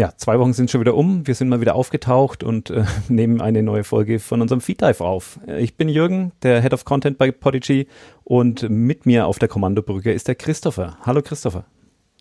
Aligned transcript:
Ja, 0.00 0.14
zwei 0.16 0.38
Wochen 0.38 0.54
sind 0.54 0.70
schon 0.70 0.80
wieder 0.80 0.94
um. 0.94 1.26
Wir 1.26 1.34
sind 1.34 1.50
mal 1.50 1.60
wieder 1.60 1.74
aufgetaucht 1.74 2.42
und 2.42 2.70
äh, 2.70 2.84
nehmen 3.10 3.42
eine 3.42 3.62
neue 3.62 3.84
Folge 3.84 4.18
von 4.18 4.40
unserem 4.40 4.62
Feed 4.62 4.80
Dive 4.80 5.04
auf. 5.04 5.38
Ich 5.46 5.76
bin 5.76 5.90
Jürgen, 5.90 6.32
der 6.42 6.62
Head 6.62 6.72
of 6.72 6.86
Content 6.86 7.18
bei 7.18 7.30
Podigy 7.30 7.86
und 8.24 8.66
mit 8.70 9.04
mir 9.04 9.26
auf 9.26 9.38
der 9.38 9.48
Kommandobrücke 9.48 10.10
ist 10.10 10.26
der 10.26 10.36
Christopher. 10.36 10.96
Hallo 11.02 11.20
Christopher. 11.20 11.66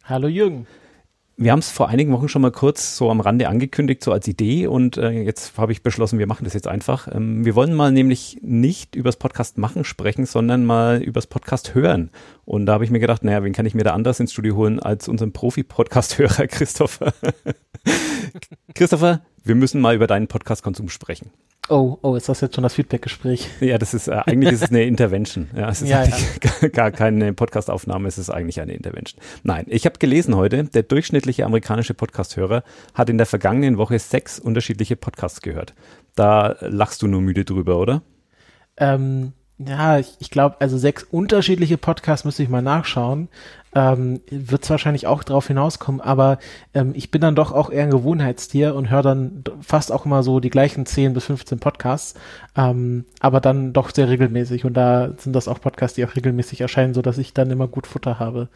Hallo 0.04 0.28
Jürgen 0.28 0.68
wir 1.42 1.54
haben 1.54 1.60
es 1.60 1.72
vor 1.72 1.88
einigen 1.88 2.12
Wochen 2.12 2.28
schon 2.28 2.42
mal 2.42 2.52
kurz 2.52 2.98
so 2.98 3.10
am 3.10 3.22
Rande 3.22 3.48
angekündigt, 3.48 4.04
so 4.04 4.12
als 4.12 4.28
Idee 4.28 4.68
und 4.68 4.98
äh, 4.98 5.10
jetzt 5.12 5.58
habe 5.58 5.72
ich 5.72 5.82
beschlossen, 5.82 6.20
wir 6.20 6.28
machen 6.28 6.44
das 6.44 6.54
jetzt 6.54 6.68
einfach. 6.68 7.08
Ähm, 7.10 7.46
wir 7.46 7.56
wollen 7.56 7.74
mal 7.74 7.94
nämlich 7.94 8.40
nicht 8.42 8.94
übers 8.94 9.16
Podcast 9.16 9.58
machen 9.58 9.86
sprechen, 9.86 10.26
sondern 10.26 10.66
mal 10.66 11.02
übers 11.02 11.28
Podcast 11.28 11.74
hören. 11.76 12.12
Und 12.44 12.66
da 12.66 12.74
habe 12.74 12.84
ich 12.84 12.92
mir 12.92 13.00
gedacht, 13.00 13.24
naja, 13.24 13.42
wen 13.42 13.54
kann 13.54 13.66
ich 13.66 13.74
mir 13.74 13.86
da 13.86 13.94
anders 13.94 14.20
ins 14.20 14.34
Studio 14.34 14.58
holen 14.58 14.82
als 14.82 15.08
unseren 15.08 15.32
Profi-Podcast-Hörer 15.32 16.48
Christopher. 16.48 17.14
Christopher, 18.76 19.22
wir 19.42 19.56
müssen 19.56 19.80
mal 19.80 19.96
über 19.96 20.08
deinen 20.08 20.28
Podcast-Konsum 20.28 20.90
sprechen. 20.90 21.32
Oh, 21.70 22.00
oh, 22.02 22.16
ist 22.16 22.28
das 22.28 22.42
jetzt 22.42 22.56
schon 22.56 22.64
das 22.64 22.74
Feedback-Gespräch? 22.74 23.48
Ja, 23.62 23.78
das 23.78 23.94
ist, 23.94 24.08
äh, 24.08 24.22
eigentlich 24.26 24.54
ist 24.54 24.64
es 24.64 24.70
eine 24.70 24.84
Intervention. 24.86 25.50
Ja, 25.56 25.70
es 25.70 25.84
ist 25.84 25.90
ja, 25.90 26.04
ja. 26.04 26.68
gar 26.74 26.90
keine 26.90 27.32
Podcast-Aufnahme, 27.34 28.08
es 28.08 28.18
ist 28.18 28.32
eigentlich 28.32 28.60
eine 28.60 28.74
Intervention. 28.74 29.22
Nein, 29.44 29.66
ich 29.68 29.86
habe 29.86 30.00
gelesen 30.00 30.36
heute, 30.36 30.64
der 30.64 30.82
durchschnittliche 30.82 31.46
amerikanische 31.46 31.94
Podcast-Hörer 31.94 32.64
hat 32.96 33.10
in 33.10 33.18
der 33.18 33.28
vergangenen 33.28 33.78
Woche 33.78 34.00
sechs 34.00 34.40
unterschiedliche 34.40 34.96
Podcasts 34.96 35.42
gehört. 35.42 35.76
Da 36.16 36.56
lachst 36.62 37.04
du 37.04 37.08
nur 37.08 37.22
müde 37.22 37.46
drüber, 37.46 37.78
oder? 37.78 38.02
Ähm, 38.78 39.34
ja, 39.60 40.00
ich, 40.00 40.16
ich 40.20 40.32
glaube, 40.32 40.56
also 40.62 40.78
sechs 40.78 41.04
unterschiedliche 41.04 41.78
Podcasts 41.78 42.26
müsste 42.26 42.42
ich 42.42 42.50
mal 42.50 42.62
nachschauen. 42.62 43.28
Ähm, 43.76 44.22
Wird 44.30 44.64
es 44.64 44.70
wahrscheinlich 44.70 45.06
auch 45.06 45.24
darauf 45.24 45.48
hinauskommen, 45.48 46.02
aber 46.02 46.40
ähm, 46.74 46.94
ich 46.96 47.12
bin 47.12 47.22
dann 47.22 47.36
doch 47.36 47.52
auch 47.52 47.70
eher 47.70 47.84
ein 47.84 47.92
Gewohnheitstier 47.92 48.74
und 48.74 48.90
höre 48.90 49.04
dann 49.04 49.44
fast 49.62 49.92
auch 49.92 50.06
immer 50.06 50.24
so 50.24 50.40
die 50.40 50.50
gleichen 50.50 50.86
10 50.86 51.14
bis 51.14 51.26
15 51.26 51.60
Podcasts, 51.60 52.16
ähm, 52.58 53.06
aber 53.20 53.42
dann 53.42 53.74
doch 53.74 53.92
sehr 53.94 54.10
regelmäßig 54.10 54.66
und 54.66 54.74
da 54.74 55.12
sind 55.18 55.36
das 55.36 55.48
auch 55.48 55.62
Podcasts, 55.62 55.96
die 55.96 56.06
auch 56.06 56.16
regelmäßig 56.16 56.62
erscheinen, 56.62 56.96
so 56.96 57.02
dass 57.02 57.20
ich 57.20 57.34
dann 57.34 57.52
immer 57.52 57.68
gut 57.68 57.86
Futter 57.86 58.18
habe. 58.18 58.50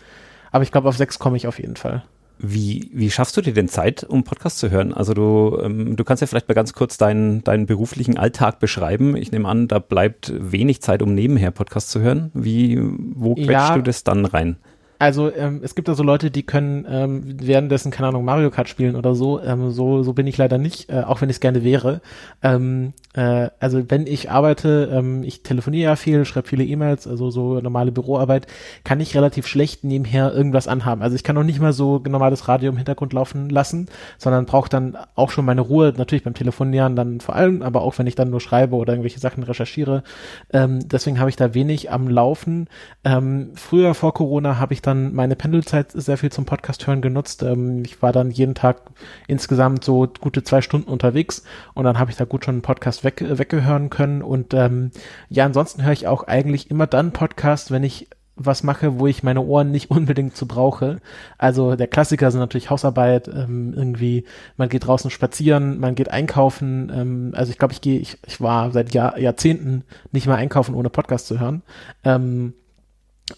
Aber 0.51 0.63
ich 0.63 0.71
glaube, 0.71 0.89
auf 0.89 0.97
sechs 0.97 1.19
komme 1.19 1.37
ich 1.37 1.47
auf 1.47 1.59
jeden 1.59 1.75
Fall. 1.75 2.03
Wie, 2.39 2.89
wie 2.93 3.11
schaffst 3.11 3.37
du 3.37 3.41
dir 3.41 3.53
denn 3.53 3.69
Zeit, 3.69 4.03
um 4.03 4.23
Podcast 4.23 4.57
zu 4.57 4.69
hören? 4.69 4.93
Also 4.93 5.13
du, 5.13 5.59
ähm, 5.63 5.95
du 5.95 6.03
kannst 6.03 6.21
ja 6.21 6.27
vielleicht 6.27 6.47
mal 6.47 6.55
ganz 6.55 6.73
kurz 6.73 6.97
deinen, 6.97 7.43
deinen 7.43 7.67
beruflichen 7.67 8.17
Alltag 8.17 8.59
beschreiben. 8.59 9.15
Ich 9.15 9.31
nehme 9.31 9.47
an, 9.47 9.67
da 9.67 9.79
bleibt 9.79 10.33
wenig 10.35 10.81
Zeit, 10.81 11.01
um 11.01 11.13
nebenher 11.13 11.51
Podcast 11.51 11.91
zu 11.91 12.01
hören. 12.01 12.31
Wie, 12.33 12.79
wo 12.81 13.35
quetschst 13.35 13.49
ja, 13.51 13.75
du 13.75 13.81
das 13.83 14.03
dann 14.03 14.25
rein? 14.25 14.57
Also 15.03 15.35
ähm, 15.35 15.59
es 15.61 15.75
gibt 15.75 15.89
da 15.89 15.95
so 15.95 16.03
Leute, 16.03 16.31
die 16.31 16.43
können 16.43 16.87
ähm, 16.89 17.35
währenddessen, 17.41 17.91
keine 17.91 18.07
Ahnung, 18.07 18.23
Mario 18.23 18.49
Kart 18.51 18.69
spielen 18.69 18.95
oder 18.95 19.15
so. 19.15 19.41
Ähm, 19.41 19.69
so, 19.69 20.01
so 20.01 20.13
bin 20.13 20.27
ich 20.27 20.37
leider 20.37 20.57
nicht, 20.57 20.89
äh, 20.89 21.01
auch 21.05 21.19
wenn 21.19 21.29
ich 21.29 21.35
es 21.35 21.39
gerne 21.41 21.61
wäre. 21.61 21.99
Ähm, 22.41 22.93
äh, 23.13 23.49
also 23.59 23.83
wenn 23.91 24.07
ich 24.07 24.31
arbeite, 24.31 24.89
ähm, 24.93 25.23
ich 25.23 25.43
telefoniere 25.43 25.89
ja 25.89 25.95
viel, 25.97 26.23
schreibe 26.23 26.47
viele 26.47 26.63
E-Mails, 26.63 27.05
also 27.05 27.31
so 27.31 27.59
normale 27.59 27.91
Büroarbeit, 27.91 28.47
kann 28.85 29.01
ich 29.01 29.13
relativ 29.13 29.45
schlecht 29.45 29.83
nebenher 29.83 30.33
irgendwas 30.33 30.69
anhaben. 30.69 31.01
Also 31.01 31.17
ich 31.17 31.25
kann 31.25 31.35
noch 31.35 31.43
nicht 31.43 31.59
mal 31.59 31.73
so 31.73 32.01
normales 32.07 32.47
Radio 32.47 32.71
im 32.71 32.77
Hintergrund 32.77 33.11
laufen 33.11 33.49
lassen, 33.49 33.89
sondern 34.17 34.45
brauche 34.45 34.69
dann 34.69 34.97
auch 35.15 35.31
schon 35.31 35.43
meine 35.43 35.59
Ruhe, 35.59 35.93
natürlich 35.97 36.23
beim 36.23 36.33
Telefonieren 36.33 36.95
dann 36.95 37.19
vor 37.19 37.35
allem, 37.35 37.61
aber 37.61 37.81
auch 37.81 37.99
wenn 37.99 38.07
ich 38.07 38.15
dann 38.15 38.29
nur 38.29 38.39
schreibe 38.39 38.77
oder 38.77 38.93
irgendwelche 38.93 39.19
Sachen 39.19 39.43
recherchiere. 39.43 40.03
Ähm, 40.53 40.87
deswegen 40.87 41.19
habe 41.19 41.29
ich 41.29 41.35
da 41.35 41.53
wenig 41.53 41.91
am 41.91 42.07
Laufen. 42.07 42.69
Ähm, 43.03 43.51
früher 43.55 43.95
vor 43.95 44.13
Corona 44.13 44.59
habe 44.59 44.73
ich 44.73 44.81
dann 44.81 44.92
dann 44.93 45.13
meine 45.13 45.35
Pendelzeit 45.35 45.91
sehr 45.91 46.17
viel 46.17 46.31
zum 46.31 46.45
Podcast 46.45 46.85
hören 46.85 47.01
genutzt. 47.01 47.43
Ähm, 47.43 47.83
ich 47.83 48.01
war 48.01 48.11
dann 48.11 48.31
jeden 48.31 48.55
Tag 48.55 48.81
insgesamt 49.27 49.83
so 49.83 50.07
gute 50.21 50.43
zwei 50.43 50.61
Stunden 50.61 50.89
unterwegs 50.89 51.43
und 51.73 51.83
dann 51.83 51.99
habe 51.99 52.11
ich 52.11 52.17
da 52.17 52.25
gut 52.25 52.45
schon 52.45 52.55
einen 52.55 52.61
Podcast 52.61 53.03
weg, 53.03 53.23
weggehören 53.27 53.89
können. 53.89 54.21
Und 54.21 54.53
ähm, 54.53 54.91
ja, 55.29 55.45
ansonsten 55.45 55.83
höre 55.83 55.93
ich 55.93 56.07
auch 56.07 56.27
eigentlich 56.27 56.69
immer 56.69 56.87
dann 56.87 57.11
Podcast, 57.11 57.71
wenn 57.71 57.83
ich 57.83 58.07
was 58.35 58.63
mache, 58.63 58.99
wo 58.99 59.05
ich 59.07 59.21
meine 59.23 59.41
Ohren 59.41 59.71
nicht 59.71 59.89
unbedingt 59.91 60.35
zu 60.35 60.47
brauche. 60.47 60.99
Also 61.37 61.75
der 61.75 61.87
Klassiker 61.87 62.29
sind 62.29 62.39
natürlich 62.39 62.69
Hausarbeit, 62.69 63.27
ähm, 63.27 63.73
irgendwie, 63.75 64.25
man 64.57 64.69
geht 64.69 64.85
draußen 64.85 65.11
spazieren, 65.11 65.79
man 65.79 65.95
geht 65.95 66.09
einkaufen. 66.09 66.91
Ähm, 66.93 67.31
also 67.33 67.51
ich 67.51 67.57
glaube, 67.57 67.73
ich 67.73 67.81
gehe, 67.81 67.99
ich, 67.99 68.17
ich 68.27 68.41
war 68.41 68.71
seit 68.71 68.93
Jahr, 68.93 69.17
Jahrzehnten 69.17 69.83
nicht 70.11 70.27
mehr 70.27 70.37
einkaufen, 70.37 70.75
ohne 70.75 70.89
Podcast 70.89 71.27
zu 71.27 71.39
hören. 71.39 71.63
Ähm, 72.03 72.53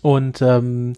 und 0.01 0.41
ähm, 0.41 0.93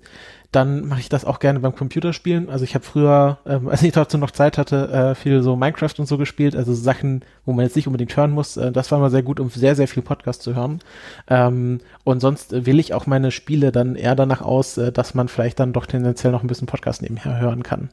dann 0.52 0.88
mache 0.88 1.02
ich 1.02 1.10
das 1.10 1.26
auch 1.26 1.40
gerne 1.40 1.60
beim 1.60 1.76
Computerspielen. 1.76 2.50
Also 2.50 2.64
ich 2.64 2.74
habe 2.76 2.86
früher, 2.86 3.38
ähm, 3.46 3.68
als 3.70 3.84
ich 3.84 3.92
dazu 3.92 4.18
noch 4.18 4.32
Zeit 4.32 4.58
hatte, 4.58 4.90
äh, 4.90 5.16
viel 5.16 5.42
so 5.44 5.56
Minecraft 5.56 5.94
und 5.98 6.06
so 6.06 6.18
gespielt. 6.18 6.56
Also 6.56 6.74
Sachen, 6.74 7.24
wo 7.46 7.54
man 7.54 7.66
jetzt 7.66 7.76
nicht 7.76 7.88
unbedingt 7.88 8.16
hören 8.16 8.32
muss. 8.32 8.58
Äh, 8.58 8.72
das 8.72 8.92
war 8.92 9.00
mal 9.00 9.10
sehr 9.10 9.24
gut, 9.24 9.40
um 9.40 9.50
sehr, 9.50 9.76
sehr 9.76 9.88
viel 9.88 10.04
Podcast 10.04 10.42
zu 10.42 10.56
hören. 10.56 10.80
Ähm, 11.30 11.80
und 12.04 12.22
sonst 12.22 12.66
wähle 12.66 12.80
ich 12.80 12.94
auch 12.94 13.08
meine 13.08 13.32
Spiele 13.32 13.72
dann 13.72 13.96
eher 13.96 14.16
danach 14.16 14.42
aus, 14.42 14.78
äh, 14.78 14.92
dass 14.92 15.14
man 15.14 15.28
vielleicht 15.28 15.60
dann 15.60 15.74
doch 15.74 15.86
tendenziell 15.86 16.32
noch 16.32 16.44
ein 16.44 16.48
bisschen 16.48 16.68
Podcast 16.68 17.02
nebenher 17.02 17.40
hören 17.40 17.64
kann. 17.64 17.90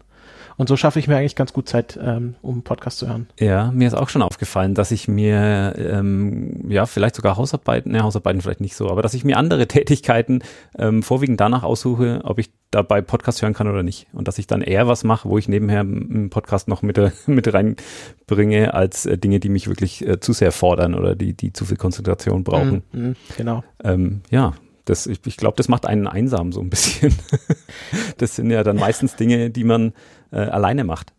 Und 0.57 0.69
so 0.69 0.77
schaffe 0.77 0.99
ich 0.99 1.09
mir 1.09 1.17
eigentlich 1.17 1.37
ganz 1.37 1.53
gut 1.53 1.69
Zeit, 1.69 1.99
ähm, 2.03 2.37
um 2.43 2.63
Podcast 2.63 2.99
zu 2.99 3.09
hören. 3.09 3.29
Ja, 3.39 3.71
mir 3.73 3.89
ist 3.89 3.95
auch 3.95 4.09
schon 4.09 4.23
aufgefallen, 4.23 4.75
dass 4.75 4.91
ich 4.91 5.09
mir, 5.09 5.75
ähm, 5.77 6.71
ja, 6.71 6.87
vielleicht 6.87 7.17
sogar 7.17 7.37
Hausarbeiten, 7.37 7.93
ne, 7.93 8.03
Hausarbeiten 8.03 8.41
vielleicht 8.41 8.61
nicht 8.61 8.77
so, 8.77 8.91
aber 8.91 9.03
dass 9.03 9.15
ich 9.15 9.25
mir 9.25 9.37
andere 9.37 9.67
Tätigkeiten 9.69 10.43
ähm, 10.79 11.03
vorwiegend 11.03 11.41
danach 11.41 11.63
aussuche, 11.63 12.21
ob 12.25 12.39
ich 12.39 12.51
dabei 12.71 13.01
Podcast 13.01 13.43
hören 13.43 13.55
kann 13.55 13.69
oder 13.69 13.83
nicht. 13.83 14.07
Und 14.13 14.29
dass 14.29 14.39
ich 14.39 14.47
dann 14.47 14.63
eher 14.63 14.89
was 14.89 15.05
mache, 15.05 15.29
wo 15.29 15.39
ich 15.39 15.49
nebenher 15.49 15.81
einen 15.81 16.31
Podcast 16.31 16.69
noch 16.69 16.83
mit, 16.83 16.99
mit 17.27 17.53
reinbringe, 17.53 18.75
als 18.75 19.07
äh, 19.07 19.19
Dinge, 19.19 19.41
die 19.41 19.49
mich 19.49 19.69
wirklich 19.69 20.07
äh, 20.07 20.21
zu 20.21 20.33
sehr 20.33 20.53
fordern 20.53 20.95
oder 20.95 21.15
die, 21.15 21.35
die 21.35 21.53
zu 21.53 21.65
viel 21.65 21.77
Konzentration 21.77 22.45
brauchen. 22.45 22.83
Mm, 22.93 23.09
mm, 23.09 23.17
genau. 23.37 23.65
Ähm, 23.83 24.23
ja, 24.31 24.55
das, 24.85 25.07
ich, 25.07 25.21
ich 25.25 25.37
glaube, 25.37 25.57
das 25.57 25.69
macht 25.69 25.87
einen 25.87 26.07
einsam 26.07 26.53
so 26.53 26.61
ein 26.61 26.69
bisschen. 26.69 27.15
das 28.19 28.37
sind 28.37 28.51
ja 28.51 28.63
dann 28.63 28.77
meistens 28.77 29.17
Dinge, 29.17 29.51
die 29.51 29.65
man 29.65 29.93
äh, 30.35 30.39
alleine 30.39 30.85
macht. 30.85 31.13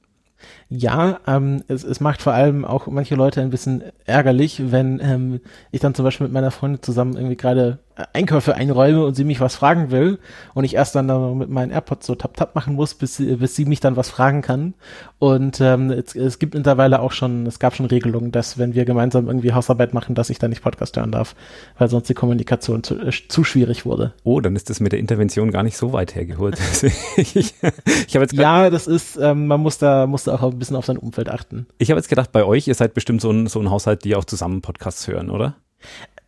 Ja, 0.69 1.19
ähm, 1.27 1.63
es, 1.67 1.83
es 1.83 1.99
macht 2.01 2.21
vor 2.21 2.33
allem 2.33 2.65
auch 2.65 2.87
manche 2.87 3.15
Leute 3.15 3.41
ein 3.41 3.49
bisschen 3.49 3.83
ärgerlich, 4.05 4.71
wenn 4.71 4.99
ähm, 5.01 5.41
ich 5.71 5.79
dann 5.79 5.95
zum 5.95 6.05
Beispiel 6.05 6.27
mit 6.27 6.33
meiner 6.33 6.51
Freundin 6.51 6.83
zusammen 6.83 7.15
irgendwie 7.15 7.37
gerade 7.37 7.79
Einkäufe 8.13 8.55
einräume 8.55 9.05
und 9.05 9.15
sie 9.15 9.23
mich 9.23 9.39
was 9.39 9.55
fragen 9.55 9.89
will 9.89 10.19
und 10.53 10.65
ich 10.65 10.75
erst 10.75 10.95
dann 10.95 11.37
mit 11.37 11.49
meinen 11.49 11.71
AirPods 11.71 12.05
so 12.05 12.15
tap 12.15 12.35
tap 12.35 12.53
machen 12.53 12.75
muss, 12.75 12.93
bis 12.93 13.15
sie, 13.15 13.37
bis 13.37 13.55
sie 13.55 13.65
mich 13.65 13.79
dann 13.79 13.95
was 13.95 14.09
fragen 14.09 14.41
kann. 14.41 14.73
Und 15.17 15.61
ähm, 15.61 15.91
es, 15.91 16.15
es 16.15 16.39
gibt 16.39 16.55
mittlerweile 16.55 16.99
auch 16.99 17.13
schon, 17.13 17.45
es 17.45 17.59
gab 17.59 17.75
schon 17.75 17.85
Regelungen, 17.85 18.31
dass 18.31 18.57
wenn 18.57 18.75
wir 18.75 18.83
gemeinsam 18.83 19.27
irgendwie 19.27 19.53
Hausarbeit 19.53 19.93
machen, 19.93 20.13
dass 20.13 20.29
ich 20.29 20.39
dann 20.39 20.49
nicht 20.49 20.61
Podcast 20.61 20.97
hören 20.97 21.11
darf, 21.11 21.35
weil 21.77 21.89
sonst 21.89 22.09
die 22.09 22.13
Kommunikation 22.13 22.83
zu, 22.83 22.99
äh, 22.99 23.11
zu 23.29 23.43
schwierig 23.43 23.85
wurde. 23.85 24.13
Oh, 24.23 24.41
dann 24.41 24.55
ist 24.55 24.69
das 24.69 24.81
mit 24.81 24.91
der 24.91 24.99
Intervention 24.99 25.51
gar 25.51 25.63
nicht 25.63 25.77
so 25.77 25.93
weit 25.93 26.15
hergeholt. 26.15 26.57
ich, 27.15 27.35
ich 27.35 27.53
jetzt 28.13 28.33
ja, 28.33 28.69
das 28.69 28.87
ist, 28.87 29.17
ähm, 29.17 29.47
man 29.47 29.61
muss 29.61 29.77
da, 29.77 30.05
muss 30.05 30.25
da 30.25 30.35
auch 30.35 30.43
ein 30.43 30.59
bisschen 30.59 30.75
auf 30.75 30.85
sein 30.85 30.97
Umfeld 30.97 31.29
achten. 31.29 31.65
Ich 31.77 31.91
habe 31.91 31.99
jetzt 31.99 32.09
gedacht, 32.09 32.31
bei 32.33 32.43
euch, 32.43 32.67
ihr 32.67 32.75
seid 32.75 32.93
bestimmt 32.93 33.21
so 33.21 33.31
ein, 33.31 33.47
so 33.47 33.59
ein 33.61 33.69
Haushalt, 33.69 34.03
die 34.03 34.15
auch 34.15 34.25
zusammen 34.25 34.61
Podcasts 34.61 35.07
hören, 35.07 35.29
oder? 35.29 35.55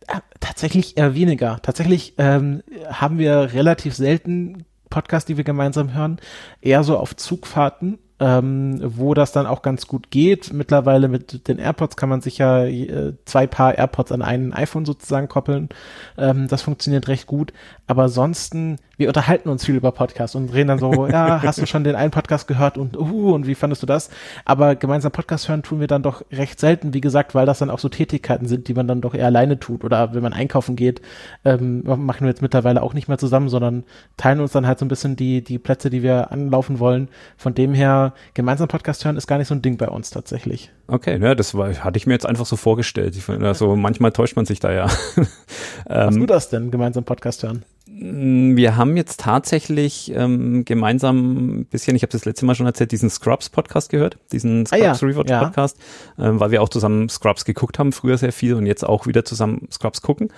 Äh, 0.08 0.20
tatsächlich 0.40 0.96
eher 0.96 1.14
weniger. 1.14 1.60
Tatsächlich 1.62 2.14
ähm, 2.18 2.62
haben 2.90 3.18
wir 3.18 3.52
relativ 3.52 3.94
selten 3.94 4.64
Podcasts, 4.90 5.26
die 5.26 5.36
wir 5.36 5.44
gemeinsam 5.44 5.94
hören, 5.94 6.18
eher 6.60 6.82
so 6.82 6.98
auf 6.98 7.14
Zugfahrten 7.14 7.98
ähm, 8.20 8.80
wo 8.82 9.14
das 9.14 9.32
dann 9.32 9.46
auch 9.46 9.62
ganz 9.62 9.86
gut 9.86 10.10
geht. 10.10 10.52
Mittlerweile 10.52 11.08
mit 11.08 11.46
den 11.48 11.58
AirPods 11.58 11.96
kann 11.96 12.08
man 12.08 12.20
sich 12.20 12.38
ja 12.38 12.64
äh, 12.64 13.14
zwei 13.24 13.46
Paar 13.46 13.76
AirPods 13.76 14.12
an 14.12 14.22
ein 14.22 14.52
iPhone 14.52 14.84
sozusagen 14.84 15.28
koppeln. 15.28 15.68
Ähm, 16.16 16.48
das 16.48 16.62
funktioniert 16.62 17.08
recht 17.08 17.26
gut. 17.26 17.52
Aber 17.88 18.02
ansonsten, 18.04 18.76
wir 18.98 19.08
unterhalten 19.08 19.48
uns 19.48 19.64
viel 19.64 19.74
über 19.74 19.92
Podcasts 19.92 20.36
und 20.36 20.52
reden 20.52 20.68
dann 20.68 20.78
so, 20.78 21.06
ja, 21.08 21.42
hast 21.42 21.60
du 21.60 21.66
schon 21.66 21.84
den 21.84 21.96
einen 21.96 22.10
Podcast 22.10 22.46
gehört 22.46 22.76
und 22.76 22.98
uh, 22.98 23.32
und 23.34 23.46
wie 23.46 23.54
fandest 23.54 23.82
du 23.82 23.86
das? 23.86 24.10
Aber 24.44 24.76
gemeinsam 24.76 25.10
Podcast 25.10 25.48
hören 25.48 25.62
tun 25.62 25.80
wir 25.80 25.86
dann 25.86 26.02
doch 26.02 26.22
recht 26.30 26.60
selten, 26.60 26.92
wie 26.92 27.00
gesagt, 27.00 27.34
weil 27.34 27.46
das 27.46 27.60
dann 27.60 27.70
auch 27.70 27.78
so 27.78 27.88
Tätigkeiten 27.88 28.46
sind, 28.46 28.68
die 28.68 28.74
man 28.74 28.86
dann 28.86 29.00
doch 29.00 29.14
eher 29.14 29.24
alleine 29.24 29.58
tut. 29.58 29.84
Oder 29.84 30.12
wenn 30.12 30.22
man 30.22 30.34
einkaufen 30.34 30.76
geht, 30.76 31.00
ähm, 31.46 31.82
machen 31.82 32.20
wir 32.20 32.28
jetzt 32.28 32.42
mittlerweile 32.42 32.82
auch 32.82 32.92
nicht 32.92 33.08
mehr 33.08 33.16
zusammen, 33.16 33.48
sondern 33.48 33.84
teilen 34.18 34.40
uns 34.40 34.52
dann 34.52 34.66
halt 34.66 34.78
so 34.78 34.84
ein 34.84 34.88
bisschen 34.88 35.16
die, 35.16 35.42
die 35.42 35.58
Plätze, 35.58 35.88
die 35.88 36.02
wir 36.02 36.30
anlaufen 36.30 36.78
wollen. 36.78 37.08
Von 37.38 37.54
dem 37.54 37.72
her 37.72 38.12
gemeinsam 38.34 38.68
Podcast 38.68 39.02
hören 39.06 39.16
ist 39.16 39.26
gar 39.26 39.38
nicht 39.38 39.48
so 39.48 39.54
ein 39.54 39.62
Ding 39.62 39.78
bei 39.78 39.88
uns 39.88 40.10
tatsächlich. 40.10 40.70
Okay, 40.88 41.18
ja, 41.18 41.34
das 41.34 41.54
war, 41.54 41.72
hatte 41.72 41.96
ich 41.96 42.06
mir 42.06 42.12
jetzt 42.12 42.26
einfach 42.26 42.46
so 42.46 42.56
vorgestellt. 42.56 43.16
Ich 43.16 43.26
also 43.30 43.76
manchmal 43.76 44.12
täuscht 44.12 44.36
man 44.36 44.44
sich 44.44 44.60
da 44.60 44.72
ja. 44.72 44.86
Was 45.86 46.14
ähm, 46.14 46.20
du 46.20 46.26
das 46.26 46.50
denn, 46.50 46.70
gemeinsam 46.70 47.04
Podcast 47.04 47.42
hören? 47.42 47.64
Mm, 47.98 48.56
wir 48.56 48.76
haben 48.76 48.96
jetzt 48.96 49.20
tatsächlich 49.20 50.12
ähm, 50.14 50.64
gemeinsam 50.64 51.60
ein 51.60 51.64
bisschen, 51.66 51.96
ich 51.96 52.02
habe 52.02 52.12
das 52.12 52.24
letzte 52.24 52.46
Mal 52.46 52.54
schon 52.54 52.66
erzählt, 52.66 52.92
diesen 52.92 53.10
Scrubs-Podcast 53.10 53.90
gehört, 53.90 54.18
diesen 54.30 54.66
Scrubs 54.66 54.82
ah, 54.82 54.84
ja, 54.84 54.92
Rewatch-Podcast, 54.92 55.76
ja. 56.16 56.28
ähm, 56.28 56.40
weil 56.40 56.50
wir 56.52 56.62
auch 56.62 56.68
zusammen 56.68 57.08
Scrubs 57.08 57.44
geguckt 57.44 57.78
haben, 57.78 57.92
früher 57.92 58.16
sehr 58.16 58.32
viel 58.32 58.54
und 58.54 58.66
jetzt 58.66 58.86
auch 58.86 59.06
wieder 59.06 59.24
zusammen 59.24 59.68
Scrubs 59.72 60.00
gucken. 60.00 60.28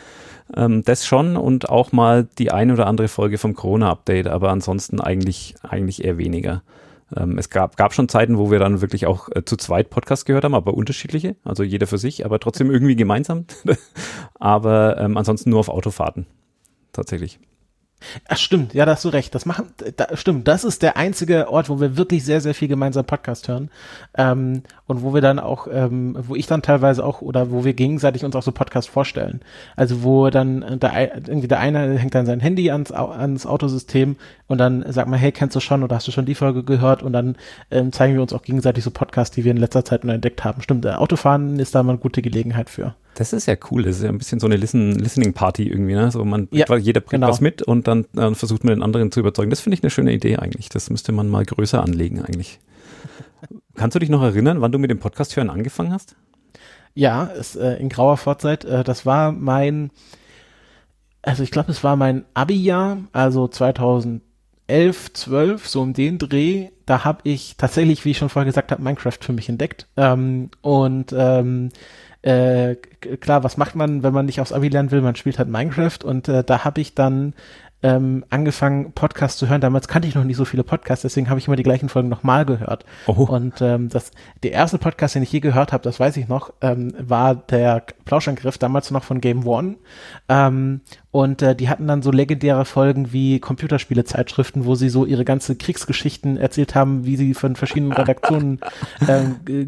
Ähm, 0.56 0.82
das 0.84 1.06
schon 1.06 1.36
und 1.36 1.68
auch 1.68 1.92
mal 1.92 2.26
die 2.38 2.50
ein 2.50 2.70
oder 2.70 2.86
andere 2.86 3.08
Folge 3.08 3.36
vom 3.36 3.54
Corona-Update, 3.54 4.26
aber 4.26 4.50
ansonsten 4.50 5.00
eigentlich, 5.00 5.54
eigentlich 5.62 6.02
eher 6.02 6.16
weniger. 6.16 6.62
Ähm, 7.14 7.36
es 7.36 7.50
gab, 7.50 7.76
gab 7.76 7.92
schon 7.92 8.08
Zeiten, 8.08 8.38
wo 8.38 8.50
wir 8.50 8.58
dann 8.58 8.80
wirklich 8.80 9.06
auch 9.06 9.28
äh, 9.34 9.44
zu 9.44 9.56
zweit 9.56 9.90
Podcasts 9.90 10.24
gehört 10.24 10.44
haben, 10.44 10.54
aber 10.54 10.74
unterschiedliche, 10.74 11.36
also 11.44 11.62
jeder 11.62 11.86
für 11.86 11.98
sich, 11.98 12.24
aber 12.24 12.40
trotzdem 12.40 12.70
irgendwie 12.70 12.96
gemeinsam. 12.96 13.44
aber 14.38 14.96
ähm, 14.98 15.18
ansonsten 15.18 15.50
nur 15.50 15.60
auf 15.60 15.68
Autofahrten. 15.68 16.26
Tatsächlich. 16.92 17.38
Ach 18.28 18.36
stimmt, 18.36 18.74
ja, 18.74 18.86
da 18.86 18.92
hast 18.92 19.04
du 19.04 19.08
recht. 19.10 19.34
Das 19.34 19.46
machen, 19.46 19.72
da, 19.96 20.16
stimmt, 20.16 20.48
das 20.48 20.64
ist 20.64 20.82
der 20.82 20.96
einzige 20.96 21.50
Ort, 21.50 21.68
wo 21.68 21.80
wir 21.80 21.96
wirklich 21.96 22.24
sehr, 22.24 22.40
sehr 22.40 22.54
viel 22.54 22.68
gemeinsam 22.68 23.04
Podcast 23.04 23.48
hören. 23.48 23.70
Ähm, 24.16 24.62
und 24.90 25.02
wo 25.02 25.14
wir 25.14 25.20
dann 25.20 25.38
auch, 25.38 25.68
ähm, 25.72 26.16
wo 26.20 26.34
ich 26.34 26.48
dann 26.48 26.62
teilweise 26.62 27.04
auch, 27.04 27.22
oder 27.22 27.52
wo 27.52 27.64
wir 27.64 27.74
gegenseitig 27.74 28.24
uns 28.24 28.34
auch 28.34 28.42
so 28.42 28.50
Podcast 28.50 28.88
vorstellen. 28.88 29.40
Also 29.76 30.02
wo 30.02 30.30
dann 30.30 30.62
äh, 30.62 30.76
der, 30.78 31.14
irgendwie 31.28 31.46
der 31.46 31.60
eine 31.60 31.96
hängt 31.96 32.14
dann 32.14 32.26
sein 32.26 32.40
Handy 32.40 32.72
ans, 32.72 32.90
ans 32.90 33.46
Autosystem 33.46 34.16
und 34.48 34.58
dann 34.58 34.84
sagt 34.92 35.08
man, 35.08 35.18
hey, 35.18 35.30
kennst 35.30 35.54
du 35.54 35.60
schon 35.60 35.84
oder 35.84 35.94
hast 35.94 36.08
du 36.08 36.12
schon 36.12 36.26
die 36.26 36.34
Folge 36.34 36.64
gehört? 36.64 37.04
Und 37.04 37.12
dann 37.12 37.36
ähm, 37.70 37.92
zeigen 37.92 38.14
wir 38.14 38.22
uns 38.22 38.32
auch 38.32 38.42
gegenseitig 38.42 38.82
so 38.82 38.90
Podcasts, 38.90 39.34
die 39.34 39.44
wir 39.44 39.52
in 39.52 39.58
letzter 39.58 39.84
Zeit 39.84 40.02
nur 40.02 40.12
entdeckt 40.12 40.42
haben. 40.44 40.60
Stimmt, 40.60 40.84
äh, 40.84 40.90
Autofahren 40.90 41.60
ist 41.60 41.74
da 41.74 41.84
mal 41.84 41.92
eine 41.92 42.00
gute 42.00 42.20
Gelegenheit 42.20 42.68
für. 42.68 42.96
Das 43.14 43.32
ist 43.32 43.46
ja 43.46 43.54
cool. 43.70 43.84
Das 43.84 43.98
ist 43.98 44.02
ja 44.02 44.08
ein 44.08 44.18
bisschen 44.18 44.40
so 44.40 44.46
eine 44.46 44.56
Listen 44.56 44.98
Listening 44.98 45.34
Party 45.34 45.68
irgendwie, 45.68 45.94
ne? 45.94 46.10
So 46.10 46.24
man 46.24 46.48
ja, 46.50 46.66
jeder 46.76 47.00
bringt 47.00 47.22
genau. 47.22 47.28
was 47.28 47.40
mit 47.40 47.62
und 47.62 47.86
dann 47.86 48.06
äh, 48.16 48.34
versucht 48.34 48.64
man 48.64 48.74
den 48.74 48.82
anderen 48.82 49.12
zu 49.12 49.20
überzeugen. 49.20 49.50
Das 49.50 49.60
finde 49.60 49.74
ich 49.74 49.84
eine 49.84 49.90
schöne 49.90 50.12
Idee 50.12 50.36
eigentlich. 50.36 50.68
Das 50.68 50.90
müsste 50.90 51.12
man 51.12 51.28
mal 51.28 51.44
größer 51.44 51.80
anlegen 51.80 52.22
eigentlich. 52.22 52.58
Kannst 53.74 53.94
du 53.94 53.98
dich 53.98 54.10
noch 54.10 54.22
erinnern, 54.22 54.60
wann 54.60 54.72
du 54.72 54.78
mit 54.78 54.90
dem 54.90 54.98
Podcast 54.98 55.36
hören 55.36 55.50
angefangen 55.50 55.92
hast? 55.92 56.16
Ja, 56.94 57.24
ist, 57.24 57.56
äh, 57.56 57.76
in 57.76 57.88
grauer 57.88 58.16
Vorzeit. 58.16 58.64
Äh, 58.64 58.84
das 58.84 59.06
war 59.06 59.32
mein, 59.32 59.90
also 61.22 61.42
ich 61.42 61.50
glaube, 61.50 61.70
es 61.70 61.84
war 61.84 61.96
mein 61.96 62.24
Abi-Jahr, 62.34 62.98
also 63.12 63.46
2011, 63.46 65.12
12, 65.12 65.68
so 65.68 65.82
um 65.82 65.92
den 65.92 66.18
Dreh. 66.18 66.68
Da 66.86 67.04
habe 67.04 67.20
ich 67.24 67.56
tatsächlich, 67.56 68.04
wie 68.04 68.10
ich 68.10 68.18
schon 68.18 68.28
vorher 68.28 68.46
gesagt 68.46 68.72
habe, 68.72 68.82
Minecraft 68.82 69.18
für 69.20 69.32
mich 69.32 69.48
entdeckt. 69.48 69.86
Ähm, 69.96 70.50
und 70.62 71.14
ähm, 71.16 71.68
äh, 72.22 72.74
klar, 72.74 73.44
was 73.44 73.56
macht 73.56 73.76
man, 73.76 74.02
wenn 74.02 74.12
man 74.12 74.26
nicht 74.26 74.40
aufs 74.40 74.52
Abi 74.52 74.68
lernen 74.68 74.90
will? 74.90 75.00
Man 75.00 75.16
spielt 75.16 75.38
halt 75.38 75.48
Minecraft 75.48 76.04
und 76.04 76.28
äh, 76.28 76.44
da 76.44 76.64
habe 76.64 76.80
ich 76.80 76.94
dann 76.94 77.34
ähm, 77.82 78.24
angefangen, 78.30 78.92
Podcasts 78.92 79.38
zu 79.38 79.48
hören. 79.48 79.60
Damals 79.60 79.88
kannte 79.88 80.08
ich 80.08 80.14
noch 80.14 80.24
nicht 80.24 80.36
so 80.36 80.44
viele 80.44 80.64
Podcasts, 80.64 81.02
deswegen 81.02 81.30
habe 81.30 81.38
ich 81.38 81.46
immer 81.46 81.56
die 81.56 81.62
gleichen 81.62 81.88
Folgen 81.88 82.08
nochmal 82.08 82.44
gehört. 82.44 82.84
Oh. 83.06 83.24
Und 83.24 83.60
ähm, 83.60 83.88
das, 83.88 84.10
der 84.42 84.52
erste 84.52 84.78
Podcast, 84.78 85.14
den 85.14 85.22
ich 85.22 85.32
je 85.32 85.40
gehört 85.40 85.72
habe, 85.72 85.82
das 85.82 85.98
weiß 85.98 86.16
ich 86.16 86.28
noch, 86.28 86.52
ähm, 86.60 86.92
war 86.98 87.34
der 87.34 87.84
Plauschangriff, 88.04 88.58
damals 88.58 88.90
noch 88.90 89.04
von 89.04 89.20
Game 89.20 89.46
One. 89.46 89.76
Ähm, 90.28 90.82
und 91.12 91.42
äh, 91.42 91.56
die 91.56 91.68
hatten 91.68 91.88
dann 91.88 92.02
so 92.02 92.12
legendäre 92.12 92.64
Folgen 92.64 93.12
wie 93.12 93.40
Computerspiele-Zeitschriften, 93.40 94.64
wo 94.64 94.76
sie 94.76 94.88
so 94.88 95.04
ihre 95.04 95.24
ganze 95.24 95.56
Kriegsgeschichten 95.56 96.36
erzählt 96.36 96.76
haben, 96.76 97.04
wie 97.04 97.16
sie 97.16 97.34
von 97.34 97.56
verschiedenen 97.56 97.92
Redaktionen 97.92 98.60
äh, 99.08 99.24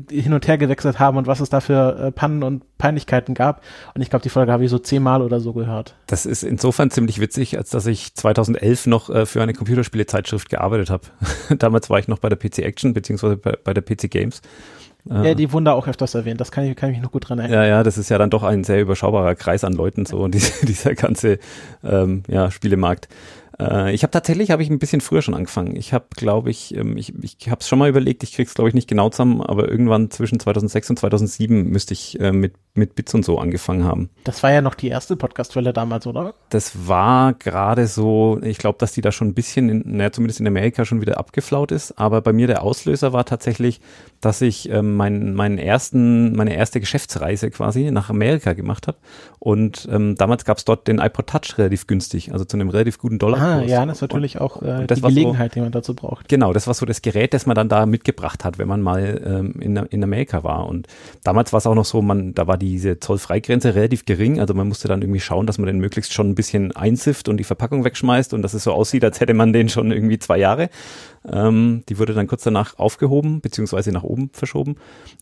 hin 0.08 0.34
und 0.34 0.46
her 0.46 0.56
gewechselt 0.56 1.00
haben 1.00 1.16
und 1.16 1.26
was 1.26 1.40
es 1.40 1.48
da 1.48 1.60
für 1.60 1.98
äh, 1.98 2.12
Pannen 2.12 2.44
und 2.44 2.62
Peinlichkeiten 2.78 3.34
gab. 3.34 3.62
Und 3.94 4.02
ich 4.02 4.10
glaube, 4.10 4.22
die 4.22 4.28
Folge 4.28 4.52
habe 4.52 4.64
ich 4.64 4.70
so 4.70 4.78
zehnmal 4.78 5.20
oder 5.20 5.40
so 5.40 5.52
gehört. 5.52 5.96
Das 6.06 6.26
ist 6.26 6.44
insofern 6.44 6.90
ziemlich 6.90 7.20
witzig, 7.20 7.58
als 7.58 7.70
dass 7.70 7.86
ich 7.86 8.14
2011 8.14 8.86
noch 8.86 9.10
äh, 9.10 9.26
für 9.26 9.42
eine 9.42 9.52
Computerspiele-Zeitschrift 9.52 10.48
gearbeitet 10.48 10.90
habe. 10.90 11.08
Damals 11.58 11.90
war 11.90 11.98
ich 11.98 12.06
noch 12.06 12.20
bei 12.20 12.28
der 12.28 12.36
PC 12.36 12.58
Action 12.60 12.94
beziehungsweise 12.94 13.36
bei, 13.36 13.56
bei 13.64 13.74
der 13.74 13.82
PC 13.82 14.08
Games 14.08 14.42
ja, 15.04 15.34
die 15.34 15.52
Wunder 15.52 15.74
auch 15.74 15.88
öfters 15.88 16.14
erwähnt, 16.14 16.40
das 16.40 16.52
kann 16.52 16.64
ich, 16.64 16.76
kann 16.76 16.90
ich 16.90 16.96
mich 16.96 17.02
noch 17.02 17.12
gut 17.12 17.28
dran 17.28 17.38
erinnern. 17.38 17.62
Ja, 17.62 17.66
ja, 17.66 17.82
das 17.82 17.98
ist 17.98 18.08
ja 18.08 18.18
dann 18.18 18.30
doch 18.30 18.44
ein 18.44 18.62
sehr 18.62 18.80
überschaubarer 18.80 19.34
Kreis 19.34 19.64
an 19.64 19.72
Leuten, 19.72 20.06
so 20.06 20.28
diese, 20.28 20.64
dieser 20.64 20.94
ganze 20.94 21.38
ähm, 21.82 22.22
ja, 22.28 22.50
Spielemarkt. 22.50 23.08
Äh, 23.58 23.92
ich 23.92 24.02
habe 24.02 24.10
tatsächlich, 24.10 24.50
habe 24.50 24.62
ich 24.62 24.70
ein 24.70 24.78
bisschen 24.78 25.00
früher 25.00 25.22
schon 25.22 25.34
angefangen. 25.34 25.76
Ich 25.76 25.92
habe, 25.92 26.06
glaube 26.16 26.50
ich, 26.50 26.74
ähm, 26.76 26.96
ich, 26.96 27.14
ich 27.22 27.50
habe 27.50 27.60
es 27.60 27.68
schon 27.68 27.78
mal 27.78 27.88
überlegt, 27.88 28.22
ich 28.22 28.32
krieg's 28.32 28.54
glaube 28.54 28.68
ich 28.68 28.74
nicht 28.74 28.88
genau 28.88 29.08
zusammen, 29.10 29.40
aber 29.40 29.68
irgendwann 29.68 30.10
zwischen 30.10 30.38
2006 30.38 30.90
und 30.90 30.98
2007 30.98 31.68
müsste 31.68 31.94
ich 31.94 32.18
äh, 32.20 32.32
mit 32.32 32.54
mit 32.74 32.94
Bits 32.94 33.14
und 33.14 33.24
so 33.24 33.38
angefangen 33.38 33.84
haben. 33.84 34.08
Das 34.24 34.42
war 34.42 34.50
ja 34.50 34.62
noch 34.62 34.74
die 34.74 34.88
erste 34.88 35.16
Podcastwelle 35.16 35.72
damals, 35.72 36.06
oder? 36.06 36.34
Das 36.48 36.88
war 36.88 37.34
gerade 37.34 37.86
so, 37.86 38.40
ich 38.42 38.56
glaube, 38.58 38.78
dass 38.78 38.92
die 38.92 39.02
da 39.02 39.12
schon 39.12 39.28
ein 39.28 39.34
bisschen, 39.34 39.68
in, 39.68 39.96
naja, 39.96 40.10
zumindest 40.10 40.40
in 40.40 40.46
Amerika 40.46 40.84
schon 40.84 41.02
wieder 41.02 41.18
abgeflaut 41.18 41.70
ist, 41.70 41.98
aber 41.98 42.22
bei 42.22 42.32
mir 42.32 42.46
der 42.46 42.62
Auslöser 42.62 43.12
war 43.12 43.26
tatsächlich, 43.26 43.80
dass 44.20 44.40
ich 44.40 44.70
ähm, 44.70 44.96
meinen 44.96 45.34
meinen 45.34 45.58
ersten, 45.58 46.34
meine 46.34 46.54
erste 46.54 46.80
Geschäftsreise 46.80 47.50
quasi 47.50 47.90
nach 47.90 48.08
Amerika 48.08 48.54
gemacht 48.54 48.86
habe 48.86 48.98
und 49.38 49.88
ähm, 49.90 50.14
damals 50.14 50.44
gab 50.44 50.58
es 50.58 50.64
dort 50.64 50.86
den 50.88 50.98
iPod 50.98 51.26
Touch 51.26 51.58
relativ 51.58 51.86
günstig, 51.86 52.32
also 52.32 52.44
zu 52.44 52.56
einem 52.56 52.70
relativ 52.70 52.98
guten 52.98 53.18
Dollar. 53.18 53.40
Ah, 53.40 53.62
ja, 53.62 53.84
das 53.84 53.98
ist 53.98 54.02
natürlich 54.02 54.36
und, 54.36 54.42
auch 54.42 54.62
äh, 54.62 54.86
die 54.86 55.00
Gelegenheit, 55.00 55.52
so, 55.52 55.54
die 55.54 55.60
man 55.62 55.72
dazu 55.72 55.94
braucht. 55.94 56.28
Genau, 56.28 56.52
das 56.52 56.68
war 56.68 56.74
so 56.74 56.86
das 56.86 57.02
Gerät, 57.02 57.34
das 57.34 57.44
man 57.44 57.56
dann 57.56 57.68
da 57.68 57.84
mitgebracht 57.84 58.44
hat, 58.44 58.58
wenn 58.58 58.68
man 58.68 58.80
mal 58.80 59.20
ähm, 59.24 59.60
in, 59.60 59.76
in 59.76 60.04
Amerika 60.04 60.44
war. 60.44 60.66
Und 60.68 60.86
damals 61.24 61.52
war 61.52 61.58
es 61.58 61.66
auch 61.66 61.74
noch 61.74 61.84
so, 61.84 62.00
man, 62.00 62.34
da 62.34 62.46
war 62.46 62.56
diese 62.62 63.00
Zollfreigrenze 63.00 63.74
relativ 63.74 64.04
gering, 64.04 64.40
also 64.40 64.54
man 64.54 64.68
musste 64.68 64.88
dann 64.88 65.02
irgendwie 65.02 65.20
schauen, 65.20 65.46
dass 65.46 65.58
man 65.58 65.66
den 65.66 65.78
möglichst 65.78 66.12
schon 66.12 66.30
ein 66.30 66.34
bisschen 66.34 66.72
einsifft 66.72 67.28
und 67.28 67.36
die 67.36 67.44
Verpackung 67.44 67.84
wegschmeißt 67.84 68.32
und 68.32 68.42
dass 68.42 68.54
es 68.54 68.64
so 68.64 68.72
aussieht, 68.72 69.04
als 69.04 69.20
hätte 69.20 69.34
man 69.34 69.52
den 69.52 69.68
schon 69.68 69.90
irgendwie 69.92 70.18
zwei 70.18 70.38
Jahre. 70.38 70.70
Ähm, 71.30 71.82
die 71.88 71.98
wurde 71.98 72.14
dann 72.14 72.26
kurz 72.26 72.44
danach 72.44 72.78
aufgehoben, 72.78 73.40
beziehungsweise 73.40 73.92
nach 73.92 74.04
oben 74.04 74.30
verschoben. 74.32 74.76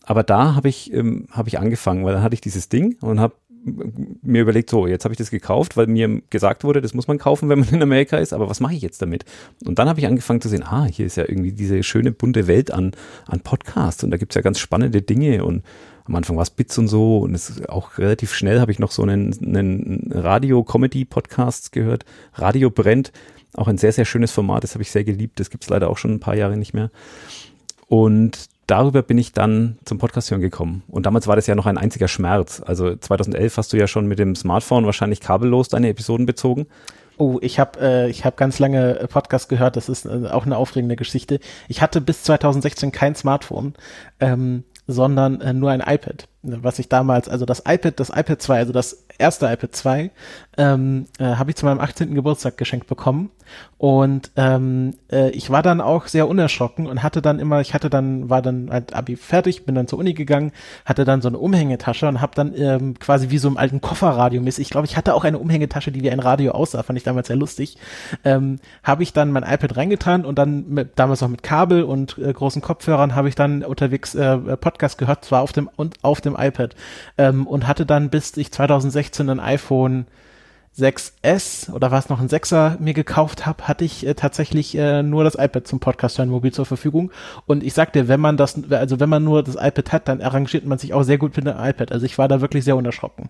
Aber 0.05 0.23
da 0.23 0.55
habe 0.55 0.69
ich, 0.69 0.93
ähm, 0.93 1.27
hab 1.31 1.47
ich 1.47 1.59
angefangen, 1.59 2.05
weil 2.05 2.13
dann 2.13 2.23
hatte 2.23 2.35
ich 2.35 2.41
dieses 2.41 2.69
Ding 2.69 2.95
und 3.01 3.19
habe 3.19 3.33
mir 3.63 4.41
überlegt, 4.41 4.69
so, 4.69 4.87
jetzt 4.87 5.03
habe 5.03 5.13
ich 5.13 5.17
das 5.17 5.29
gekauft, 5.29 5.77
weil 5.77 5.87
mir 5.87 6.21
gesagt 6.29 6.63
wurde, 6.63 6.81
das 6.81 6.93
muss 6.93 7.07
man 7.07 7.17
kaufen, 7.17 7.49
wenn 7.49 7.59
man 7.59 7.69
in 7.69 7.81
Amerika 7.81 8.17
ist, 8.17 8.33
aber 8.33 8.49
was 8.49 8.59
mache 8.59 8.73
ich 8.73 8.81
jetzt 8.81 9.01
damit? 9.01 9.25
Und 9.65 9.77
dann 9.79 9.87
habe 9.87 9.99
ich 9.99 10.07
angefangen 10.07 10.41
zu 10.41 10.49
sehen, 10.49 10.63
ah, 10.63 10.85
hier 10.85 11.05
ist 11.05 11.17
ja 11.17 11.25
irgendwie 11.27 11.51
diese 11.51 11.83
schöne 11.83 12.11
bunte 12.11 12.47
Welt 12.47 12.71
an, 12.71 12.91
an 13.27 13.41
Podcasts 13.41 14.03
und 14.03 14.11
da 14.11 14.17
gibt's 14.17 14.35
ja 14.35 14.41
ganz 14.41 14.59
spannende 14.59 15.01
Dinge 15.01 15.43
und 15.43 15.63
am 16.05 16.15
Anfang 16.15 16.35
war 16.35 16.43
es 16.43 16.49
Bits 16.49 16.77
und 16.77 16.87
so 16.87 17.19
und 17.19 17.35
es 17.35 17.63
auch 17.67 17.99
relativ 17.99 18.33
schnell 18.33 18.59
habe 18.59 18.71
ich 18.71 18.79
noch 18.79 18.91
so 18.91 19.03
einen, 19.03 19.33
einen 19.41 20.11
Radio-Comedy-Podcast 20.11 21.71
gehört, 21.71 22.05
Radio 22.33 22.71
brennt, 22.71 23.11
auch 23.53 23.67
ein 23.67 23.77
sehr, 23.77 23.91
sehr 23.91 24.05
schönes 24.05 24.31
Format, 24.31 24.63
das 24.63 24.73
habe 24.73 24.81
ich 24.81 24.91
sehr 24.91 25.03
geliebt, 25.03 25.39
das 25.39 25.49
gibt's 25.49 25.69
leider 25.69 25.89
auch 25.89 25.97
schon 25.97 26.11
ein 26.11 26.19
paar 26.19 26.35
Jahre 26.35 26.57
nicht 26.57 26.73
mehr. 26.73 26.89
Und 27.87 28.49
darüber 28.71 29.01
bin 29.01 29.17
ich 29.17 29.33
dann 29.33 29.77
zum 29.83 29.97
Podcast 29.97 30.31
hören 30.31 30.39
gekommen. 30.39 30.83
Und 30.87 31.05
damals 31.05 31.27
war 31.27 31.35
das 31.35 31.45
ja 31.45 31.55
noch 31.55 31.65
ein 31.65 31.77
einziger 31.77 32.07
Schmerz. 32.07 32.61
Also 32.65 32.95
2011 32.95 33.57
hast 33.57 33.73
du 33.73 33.77
ja 33.77 33.85
schon 33.85 34.07
mit 34.07 34.17
dem 34.17 34.33
Smartphone 34.35 34.85
wahrscheinlich 34.85 35.19
kabellos 35.19 35.67
deine 35.67 35.89
Episoden 35.89 36.25
bezogen. 36.25 36.67
Oh, 37.17 37.37
ich 37.41 37.59
habe 37.59 37.79
äh, 37.79 38.13
hab 38.13 38.37
ganz 38.37 38.59
lange 38.59 38.97
äh, 38.97 39.07
Podcast 39.07 39.49
gehört. 39.49 39.75
Das 39.75 39.89
ist 39.89 40.05
äh, 40.05 40.29
auch 40.31 40.45
eine 40.45 40.55
aufregende 40.55 40.95
Geschichte. 40.95 41.39
Ich 41.67 41.81
hatte 41.81 41.99
bis 41.99 42.23
2016 42.23 42.93
kein 42.93 43.13
Smartphone, 43.13 43.73
ähm, 44.21 44.63
sondern 44.87 45.41
äh, 45.41 45.53
nur 45.53 45.69
ein 45.71 45.81
iPad 45.81 46.27
was 46.43 46.79
ich 46.79 46.89
damals, 46.89 47.29
also 47.29 47.45
das 47.45 47.63
iPad, 47.67 47.99
das 47.99 48.09
iPad 48.09 48.41
2, 48.41 48.57
also 48.57 48.73
das 48.73 49.05
erste 49.17 49.45
iPad 49.45 49.75
2, 49.75 50.11
ähm, 50.57 51.05
äh, 51.19 51.35
habe 51.35 51.51
ich 51.51 51.55
zu 51.55 51.65
meinem 51.65 51.79
18. 51.79 52.15
Geburtstag 52.15 52.57
geschenkt 52.57 52.87
bekommen. 52.87 53.29
Und 53.77 54.31
ähm, 54.35 54.93
äh, 55.11 55.31
ich 55.31 55.49
war 55.49 55.61
dann 55.63 55.81
auch 55.81 56.07
sehr 56.07 56.27
unerschrocken 56.27 56.87
und 56.87 57.03
hatte 57.03 57.21
dann 57.21 57.39
immer, 57.39 57.61
ich 57.61 57.73
hatte 57.73 57.89
dann, 57.89 58.29
war 58.29 58.41
dann 58.41 58.69
halt 58.71 58.93
Abi 58.93 59.15
fertig, 59.15 59.65
bin 59.65 59.75
dann 59.75 59.87
zur 59.87 59.99
Uni 59.99 60.13
gegangen, 60.13 60.51
hatte 60.85 61.03
dann 61.03 61.21
so 61.21 61.27
eine 61.27 61.39
Umhängetasche 61.39 62.07
und 62.07 62.21
habe 62.21 62.35
dann 62.35 62.53
ähm, 62.55 62.99
quasi 62.99 63.29
wie 63.29 63.39
so 63.39 63.47
im 63.47 63.57
alten 63.57 63.81
Kofferradio 63.81 64.41
mäßig, 64.41 64.67
ich 64.67 64.69
glaube, 64.69 64.85
ich 64.85 64.97
hatte 64.97 65.15
auch 65.15 65.23
eine 65.23 65.39
Umhängetasche, 65.39 65.91
die 65.91 66.03
wie 66.03 66.11
ein 66.11 66.19
Radio 66.19 66.51
aussah, 66.51 66.83
fand 66.83 66.97
ich 66.97 67.03
damals 67.03 67.27
sehr 67.27 67.35
lustig, 67.35 67.77
ähm, 68.23 68.59
habe 68.83 69.03
ich 69.03 69.13
dann 69.13 69.31
mein 69.31 69.43
iPad 69.43 69.75
reingetan 69.75 70.25
und 70.25 70.37
dann 70.37 70.69
mit, 70.69 70.91
damals 70.97 71.23
auch 71.23 71.27
mit 71.27 71.43
Kabel 71.43 71.83
und 71.83 72.17
äh, 72.19 72.31
großen 72.31 72.61
Kopfhörern 72.61 73.15
habe 73.15 73.29
ich 73.29 73.35
dann 73.35 73.63
unterwegs 73.63 74.13
äh, 74.15 74.37
Podcast 74.57 74.97
gehört, 74.97 75.25
zwar 75.25 75.41
auf 75.41 75.51
dem 75.51 75.69
und 75.75 75.95
auf 76.03 76.21
dem 76.21 76.30
dem 76.31 76.39
iPad 76.39 76.75
ähm, 77.17 77.47
und 77.47 77.67
hatte 77.67 77.85
dann 77.85 78.09
bis 78.09 78.35
ich 78.37 78.51
2016 78.51 79.29
ein 79.29 79.39
iPhone 79.39 80.05
6S 80.77 81.69
oder 81.71 81.91
war 81.91 81.99
es 81.99 82.07
noch 82.07 82.21
ein 82.21 82.29
6er 82.29 82.79
mir 82.79 82.93
gekauft 82.93 83.45
habe, 83.45 83.67
hatte 83.67 83.83
ich 83.83 84.05
äh, 84.07 84.13
tatsächlich 84.13 84.77
äh, 84.77 85.03
nur 85.03 85.25
das 85.25 85.35
iPad 85.35 85.67
zum 85.67 85.81
Podcast 85.81 86.17
hören 86.17 86.29
mobil 86.29 86.53
zur 86.53 86.65
Verfügung. 86.65 87.11
Und 87.45 87.61
ich 87.61 87.73
sagte, 87.73 88.07
wenn 88.07 88.21
man 88.21 88.37
das, 88.37 88.71
also 88.71 88.99
wenn 89.01 89.09
man 89.09 89.23
nur 89.23 89.43
das 89.43 89.55
iPad 89.55 89.91
hat, 89.91 90.07
dann 90.07 90.21
arrangiert 90.21 90.65
man 90.65 90.77
sich 90.77 90.93
auch 90.93 91.03
sehr 91.03 91.17
gut 91.17 91.35
mit 91.35 91.45
dem 91.45 91.57
iPad. 91.57 91.91
Also 91.91 92.05
ich 92.05 92.17
war 92.17 92.29
da 92.29 92.39
wirklich 92.39 92.63
sehr 92.63 92.77
unerschrocken. 92.77 93.29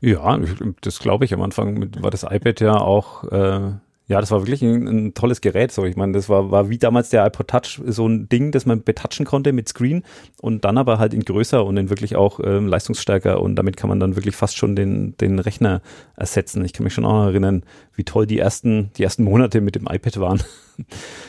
Ja, 0.00 0.38
das 0.82 0.98
glaube 0.98 1.24
ich. 1.24 1.32
Am 1.32 1.40
Anfang 1.40 1.90
war 2.00 2.10
das 2.10 2.24
iPad 2.24 2.60
ja 2.60 2.76
auch 2.76 3.24
äh, 3.32 3.70
ja, 4.12 4.20
das 4.20 4.30
war 4.30 4.40
wirklich 4.40 4.60
ein, 4.60 4.86
ein, 4.86 5.14
tolles 5.14 5.40
Gerät. 5.40 5.72
So, 5.72 5.86
ich 5.86 5.96
meine, 5.96 6.12
das 6.12 6.28
war, 6.28 6.50
war 6.50 6.68
wie 6.68 6.76
damals 6.76 7.08
der 7.08 7.24
iPod 7.24 7.48
Touch 7.48 7.80
so 7.86 8.06
ein 8.06 8.28
Ding, 8.28 8.52
das 8.52 8.66
man 8.66 8.82
betatschen 8.82 9.24
konnte 9.24 9.52
mit 9.54 9.68
Screen 9.68 10.02
und 10.42 10.66
dann 10.66 10.76
aber 10.76 10.98
halt 10.98 11.14
in 11.14 11.24
größer 11.24 11.64
und 11.64 11.78
in 11.78 11.88
wirklich 11.88 12.14
auch 12.14 12.38
ähm, 12.44 12.66
leistungsstärker 12.66 13.40
und 13.40 13.56
damit 13.56 13.78
kann 13.78 13.88
man 13.88 14.00
dann 14.00 14.14
wirklich 14.14 14.36
fast 14.36 14.58
schon 14.58 14.76
den, 14.76 15.16
den 15.16 15.38
Rechner 15.38 15.80
ersetzen. 16.14 16.62
Ich 16.62 16.74
kann 16.74 16.84
mich 16.84 16.92
schon 16.92 17.06
auch 17.06 17.24
erinnern, 17.24 17.62
wie 17.94 18.04
toll 18.04 18.26
die 18.26 18.38
ersten, 18.38 18.90
die 18.98 19.02
ersten 19.02 19.24
Monate 19.24 19.62
mit 19.62 19.76
dem 19.76 19.86
iPad 19.90 20.20
waren. 20.20 20.42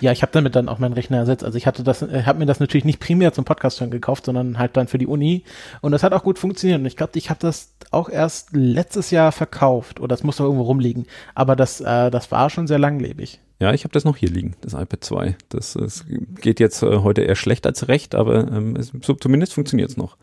Ja, 0.02 0.12
ich 0.12 0.22
habe 0.22 0.32
damit 0.32 0.56
dann 0.56 0.70
auch 0.70 0.80
meinen 0.80 0.94
Rechner 0.94 1.18
ersetzt. 1.18 1.44
Also 1.44 1.58
ich 1.58 1.68
hatte 1.68 1.84
das, 1.84 2.02
äh, 2.02 2.24
habe 2.26 2.40
mir 2.40 2.46
das 2.46 2.60
natürlich 2.60 2.86
nicht 2.86 3.00
primär 3.00 3.34
zum 3.34 3.46
Podcast 3.46 3.80
hören 3.80 3.92
gekauft, 3.92 4.26
sondern 4.26 4.58
halt 4.58 4.78
dann 4.78 4.88
für 4.88 4.98
die 4.98 5.08
Uni. 5.08 5.44
Und 5.82 5.92
das 5.92 6.04
hat 6.04 6.14
auch 6.14 6.24
gut 6.24 6.40
funktioniert. 6.40 6.80
Und 6.80 6.86
ich 6.86 6.98
glaube, 6.98 7.18
ich 7.18 7.30
habe 7.30 7.40
das 7.40 7.74
auch 7.92 8.10
erst 8.10 8.50
letztes 8.54 9.12
Jahr 9.12 9.32
verkauft. 9.32 10.00
Oder 10.00 10.10
das 10.10 10.24
muss 10.24 10.38
doch 10.38 10.46
irgendwo 10.46 10.64
rumliegen. 10.64 11.06
Aber 11.36 11.56
das, 11.56 11.82
äh, 11.82 12.12
das 12.12 12.32
war 12.32 12.50
schon 12.50 12.68
sehr 12.68 12.80
langlebig. 12.80 13.40
Ja, 13.60 13.74
ich 13.74 13.86
habe 13.86 13.94
das 13.94 14.04
noch 14.04 14.18
hier 14.18 14.30
liegen, 14.30 14.56
das 14.62 14.74
iPad 14.74 15.04
2. 15.04 15.38
Das, 15.50 15.74
das 15.74 16.06
geht 16.42 16.60
jetzt 16.60 16.84
äh, 16.84 16.98
heute 16.98 17.22
eher 17.22 17.36
schlecht 17.36 17.66
als 17.66 17.88
recht, 17.88 18.14
aber 18.14 18.52
ähm, 18.52 18.76
es, 18.76 18.92
so, 19.02 19.14
zumindest 19.14 19.54
funktioniert 19.54 19.90
es 19.90 19.96
noch. 19.96 20.18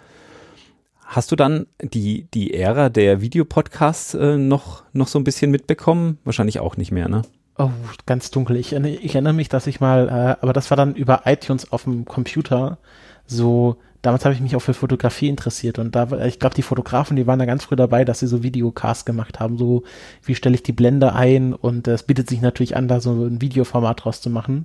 Hast 1.10 1.32
du 1.32 1.36
dann 1.36 1.66
die, 1.82 2.28
die 2.34 2.54
Ära 2.54 2.88
der 2.88 3.20
Videopodcasts 3.20 4.14
äh, 4.14 4.36
noch, 4.36 4.84
noch 4.92 5.08
so 5.08 5.18
ein 5.18 5.24
bisschen 5.24 5.50
mitbekommen? 5.50 6.18
Wahrscheinlich 6.24 6.60
auch 6.60 6.76
nicht 6.76 6.92
mehr, 6.92 7.08
ne? 7.08 7.22
Oh, 7.60 7.70
ganz 8.06 8.30
dunkel. 8.30 8.56
Ich, 8.56 8.72
ich 8.72 9.14
erinnere 9.14 9.34
mich, 9.34 9.50
dass 9.50 9.66
ich 9.66 9.80
mal, 9.80 10.08
äh, 10.08 10.42
aber 10.42 10.54
das 10.54 10.70
war 10.70 10.78
dann 10.78 10.94
über 10.94 11.22
iTunes 11.26 11.70
auf 11.70 11.84
dem 11.84 12.06
Computer, 12.06 12.78
so 13.26 13.76
damals 14.00 14.24
habe 14.24 14.34
ich 14.34 14.40
mich 14.40 14.56
auch 14.56 14.60
für 14.60 14.72
Fotografie 14.72 15.28
interessiert 15.28 15.78
und 15.78 15.94
da, 15.94 16.10
ich 16.24 16.38
glaube, 16.38 16.54
die 16.54 16.62
Fotografen, 16.62 17.16
die 17.16 17.26
waren 17.26 17.38
da 17.38 17.44
ganz 17.44 17.64
früh 17.64 17.76
dabei, 17.76 18.06
dass 18.06 18.20
sie 18.20 18.26
so 18.26 18.42
Videocasts 18.42 19.04
gemacht 19.04 19.40
haben, 19.40 19.58
so 19.58 19.82
wie 20.24 20.34
stelle 20.34 20.54
ich 20.54 20.62
die 20.62 20.72
Blende 20.72 21.12
ein 21.12 21.52
und 21.52 21.86
es 21.86 22.02
bietet 22.02 22.30
sich 22.30 22.40
natürlich 22.40 22.76
an, 22.76 22.88
da 22.88 23.00
so 23.00 23.12
ein 23.12 23.42
Videoformat 23.42 24.04
draus 24.04 24.22
zu 24.22 24.30
machen. 24.30 24.64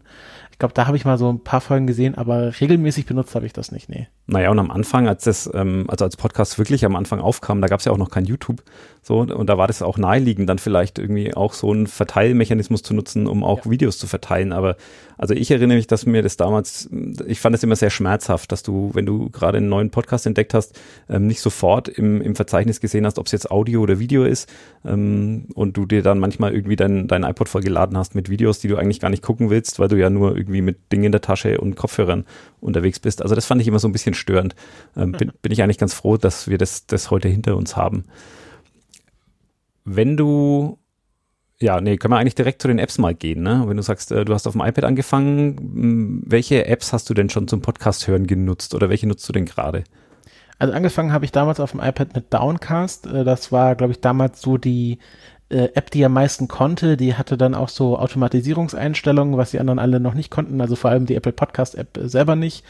Ich 0.51 0.59
glaube, 0.59 0.73
da 0.73 0.87
habe 0.87 0.95
ich 0.95 1.03
mal 1.03 1.17
so 1.17 1.29
ein 1.29 1.43
paar 1.43 1.59
Folgen 1.59 1.85
gesehen, 1.85 2.15
aber 2.15 2.61
regelmäßig 2.61 3.05
benutzt 3.05 3.35
habe 3.35 3.45
ich 3.45 3.51
das 3.51 3.73
nicht, 3.73 3.89
nee. 3.89 4.07
Naja, 4.25 4.51
und 4.51 4.59
am 4.59 4.71
Anfang, 4.71 5.09
als 5.09 5.25
das, 5.25 5.49
ähm, 5.53 5.83
also 5.89 6.05
als 6.05 6.15
Podcast 6.15 6.57
wirklich 6.57 6.85
am 6.85 6.95
Anfang 6.95 7.19
aufkam, 7.19 7.59
da 7.59 7.67
gab 7.67 7.79
es 7.79 7.85
ja 7.85 7.91
auch 7.91 7.97
noch 7.97 8.09
kein 8.09 8.23
YouTube. 8.23 8.63
So, 9.07 9.19
und 9.19 9.47
da 9.47 9.59
war 9.59 9.67
das 9.67 9.83
auch 9.83 9.99
naheliegend, 9.99 10.49
dann 10.49 10.57
vielleicht 10.57 10.97
irgendwie 10.97 11.35
auch 11.35 11.53
so 11.53 11.71
einen 11.71 11.85
Verteilmechanismus 11.85 12.81
zu 12.81 12.95
nutzen, 12.95 13.27
um 13.27 13.43
auch 13.43 13.63
ja. 13.63 13.69
Videos 13.69 13.99
zu 13.99 14.07
verteilen. 14.07 14.51
Aber 14.51 14.77
also 15.15 15.35
ich 15.35 15.51
erinnere 15.51 15.77
mich, 15.77 15.85
dass 15.85 16.07
mir 16.07 16.23
das 16.23 16.37
damals, 16.37 16.89
ich 17.27 17.39
fand 17.39 17.55
es 17.55 17.61
immer 17.61 17.75
sehr 17.75 17.91
schmerzhaft, 17.91 18.51
dass 18.51 18.63
du, 18.63 18.89
wenn 18.95 19.05
du 19.05 19.29
gerade 19.29 19.59
einen 19.59 19.69
neuen 19.69 19.91
Podcast 19.91 20.25
entdeckt 20.25 20.55
hast, 20.55 20.79
ähm, 21.07 21.27
nicht 21.27 21.41
sofort 21.41 21.87
im, 21.87 22.19
im 22.19 22.35
Verzeichnis 22.35 22.81
gesehen 22.81 23.05
hast, 23.05 23.19
ob 23.19 23.27
es 23.27 23.31
jetzt 23.31 23.51
Audio 23.51 23.81
oder 23.81 23.99
Video 23.99 24.23
ist. 24.23 24.51
Ähm, 24.83 25.49
und 25.53 25.77
du 25.77 25.85
dir 25.85 26.01
dann 26.01 26.17
manchmal 26.17 26.55
irgendwie 26.55 26.75
dein, 26.75 27.07
dein 27.07 27.21
iPod 27.21 27.47
vollgeladen 27.47 27.95
hast 27.99 28.15
mit 28.15 28.31
Videos, 28.31 28.57
die 28.57 28.69
du 28.69 28.75
eigentlich 28.75 28.99
gar 28.99 29.11
nicht 29.11 29.21
gucken 29.21 29.51
willst, 29.51 29.77
weil 29.77 29.87
du 29.87 29.97
ja 29.97 30.09
nur 30.09 30.35
irgendwie 30.35 30.61
mit 30.61 30.91
Dingen 30.91 31.03
in 31.03 31.11
der 31.11 31.21
Tasche 31.21 31.61
und 31.61 31.75
Kopfhörern 31.75 32.25
unterwegs 32.59 32.99
bist. 32.99 33.21
Also 33.21 33.35
das 33.35 33.45
fand 33.45 33.61
ich 33.61 33.67
immer 33.67 33.77
so 33.77 33.87
ein 33.87 33.91
bisschen 33.93 34.15
störend. 34.15 34.55
Ähm, 34.97 35.11
bin, 35.11 35.31
bin 35.43 35.51
ich 35.51 35.61
eigentlich 35.61 35.77
ganz 35.77 35.93
froh, 35.93 36.17
dass 36.17 36.47
wir 36.47 36.57
das, 36.57 36.87
das 36.87 37.11
heute 37.11 37.27
hinter 37.27 37.55
uns 37.55 37.77
haben. 37.77 38.05
Wenn 39.85 40.17
du 40.17 40.77
ja, 41.59 41.79
nee, 41.79 41.95
können 41.95 42.13
wir 42.13 42.17
eigentlich 42.17 42.35
direkt 42.35 42.61
zu 42.61 42.67
den 42.67 42.79
Apps 42.79 42.97
mal 42.97 43.15
gehen, 43.15 43.41
ne? 43.41 43.63
Wenn 43.65 43.77
du 43.77 43.83
sagst, 43.83 44.11
äh, 44.11 44.25
du 44.25 44.33
hast 44.33 44.45
auf 44.45 44.53
dem 44.53 44.61
iPad 44.61 44.83
angefangen, 44.83 46.21
welche 46.25 46.65
Apps 46.65 46.91
hast 46.91 47.09
du 47.09 47.13
denn 47.13 47.29
schon 47.29 47.47
zum 47.47 47.61
Podcast 47.61 48.07
hören 48.07 48.27
genutzt 48.27 48.75
oder 48.75 48.89
welche 48.89 49.07
nutzt 49.07 49.27
du 49.29 49.33
denn 49.33 49.45
gerade? 49.45 49.85
Also 50.59 50.73
angefangen 50.73 51.13
habe 51.13 51.25
ich 51.25 51.31
damals 51.31 51.59
auf 51.59 51.71
dem 51.71 51.79
iPad 51.79 52.13
mit 52.13 52.33
Downcast. 52.33 53.07
Äh, 53.07 53.23
das 53.23 53.51
war, 53.53 53.75
glaube 53.75 53.93
ich, 53.93 54.01
damals 54.01 54.41
so 54.41 54.57
die 54.57 54.99
äh, 55.49 55.69
App, 55.75 55.91
die 55.91 56.03
am 56.03 56.13
meisten 56.13 56.49
konnte. 56.49 56.97
Die 56.97 57.15
hatte 57.15 57.37
dann 57.37 57.55
auch 57.55 57.69
so 57.69 57.97
Automatisierungseinstellungen, 57.99 59.37
was 59.37 59.51
die 59.51 59.59
anderen 59.59 59.79
alle 59.79 60.01
noch 60.01 60.13
nicht 60.13 60.31
konnten. 60.31 60.59
Also 60.59 60.75
vor 60.75 60.91
allem 60.91 61.05
die 61.05 61.15
Apple 61.15 61.31
Podcast 61.31 61.75
App 61.75 61.97
selber 62.03 62.35
nicht. 62.35 62.65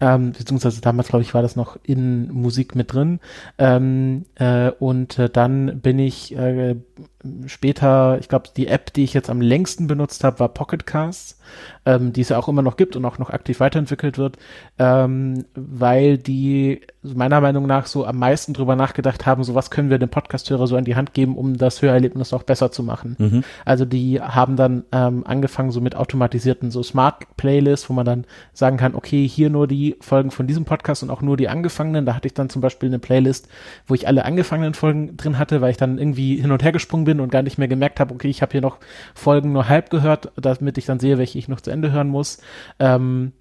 Ähm, 0.00 0.32
beziehungsweise 0.32 0.80
damals, 0.80 1.08
glaube 1.08 1.22
ich, 1.22 1.34
war 1.34 1.42
das 1.42 1.56
noch 1.56 1.78
in 1.82 2.32
Musik 2.32 2.74
mit 2.74 2.92
drin. 2.92 3.20
Ähm, 3.58 4.24
äh, 4.36 4.70
und 4.70 5.18
äh, 5.18 5.28
dann 5.28 5.80
bin 5.80 5.98
ich 5.98 6.36
äh, 6.36 6.76
später, 7.46 8.18
ich 8.18 8.28
glaube, 8.28 8.48
die 8.56 8.66
App, 8.66 8.92
die 8.94 9.04
ich 9.04 9.12
jetzt 9.12 9.28
am 9.28 9.40
längsten 9.40 9.86
benutzt 9.86 10.24
habe, 10.24 10.40
war 10.40 10.48
Pocket 10.48 10.86
Casts, 10.86 11.38
ähm, 11.84 12.12
die 12.12 12.22
es 12.22 12.30
ja 12.30 12.38
auch 12.38 12.48
immer 12.48 12.62
noch 12.62 12.76
gibt 12.76 12.96
und 12.96 13.04
auch 13.04 13.18
noch 13.18 13.30
aktiv 13.30 13.60
weiterentwickelt 13.60 14.16
wird, 14.16 14.36
ähm, 14.78 15.44
weil 15.54 16.16
die 16.16 16.80
meiner 17.02 17.40
Meinung 17.40 17.66
nach 17.66 17.86
so 17.86 18.06
am 18.06 18.18
meisten 18.18 18.54
drüber 18.54 18.76
nachgedacht 18.76 19.26
haben, 19.26 19.44
so 19.44 19.54
was 19.54 19.70
können 19.70 19.90
wir 19.90 19.98
dem 19.98 20.08
Podcasthörer 20.08 20.66
so 20.66 20.76
an 20.76 20.84
die 20.84 20.96
Hand 20.96 21.12
geben, 21.12 21.36
um 21.36 21.56
das 21.56 21.82
Hörerlebnis 21.82 22.32
auch 22.32 22.42
besser 22.42 22.72
zu 22.72 22.82
machen. 22.82 23.16
Mhm. 23.18 23.44
Also 23.64 23.84
die 23.84 24.20
haben 24.20 24.56
dann 24.56 24.84
ähm, 24.92 25.26
angefangen 25.26 25.72
so 25.72 25.80
mit 25.80 25.96
automatisierten 25.96 26.70
so 26.70 26.82
Smart 26.82 27.36
Playlists, 27.36 27.88
wo 27.90 27.94
man 27.94 28.06
dann 28.06 28.24
sagen 28.52 28.76
kann, 28.76 28.94
okay, 28.94 29.26
hier 29.26 29.50
nur 29.50 29.66
die 29.66 29.89
Folgen 30.00 30.30
von 30.30 30.46
diesem 30.46 30.64
Podcast 30.64 31.02
und 31.02 31.10
auch 31.10 31.22
nur 31.22 31.36
die 31.36 31.48
angefangenen. 31.48 32.06
Da 32.06 32.14
hatte 32.14 32.26
ich 32.26 32.34
dann 32.34 32.50
zum 32.50 32.62
Beispiel 32.62 32.88
eine 32.88 32.98
Playlist, 32.98 33.48
wo 33.86 33.94
ich 33.94 34.06
alle 34.06 34.24
angefangenen 34.24 34.74
Folgen 34.74 35.16
drin 35.16 35.38
hatte, 35.38 35.60
weil 35.60 35.70
ich 35.70 35.76
dann 35.76 35.98
irgendwie 35.98 36.40
hin 36.40 36.52
und 36.52 36.62
her 36.62 36.72
gesprungen 36.72 37.04
bin 37.04 37.20
und 37.20 37.30
gar 37.30 37.42
nicht 37.42 37.58
mehr 37.58 37.68
gemerkt 37.68 38.00
habe, 38.00 38.14
okay, 38.14 38.28
ich 38.28 38.42
habe 38.42 38.52
hier 38.52 38.60
noch 38.60 38.78
Folgen 39.14 39.52
nur 39.52 39.68
halb 39.68 39.90
gehört, 39.90 40.32
damit 40.36 40.78
ich 40.78 40.86
dann 40.86 41.00
sehe, 41.00 41.18
welche 41.18 41.38
ich 41.38 41.48
noch 41.48 41.60
zu 41.60 41.70
Ende 41.70 41.92
hören 41.92 42.08
muss. 42.08 42.38
Ähm, 42.78 43.32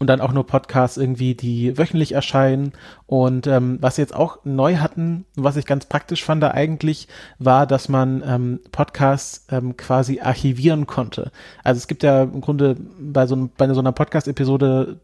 und 0.00 0.06
dann 0.06 0.22
auch 0.22 0.32
nur 0.32 0.46
Podcasts 0.46 0.96
irgendwie, 0.96 1.34
die 1.34 1.76
wöchentlich 1.76 2.12
erscheinen. 2.12 2.72
Und 3.06 3.46
ähm, 3.46 3.76
was 3.80 3.98
jetzt 3.98 4.14
auch 4.14 4.38
neu 4.44 4.76
hatten, 4.76 5.26
was 5.36 5.56
ich 5.56 5.66
ganz 5.66 5.84
praktisch 5.84 6.24
fand 6.24 6.42
da 6.42 6.52
eigentlich, 6.52 7.06
war, 7.38 7.66
dass 7.66 7.90
man 7.90 8.22
ähm, 8.26 8.60
Podcasts 8.72 9.46
ähm, 9.50 9.76
quasi 9.76 10.20
archivieren 10.20 10.86
konnte. 10.86 11.32
Also 11.64 11.78
es 11.78 11.86
gibt 11.86 12.02
ja 12.02 12.22
im 12.22 12.40
Grunde 12.40 12.76
bei 12.98 13.26
so, 13.26 13.50
bei 13.58 13.68
so 13.74 13.80
einer 13.80 13.92
Podcast-Episode 13.92 15.00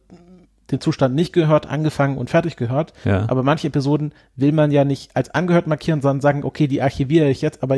den 0.71 0.81
Zustand 0.81 1.15
nicht 1.15 1.33
gehört, 1.33 1.67
angefangen 1.67 2.19
und 2.19 2.31
fertig 2.31 2.57
gehört. 2.57 2.93
Ja. 3.05 3.25
Aber 3.29 3.43
manche 3.43 3.69
Episoden 3.69 4.13
will 4.35 4.53
man 4.53 4.71
ja 4.71 4.85
nicht 4.85 5.15
als 5.15 5.31
angehört 5.31 5.67
markieren, 5.67 6.03
sondern 6.03 6.21
sagen, 6.21 6.45
okay, 6.45 6.67
die 6.67 6.83
archiviere 6.83 7.29
ich 7.29 7.41
jetzt, 7.43 7.63
aber 7.63 7.77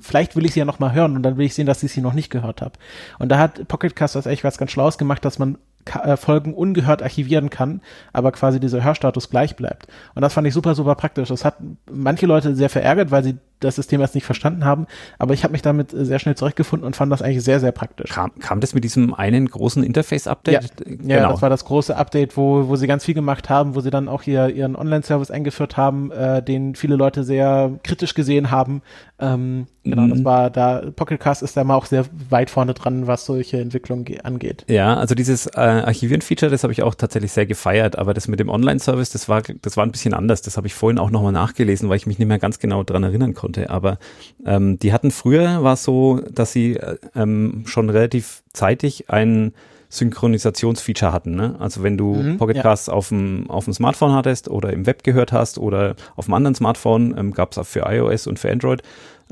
vielleicht 0.00 0.36
will 0.36 0.44
ich 0.44 0.52
sie 0.52 0.60
ja 0.60 0.64
noch 0.64 0.78
mal 0.78 0.92
hören 0.92 1.16
und 1.16 1.22
dann 1.22 1.36
will 1.36 1.46
ich 1.46 1.54
sehen, 1.54 1.66
dass 1.66 1.82
ich 1.82 1.92
sie 1.92 2.00
noch 2.00 2.14
nicht 2.14 2.30
gehört 2.30 2.62
habe. 2.62 2.78
Und 3.18 3.28
da 3.30 3.38
hat 3.38 3.68
Pocket 3.68 3.94
Cast 3.94 4.16
das 4.16 4.26
echt 4.26 4.44
was 4.44 4.58
ganz 4.58 4.70
Schlaues 4.70 4.98
gemacht, 4.98 5.24
dass 5.24 5.38
man 5.38 5.58
äh, 6.02 6.16
Folgen 6.16 6.54
ungehört 6.54 7.02
archivieren 7.02 7.50
kann, 7.50 7.82
aber 8.12 8.32
quasi 8.32 8.58
dieser 8.58 8.82
Hörstatus 8.82 9.30
gleich 9.30 9.54
bleibt. 9.54 9.86
Und 10.14 10.22
das 10.22 10.32
fand 10.32 10.46
ich 10.46 10.54
super, 10.54 10.74
super 10.74 10.94
praktisch. 10.94 11.28
Das 11.28 11.44
hat 11.44 11.56
manche 11.90 12.26
Leute 12.26 12.54
sehr 12.56 12.70
verärgert, 12.70 13.10
weil 13.10 13.22
sie 13.22 13.36
das 13.64 13.76
System 13.76 14.00
erst 14.00 14.14
nicht 14.14 14.24
verstanden 14.24 14.64
haben, 14.64 14.86
aber 15.18 15.34
ich 15.34 15.44
habe 15.44 15.52
mich 15.52 15.62
damit 15.62 15.90
sehr 15.90 16.18
schnell 16.18 16.36
zurechtgefunden 16.36 16.86
und 16.86 16.96
fand 16.96 17.10
das 17.12 17.22
eigentlich 17.22 17.42
sehr, 17.44 17.60
sehr 17.60 17.72
praktisch. 17.72 18.10
Kam, 18.10 18.38
kam 18.38 18.60
das 18.60 18.74
mit 18.74 18.84
diesem 18.84 19.14
einen 19.14 19.48
großen 19.48 19.82
Interface-Update? 19.82 20.62
Ja, 20.62 20.68
genau. 20.84 21.14
ja, 21.14 21.28
das 21.28 21.42
war 21.42 21.50
das 21.50 21.64
große 21.64 21.96
Update, 21.96 22.36
wo, 22.36 22.68
wo 22.68 22.76
sie 22.76 22.86
ganz 22.86 23.04
viel 23.04 23.14
gemacht 23.14 23.48
haben, 23.50 23.74
wo 23.74 23.80
sie 23.80 23.90
dann 23.90 24.08
auch 24.08 24.22
hier 24.22 24.48
ihren 24.48 24.76
Online-Service 24.76 25.30
eingeführt 25.30 25.76
haben, 25.76 26.10
äh, 26.10 26.42
den 26.42 26.74
viele 26.74 26.96
Leute 26.96 27.24
sehr 27.24 27.72
kritisch 27.82 28.14
gesehen 28.14 28.50
haben. 28.50 28.82
Ähm, 29.20 29.66
genau, 29.84 30.02
mhm. 30.02 30.10
das 30.10 30.24
war 30.24 30.50
da, 30.50 30.82
Pocket 30.94 31.20
Cast 31.20 31.42
ist 31.42 31.56
da 31.56 31.62
mal 31.62 31.76
auch 31.76 31.86
sehr 31.86 32.04
weit 32.30 32.50
vorne 32.50 32.74
dran, 32.74 33.06
was 33.06 33.24
solche 33.26 33.60
Entwicklungen 33.60 34.04
angeht. 34.22 34.64
Ja, 34.68 34.96
also 34.96 35.14
dieses 35.14 35.46
äh, 35.46 35.60
Archivieren-Feature, 35.60 36.50
das 36.50 36.64
habe 36.64 36.72
ich 36.72 36.82
auch 36.82 36.94
tatsächlich 36.94 37.32
sehr 37.32 37.46
gefeiert, 37.46 37.96
aber 37.96 38.12
das 38.12 38.26
mit 38.26 38.40
dem 38.40 38.48
Online-Service, 38.48 39.10
das 39.10 39.28
war, 39.28 39.42
das 39.62 39.76
war 39.76 39.86
ein 39.86 39.92
bisschen 39.92 40.14
anders. 40.14 40.42
Das 40.42 40.56
habe 40.56 40.66
ich 40.66 40.74
vorhin 40.74 40.98
auch 40.98 41.10
nochmal 41.10 41.32
nachgelesen, 41.32 41.88
weil 41.88 41.96
ich 41.96 42.06
mich 42.06 42.18
nicht 42.18 42.28
mehr 42.28 42.38
ganz 42.38 42.58
genau 42.58 42.82
dran 42.82 43.04
erinnern 43.04 43.34
konnte. 43.34 43.53
Aber 43.68 43.98
ähm, 44.44 44.78
die 44.78 44.92
hatten 44.92 45.10
früher, 45.10 45.62
war 45.62 45.74
es 45.74 45.84
so, 45.84 46.20
dass 46.30 46.52
sie 46.52 46.76
äh, 46.76 46.96
ähm, 47.14 47.64
schon 47.66 47.90
relativ 47.90 48.42
zeitig 48.52 49.10
ein 49.10 49.52
Synchronisationsfeature 49.88 51.12
hatten. 51.12 51.36
Ne? 51.36 51.54
Also 51.60 51.82
wenn 51.82 51.96
du 51.96 52.14
mhm, 52.14 52.36
Pocketcasts 52.36 52.88
ja. 52.88 52.92
auf 52.92 53.08
dem 53.08 53.48
auf 53.48 53.64
dem 53.64 53.74
Smartphone 53.74 54.12
hattest 54.12 54.48
oder 54.48 54.72
im 54.72 54.86
Web 54.86 55.04
gehört 55.04 55.30
hast 55.32 55.58
oder 55.58 55.94
auf 56.16 56.26
einem 56.26 56.34
anderen 56.34 56.54
Smartphone, 56.56 57.14
ähm, 57.16 57.32
gab 57.32 57.52
es 57.52 57.58
auch 57.58 57.66
für 57.66 57.84
iOS 57.86 58.26
und 58.26 58.38
für 58.38 58.50
Android, 58.50 58.82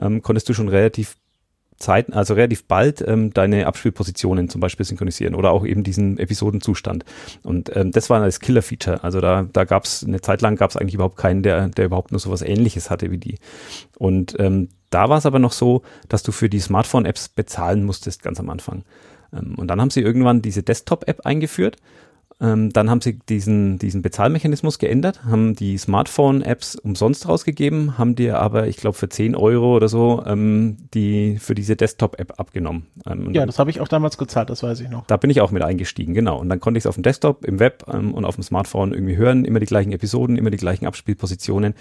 ähm, 0.00 0.22
konntest 0.22 0.48
du 0.48 0.54
schon 0.54 0.68
relativ 0.68 1.16
Zeit, 1.82 2.12
also 2.12 2.34
relativ 2.34 2.64
bald 2.64 3.04
ähm, 3.06 3.32
deine 3.34 3.66
Abspielpositionen 3.66 4.48
zum 4.48 4.60
Beispiel 4.60 4.86
synchronisieren 4.86 5.34
oder 5.34 5.50
auch 5.50 5.66
eben 5.66 5.82
diesen 5.82 6.18
Episodenzustand. 6.18 7.04
Und 7.42 7.74
ähm, 7.76 7.90
das 7.92 8.08
war 8.08 8.20
das 8.20 8.40
Killer-Feature. 8.40 9.04
Also 9.04 9.20
da, 9.20 9.46
da 9.52 9.64
gab 9.64 9.84
es 9.84 10.04
eine 10.04 10.20
Zeit 10.20 10.40
lang 10.40 10.56
gab 10.56 10.70
es 10.70 10.76
eigentlich 10.76 10.94
überhaupt 10.94 11.18
keinen, 11.18 11.42
der, 11.42 11.68
der 11.68 11.86
überhaupt 11.86 12.12
nur 12.12 12.20
sowas 12.20 12.42
ähnliches 12.42 12.88
hatte 12.90 13.10
wie 13.10 13.18
die. 13.18 13.38
Und 13.98 14.36
ähm, 14.38 14.68
da 14.90 15.08
war 15.08 15.18
es 15.18 15.26
aber 15.26 15.38
noch 15.38 15.52
so, 15.52 15.82
dass 16.08 16.22
du 16.22 16.32
für 16.32 16.48
die 16.48 16.60
Smartphone-Apps 16.60 17.28
bezahlen 17.30 17.84
musstest 17.84 18.22
ganz 18.22 18.40
am 18.40 18.48
Anfang. 18.48 18.84
Ähm, 19.32 19.56
und 19.56 19.68
dann 19.68 19.80
haben 19.80 19.90
sie 19.90 20.00
irgendwann 20.00 20.42
diese 20.42 20.62
Desktop-App 20.62 21.26
eingeführt 21.26 21.76
ähm, 22.40 22.72
dann 22.72 22.90
haben 22.90 23.00
sie 23.00 23.18
diesen, 23.18 23.78
diesen 23.78 24.02
Bezahlmechanismus 24.02 24.78
geändert, 24.78 25.24
haben 25.24 25.54
die 25.54 25.78
Smartphone-Apps 25.78 26.76
umsonst 26.76 27.28
rausgegeben, 27.28 27.98
haben 27.98 28.14
dir 28.14 28.38
aber, 28.38 28.66
ich 28.66 28.76
glaube, 28.76 28.96
für 28.96 29.08
10 29.08 29.36
Euro 29.36 29.76
oder 29.76 29.88
so 29.88 30.22
ähm, 30.26 30.76
die 30.94 31.38
für 31.38 31.54
diese 31.54 31.76
Desktop-App 31.76 32.38
abgenommen. 32.38 32.86
Ähm, 33.06 33.32
ja, 33.32 33.46
das 33.46 33.58
habe 33.58 33.70
ich 33.70 33.80
auch 33.80 33.88
damals 33.88 34.18
gezahlt, 34.18 34.50
das 34.50 34.62
weiß 34.62 34.80
ich 34.80 34.88
noch. 34.88 35.06
Da 35.06 35.16
bin 35.16 35.30
ich 35.30 35.40
auch 35.40 35.50
mit 35.50 35.62
eingestiegen, 35.62 36.14
genau. 36.14 36.38
Und 36.38 36.48
dann 36.48 36.60
konnte 36.60 36.78
ich 36.78 36.82
es 36.82 36.86
auf 36.86 36.94
dem 36.94 37.02
Desktop, 37.02 37.44
im 37.44 37.58
Web 37.58 37.84
ähm, 37.92 38.14
und 38.14 38.24
auf 38.24 38.34
dem 38.36 38.44
Smartphone 38.44 38.92
irgendwie 38.92 39.16
hören, 39.16 39.44
immer 39.44 39.60
die 39.60 39.66
gleichen 39.66 39.92
Episoden, 39.92 40.36
immer 40.36 40.50
die 40.50 40.56
gleichen 40.56 40.86
Abspielpositionen. 40.86 41.74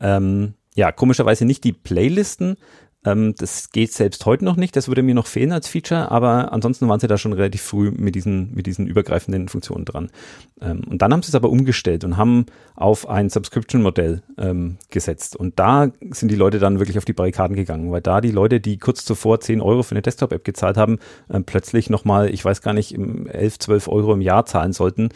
Ähm, 0.00 0.54
ja, 0.74 0.90
komischerweise 0.90 1.44
nicht 1.44 1.62
die 1.64 1.72
Playlisten, 1.72 2.56
Ähm, 3.04 3.34
das 3.36 3.70
geht 3.70 3.92
selbst 3.92 4.24
heute 4.26 4.44
noch 4.44 4.56
nicht, 4.56 4.76
das 4.76 4.88
würde 4.88 5.02
mir 5.02 5.14
noch 5.14 5.26
fehlen 5.26 5.52
als 5.52 5.68
Feature, 5.68 6.10
aber 6.10 6.52
ansonsten 6.52 6.88
waren 6.88 7.00
sie 7.00 7.06
da 7.06 7.18
schon 7.18 7.32
relativ 7.32 7.62
früh 7.62 7.90
mit 7.90 8.14
diesen, 8.14 8.54
mit 8.54 8.66
diesen 8.66 8.86
übergreifenden 8.86 9.48
Funktionen 9.48 9.84
dran. 9.84 10.10
Ähm, 10.60 10.82
und 10.88 11.02
dann 11.02 11.12
haben 11.12 11.22
sie 11.22 11.28
es 11.28 11.34
aber 11.34 11.50
umgestellt 11.50 12.04
und 12.04 12.16
haben 12.16 12.46
auf 12.74 13.08
ein 13.08 13.30
Subscription-Modell 13.30 14.22
ähm, 14.38 14.78
gesetzt. 14.90 15.36
Und 15.36 15.58
da 15.58 15.90
sind 16.10 16.30
die 16.30 16.36
Leute 16.36 16.58
dann 16.58 16.78
wirklich 16.78 16.98
auf 16.98 17.04
die 17.04 17.12
Barrikaden 17.12 17.56
gegangen, 17.56 17.90
weil 17.90 18.00
da 18.00 18.20
die 18.20 18.30
Leute, 18.30 18.60
die 18.60 18.78
kurz 18.78 19.04
zuvor 19.04 19.40
10 19.40 19.60
Euro 19.60 19.82
für 19.82 19.92
eine 19.92 20.02
Desktop-App 20.02 20.44
gezahlt 20.44 20.76
haben, 20.76 20.98
ähm, 21.30 21.44
plötzlich 21.44 21.90
nochmal, 21.90 22.32
ich 22.32 22.44
weiß 22.44 22.62
gar 22.62 22.72
nicht, 22.72 22.96
11, 22.96 23.58
12 23.58 23.88
Euro 23.88 24.14
im 24.14 24.20
Jahr 24.20 24.46
zahlen 24.46 24.72
sollten, 24.72 25.10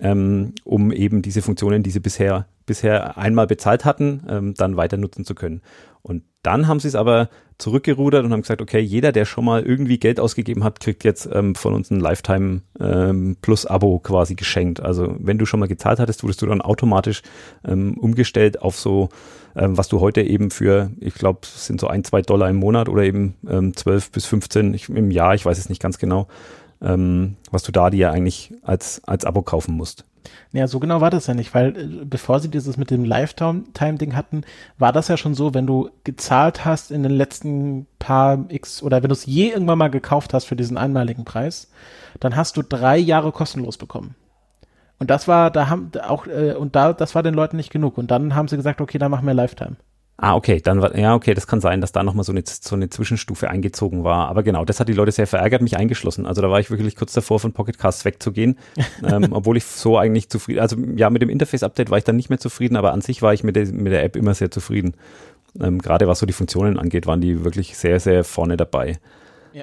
ähm, 0.00 0.54
um 0.64 0.92
eben 0.92 1.22
diese 1.22 1.42
Funktionen, 1.42 1.82
die 1.82 1.90
sie 1.90 2.00
bisher, 2.00 2.46
bisher 2.66 3.18
einmal 3.18 3.46
bezahlt 3.46 3.84
hatten, 3.84 4.22
ähm, 4.28 4.54
dann 4.54 4.76
weiter 4.76 4.96
nutzen 4.96 5.24
zu 5.24 5.34
können. 5.34 5.62
Und 6.02 6.22
dann 6.42 6.68
haben 6.68 6.80
sie 6.80 6.88
es 6.88 6.94
aber 6.94 7.28
zurückgerudert 7.58 8.24
und 8.24 8.32
haben 8.32 8.42
gesagt, 8.42 8.62
okay, 8.62 8.78
jeder, 8.78 9.10
der 9.10 9.24
schon 9.24 9.44
mal 9.44 9.62
irgendwie 9.62 9.98
Geld 9.98 10.20
ausgegeben 10.20 10.62
hat, 10.62 10.78
kriegt 10.78 11.02
jetzt 11.02 11.28
ähm, 11.32 11.56
von 11.56 11.74
uns 11.74 11.90
ein 11.90 11.98
Lifetime 11.98 12.62
ähm, 12.78 13.36
Plus 13.42 13.66
Abo 13.66 13.98
quasi 13.98 14.36
geschenkt. 14.36 14.80
Also 14.80 15.16
wenn 15.18 15.38
du 15.38 15.46
schon 15.46 15.58
mal 15.58 15.66
gezahlt 15.66 15.98
hattest, 15.98 16.22
wurdest 16.22 16.40
du 16.40 16.46
dann 16.46 16.62
automatisch 16.62 17.22
ähm, 17.66 17.98
umgestellt 17.98 18.62
auf 18.62 18.78
so, 18.78 19.08
ähm, 19.56 19.76
was 19.76 19.88
du 19.88 20.00
heute 20.00 20.22
eben 20.22 20.52
für, 20.52 20.92
ich 21.00 21.14
glaube, 21.14 21.40
sind 21.42 21.80
so 21.80 21.88
ein, 21.88 22.04
zwei 22.04 22.22
Dollar 22.22 22.48
im 22.48 22.56
Monat 22.56 22.88
oder 22.88 23.02
eben 23.02 23.34
ähm, 23.48 23.76
12 23.76 24.12
bis 24.12 24.26
15 24.26 24.74
ich, 24.74 24.88
im 24.88 25.10
Jahr, 25.10 25.34
ich 25.34 25.44
weiß 25.44 25.58
es 25.58 25.68
nicht 25.68 25.82
ganz 25.82 25.98
genau, 25.98 26.28
ähm, 26.82 27.36
was 27.50 27.62
du 27.62 27.72
da 27.72 27.90
dir 27.90 28.10
eigentlich 28.10 28.52
als, 28.62 29.02
als 29.04 29.24
Abo 29.24 29.42
kaufen 29.42 29.74
musst. 29.74 30.04
Ja, 30.52 30.66
so 30.66 30.78
genau 30.78 31.00
war 31.00 31.10
das 31.10 31.26
ja 31.26 31.34
nicht, 31.34 31.54
weil 31.54 31.76
äh, 31.76 32.04
bevor 32.04 32.40
sie 32.40 32.48
dieses 32.48 32.76
mit 32.76 32.90
dem 32.90 33.04
Lifetime-Ding 33.04 34.14
hatten, 34.14 34.42
war 34.78 34.92
das 34.92 35.08
ja 35.08 35.16
schon 35.16 35.34
so, 35.34 35.54
wenn 35.54 35.66
du 35.66 35.90
gezahlt 36.04 36.64
hast 36.64 36.90
in 36.90 37.02
den 37.02 37.12
letzten 37.12 37.86
paar 37.98 38.44
X 38.48 38.82
oder 38.82 39.02
wenn 39.02 39.08
du 39.08 39.14
es 39.14 39.26
je 39.26 39.48
irgendwann 39.48 39.78
mal 39.78 39.90
gekauft 39.90 40.34
hast 40.34 40.44
für 40.44 40.56
diesen 40.56 40.78
einmaligen 40.78 41.24
Preis, 41.24 41.70
dann 42.20 42.36
hast 42.36 42.56
du 42.56 42.62
drei 42.62 42.96
Jahre 42.96 43.32
kostenlos 43.32 43.76
bekommen. 43.76 44.14
Und 44.98 45.10
das 45.10 45.28
war, 45.28 45.50
da 45.50 45.68
haben 45.68 45.92
auch, 46.02 46.26
äh, 46.26 46.54
und 46.54 46.74
da, 46.74 46.92
das 46.92 47.14
war 47.14 47.22
den 47.22 47.34
Leuten 47.34 47.56
nicht 47.56 47.70
genug. 47.70 47.98
Und 47.98 48.10
dann 48.10 48.34
haben 48.34 48.48
sie 48.48 48.56
gesagt, 48.56 48.80
okay, 48.80 48.98
dann 48.98 49.10
machen 49.10 49.26
wir 49.26 49.34
Lifetime. 49.34 49.76
Ah, 50.20 50.34
okay, 50.34 50.60
dann 50.60 50.82
war, 50.82 50.98
ja, 50.98 51.14
okay, 51.14 51.32
das 51.32 51.46
kann 51.46 51.60
sein, 51.60 51.80
dass 51.80 51.92
da 51.92 52.02
nochmal 52.02 52.24
so 52.24 52.32
eine, 52.32 52.42
so 52.44 52.74
eine 52.74 52.90
Zwischenstufe 52.90 53.48
eingezogen 53.48 54.02
war. 54.02 54.26
Aber 54.26 54.42
genau, 54.42 54.64
das 54.64 54.80
hat 54.80 54.88
die 54.88 54.92
Leute 54.92 55.12
sehr 55.12 55.28
verärgert, 55.28 55.62
mich 55.62 55.76
eingeschlossen. 55.76 56.26
Also 56.26 56.42
da 56.42 56.50
war 56.50 56.58
ich 56.58 56.72
wirklich 56.72 56.96
kurz 56.96 57.12
davor, 57.12 57.38
von 57.38 57.52
Pocket 57.52 57.78
Casts 57.78 58.04
wegzugehen, 58.04 58.58
ähm, 59.04 59.28
obwohl 59.30 59.56
ich 59.56 59.64
so 59.64 59.96
eigentlich 59.96 60.28
zufrieden, 60.28 60.58
also 60.58 60.76
ja, 60.96 61.08
mit 61.08 61.22
dem 61.22 61.28
Interface-Update 61.28 61.90
war 61.90 61.98
ich 61.98 62.04
dann 62.04 62.16
nicht 62.16 62.30
mehr 62.30 62.40
zufrieden, 62.40 62.74
aber 62.74 62.92
an 62.92 63.00
sich 63.00 63.22
war 63.22 63.32
ich 63.32 63.44
mit 63.44 63.54
der, 63.54 63.66
mit 63.66 63.92
der 63.92 64.02
App 64.02 64.16
immer 64.16 64.34
sehr 64.34 64.50
zufrieden. 64.50 64.94
Ähm, 65.60 65.78
Gerade 65.78 66.08
was 66.08 66.18
so 66.18 66.26
die 66.26 66.32
Funktionen 66.32 66.80
angeht, 66.80 67.06
waren 67.06 67.20
die 67.20 67.44
wirklich 67.44 67.78
sehr, 67.78 68.00
sehr 68.00 68.24
vorne 68.24 68.56
dabei. 68.56 68.98
Ja. 69.52 69.62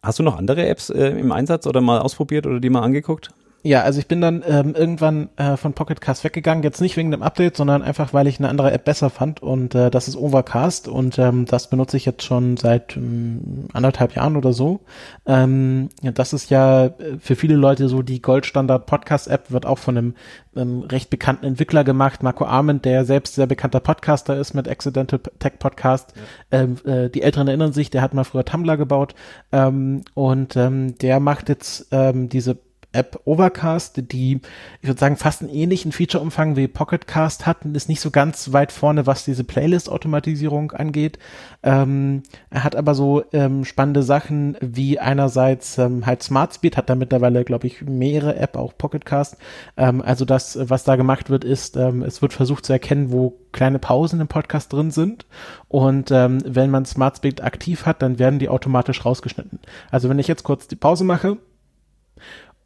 Hast 0.00 0.20
du 0.20 0.22
noch 0.22 0.38
andere 0.38 0.64
Apps 0.68 0.90
äh, 0.90 1.08
im 1.08 1.32
Einsatz 1.32 1.66
oder 1.66 1.80
mal 1.80 1.98
ausprobiert 1.98 2.46
oder 2.46 2.60
die 2.60 2.70
mal 2.70 2.82
angeguckt? 2.82 3.30
Ja, 3.64 3.82
also 3.82 3.98
ich 3.98 4.06
bin 4.06 4.20
dann 4.20 4.44
ähm, 4.46 4.76
irgendwann 4.76 5.30
äh, 5.36 5.56
von 5.56 5.72
Pocket 5.72 6.00
Cast 6.00 6.22
weggegangen, 6.22 6.62
jetzt 6.62 6.80
nicht 6.80 6.96
wegen 6.96 7.10
dem 7.10 7.24
Update, 7.24 7.56
sondern 7.56 7.82
einfach, 7.82 8.14
weil 8.14 8.28
ich 8.28 8.38
eine 8.38 8.48
andere 8.48 8.70
App 8.70 8.84
besser 8.84 9.10
fand 9.10 9.42
und 9.42 9.74
äh, 9.74 9.90
das 9.90 10.06
ist 10.06 10.16
Overcast 10.16 10.86
und 10.86 11.18
ähm, 11.18 11.44
das 11.44 11.68
benutze 11.68 11.96
ich 11.96 12.04
jetzt 12.04 12.22
schon 12.22 12.56
seit 12.56 12.96
ähm, 12.96 13.66
anderthalb 13.72 14.14
Jahren 14.14 14.36
oder 14.36 14.52
so. 14.52 14.80
Ähm, 15.26 15.88
ja, 16.02 16.12
das 16.12 16.32
ist 16.32 16.50
ja 16.50 16.86
äh, 16.86 17.18
für 17.18 17.34
viele 17.34 17.56
Leute 17.56 17.88
so 17.88 18.02
die 18.02 18.22
Goldstandard 18.22 18.86
Podcast 18.86 19.26
App, 19.26 19.50
wird 19.50 19.66
auch 19.66 19.78
von 19.78 19.98
einem 19.98 20.14
ähm, 20.54 20.82
recht 20.82 21.10
bekannten 21.10 21.44
Entwickler 21.44 21.82
gemacht, 21.82 22.22
Marco 22.22 22.44
Arment, 22.44 22.84
der 22.84 23.04
selbst 23.04 23.34
sehr 23.34 23.48
bekannter 23.48 23.80
Podcaster 23.80 24.36
ist 24.36 24.54
mit 24.54 24.68
Accidental 24.68 25.18
Tech 25.40 25.54
Podcast. 25.58 26.14
Ja. 26.52 26.60
Ähm, 26.60 26.76
äh, 26.84 27.10
die 27.10 27.22
Älteren 27.22 27.48
erinnern 27.48 27.72
sich, 27.72 27.90
der 27.90 28.02
hat 28.02 28.14
mal 28.14 28.22
früher 28.22 28.44
Tumblr 28.44 28.76
gebaut 28.76 29.16
ähm, 29.50 30.02
und 30.14 30.54
ähm, 30.54 30.96
der 30.98 31.18
macht 31.18 31.48
jetzt 31.48 31.88
ähm, 31.90 32.28
diese 32.28 32.56
App 32.92 33.20
Overcast, 33.24 34.12
die, 34.12 34.40
ich 34.80 34.88
würde 34.88 34.98
sagen, 34.98 35.16
fast 35.16 35.42
einen 35.42 35.50
ähnlichen 35.50 35.92
Featureumfang 35.92 36.56
wie 36.56 36.68
Pocketcast 36.68 37.46
hat 37.46 37.64
und 37.64 37.76
ist 37.76 37.88
nicht 37.88 38.00
so 38.00 38.10
ganz 38.10 38.52
weit 38.52 38.72
vorne, 38.72 39.06
was 39.06 39.24
diese 39.24 39.44
Playlist-Automatisierung 39.44 40.72
angeht. 40.72 41.18
Ähm, 41.62 42.22
er 42.48 42.64
hat 42.64 42.76
aber 42.76 42.94
so 42.94 43.24
ähm, 43.32 43.66
spannende 43.66 44.02
Sachen 44.02 44.56
wie 44.60 44.98
einerseits 44.98 45.76
ähm, 45.76 46.06
halt 46.06 46.22
Smart 46.22 46.54
Speed, 46.54 46.78
hat 46.78 46.88
da 46.88 46.94
mittlerweile, 46.94 47.44
glaube 47.44 47.66
ich, 47.66 47.82
mehrere 47.82 48.36
App, 48.36 48.56
auch 48.56 48.72
Pocketcast. 48.76 49.36
Ähm, 49.76 50.00
also 50.00 50.24
das, 50.24 50.58
was 50.60 50.84
da 50.84 50.96
gemacht 50.96 51.28
wird, 51.28 51.44
ist, 51.44 51.76
ähm, 51.76 52.02
es 52.02 52.22
wird 52.22 52.32
versucht 52.32 52.64
zu 52.64 52.72
erkennen, 52.72 53.12
wo 53.12 53.38
kleine 53.52 53.78
Pausen 53.78 54.20
im 54.20 54.28
Podcast 54.28 54.72
drin 54.72 54.90
sind. 54.90 55.26
Und 55.68 56.10
ähm, 56.10 56.38
wenn 56.46 56.70
man 56.70 56.86
Smart 56.86 57.18
Speed 57.18 57.42
aktiv 57.42 57.84
hat, 57.84 58.00
dann 58.00 58.18
werden 58.18 58.38
die 58.38 58.48
automatisch 58.48 59.04
rausgeschnitten. 59.04 59.60
Also 59.90 60.08
wenn 60.08 60.18
ich 60.18 60.28
jetzt 60.28 60.44
kurz 60.44 60.68
die 60.68 60.76
Pause 60.76 61.04
mache, 61.04 61.36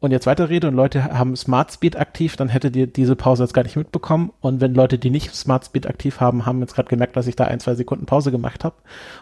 und 0.03 0.11
jetzt 0.11 0.25
weiterrede 0.25 0.67
und 0.67 0.73
Leute 0.73 1.05
haben 1.05 1.33
Smart 1.37 1.71
Speed 1.71 1.95
aktiv, 1.95 2.35
dann 2.35 2.49
hättet 2.49 2.75
ihr 2.75 2.87
diese 2.87 3.15
Pause 3.15 3.43
jetzt 3.43 3.53
gar 3.53 3.63
nicht 3.63 3.77
mitbekommen. 3.77 4.33
Und 4.41 4.59
wenn 4.59 4.73
Leute, 4.73 4.97
die 4.97 5.09
nicht 5.09 5.33
Smart 5.33 5.63
Speed 5.63 5.87
aktiv 5.87 6.19
haben, 6.19 6.45
haben 6.45 6.59
jetzt 6.59 6.75
gerade 6.75 6.89
gemerkt, 6.89 7.15
dass 7.15 7.25
ich 7.25 7.37
da 7.37 7.45
ein, 7.45 7.61
zwei 7.61 7.73
Sekunden 7.73 8.05
Pause 8.05 8.29
gemacht 8.29 8.65
habe. 8.65 8.75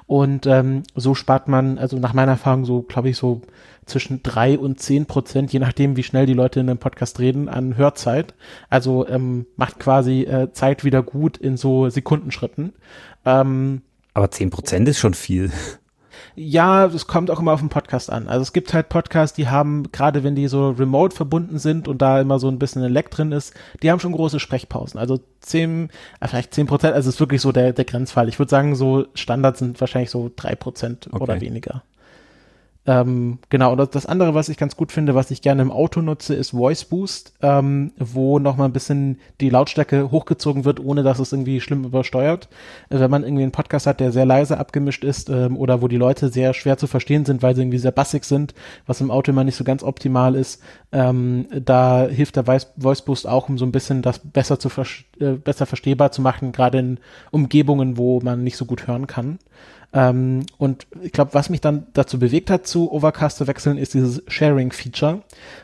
Und 0.07 0.47
ähm, 0.47 0.81
so 0.95 1.13
spart 1.13 1.47
man, 1.47 1.77
also 1.77 1.99
nach 1.99 2.13
meiner 2.13 2.31
Erfahrung, 2.31 2.65
so 2.65 2.81
glaube 2.81 3.09
ich, 3.09 3.17
so 3.17 3.43
zwischen 3.85 4.23
drei 4.23 4.57
und 4.57 4.79
zehn 4.79 5.05
Prozent, 5.05 5.53
je 5.53 5.59
nachdem, 5.59 5.97
wie 5.97 6.03
schnell 6.03 6.25
die 6.25 6.33
Leute 6.33 6.59
in 6.59 6.67
einem 6.67 6.79
Podcast 6.79 7.19
reden, 7.19 7.47
an 7.47 7.77
Hörzeit. 7.77 8.33
Also 8.71 9.07
ähm, 9.07 9.45
macht 9.57 9.77
quasi 9.77 10.23
äh, 10.23 10.51
Zeit 10.51 10.83
wieder 10.83 11.03
gut 11.03 11.37
in 11.37 11.57
so 11.57 11.89
Sekundenschritten. 11.89 12.73
Ähm, 13.23 13.83
aber 14.15 14.31
zehn 14.31 14.49
Prozent 14.49 14.89
ist 14.89 14.97
schon 14.97 15.13
viel. 15.13 15.51
Ja, 16.35 16.85
es 16.85 17.07
kommt 17.07 17.31
auch 17.31 17.39
immer 17.39 17.53
auf 17.53 17.59
den 17.59 17.69
Podcast 17.69 18.11
an. 18.11 18.27
Also 18.27 18.41
es 18.41 18.53
gibt 18.53 18.73
halt 18.73 18.89
Podcasts, 18.89 19.35
die 19.35 19.47
haben, 19.47 19.91
gerade 19.91 20.23
wenn 20.23 20.35
die 20.35 20.47
so 20.47 20.69
remote 20.69 21.15
verbunden 21.15 21.59
sind 21.59 21.87
und 21.87 22.01
da 22.01 22.21
immer 22.21 22.39
so 22.39 22.47
ein 22.47 22.59
bisschen 22.59 22.83
ein 22.83 22.91
Leck 22.91 23.11
drin 23.11 23.31
ist, 23.31 23.53
die 23.81 23.91
haben 23.91 23.99
schon 23.99 24.11
große 24.11 24.39
Sprechpausen. 24.39 24.99
Also 24.99 25.19
zehn, 25.39 25.89
äh, 26.19 26.27
vielleicht 26.27 26.53
zehn 26.53 26.67
Prozent, 26.67 26.93
also 26.93 27.09
es 27.09 27.15
ist 27.15 27.19
wirklich 27.19 27.41
so 27.41 27.51
der, 27.51 27.73
der 27.73 27.85
Grenzfall. 27.85 28.29
Ich 28.29 28.39
würde 28.39 28.49
sagen, 28.49 28.75
so 28.75 29.05
Standard 29.13 29.57
sind 29.57 29.79
wahrscheinlich 29.79 30.11
so 30.11 30.31
drei 30.35 30.55
Prozent 30.55 31.07
okay. 31.11 31.23
oder 31.23 31.41
weniger. 31.41 31.83
Ähm, 32.87 33.37
genau, 33.49 33.73
und 33.73 33.95
das 33.95 34.07
andere, 34.07 34.33
was 34.33 34.49
ich 34.49 34.57
ganz 34.57 34.75
gut 34.75 34.91
finde, 34.91 35.13
was 35.13 35.29
ich 35.29 35.43
gerne 35.43 35.61
im 35.61 35.71
Auto 35.71 36.01
nutze, 36.01 36.33
ist 36.33 36.49
Voice 36.49 36.83
Boost, 36.85 37.33
ähm, 37.43 37.91
wo 37.99 38.39
nochmal 38.39 38.69
ein 38.69 38.73
bisschen 38.73 39.19
die 39.39 39.51
Lautstärke 39.51 40.09
hochgezogen 40.09 40.65
wird, 40.65 40.79
ohne 40.79 41.03
dass 41.03 41.19
es 41.19 41.31
irgendwie 41.31 41.61
schlimm 41.61 41.83
übersteuert. 41.83 42.49
Äh, 42.89 42.99
wenn 42.99 43.11
man 43.11 43.23
irgendwie 43.23 43.43
einen 43.43 43.51
Podcast 43.51 43.85
hat, 43.85 43.99
der 43.99 44.11
sehr 44.11 44.25
leise 44.25 44.57
abgemischt 44.57 45.03
ist 45.03 45.29
ähm, 45.29 45.57
oder 45.57 45.83
wo 45.83 45.87
die 45.87 45.97
Leute 45.97 46.29
sehr 46.29 46.55
schwer 46.55 46.77
zu 46.77 46.87
verstehen 46.87 47.23
sind, 47.23 47.43
weil 47.43 47.55
sie 47.55 47.61
irgendwie 47.61 47.77
sehr 47.77 47.91
bassig 47.91 48.25
sind, 48.25 48.55
was 48.87 48.99
im 48.99 49.11
Auto 49.11 49.31
immer 49.31 49.43
nicht 49.43 49.57
so 49.57 49.63
ganz 49.63 49.83
optimal 49.83 50.33
ist, 50.33 50.63
ähm, 50.91 51.47
da 51.51 52.07
hilft 52.07 52.35
der 52.35 52.45
Voice 52.45 53.01
Boost 53.03 53.27
auch, 53.27 53.47
um 53.47 53.59
so 53.59 53.65
ein 53.65 53.71
bisschen 53.71 54.01
das 54.01 54.17
besser 54.17 54.57
zu 54.57 54.69
äh, 55.19 55.33
besser 55.33 55.67
verstehbar 55.67 56.11
zu 56.11 56.23
machen, 56.23 56.51
gerade 56.51 56.79
in 56.79 56.99
Umgebungen, 57.29 57.97
wo 57.97 58.21
man 58.21 58.43
nicht 58.43 58.57
so 58.57 58.65
gut 58.65 58.87
hören 58.87 59.05
kann. 59.05 59.37
Ähm, 59.93 60.45
und 60.57 60.87
ich 61.01 61.11
glaube, 61.11 61.33
was 61.33 61.49
mich 61.49 61.61
dann 61.61 61.87
dazu 61.93 62.17
bewegt 62.17 62.49
hat, 62.49 62.65
zu 62.65 62.91
Overcast 62.91 63.37
zu 63.37 63.47
wechseln, 63.47 63.77
ist 63.77 63.93
dieses 63.93 64.23
Sharing-Feature, 64.27 65.21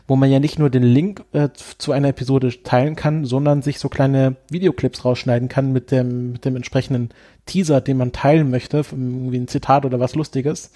wo 0.07 0.15
man 0.15 0.29
ja 0.29 0.39
nicht 0.39 0.59
nur 0.59 0.69
den 0.69 0.83
Link 0.83 1.23
äh, 1.31 1.49
zu 1.77 1.91
einer 1.93 2.09
Episode 2.09 2.51
teilen 2.63 2.95
kann, 2.95 3.25
sondern 3.25 3.61
sich 3.61 3.79
so 3.79 3.87
kleine 3.87 4.35
Videoclips 4.49 5.05
rausschneiden 5.05 5.47
kann 5.47 5.71
mit 5.71 5.91
dem, 5.91 6.33
mit 6.33 6.45
dem 6.45 6.55
entsprechenden 6.55 7.09
Teaser, 7.47 7.81
den 7.81 7.97
man 7.97 8.11
teilen 8.11 8.51
möchte, 8.51 8.77
irgendwie 8.77 9.37
ein 9.37 9.47
Zitat 9.47 9.85
oder 9.85 9.99
was 9.99 10.13
Lustiges. 10.13 10.69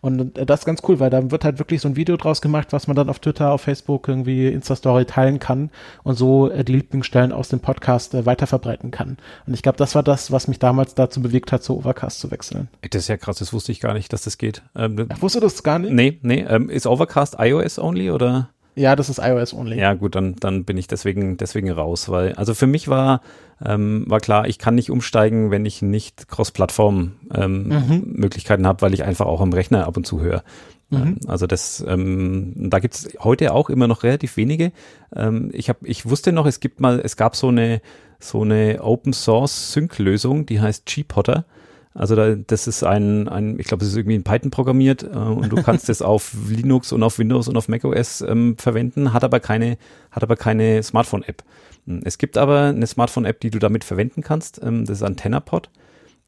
Und 0.00 0.32
das 0.34 0.60
ist 0.60 0.66
ganz 0.66 0.82
cool, 0.88 1.00
weil 1.00 1.10
da 1.10 1.30
wird 1.30 1.44
halt 1.44 1.58
wirklich 1.58 1.80
so 1.80 1.88
ein 1.88 1.96
Video 1.96 2.16
draus 2.16 2.42
gemacht, 2.42 2.72
was 2.72 2.88
man 2.88 2.96
dann 2.96 3.08
auf 3.08 3.20
Twitter, 3.20 3.52
auf 3.52 3.62
Facebook, 3.62 4.08
irgendwie 4.08 4.48
Insta-Story 4.48 5.04
teilen 5.04 5.38
kann 5.38 5.70
und 6.02 6.16
so 6.16 6.50
äh, 6.50 6.64
die 6.64 6.72
Lieblingsstellen 6.72 7.32
aus 7.32 7.48
dem 7.48 7.60
Podcast 7.60 8.14
äh, 8.14 8.26
weiterverbreiten 8.26 8.90
kann. 8.90 9.16
Und 9.46 9.54
ich 9.54 9.62
glaube, 9.62 9.78
das 9.78 9.94
war 9.94 10.02
das, 10.02 10.32
was 10.32 10.48
mich 10.48 10.58
damals 10.58 10.94
dazu 10.94 11.22
bewegt 11.22 11.52
hat, 11.52 11.62
zu 11.62 11.78
Overcast 11.78 12.20
zu 12.20 12.30
wechseln. 12.30 12.68
Das 12.90 13.02
ist 13.02 13.08
ja 13.08 13.16
krass, 13.16 13.38
das 13.38 13.52
wusste 13.52 13.72
ich 13.72 13.80
gar 13.80 13.94
nicht, 13.94 14.12
dass 14.12 14.22
das 14.22 14.38
geht. 14.38 14.62
Ähm, 14.74 15.06
Ach, 15.08 15.22
wusstest 15.22 15.42
du 15.42 15.46
das 15.46 15.62
gar 15.62 15.78
nicht? 15.78 15.92
Nee, 15.92 16.18
nee. 16.22 16.44
Ähm, 16.48 16.68
ist 16.68 16.86
Overcast 16.86 17.36
iOS 17.38 17.78
only 17.78 18.10
oder? 18.10 18.50
Ja, 18.76 18.96
das 18.96 19.08
ist 19.08 19.18
iOS 19.18 19.54
only. 19.54 19.78
Ja, 19.78 19.94
gut, 19.94 20.14
dann, 20.14 20.36
dann 20.36 20.64
bin 20.64 20.76
ich 20.76 20.86
deswegen, 20.88 21.36
deswegen 21.36 21.70
raus, 21.70 22.08
weil, 22.08 22.32
also 22.32 22.54
für 22.54 22.66
mich 22.66 22.88
war, 22.88 23.20
ähm, 23.64 24.04
war 24.08 24.18
klar, 24.20 24.48
ich 24.48 24.58
kann 24.58 24.74
nicht 24.74 24.90
umsteigen, 24.90 25.52
wenn 25.52 25.64
ich 25.64 25.80
nicht 25.80 26.26
Cross-Plattform-Möglichkeiten 26.28 28.62
ähm, 28.62 28.64
mhm. 28.64 28.68
habe, 28.68 28.82
weil 28.82 28.94
ich 28.94 29.04
einfach 29.04 29.26
auch 29.26 29.40
am 29.40 29.52
Rechner 29.52 29.86
ab 29.86 29.96
und 29.96 30.06
zu 30.06 30.20
höre. 30.20 30.42
Mhm. 30.90 30.96
Ähm, 30.96 31.20
also 31.28 31.46
das, 31.46 31.84
ähm, 31.86 32.52
da 32.56 32.80
gibt's 32.80 33.10
heute 33.20 33.52
auch 33.52 33.70
immer 33.70 33.86
noch 33.86 34.02
relativ 34.02 34.36
wenige. 34.36 34.72
Ähm, 35.14 35.50
ich 35.52 35.68
habe, 35.68 35.86
ich 35.86 36.08
wusste 36.08 36.32
noch, 36.32 36.46
es 36.46 36.58
gibt 36.58 36.80
mal, 36.80 37.00
es 37.00 37.16
gab 37.16 37.36
so 37.36 37.46
eine 37.48 37.80
so 38.24 38.42
eine 38.42 38.82
Open 38.82 39.12
Source 39.12 39.72
Sync 39.72 39.98
Lösung, 39.98 40.46
die 40.46 40.60
heißt 40.60 40.86
G-Potter. 40.86 41.44
Also 41.94 42.16
da, 42.16 42.34
das 42.34 42.66
ist 42.66 42.82
ein, 42.82 43.28
ein 43.28 43.58
ich 43.60 43.66
glaube, 43.66 43.80
das 43.80 43.90
ist 43.90 43.96
irgendwie 43.96 44.16
in 44.16 44.24
Python 44.24 44.50
programmiert 44.50 45.04
äh, 45.04 45.16
und 45.16 45.50
du 45.50 45.62
kannst 45.62 45.88
es 45.88 46.02
auf 46.02 46.34
Linux 46.48 46.92
und 46.92 47.02
auf 47.04 47.20
Windows 47.20 47.46
und 47.46 47.56
auf 47.56 47.68
macOS 47.68 48.20
ähm, 48.20 48.56
verwenden, 48.58 49.12
hat 49.12 49.22
aber 49.22 49.38
keine, 49.38 49.78
hat 50.10 50.24
aber 50.24 50.36
keine 50.36 50.82
Smartphone-App. 50.82 51.44
Es 52.02 52.18
gibt 52.18 52.36
aber 52.36 52.62
eine 52.62 52.86
Smartphone-App, 52.86 53.40
die 53.40 53.50
du 53.50 53.60
damit 53.60 53.84
verwenden 53.84 54.22
kannst. 54.22 54.60
Ähm, 54.62 54.84
das 54.84 54.98
ist 54.98 55.02
AntennaPod. 55.04 55.70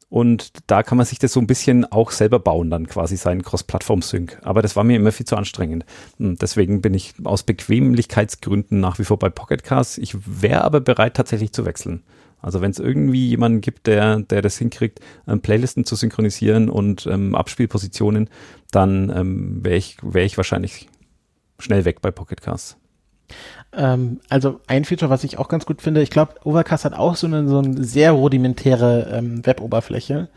Und 0.09 0.53
da 0.69 0.85
kann 0.85 0.99
man 0.99 1.07
sich 1.07 1.19
das 1.19 1.33
so 1.33 1.41
ein 1.41 1.49
bisschen 1.49 1.85
auch 1.85 2.13
selber 2.13 2.39
bauen, 2.39 2.71
dann 2.71 2.87
quasi 2.87 3.17
seinen 3.17 3.43
Cross-Plattform-Sync. 3.43 4.39
Aber 4.43 4.63
das 4.63 4.77
war 4.77 4.85
mir 4.85 4.97
immer 4.97 5.11
viel 5.11 5.27
zu 5.27 5.37
anstrengend. 5.37 5.85
Und 6.19 6.43
deswegen 6.43 6.81
bin 6.81 6.95
ich 6.95 7.15
aus 7.25 7.43
Bequemlichkeitsgründen 7.43 8.79
nach 8.79 9.01
wie 9.01 9.05
vor 9.05 9.19
bei 9.19 9.31
Pocket 9.31 9.65
Cast. 9.65 9.99
Ich 9.99 10.15
wäre 10.25 10.63
aber 10.63 10.81
bereit, 10.81 11.15
tatsächlich 11.15 11.53
zu 11.53 11.65
wechseln. 11.65 12.05
Also 12.47 12.61
wenn 12.61 12.71
es 12.71 12.79
irgendwie 12.79 13.27
jemanden 13.27 13.61
gibt, 13.61 13.89
der, 13.89 14.21
der 14.21 14.41
das 14.41 14.57
hinkriegt, 14.57 15.01
ähm, 15.27 15.41
Playlisten 15.41 15.85
zu 15.85 15.97
synchronisieren 15.97 16.71
und 16.71 17.05
ähm, 17.07 17.35
Abspielpositionen, 17.35 18.31
dann 18.71 19.11
ähm, 19.11 19.65
wäre 19.65 19.75
ich, 19.75 19.97
wär 20.01 20.25
ich 20.25 20.37
wahrscheinlich 20.37 20.89
schnell 21.59 21.85
weg 21.85 22.01
bei 22.01 22.13
Pocket 22.13 22.41
Cast. 22.41 22.79
Ähm, 23.73 24.21
also 24.29 24.61
ein 24.67 24.85
Feature, 24.85 25.11
was 25.11 25.25
ich 25.25 25.39
auch 25.39 25.49
ganz 25.49 25.67
gut 25.67 25.83
finde, 25.83 26.03
ich 26.03 26.11
glaube, 26.11 26.35
Overcast 26.45 26.85
hat 26.85 26.95
auch 26.95 27.17
so 27.17 27.27
eine, 27.27 27.49
so 27.49 27.59
eine 27.59 27.85
sehr 27.85 28.13
rudimentäre 28.13 29.11
ähm, 29.13 29.45
Web-Oberfläche. 29.45 30.29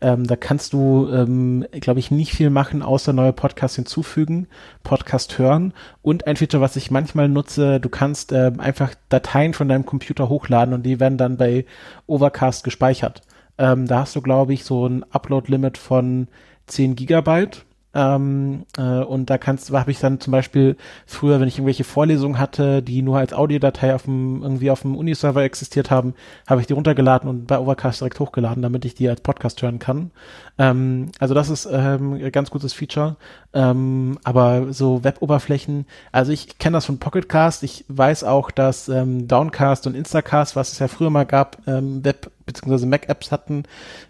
Ähm, 0.00 0.26
da 0.26 0.36
kannst 0.36 0.72
du, 0.72 1.08
ähm, 1.10 1.66
glaube 1.72 2.00
ich, 2.00 2.10
nicht 2.10 2.32
viel 2.32 2.50
machen, 2.50 2.82
außer 2.82 3.12
neue 3.12 3.32
Podcasts 3.32 3.76
hinzufügen, 3.76 4.46
Podcast 4.82 5.38
hören. 5.38 5.72
Und 6.02 6.26
ein 6.26 6.36
Feature, 6.36 6.60
was 6.60 6.76
ich 6.76 6.90
manchmal 6.90 7.28
nutze, 7.28 7.80
du 7.80 7.88
kannst 7.88 8.32
äh, 8.32 8.52
einfach 8.58 8.94
Dateien 9.08 9.54
von 9.54 9.68
deinem 9.68 9.86
Computer 9.86 10.28
hochladen 10.28 10.74
und 10.74 10.84
die 10.84 11.00
werden 11.00 11.18
dann 11.18 11.36
bei 11.36 11.64
Overcast 12.06 12.64
gespeichert. 12.64 13.22
Ähm, 13.58 13.86
da 13.86 14.00
hast 14.00 14.14
du, 14.14 14.20
glaube 14.20 14.52
ich, 14.52 14.64
so 14.64 14.86
ein 14.86 15.04
Upload-Limit 15.10 15.78
von 15.78 16.28
10 16.66 16.94
Gigabyte 16.94 17.64
ähm, 17.96 18.66
äh, 18.76 18.82
und 18.82 19.30
da 19.30 19.38
kannst, 19.38 19.72
habe 19.72 19.90
ich 19.90 19.98
dann 19.98 20.20
zum 20.20 20.30
Beispiel 20.30 20.76
früher, 21.06 21.40
wenn 21.40 21.48
ich 21.48 21.56
irgendwelche 21.56 21.84
Vorlesungen 21.84 22.38
hatte, 22.38 22.82
die 22.82 23.00
nur 23.00 23.16
als 23.16 23.32
Audiodatei 23.32 23.94
auf 23.94 24.02
dem, 24.02 24.42
irgendwie 24.42 24.70
auf 24.70 24.82
dem 24.82 24.94
Uniserver 24.94 25.42
existiert 25.42 25.90
haben, 25.90 26.12
habe 26.46 26.60
ich 26.60 26.66
die 26.66 26.74
runtergeladen 26.74 27.28
und 27.30 27.46
bei 27.46 27.58
Overcast 27.58 28.02
direkt 28.02 28.20
hochgeladen, 28.20 28.62
damit 28.62 28.84
ich 28.84 28.94
die 28.94 29.08
als 29.08 29.22
Podcast 29.22 29.62
hören 29.62 29.78
kann. 29.78 30.10
Ähm, 30.58 31.10
also 31.18 31.32
das 31.32 31.48
ist 31.48 31.66
ähm, 31.72 32.12
ein 32.12 32.32
ganz 32.32 32.50
gutes 32.50 32.74
Feature. 32.74 33.16
Ähm, 33.54 34.18
aber 34.24 34.74
so 34.74 35.02
Web-Oberflächen, 35.02 35.86
also 36.12 36.32
ich 36.32 36.58
kenne 36.58 36.76
das 36.76 36.84
von 36.84 36.98
Pocketcast, 36.98 37.62
ich 37.62 37.86
weiß 37.88 38.24
auch, 38.24 38.50
dass 38.50 38.90
ähm, 38.90 39.26
Downcast 39.26 39.86
und 39.86 39.94
Instacast, 39.94 40.54
was 40.54 40.72
es 40.72 40.78
ja 40.80 40.88
früher 40.88 41.08
mal 41.08 41.24
gab, 41.24 41.56
ähm, 41.66 42.04
Web- 42.04 42.30
bzw. 42.44 42.84
Mac-Apps 42.84 43.32
hatten, 43.32 43.64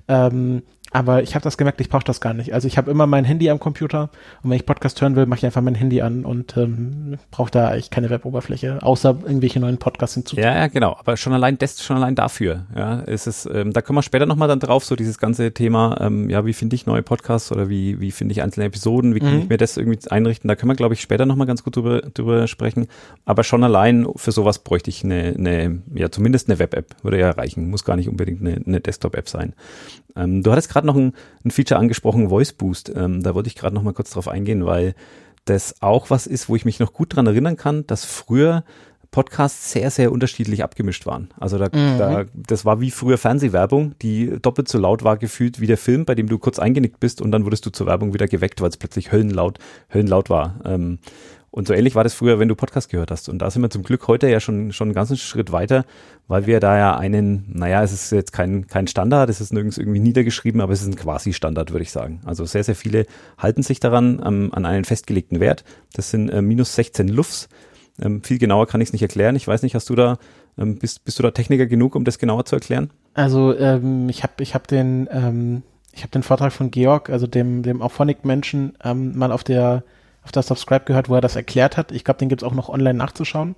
ähm, 0.09 0.63
aber 0.97 1.23
ich 1.23 1.35
habe 1.35 1.43
das 1.43 1.59
gemerkt, 1.59 1.79
ich 1.83 1.91
brauche 1.91 2.05
das 2.05 2.23
gar 2.23 2.33
nicht. 2.33 2.55
Also 2.55 2.67
ich 2.67 2.79
habe 2.79 2.91
immer 2.91 3.07
mein 3.07 3.27
Handy 3.27 3.51
am 3.51 3.61
Computer 3.61 4.09
und 4.43 4.49
wenn 4.49 4.57
ich 4.57 4.65
Podcast 4.65 4.99
hören 5.03 5.15
will, 5.15 5.27
mache 5.27 5.41
ich 5.41 5.45
einfach 5.45 5.61
mein 5.61 5.75
Handy 5.75 6.01
an 6.01 6.25
und 6.25 6.57
ähm, 6.57 7.19
brauche 7.31 7.51
da 7.51 7.69
eigentlich 7.69 7.91
keine 7.91 8.09
Web-Oberfläche, 8.09 8.79
außer 8.81 9.19
irgendwelche 9.27 9.61
neuen 9.61 9.77
Podcasts 9.77 10.15
hinzuzufügen. 10.15 10.51
Ja, 10.51 10.57
ja, 10.59 10.67
genau. 10.69 10.97
Aber 10.99 11.19
schon 11.19 11.35
allein 11.35 11.59
das, 11.59 11.83
schon 11.85 11.99
allein 11.99 12.15
dafür, 12.15 12.65
ja, 12.75 13.01
ist 13.01 13.27
es, 13.27 13.45
ähm, 13.45 13.75
da 13.75 13.83
kommen 13.83 13.99
wir 13.99 14.03
später 14.03 14.25
nochmal 14.25 14.49
dann 14.49 14.59
drauf, 14.59 14.87
so 14.87 14.97
dieses 14.97 15.19
ganze 15.19 15.53
Thema, 15.53 15.99
ähm, 16.01 16.31
ja, 16.31 16.47
wie 16.47 16.55
finde 16.55 16.75
ich 16.77 16.87
neue 16.87 17.03
Podcasts 17.03 17.53
oder 17.53 17.69
wie, 17.69 18.01
wie 18.01 18.11
finde 18.11 18.33
ich 18.33 18.41
einzelne 18.41 18.65
Episoden, 18.65 19.15
wie 19.15 19.21
kann 19.21 19.35
mhm. 19.35 19.41
ich 19.41 19.49
mir 19.51 19.59
das 19.59 19.77
irgendwie 19.77 19.99
einrichten, 20.09 20.49
da 20.49 20.57
können 20.57 20.71
wir, 20.71 20.77
glaube 20.77 20.95
ich, 20.95 21.03
später 21.03 21.27
nochmal 21.27 21.47
ganz 21.47 21.63
gut 21.63 21.77
drüber, 21.77 22.01
drüber 22.15 22.47
sprechen. 22.47 22.87
Aber 23.27 23.45
schon 23.45 23.63
allein 23.63 24.07
für 24.17 24.33
sowas 24.33 24.61
bräuchte 24.61 24.89
ich 24.89 25.05
eine, 25.05 25.35
eine 25.37 25.83
ja, 25.95 26.11
zumindest 26.11 26.49
eine 26.49 26.59
Web-App, 26.59 26.97
würde 27.03 27.19
ja 27.19 27.33
reichen, 27.33 27.69
muss 27.69 27.85
gar 27.85 27.97
nicht 27.97 28.09
unbedingt 28.09 28.41
eine, 28.41 28.63
eine 28.67 28.81
Desktop-App 28.81 29.29
sein. 29.29 29.53
Ähm, 30.17 30.43
du 30.43 30.51
hattest 30.51 30.71
gerade 30.71 30.86
noch 30.87 30.97
ein, 30.97 31.13
ein, 31.45 31.51
Feature 31.51 31.79
angesprochen, 31.79 32.29
Voice 32.29 32.53
Boost. 32.53 32.93
Ähm, 32.95 33.23
da 33.23 33.35
wollte 33.35 33.49
ich 33.49 33.55
gerade 33.55 33.75
noch 33.75 33.83
mal 33.83 33.93
kurz 33.93 34.11
drauf 34.11 34.29
eingehen, 34.29 34.65
weil 34.65 34.95
das 35.45 35.81
auch 35.81 36.11
was 36.11 36.27
ist, 36.27 36.49
wo 36.49 36.57
ich 36.57 36.65
mich 36.65 36.81
noch 36.81 36.93
gut 36.93 37.15
dran 37.15 37.27
erinnern 37.27 37.57
kann, 37.57 37.87
dass 37.87 38.05
früher 38.05 38.65
Podcasts 39.11 39.73
sehr, 39.73 39.91
sehr 39.91 40.13
unterschiedlich 40.13 40.63
abgemischt 40.63 41.07
waren. 41.07 41.29
Also 41.39 41.57
da, 41.57 41.67
mhm. 41.67 41.99
da, 41.99 42.25
das 42.35 42.65
war 42.65 42.81
wie 42.81 42.91
früher 42.91 43.17
Fernsehwerbung, 43.17 43.95
die 44.03 44.39
doppelt 44.43 44.69
so 44.69 44.79
laut 44.79 45.05
war 45.05 45.17
gefühlt 45.17 45.61
wie 45.61 45.67
der 45.67 45.79
Film, 45.79 46.05
bei 46.05 46.15
dem 46.15 46.29
du 46.29 46.39
kurz 46.39 46.59
eingenickt 46.59 47.01
bist 47.01 47.23
und 47.23 47.31
dann 47.31 47.45
wurdest 47.45 47.65
du 47.65 47.71
zur 47.71 47.87
Werbung 47.87 48.13
wieder 48.13 48.27
geweckt, 48.27 48.61
weil 48.61 48.69
es 48.69 48.77
plötzlich 48.77 49.13
höllenlaut, 49.13 49.59
höllenlaut 49.93 50.29
war. 50.29 50.61
Ähm, 50.65 50.99
und 51.57 51.67
so 51.67 51.73
ähnlich 51.73 51.95
war 51.95 52.05
das 52.05 52.13
früher, 52.13 52.39
wenn 52.39 52.49
du 52.49 52.55
Podcast 52.55 52.91
gehört 52.91 53.11
hast. 53.11 53.31
Und 53.31 53.39
da 53.39 53.51
sind 53.51 53.63
wir 53.63 53.71
zum 53.71 53.83
Glück 53.83 54.09
heute 54.09 54.29
ja 54.29 54.41
schon, 54.41 54.73
schon 54.73 54.89
einen 54.89 54.95
ganzen 54.95 55.17
Schritt 55.17 55.53
weiter, 55.53 55.87
weil 56.29 56.45
wir 56.45 56.61
da 56.61 56.77
ja 56.77 56.99
einen, 56.99 57.47
naja, 57.51 57.83
es 57.83 57.95
ist 57.95 58.13
jetzt 58.13 58.35
kein, 58.35 58.67
kein 58.67 58.87
Standard, 58.89 59.31
es 59.31 59.41
ist 59.41 59.55
nirgends 59.55 59.79
irgendwie 59.79 60.01
niedergeschrieben, 60.01 60.61
aber 60.61 60.75
es 60.75 60.83
ist 60.83 60.89
ein 60.89 60.97
Quasi-Standard, 60.97 61.73
würde 61.73 61.83
ich 61.83 61.93
sagen. 61.93 62.21
Also 62.27 62.45
sehr, 62.45 62.63
sehr 62.63 62.75
viele 62.75 63.07
halten 63.39 63.63
sich 63.63 63.81
daran, 63.81 64.21
ähm, 64.23 64.51
an 64.53 64.67
einen 64.67 64.85
festgelegten 64.85 65.41
Wert. 65.41 65.65
Das 65.95 66.11
sind 66.11 66.29
äh, 66.29 66.43
minus 66.43 66.75
16 66.75 67.09
Lufs. 67.09 67.49
Ähm, 68.03 68.23
viel 68.23 68.37
genauer 68.39 68.67
kann 68.67 68.83
ich 68.83 68.91
es 68.91 68.93
nicht 68.93 69.01
erklären. 69.01 69.35
Ich 69.35 69.49
weiß 69.49 69.63
nicht, 69.63 69.75
hast 69.75 69.89
du 69.89 69.95
da, 69.95 70.19
ähm, 70.59 70.77
bist, 70.79 71.07
bist 71.07 71.19
du 71.19 71.23
da 71.23 71.31
Techniker 71.31 71.65
genug, 71.65 71.95
um 71.95 72.05
das 72.05 72.19
genauer 72.19 72.45
zu 72.45 72.57
erklären? 72.57 72.91
Also 73.15 73.57
ähm, 73.57 74.11
ich 74.11 74.23
habe 74.25 74.43
ich 74.43 74.55
hab 74.55 74.69
den, 74.69 75.09
ähm, 75.11 75.63
ich 75.95 76.03
habe 76.03 76.11
den 76.11 76.23
Vortrag 76.23 76.53
von 76.53 76.71
Georg, 76.71 77.09
also 77.09 77.27
dem, 77.27 77.63
dem 77.63 77.81
Auphonic-Menschen, 77.81 78.75
ähm, 78.85 79.17
mal 79.17 79.33
auf 79.33 79.43
der 79.43 79.85
auf 80.27 80.33
das 80.33 80.49
Subscribe 80.49 80.85
gehört, 80.85 81.09
wo 81.09 81.15
er 81.15 81.21
das 81.21 81.37
erklärt 81.37 81.77
hat. 81.77 81.93
Ich 81.93 82.03
glaube, 82.03 82.19
den 82.19 82.29
gibt 82.29 82.43
es 82.43 82.49
auch 82.49 82.53
noch 82.53 82.69
online 82.69 82.99
nachzuschauen. 82.99 83.55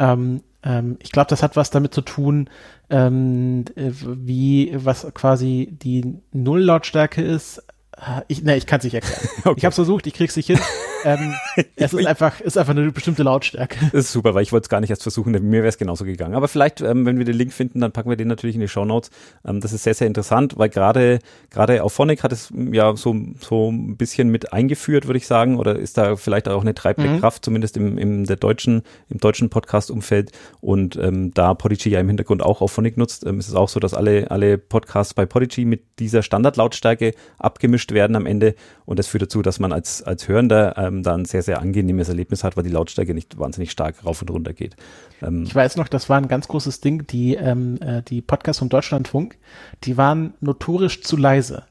Ähm, 0.00 0.42
ähm, 0.64 0.96
ich 1.00 1.12
glaube, 1.12 1.28
das 1.28 1.44
hat 1.44 1.54
was 1.54 1.70
damit 1.70 1.94
zu 1.94 2.00
tun, 2.00 2.50
ähm, 2.90 3.64
äh, 3.76 3.92
wie 3.92 4.72
was 4.74 5.06
quasi 5.14 5.68
die 5.70 6.18
Nulllautstärke 6.32 7.22
ist. 7.22 7.58
Äh, 7.96 8.22
ich, 8.26 8.42
ne, 8.42 8.56
ich 8.56 8.66
kann 8.66 8.78
es 8.78 8.84
nicht 8.84 8.94
erklären. 8.94 9.28
Okay. 9.44 9.54
Ich 9.58 9.64
habe 9.64 9.74
versucht, 9.74 10.08
ich 10.08 10.14
krieg's 10.14 10.34
nicht 10.34 10.48
hin. 10.48 10.58
Ähm, 11.04 11.34
es 11.76 11.92
ist 11.92 12.06
einfach, 12.06 12.40
ist 12.40 12.58
einfach 12.58 12.74
eine 12.74 12.90
bestimmte 12.92 13.22
Lautstärke. 13.22 13.78
Das 13.92 13.94
ist 14.04 14.12
super, 14.12 14.34
weil 14.34 14.42
ich 14.42 14.52
wollte 14.52 14.64
es 14.64 14.68
gar 14.68 14.80
nicht 14.80 14.90
erst 14.90 15.02
versuchen, 15.02 15.32
mir 15.32 15.62
wäre 15.62 15.68
es 15.68 15.78
genauso 15.78 16.04
gegangen. 16.04 16.34
Aber 16.34 16.48
vielleicht, 16.48 16.80
ähm, 16.80 17.06
wenn 17.06 17.18
wir 17.18 17.24
den 17.24 17.36
Link 17.36 17.52
finden, 17.52 17.80
dann 17.80 17.92
packen 17.92 18.10
wir 18.10 18.16
den 18.16 18.28
natürlich 18.28 18.56
in 18.56 18.60
die 18.60 18.68
Show 18.68 18.84
Notes. 18.84 19.10
Ähm, 19.46 19.60
das 19.60 19.72
ist 19.72 19.84
sehr, 19.84 19.94
sehr 19.94 20.06
interessant, 20.06 20.58
weil 20.58 20.68
gerade 20.68 21.18
gerade 21.50 21.82
auf 21.82 21.92
Phonic 21.92 22.22
hat 22.22 22.32
es 22.32 22.52
ja 22.72 22.96
so, 22.96 23.16
so 23.40 23.70
ein 23.70 23.96
bisschen 23.96 24.28
mit 24.28 24.52
eingeführt, 24.52 25.06
würde 25.06 25.18
ich 25.18 25.26
sagen, 25.26 25.58
oder 25.58 25.76
ist 25.76 25.98
da 25.98 26.16
vielleicht 26.16 26.48
auch 26.48 26.62
eine 26.62 26.74
treibende 26.74 27.10
mhm. 27.10 27.20
Kraft, 27.20 27.44
zumindest 27.44 27.76
im, 27.76 27.98
im 27.98 28.24
der 28.24 28.36
deutschen, 28.36 28.82
im 29.08 29.18
deutschen 29.18 29.50
Podcast-Umfeld. 29.50 30.32
Und 30.60 30.96
ähm, 30.96 31.32
da 31.34 31.54
Podigy 31.54 31.90
ja 31.90 32.00
im 32.00 32.08
Hintergrund 32.08 32.42
auch 32.42 32.60
auf 32.60 32.72
Phonic 32.72 32.96
nutzt, 32.96 33.26
ähm, 33.26 33.38
ist 33.38 33.48
es 33.48 33.54
auch 33.54 33.68
so, 33.68 33.80
dass 33.80 33.94
alle, 33.94 34.30
alle 34.30 34.58
Podcasts 34.58 35.14
bei 35.14 35.26
Podigy 35.26 35.64
mit 35.64 35.82
dieser 35.98 36.22
Standardlautstärke 36.22 37.14
abgemischt 37.38 37.92
werden 37.92 38.16
am 38.16 38.26
Ende. 38.26 38.54
Und 38.84 38.98
das 38.98 39.06
führt 39.06 39.22
dazu, 39.22 39.42
dass 39.42 39.58
man 39.58 39.72
als, 39.72 40.02
als 40.02 40.28
Hörender 40.28 40.76
ähm, 40.88 41.02
da 41.02 41.14
ein 41.14 41.24
sehr, 41.24 41.42
sehr 41.42 41.60
angenehmes 41.60 42.08
Erlebnis 42.08 42.42
hat, 42.42 42.56
weil 42.56 42.64
die 42.64 42.70
Lautstärke 42.70 43.14
nicht 43.14 43.38
wahnsinnig 43.38 43.70
stark 43.70 44.04
rauf 44.04 44.22
und 44.22 44.30
runter 44.30 44.52
geht. 44.52 44.76
Ähm, 45.22 45.44
ich 45.44 45.54
weiß 45.54 45.76
noch, 45.76 45.88
das 45.88 46.08
war 46.08 46.18
ein 46.18 46.28
ganz 46.28 46.48
großes 46.48 46.80
Ding, 46.80 47.06
die, 47.06 47.34
ähm, 47.34 47.78
äh, 47.80 48.02
die 48.02 48.20
Podcasts 48.20 48.58
vom 48.58 48.68
Deutschlandfunk, 48.68 49.36
die 49.84 49.96
waren 49.96 50.34
notorisch 50.40 51.02
zu 51.02 51.16
leise. 51.16 51.64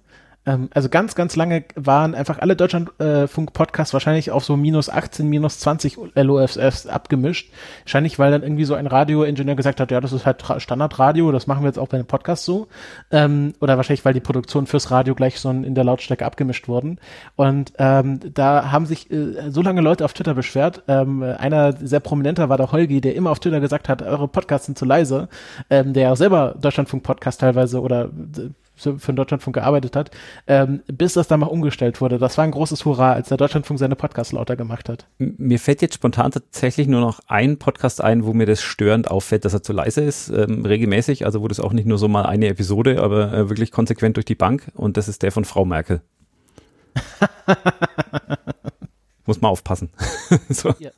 Ähm, 0.47 0.69
also 0.73 0.89
ganz, 0.89 1.13
ganz 1.13 1.35
lange 1.35 1.65
waren 1.75 2.15
einfach 2.15 2.39
alle 2.39 2.55
Deutschlandfunk-Podcasts 2.55 3.93
wahrscheinlich 3.93 4.31
auf 4.31 4.45
so 4.45 4.55
minus 4.55 4.89
18, 4.89 5.27
minus 5.27 5.59
20 5.59 5.97
LOFS 6.15 6.87
abgemischt. 6.87 7.51
Wahrscheinlich, 7.83 8.17
weil 8.17 8.31
dann 8.31 8.41
irgendwie 8.41 8.63
so 8.63 8.73
ein 8.73 8.87
Radioingenieur 8.87 9.55
gesagt 9.55 9.79
hat, 9.79 9.91
ja, 9.91 9.99
das 9.99 10.13
ist 10.13 10.25
halt 10.25 10.43
Standardradio, 10.57 11.31
das 11.31 11.45
machen 11.45 11.63
wir 11.63 11.67
jetzt 11.67 11.77
auch 11.77 11.89
bei 11.89 11.97
den 11.97 12.07
Podcasts 12.07 12.45
so. 12.45 12.67
Ähm, 13.11 13.53
oder 13.59 13.77
wahrscheinlich, 13.77 14.05
weil 14.05 14.13
die 14.13 14.21
Produktionen 14.21 14.67
fürs 14.67 14.89
Radio 14.89 15.13
gleich 15.13 15.39
so 15.39 15.49
in 15.49 15.75
der 15.75 15.83
Lautstärke 15.83 16.25
abgemischt 16.25 16.67
wurden. 16.67 16.99
Und 17.35 17.73
ähm, 17.77 18.19
da 18.33 18.71
haben 18.71 18.85
sich 18.85 19.11
äh, 19.11 19.51
so 19.51 19.61
lange 19.61 19.81
Leute 19.81 20.05
auf 20.05 20.13
Twitter 20.13 20.33
beschwert. 20.33 20.83
Ähm, 20.87 21.23
einer 21.23 21.73
sehr 21.73 21.99
prominenter 21.99 22.47
war 22.47 22.57
der 22.57 22.71
Holgi, 22.71 23.01
der 23.01 23.15
immer 23.15 23.31
auf 23.31 23.39
Twitter 23.39 23.59
gesagt 23.59 23.89
hat, 23.89 24.01
eure 24.01 24.29
Podcasts 24.29 24.65
sind 24.65 24.77
zu 24.77 24.85
leise. 24.85 25.27
Ähm, 25.69 25.93
der 25.93 26.13
auch 26.13 26.17
selber 26.17 26.55
Deutschlandfunk-Podcast 26.59 27.41
teilweise 27.41 27.81
oder 27.81 28.05
äh, 28.05 28.49
für 28.77 28.97
den 28.97 29.15
Deutschlandfunk 29.15 29.55
gearbeitet 29.55 29.95
hat, 29.95 30.11
ähm, 30.47 30.81
bis 30.87 31.13
das 31.13 31.27
dann 31.27 31.39
mal 31.39 31.47
umgestellt 31.47 31.99
wurde. 32.01 32.17
Das 32.17 32.37
war 32.37 32.45
ein 32.45 32.51
großes 32.51 32.85
Hurra, 32.85 33.13
als 33.13 33.29
der 33.29 33.37
Deutschlandfunk 33.37 33.79
seine 33.79 33.95
Podcasts 33.95 34.33
lauter 34.33 34.55
gemacht 34.55 34.89
hat. 34.89 35.07
Mir 35.17 35.59
fällt 35.59 35.81
jetzt 35.81 35.95
spontan 35.95 36.31
tatsächlich 36.31 36.87
nur 36.87 37.01
noch 37.01 37.19
ein 37.27 37.57
Podcast 37.57 38.03
ein, 38.03 38.25
wo 38.25 38.33
mir 38.33 38.45
das 38.45 38.61
störend 38.61 39.09
auffällt, 39.09 39.45
dass 39.45 39.53
er 39.53 39.63
zu 39.63 39.73
leise 39.73 40.01
ist, 40.01 40.29
ähm, 40.29 40.65
regelmäßig, 40.65 41.25
also 41.25 41.41
wo 41.41 41.47
das 41.47 41.59
auch 41.59 41.73
nicht 41.73 41.87
nur 41.87 41.97
so 41.97 42.07
mal 42.07 42.25
eine 42.25 42.47
Episode, 42.47 43.01
aber 43.01 43.33
äh, 43.33 43.49
wirklich 43.49 43.71
konsequent 43.71 44.17
durch 44.17 44.25
die 44.25 44.35
Bank 44.35 44.71
und 44.75 44.97
das 44.97 45.07
ist 45.07 45.23
der 45.23 45.31
von 45.31 45.45
Frau 45.45 45.65
Merkel. 45.65 46.01
Muss 49.25 49.41
man 49.41 49.51
aufpassen. 49.51 49.89
so. 50.49 50.73
Ja. 50.79 50.91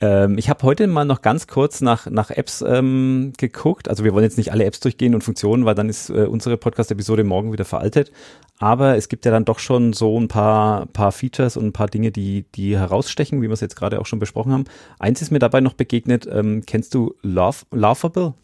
Ähm, 0.00 0.38
ich 0.38 0.48
habe 0.48 0.62
heute 0.62 0.86
mal 0.86 1.04
noch 1.04 1.22
ganz 1.22 1.48
kurz 1.48 1.80
nach, 1.80 2.06
nach 2.08 2.30
Apps 2.30 2.62
ähm, 2.66 3.32
geguckt. 3.36 3.88
Also 3.88 4.04
wir 4.04 4.14
wollen 4.14 4.22
jetzt 4.22 4.38
nicht 4.38 4.52
alle 4.52 4.64
Apps 4.64 4.78
durchgehen 4.80 5.14
und 5.14 5.24
Funktionen, 5.24 5.64
weil 5.64 5.74
dann 5.74 5.88
ist 5.88 6.08
äh, 6.10 6.26
unsere 6.26 6.56
Podcast-Episode 6.56 7.24
morgen 7.24 7.52
wieder 7.52 7.64
veraltet. 7.64 8.12
Aber 8.60 8.96
es 8.96 9.08
gibt 9.08 9.24
ja 9.24 9.32
dann 9.32 9.44
doch 9.44 9.58
schon 9.58 9.92
so 9.92 10.18
ein 10.18 10.28
paar, 10.28 10.86
paar 10.86 11.10
Features 11.10 11.56
und 11.56 11.66
ein 11.66 11.72
paar 11.72 11.88
Dinge, 11.88 12.12
die, 12.12 12.44
die 12.54 12.76
herausstechen, 12.76 13.42
wie 13.42 13.48
wir 13.48 13.52
es 13.52 13.60
jetzt 13.60 13.76
gerade 13.76 14.00
auch 14.00 14.06
schon 14.06 14.20
besprochen 14.20 14.52
haben. 14.52 14.64
Eins 15.00 15.20
ist 15.20 15.32
mir 15.32 15.40
dabei 15.40 15.60
noch 15.60 15.74
begegnet. 15.74 16.28
Ähm, 16.30 16.62
kennst 16.64 16.94
du 16.94 17.14
Laugh, 17.22 17.66
Laughable? 17.72 18.34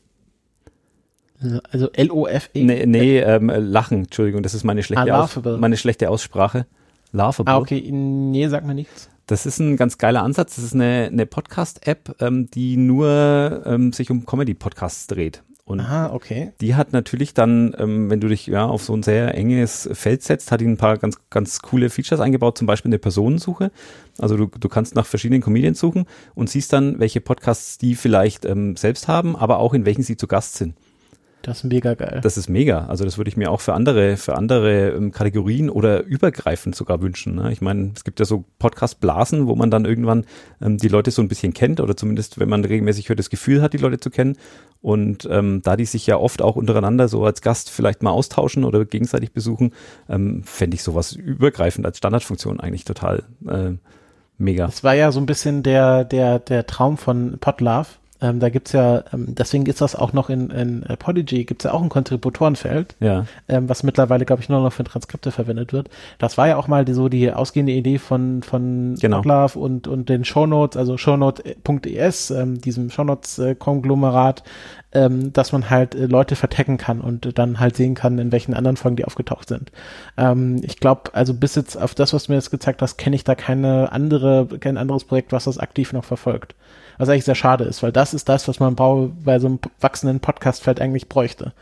Also 1.70 1.90
L-O-F-E? 1.92 2.64
Nee, 2.64 2.86
nee 2.86 3.18
ähm, 3.18 3.52
Lachen, 3.54 4.04
Entschuldigung, 4.04 4.42
das 4.42 4.54
ist 4.54 4.64
meine 4.64 4.82
schlechte, 4.82 5.12
ah, 5.12 5.28
meine 5.58 5.76
schlechte 5.76 6.08
Aussprache. 6.08 6.66
Laughable. 7.12 7.52
Ah, 7.52 7.58
okay, 7.58 7.80
nee, 7.92 8.48
sag 8.48 8.66
mir 8.66 8.74
nichts. 8.74 9.10
Das 9.26 9.46
ist 9.46 9.58
ein 9.58 9.76
ganz 9.76 9.98
geiler 9.98 10.22
Ansatz. 10.22 10.56
Das 10.56 10.64
ist 10.64 10.74
eine, 10.74 11.08
eine 11.10 11.26
Podcast-App, 11.26 12.16
ähm, 12.20 12.50
die 12.50 12.76
nur 12.76 13.62
ähm, 13.64 13.92
sich 13.92 14.10
um 14.10 14.26
Comedy-Podcasts 14.26 15.06
dreht. 15.06 15.42
Und 15.66 15.80
Aha, 15.80 16.12
okay. 16.12 16.52
die 16.60 16.74
hat 16.74 16.92
natürlich 16.92 17.32
dann, 17.32 17.74
ähm, 17.78 18.10
wenn 18.10 18.20
du 18.20 18.28
dich 18.28 18.46
ja 18.46 18.66
auf 18.66 18.82
so 18.84 18.94
ein 18.94 19.02
sehr 19.02 19.34
enges 19.34 19.88
Feld 19.94 20.22
setzt, 20.22 20.52
hat 20.52 20.60
die 20.60 20.66
ein 20.66 20.76
paar 20.76 20.98
ganz, 20.98 21.16
ganz 21.30 21.62
coole 21.62 21.88
Features 21.88 22.20
eingebaut, 22.20 22.58
zum 22.58 22.66
Beispiel 22.66 22.90
eine 22.90 22.98
Personensuche. 22.98 23.70
Also 24.18 24.36
du, 24.36 24.46
du 24.46 24.68
kannst 24.68 24.94
nach 24.94 25.06
verschiedenen 25.06 25.40
Comedians 25.40 25.80
suchen 25.80 26.04
und 26.34 26.50
siehst 26.50 26.70
dann, 26.74 27.00
welche 27.00 27.22
Podcasts 27.22 27.78
die 27.78 27.94
vielleicht 27.94 28.44
ähm, 28.44 28.76
selbst 28.76 29.08
haben, 29.08 29.36
aber 29.36 29.58
auch 29.58 29.72
in 29.72 29.86
welchen 29.86 30.02
sie 30.02 30.18
zu 30.18 30.26
Gast 30.26 30.56
sind. 30.56 30.74
Das 31.44 31.58
ist 31.58 31.64
mega 31.64 31.94
geil. 31.94 32.20
Das 32.22 32.36
ist 32.36 32.48
mega. 32.48 32.86
Also 32.86 33.04
das 33.04 33.18
würde 33.18 33.28
ich 33.28 33.36
mir 33.36 33.50
auch 33.50 33.60
für 33.60 33.74
andere, 33.74 34.16
für 34.16 34.36
andere 34.36 34.90
ähm, 34.90 35.12
Kategorien 35.12 35.68
oder 35.68 36.02
übergreifend 36.02 36.74
sogar 36.74 37.02
wünschen. 37.02 37.36
Ne? 37.36 37.52
Ich 37.52 37.60
meine, 37.60 37.92
es 37.94 38.02
gibt 38.02 38.18
ja 38.18 38.24
so 38.24 38.44
Podcast-Blasen, 38.58 39.46
wo 39.46 39.54
man 39.54 39.70
dann 39.70 39.84
irgendwann 39.84 40.24
ähm, 40.62 40.78
die 40.78 40.88
Leute 40.88 41.10
so 41.10 41.20
ein 41.22 41.28
bisschen 41.28 41.52
kennt 41.52 41.80
oder 41.80 41.96
zumindest, 41.96 42.40
wenn 42.40 42.48
man 42.48 42.64
regelmäßig 42.64 43.08
hört, 43.08 43.18
das 43.18 43.30
Gefühl 43.30 43.60
hat, 43.60 43.74
die 43.74 43.78
Leute 43.78 44.00
zu 44.00 44.10
kennen. 44.10 44.36
Und 44.80 45.28
ähm, 45.30 45.60
da 45.62 45.76
die 45.76 45.84
sich 45.84 46.06
ja 46.06 46.16
oft 46.16 46.42
auch 46.42 46.56
untereinander 46.56 47.08
so 47.08 47.24
als 47.24 47.42
Gast 47.42 47.70
vielleicht 47.70 48.02
mal 48.02 48.10
austauschen 48.10 48.64
oder 48.64 48.84
gegenseitig 48.84 49.32
besuchen, 49.32 49.72
ähm, 50.08 50.42
fände 50.44 50.74
ich 50.74 50.82
sowas 50.82 51.12
übergreifend 51.12 51.86
als 51.86 51.98
Standardfunktion 51.98 52.60
eigentlich 52.60 52.84
total 52.84 53.24
äh, 53.48 53.72
mega. 54.38 54.66
Das 54.66 54.84
war 54.84 54.94
ja 54.94 55.12
so 55.12 55.20
ein 55.20 55.26
bisschen 55.26 55.62
der, 55.62 56.04
der, 56.04 56.38
der 56.38 56.66
Traum 56.66 56.96
von 56.96 57.38
Podlove. 57.38 57.86
Ähm, 58.24 58.40
da 58.40 58.48
gibt's 58.48 58.72
ja, 58.72 59.04
ähm, 59.12 59.34
deswegen 59.34 59.66
ist 59.66 59.82
das 59.82 59.94
auch 59.94 60.14
noch 60.14 60.30
in, 60.30 60.48
in 60.48 60.82
äh, 60.84 60.96
Podigy, 60.96 61.44
gibt's 61.44 61.64
ja 61.64 61.72
auch 61.72 61.82
ein 61.82 61.90
Kontributorenfeld, 61.90 62.96
Ja, 62.98 63.26
ähm, 63.48 63.68
was 63.68 63.82
mittlerweile, 63.82 64.24
glaube 64.24 64.40
ich, 64.40 64.48
nur 64.48 64.62
noch 64.62 64.72
für 64.72 64.82
Transkripte 64.82 65.30
verwendet 65.30 65.74
wird. 65.74 65.90
Das 66.18 66.38
war 66.38 66.48
ja 66.48 66.56
auch 66.56 66.66
mal 66.66 66.86
die, 66.86 66.94
so 66.94 67.10
die 67.10 67.30
ausgehende 67.30 67.72
Idee 67.72 67.98
von, 67.98 68.42
von 68.42 68.94
Genau. 68.98 69.18
Podlove 69.18 69.58
und, 69.58 69.88
und 69.88 70.08
den 70.08 70.24
Shownotes, 70.24 70.78
also 70.78 70.96
shownote.es, 70.96 72.30
ähm, 72.30 72.58
diesem 72.62 72.88
Shownotes-Konglomerat, 72.88 74.42
ähm, 74.92 75.34
dass 75.34 75.52
man 75.52 75.68
halt 75.68 75.94
äh, 75.94 76.06
Leute 76.06 76.34
vertecken 76.34 76.78
kann 76.78 77.02
und 77.02 77.26
äh, 77.26 77.32
dann 77.34 77.60
halt 77.60 77.76
sehen 77.76 77.94
kann, 77.94 78.18
in 78.18 78.32
welchen 78.32 78.54
anderen 78.54 78.78
Folgen 78.78 78.96
die 78.96 79.04
aufgetaucht 79.04 79.48
sind. 79.48 79.70
Ähm, 80.16 80.62
ich 80.62 80.80
glaube, 80.80 81.10
also 81.12 81.34
bis 81.34 81.56
jetzt 81.56 81.76
auf 81.76 81.94
das, 81.94 82.14
was 82.14 82.24
du 82.24 82.32
mir 82.32 82.36
jetzt 82.36 82.50
gezeigt 82.50 82.80
hast, 82.80 82.96
kenne 82.96 83.16
ich 83.16 83.24
da 83.24 83.34
keine 83.34 83.92
andere, 83.92 84.46
kein 84.60 84.78
anderes 84.78 85.04
Projekt, 85.04 85.32
was 85.32 85.44
das 85.44 85.58
aktiv 85.58 85.92
noch 85.92 86.04
verfolgt. 86.06 86.54
Was 86.98 87.08
eigentlich 87.08 87.24
sehr 87.24 87.34
schade 87.34 87.64
ist, 87.64 87.82
weil 87.82 87.92
das 87.92 88.14
ist 88.14 88.28
das, 88.28 88.46
was 88.48 88.60
man 88.60 88.74
bei 88.76 89.38
so 89.38 89.46
einem 89.46 89.58
wachsenden 89.80 90.20
Podcastfeld 90.20 90.80
eigentlich 90.80 91.08
bräuchte. 91.08 91.52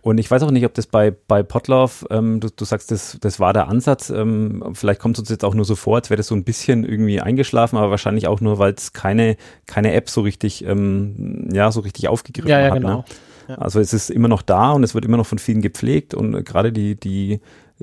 Und 0.00 0.18
ich 0.18 0.30
weiß 0.30 0.42
auch 0.44 0.50
nicht, 0.50 0.64
ob 0.64 0.74
das 0.74 0.86
bei, 0.86 1.10
bei 1.10 1.42
Potlauf, 1.42 2.06
ähm, 2.10 2.40
du, 2.40 2.48
du 2.54 2.64
sagst, 2.64 2.90
das, 2.90 3.18
das 3.20 3.40
war 3.40 3.52
der 3.52 3.68
Ansatz. 3.68 4.10
Ähm, 4.10 4.62
vielleicht 4.72 5.00
kommt 5.00 5.16
es 5.16 5.20
uns 5.20 5.28
jetzt 5.28 5.44
auch 5.44 5.54
nur 5.54 5.64
so 5.64 5.74
vor, 5.74 5.96
als 5.96 6.08
wäre 6.08 6.16
das 6.16 6.28
so 6.28 6.34
ein 6.34 6.44
bisschen 6.44 6.84
irgendwie 6.84 7.20
eingeschlafen, 7.20 7.76
aber 7.76 7.90
wahrscheinlich 7.90 8.28
auch 8.28 8.40
nur, 8.40 8.58
weil 8.58 8.72
es 8.72 8.92
keine, 8.92 9.36
keine 9.66 9.92
App 9.92 10.08
so 10.08 10.20
richtig, 10.20 10.64
ähm, 10.64 11.48
ja, 11.52 11.70
so 11.72 11.80
richtig 11.80 12.08
aufgegriffen 12.08 12.48
Ja, 12.48 12.60
ja, 12.60 12.66
hat. 12.70 12.74
genau. 12.80 12.98
Ne? 12.98 13.04
Ja. 13.48 13.54
Also 13.56 13.80
es 13.80 13.92
ist 13.92 14.10
immer 14.10 14.28
noch 14.28 14.42
da 14.42 14.72
und 14.72 14.84
es 14.84 14.94
wird 14.94 15.04
immer 15.04 15.16
noch 15.16 15.26
von 15.26 15.38
vielen 15.38 15.62
gepflegt 15.62 16.14
und 16.14 16.44
gerade 16.44 16.70
die, 16.72 16.94
die 16.94 17.40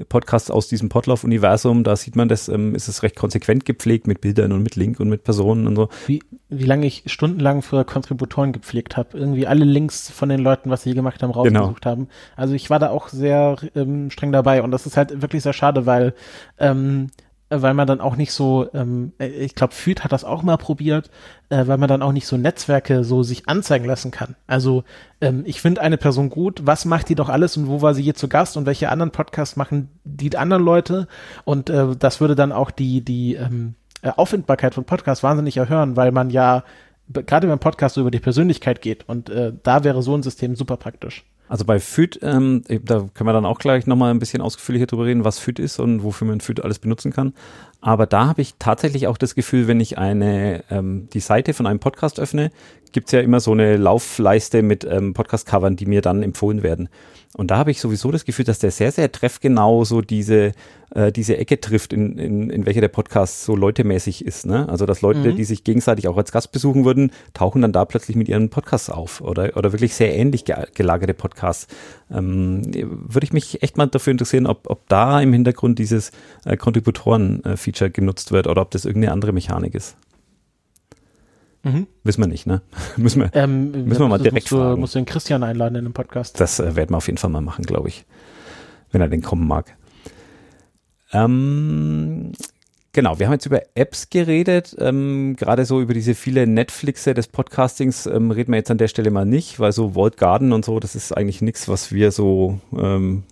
Podcasts 0.09 0.51
aus 0.51 0.67
diesem 0.67 0.89
Potlauf-Universum, 0.89 1.83
da 1.83 1.95
sieht 1.95 2.15
man 2.15 2.27
das, 2.27 2.49
ähm, 2.49 2.75
ist 2.75 2.87
es 2.87 3.03
recht 3.03 3.15
konsequent 3.15 3.65
gepflegt 3.65 4.07
mit 4.07 4.19
Bildern 4.19 4.51
und 4.51 4.61
mit 4.61 4.75
Link 4.75 4.99
und 4.99 5.07
mit 5.07 5.23
Personen 5.23 5.67
und 5.67 5.75
so. 5.75 5.89
Wie, 6.07 6.21
wie 6.49 6.65
lange 6.65 6.85
ich 6.85 7.03
stundenlang 7.05 7.61
für 7.61 7.85
Kontributoren 7.85 8.51
gepflegt 8.51 8.97
habe. 8.97 9.17
Irgendwie 9.17 9.47
alle 9.47 9.63
Links 9.63 10.09
von 10.09 10.29
den 10.29 10.41
Leuten, 10.41 10.69
was 10.69 10.83
sie 10.83 10.93
gemacht 10.93 11.23
haben, 11.23 11.31
rausgesucht 11.31 11.85
haben. 11.85 12.09
Also 12.35 12.53
ich 12.53 12.69
war 12.69 12.79
da 12.79 12.89
auch 12.89 13.07
sehr 13.07 13.57
ähm, 13.75 14.11
streng 14.11 14.31
dabei 14.31 14.63
und 14.63 14.71
das 14.71 14.85
ist 14.85 14.97
halt 14.97 15.21
wirklich 15.21 15.43
sehr 15.43 15.53
schade, 15.53 15.85
weil 15.85 16.13
ähm, 16.59 17.07
weil 17.49 17.73
man 17.73 17.87
dann 17.87 18.01
auch 18.01 18.15
nicht 18.15 18.31
so, 18.31 18.67
ähm, 18.73 19.13
äh, 19.19 19.27
ich 19.27 19.55
glaube, 19.55 19.73
Füd 19.73 20.03
hat 20.03 20.11
das 20.11 20.23
auch 20.23 20.41
mal 20.41 20.57
probiert, 20.57 21.11
äh, 21.49 21.67
weil 21.67 21.77
man 21.77 21.87
dann 21.87 22.01
auch 22.01 22.11
nicht 22.11 22.27
so 22.27 22.37
Netzwerke 22.37 23.03
so 23.03 23.23
sich 23.23 23.47
anzeigen 23.47 23.85
lassen 23.85 24.11
kann. 24.11 24.35
Also 24.47 24.83
ähm, 25.21 25.43
ich 25.45 25.61
finde 25.61 25.81
eine 25.81 25.97
Person 25.97 26.29
gut, 26.29 26.61
was 26.65 26.85
macht 26.85 27.09
die 27.09 27.15
doch 27.15 27.29
alles 27.29 27.55
und 27.57 27.67
wo 27.67 27.81
war 27.81 27.93
sie 27.93 28.01
je 28.01 28.13
zu 28.13 28.27
Gast 28.27 28.57
und 28.57 28.65
welche 28.65 28.89
anderen 28.89 29.11
Podcasts 29.11 29.55
machen 29.55 29.89
die 30.03 30.35
anderen 30.35 30.63
Leute 30.63 31.07
und 31.43 31.69
äh, 31.69 31.95
das 31.97 32.19
würde 32.19 32.35
dann 32.35 32.51
auch 32.51 32.71
die, 32.71 33.01
die 33.01 33.35
ähm, 33.35 33.75
äh, 34.01 34.09
Auffindbarkeit 34.09 34.73
von 34.73 34.85
Podcasts 34.85 35.23
wahnsinnig 35.23 35.57
erhöhen, 35.57 35.95
weil 35.95 36.11
man 36.11 36.31
ja 36.31 36.63
gerade 37.07 37.47
beim 37.47 37.59
Podcast 37.59 37.95
so 37.95 38.01
über 38.01 38.11
die 38.11 38.19
Persönlichkeit 38.19 38.81
geht 38.81 39.07
und 39.07 39.29
äh, 39.29 39.53
da 39.61 39.83
wäre 39.83 40.01
so 40.01 40.15
ein 40.15 40.23
System 40.23 40.55
super 40.55 40.77
praktisch. 40.77 41.23
Also 41.47 41.63
bei 41.65 41.79
FÜD, 41.79 42.19
ähm, 42.23 42.63
da 42.67 43.07
können 43.13 43.27
wir 43.27 43.33
dann 43.33 43.45
auch 43.45 43.59
gleich 43.59 43.85
nochmal 43.85 44.11
ein 44.11 44.19
bisschen 44.19 44.41
ausführlicher 44.41 44.87
drüber 44.87 45.05
reden, 45.05 45.23
was 45.23 45.39
FÜD 45.39 45.59
ist 45.59 45.79
und 45.79 46.03
wofür 46.03 46.27
man 46.27 46.41
FÜD 46.41 46.61
alles 46.61 46.79
benutzen 46.79 47.11
kann. 47.11 47.33
Aber 47.85 48.07
da 48.07 48.25
habe 48.25 48.41
ich 48.41 48.55
tatsächlich 48.57 49.05
auch 49.05 49.15
das 49.17 49.35
Gefühl, 49.35 49.67
wenn 49.67 49.79
ich 49.79 49.99
eine 49.99 50.63
ähm, 50.71 51.07
die 51.13 51.19
Seite 51.19 51.53
von 51.53 51.67
einem 51.67 51.77
Podcast 51.77 52.19
öffne, 52.19 52.49
gibt's 52.93 53.11
ja 53.11 53.19
immer 53.19 53.39
so 53.39 53.51
eine 53.51 53.77
Laufleiste 53.77 54.63
mit 54.63 54.83
ähm, 54.89 55.13
Podcast-Covern, 55.13 55.75
die 55.75 55.85
mir 55.85 56.01
dann 56.01 56.23
empfohlen 56.23 56.63
werden. 56.63 56.89
Und 57.37 57.51
da 57.51 57.57
habe 57.57 57.69
ich 57.69 57.79
sowieso 57.81 58.11
das 58.11 58.25
Gefühl, 58.25 58.45
dass 58.45 58.57
der 58.59 58.71
sehr, 58.71 58.91
sehr 58.91 59.11
treffgenau 59.11 59.83
so 59.83 60.01
diese, 60.01 60.53
äh, 60.95 61.11
diese 61.11 61.37
Ecke 61.37 61.59
trifft, 61.59 61.93
in, 61.93 62.17
in, 62.17 62.49
in 62.49 62.65
welcher 62.65 62.79
der 62.81 62.87
Podcast 62.87 63.43
so 63.43 63.55
leutemäßig 63.55 64.25
ist. 64.25 64.45
Ne? 64.47 64.67
Also 64.67 64.85
dass 64.87 65.01
Leute, 65.01 65.19
Mhm. 65.19 65.35
die 65.35 65.43
sich 65.43 65.63
gegenseitig 65.63 66.07
auch 66.07 66.17
als 66.17 66.31
Gast 66.31 66.51
besuchen 66.53 66.85
würden, 66.85 67.11
tauchen 67.33 67.61
dann 67.61 67.73
da 67.73 67.85
plötzlich 67.85 68.15
mit 68.15 68.29
ihren 68.29 68.49
Podcasts 68.49 68.89
auf 68.89 69.21
oder, 69.21 69.57
oder 69.57 69.73
wirklich 69.73 69.93
sehr 69.93 70.15
ähnlich 70.15 70.45
ge 70.45 70.55
gelagerte 70.73 71.13
Podcasts. 71.13 71.67
Ähm, 72.11 72.61
würde 72.73 73.25
ich 73.25 73.33
mich 73.33 73.63
echt 73.63 73.77
mal 73.77 73.87
dafür 73.87 74.11
interessieren, 74.11 74.45
ob, 74.45 74.69
ob 74.69 74.87
da 74.87 75.21
im 75.21 75.33
Hintergrund 75.33 75.79
dieses 75.79 76.11
äh, 76.45 76.55
Kontributoren-Feature 76.55 77.89
genutzt 77.89 78.31
wird 78.31 78.47
oder 78.47 78.61
ob 78.61 78.71
das 78.71 78.85
irgendeine 78.85 79.11
andere 79.11 79.31
Mechanik 79.33 79.73
ist. 79.73 79.97
Mhm. 81.63 81.87
Wissen 82.03 82.21
wir 82.21 82.27
nicht, 82.27 82.45
ne? 82.45 82.61
Müssen 82.97 83.21
wir. 83.21 83.31
Ähm, 83.33 83.71
Müssen 83.71 84.01
wir 84.01 84.07
mal 84.07 84.09
musst 84.09 84.25
direkt 84.25 84.51
du, 84.51 84.57
fragen. 84.57 84.79
musst 84.79 84.93
du 84.93 84.99
den 84.99 85.05
Christian 85.05 85.41
einladen 85.43 85.75
in 85.75 85.83
den 85.85 85.93
Podcast. 85.93 86.39
Das 86.39 86.59
äh, 86.59 86.75
werden 86.75 86.91
wir 86.91 86.97
auf 86.97 87.07
jeden 87.07 87.17
Fall 87.17 87.31
mal 87.31 87.41
machen, 87.41 87.65
glaube 87.65 87.87
ich. 87.87 88.05
Wenn 88.91 89.01
er 89.01 89.09
denn 89.09 89.23
kommen 89.23 89.47
mag. 89.47 89.75
Ähm, 91.11 92.33
genau, 92.95 93.19
wir 93.19 93.27
haben 93.27 93.33
jetzt 93.33 93.45
über 93.45 93.61
Apps 93.75 94.09
geredet. 94.09 94.75
Ähm, 94.79 95.35
Gerade 95.37 95.65
so 95.65 95.81
über 95.81 95.93
diese 95.93 96.15
viele 96.15 96.47
Netflixe 96.47 97.13
des 97.13 97.27
Podcastings 97.27 98.07
ähm, 98.07 98.31
reden 98.31 98.51
wir 98.53 98.57
jetzt 98.57 98.71
an 98.71 98.77
der 98.79 98.87
Stelle 98.87 99.11
mal 99.11 99.25
nicht, 99.25 99.59
weil 99.59 99.71
so 99.71 99.91
Vault 99.91 100.17
Garden 100.17 100.53
und 100.53 100.65
so, 100.65 100.79
das 100.79 100.95
ist 100.95 101.11
eigentlich 101.15 101.41
nichts, 101.41 101.67
was 101.67 101.91
wir 101.91 102.11
so, 102.11 102.59
ähm, 102.75 103.23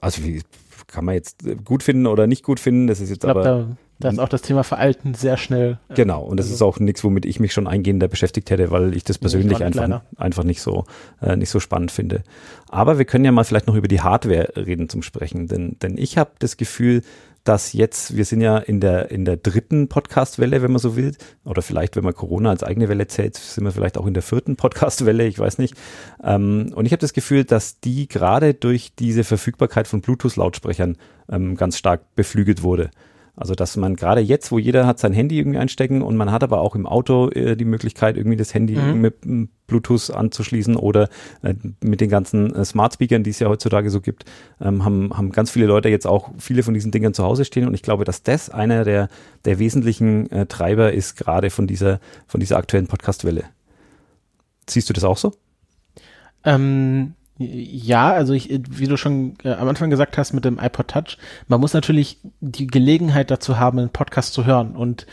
also 0.00 0.24
wie 0.24 0.40
kann 0.86 1.04
man 1.04 1.14
jetzt 1.16 1.44
äh, 1.46 1.56
gut 1.56 1.82
finden 1.82 2.06
oder 2.06 2.26
nicht 2.26 2.44
gut 2.44 2.60
finden. 2.60 2.86
Das 2.86 3.00
ist 3.00 3.10
jetzt 3.10 3.24
Ich 3.24 3.30
glaube, 3.30 3.40
aber. 3.40 3.48
da, 3.50 3.76
da 4.00 4.08
ist 4.10 4.18
auch 4.20 4.28
das 4.28 4.42
Thema 4.42 4.62
Veralten 4.62 5.14
sehr 5.14 5.36
schnell. 5.36 5.78
äh, 5.88 5.94
Genau, 5.94 6.22
und 6.22 6.36
das 6.38 6.46
also- 6.46 6.54
ist 6.54 6.62
auch 6.62 6.78
nichts, 6.78 7.02
womit 7.02 7.26
ich 7.26 7.40
mich 7.40 7.52
schon 7.52 7.66
eingehender 7.66 8.06
beschäftigt 8.06 8.50
hätte, 8.50 8.70
weil 8.70 8.96
ich 8.96 9.02
das 9.02 9.18
persönlich 9.18 9.58
ich 9.58 9.64
einfach, 9.64 10.02
einfach 10.16 10.44
nicht 10.44 10.62
so 10.62 10.84
äh, 11.20 11.36
nicht 11.36 11.50
so 11.50 11.58
spannend 11.58 11.90
finde. 11.90 12.22
Aber 12.68 12.98
wir 12.98 13.04
können 13.06 13.24
ja 13.24 13.32
mal 13.32 13.44
vielleicht 13.44 13.66
noch 13.66 13.74
über 13.76 13.88
die 13.88 14.00
Hardware 14.02 14.52
reden 14.56 14.88
zum 14.88 15.02
Sprechen, 15.02 15.48
denn 15.48 15.76
denn 15.82 15.98
ich 15.98 16.16
habe 16.16 16.30
das 16.38 16.56
Gefühl, 16.56 17.02
dass 17.44 17.74
jetzt 17.74 18.16
wir 18.16 18.24
sind 18.24 18.40
ja 18.40 18.58
in 18.58 18.80
der 18.80 19.10
in 19.10 19.24
der 19.24 19.36
dritten 19.36 19.88
Podcast-Welle, 19.88 20.62
wenn 20.62 20.72
man 20.72 20.80
so 20.80 20.96
will, 20.96 21.14
oder 21.44 21.62
vielleicht 21.62 21.94
wenn 21.96 22.04
man 22.04 22.14
Corona 22.14 22.50
als 22.50 22.62
eigene 22.62 22.88
Welle 22.88 23.06
zählt, 23.06 23.36
sind 23.36 23.64
wir 23.64 23.72
vielleicht 23.72 23.98
auch 23.98 24.06
in 24.06 24.14
der 24.14 24.22
vierten 24.22 24.56
Podcast-Welle, 24.56 25.26
ich 25.26 25.38
weiß 25.38 25.58
nicht. 25.58 25.74
Ähm, 26.22 26.72
und 26.74 26.86
ich 26.86 26.92
habe 26.92 27.00
das 27.00 27.12
Gefühl, 27.12 27.44
dass 27.44 27.80
die 27.80 28.08
gerade 28.08 28.54
durch 28.54 28.94
diese 28.98 29.24
Verfügbarkeit 29.24 29.86
von 29.86 30.00
Bluetooth-Lautsprechern 30.00 30.96
ähm, 31.30 31.56
ganz 31.56 31.78
stark 31.78 32.14
beflügelt 32.16 32.62
wurde. 32.62 32.90
Also 33.36 33.54
dass 33.54 33.76
man 33.76 33.96
gerade 33.96 34.20
jetzt, 34.20 34.52
wo 34.52 34.58
jeder 34.58 34.86
hat 34.86 35.00
sein 35.00 35.12
Handy 35.12 35.38
irgendwie 35.38 35.58
einstecken 35.58 36.02
und 36.02 36.16
man 36.16 36.30
hat 36.30 36.44
aber 36.44 36.60
auch 36.60 36.76
im 36.76 36.86
Auto 36.86 37.30
äh, 37.30 37.56
die 37.56 37.64
Möglichkeit, 37.64 38.16
irgendwie 38.16 38.36
das 38.36 38.54
Handy 38.54 38.76
Mhm. 38.76 39.00
mit 39.00 39.24
m, 39.24 39.48
Bluetooth 39.66 40.10
anzuschließen 40.10 40.76
oder 40.76 41.08
äh, 41.42 41.54
mit 41.82 42.00
den 42.00 42.10
ganzen 42.10 42.54
äh, 42.54 42.64
Smart 42.64 42.94
Speakern, 42.94 43.24
die 43.24 43.30
es 43.30 43.40
ja 43.40 43.48
heutzutage 43.48 43.90
so 43.90 44.00
gibt, 44.00 44.24
ähm, 44.60 44.84
haben, 44.84 45.16
haben 45.16 45.32
ganz 45.32 45.50
viele 45.50 45.66
Leute 45.66 45.88
jetzt 45.88 46.06
auch 46.06 46.30
viele 46.38 46.62
von 46.62 46.74
diesen 46.74 46.92
Dingern 46.92 47.14
zu 47.14 47.24
Hause 47.24 47.44
stehen 47.44 47.66
und 47.66 47.74
ich 47.74 47.82
glaube, 47.82 48.04
dass 48.04 48.22
das 48.22 48.50
einer 48.50 48.84
der, 48.84 49.08
der 49.44 49.58
wesentlichen 49.58 50.30
äh, 50.30 50.46
Treiber 50.46 50.92
ist, 50.92 51.16
gerade 51.16 51.50
von 51.50 51.66
dieser, 51.66 51.98
von 52.28 52.38
dieser 52.40 52.56
aktuellen 52.56 52.86
Podcast-Welle. 52.86 53.44
Siehst 54.68 54.88
du 54.88 54.92
das 54.92 55.02
auch 55.04 55.18
so? 55.18 55.32
Ähm, 56.44 57.14
ja, 57.38 58.12
also 58.12 58.32
ich, 58.32 58.48
wie 58.70 58.86
du 58.86 58.96
schon 58.96 59.34
äh, 59.42 59.52
am 59.52 59.68
Anfang 59.68 59.90
gesagt 59.90 60.16
hast 60.18 60.32
mit 60.32 60.44
dem 60.44 60.58
iPod 60.58 60.88
Touch, 60.88 61.18
man 61.48 61.60
muss 61.60 61.74
natürlich 61.74 62.18
die 62.40 62.68
Gelegenheit 62.68 63.30
dazu 63.30 63.58
haben, 63.58 63.78
einen 63.78 63.90
Podcast 63.90 64.34
zu 64.34 64.46
hören. 64.46 64.76
Und 64.76 65.06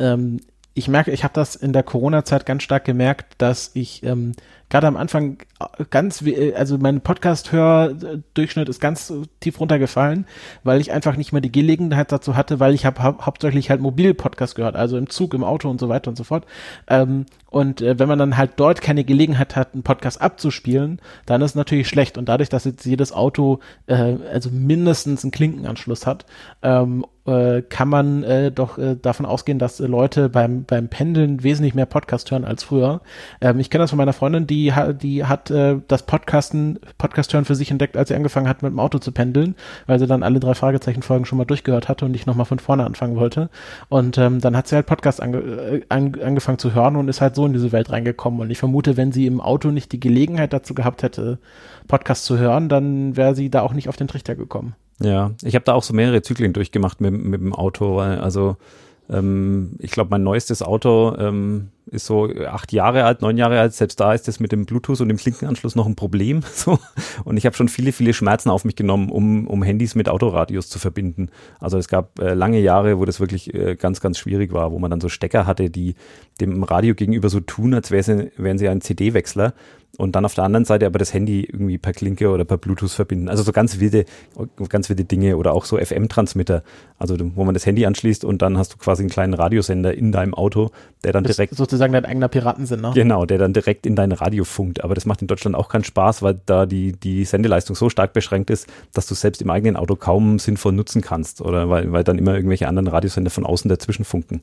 ähm, 0.00 0.40
ich 0.74 0.88
merke, 0.88 1.12
ich 1.12 1.22
habe 1.22 1.34
das 1.34 1.54
in 1.54 1.72
der 1.72 1.84
Corona-Zeit 1.84 2.46
ganz 2.46 2.64
stark 2.64 2.84
gemerkt, 2.84 3.34
dass 3.38 3.70
ich 3.74 4.02
ähm, 4.02 4.32
gerade 4.68 4.86
am 4.86 4.96
Anfang 4.96 5.38
äh, 5.60 5.84
ganz, 5.90 6.22
äh, 6.22 6.54
also 6.54 6.78
mein 6.78 7.00
Podcast-Hör-Durchschnitt 7.00 8.68
ist 8.68 8.80
ganz 8.80 9.12
tief 9.40 9.60
runtergefallen, 9.60 10.26
weil 10.64 10.80
ich 10.80 10.92
einfach 10.92 11.16
nicht 11.16 11.32
mehr 11.32 11.40
die 11.40 11.52
Gelegenheit 11.52 12.12
dazu 12.12 12.36
hatte, 12.36 12.60
weil 12.60 12.74
ich 12.74 12.84
habe 12.84 13.02
hau 13.02 13.16
hauptsächlich 13.20 13.70
halt 13.70 13.80
mobile 13.80 14.14
Podcasts 14.14 14.54
gehört, 14.54 14.76
also 14.76 14.96
im 14.96 15.08
Zug, 15.08 15.34
im 15.34 15.44
Auto 15.44 15.68
und 15.70 15.80
so 15.80 15.88
weiter 15.88 16.10
und 16.10 16.16
so 16.16 16.24
fort. 16.24 16.44
Ähm, 16.88 17.26
und 17.50 17.80
äh, 17.80 17.98
wenn 17.98 18.08
man 18.08 18.18
dann 18.18 18.36
halt 18.36 18.52
dort 18.56 18.82
keine 18.82 19.04
Gelegenheit 19.04 19.56
hat, 19.56 19.72
einen 19.72 19.82
Podcast 19.82 20.20
abzuspielen, 20.20 21.00
dann 21.24 21.40
ist 21.40 21.52
es 21.52 21.54
natürlich 21.54 21.88
schlecht. 21.88 22.18
Und 22.18 22.28
dadurch, 22.28 22.50
dass 22.50 22.64
jetzt 22.64 22.84
jedes 22.84 23.12
Auto 23.12 23.60
äh, 23.86 24.16
also 24.30 24.50
mindestens 24.50 25.24
einen 25.24 25.30
Klinkenanschluss 25.30 26.06
hat, 26.06 26.26
ähm, 26.62 27.06
äh, 27.26 27.62
kann 27.62 27.88
man 27.88 28.22
äh, 28.22 28.50
doch 28.50 28.78
äh, 28.78 28.96
davon 28.96 29.26
ausgehen, 29.26 29.58
dass 29.58 29.80
äh, 29.80 29.86
Leute 29.86 30.28
beim, 30.28 30.64
beim 30.64 30.88
Pendeln 30.88 31.42
wesentlich 31.42 31.74
mehr 31.74 31.86
Podcast 31.86 32.30
hören 32.30 32.44
als 32.44 32.64
früher. 32.64 33.00
Ähm, 33.40 33.60
ich 33.60 33.70
kenne 33.70 33.84
das 33.84 33.90
von 33.90 33.98
meiner 33.98 34.12
Freundin, 34.12 34.46
die, 34.46 34.57
die 34.66 35.24
hat 35.24 35.50
äh, 35.50 35.76
das 35.88 36.04
Podcasten, 36.04 36.78
Podcast 36.98 37.32
hören 37.32 37.44
für 37.44 37.54
sich 37.54 37.70
entdeckt, 37.70 37.96
als 37.96 38.08
sie 38.08 38.14
angefangen 38.14 38.48
hat, 38.48 38.62
mit 38.62 38.72
dem 38.72 38.80
Auto 38.80 38.98
zu 38.98 39.12
pendeln, 39.12 39.54
weil 39.86 39.98
sie 39.98 40.06
dann 40.06 40.22
alle 40.22 40.40
drei 40.40 40.54
Fragezeichen-Folgen 40.54 41.24
schon 41.24 41.38
mal 41.38 41.44
durchgehört 41.44 41.88
hatte 41.88 42.04
und 42.04 42.10
nicht 42.10 42.26
nochmal 42.26 42.46
von 42.46 42.58
vorne 42.58 42.84
anfangen 42.84 43.16
wollte. 43.16 43.50
Und 43.88 44.18
ähm, 44.18 44.40
dann 44.40 44.56
hat 44.56 44.68
sie 44.68 44.74
halt 44.74 44.86
Podcast 44.86 45.22
ange, 45.22 45.38
äh, 45.38 45.82
an, 45.88 46.14
angefangen 46.22 46.58
zu 46.58 46.74
hören 46.74 46.96
und 46.96 47.08
ist 47.08 47.20
halt 47.20 47.34
so 47.34 47.46
in 47.46 47.52
diese 47.52 47.72
Welt 47.72 47.90
reingekommen. 47.90 48.40
Und 48.40 48.50
ich 48.50 48.58
vermute, 48.58 48.96
wenn 48.96 49.12
sie 49.12 49.26
im 49.26 49.40
Auto 49.40 49.70
nicht 49.70 49.92
die 49.92 50.00
Gelegenheit 50.00 50.52
dazu 50.52 50.74
gehabt 50.74 51.02
hätte, 51.02 51.38
Podcast 51.86 52.24
zu 52.24 52.38
hören, 52.38 52.68
dann 52.68 53.16
wäre 53.16 53.34
sie 53.34 53.50
da 53.50 53.62
auch 53.62 53.72
nicht 53.72 53.88
auf 53.88 53.96
den 53.96 54.08
Trichter 54.08 54.34
gekommen. 54.34 54.74
Ja, 55.00 55.32
ich 55.42 55.54
habe 55.54 55.64
da 55.64 55.74
auch 55.74 55.82
so 55.82 55.94
mehrere 55.94 56.22
Zyklen 56.22 56.52
durchgemacht 56.52 57.00
mit, 57.00 57.12
mit 57.12 57.40
dem 57.40 57.54
Auto, 57.54 57.96
weil 57.96 58.18
also 58.18 58.56
ähm, 59.10 59.76
ich 59.78 59.90
glaube, 59.90 60.10
mein 60.10 60.22
neuestes 60.22 60.62
Auto 60.62 61.14
ähm, 61.18 61.68
ist 61.90 62.06
so 62.06 62.28
acht 62.46 62.72
Jahre 62.72 63.04
alt, 63.04 63.22
neun 63.22 63.36
Jahre 63.36 63.60
alt. 63.60 63.74
Selbst 63.74 64.00
da 64.00 64.12
ist 64.12 64.28
das 64.28 64.40
mit 64.40 64.52
dem 64.52 64.66
Bluetooth 64.66 65.00
und 65.00 65.08
dem 65.08 65.16
Klinkenanschluss 65.16 65.76
noch 65.76 65.86
ein 65.86 65.96
Problem. 65.96 66.40
So. 66.58 66.78
Und 67.24 67.36
ich 67.36 67.46
habe 67.46 67.54
schon 67.54 67.68
viele, 67.68 67.92
viele 67.92 68.12
Schmerzen 68.12 68.50
auf 68.50 68.64
mich 68.64 68.74
genommen, 68.74 69.10
um, 69.10 69.46
um 69.46 69.62
Handys 69.62 69.94
mit 69.94 70.08
Autoradios 70.08 70.68
zu 70.68 70.80
verbinden. 70.80 71.28
Also 71.60 71.78
es 71.78 71.86
gab 71.86 72.18
äh, 72.18 72.34
lange 72.34 72.58
Jahre, 72.58 72.98
wo 72.98 73.04
das 73.04 73.20
wirklich 73.20 73.54
äh, 73.54 73.76
ganz, 73.76 74.00
ganz 74.00 74.18
schwierig 74.18 74.52
war, 74.52 74.72
wo 74.72 74.78
man 74.80 74.90
dann 74.90 75.00
so 75.00 75.08
Stecker 75.08 75.46
hatte, 75.46 75.70
die 75.70 75.94
dem 76.40 76.64
Radio 76.64 76.96
gegenüber 76.96 77.28
so 77.28 77.38
tun, 77.38 77.74
als 77.74 77.92
wär 77.92 78.02
sie, 78.02 78.32
wären 78.36 78.58
sie 78.58 78.68
ein 78.68 78.80
CD-Wechsler 78.80 79.54
und 79.96 80.14
dann 80.14 80.24
auf 80.24 80.34
der 80.34 80.44
anderen 80.44 80.64
Seite 80.64 80.86
aber 80.86 80.98
das 80.98 81.12
Handy 81.12 81.44
irgendwie 81.44 81.76
per 81.76 81.92
Klinke 81.92 82.30
oder 82.30 82.44
per 82.44 82.56
Bluetooth 82.56 82.90
verbinden. 82.90 83.28
Also 83.28 83.42
so 83.42 83.52
ganz 83.52 83.80
wilde, 83.80 84.04
ganz 84.68 84.88
wilde 84.88 85.04
Dinge 85.04 85.36
oder 85.36 85.52
auch 85.52 85.64
so 85.64 85.76
FM-Transmitter, 85.76 86.62
also 86.98 87.16
wo 87.34 87.44
man 87.44 87.54
das 87.54 87.66
Handy 87.66 87.84
anschließt 87.84 88.24
und 88.24 88.40
dann 88.40 88.58
hast 88.58 88.74
du 88.74 88.76
quasi 88.76 89.02
einen 89.02 89.10
kleinen 89.10 89.34
Radiosender 89.34 89.92
in 89.94 90.12
deinem 90.12 90.34
Auto, 90.34 90.70
der 91.02 91.12
dann 91.12 91.24
das 91.24 91.36
direkt 91.36 91.56
sozusagen 91.78 91.92
dein 91.92 92.04
eigener 92.04 92.28
Piratensender. 92.28 92.92
Genau, 92.94 93.24
der 93.24 93.38
dann 93.38 93.52
direkt 93.52 93.86
in 93.86 93.94
dein 93.94 94.12
Radio 94.12 94.44
funkt. 94.44 94.82
Aber 94.82 94.94
das 94.94 95.06
macht 95.06 95.22
in 95.22 95.28
Deutschland 95.28 95.56
auch 95.56 95.68
keinen 95.68 95.84
Spaß, 95.84 96.22
weil 96.22 96.40
da 96.46 96.66
die 96.66 96.92
die 96.92 97.24
Sendeleistung 97.24 97.76
so 97.76 97.88
stark 97.88 98.12
beschränkt 98.12 98.50
ist, 98.50 98.66
dass 98.92 99.06
du 99.06 99.14
selbst 99.14 99.40
im 99.40 99.50
eigenen 99.50 99.76
Auto 99.76 99.96
kaum 99.96 100.38
sinnvoll 100.38 100.72
nutzen 100.72 101.00
kannst 101.00 101.40
oder 101.40 101.70
weil 101.70 101.92
weil 101.92 102.04
dann 102.04 102.18
immer 102.18 102.34
irgendwelche 102.34 102.68
anderen 102.68 102.88
Radiosender 102.88 103.30
von 103.30 103.46
außen 103.46 103.68
dazwischen 103.68 104.04
funken. 104.04 104.42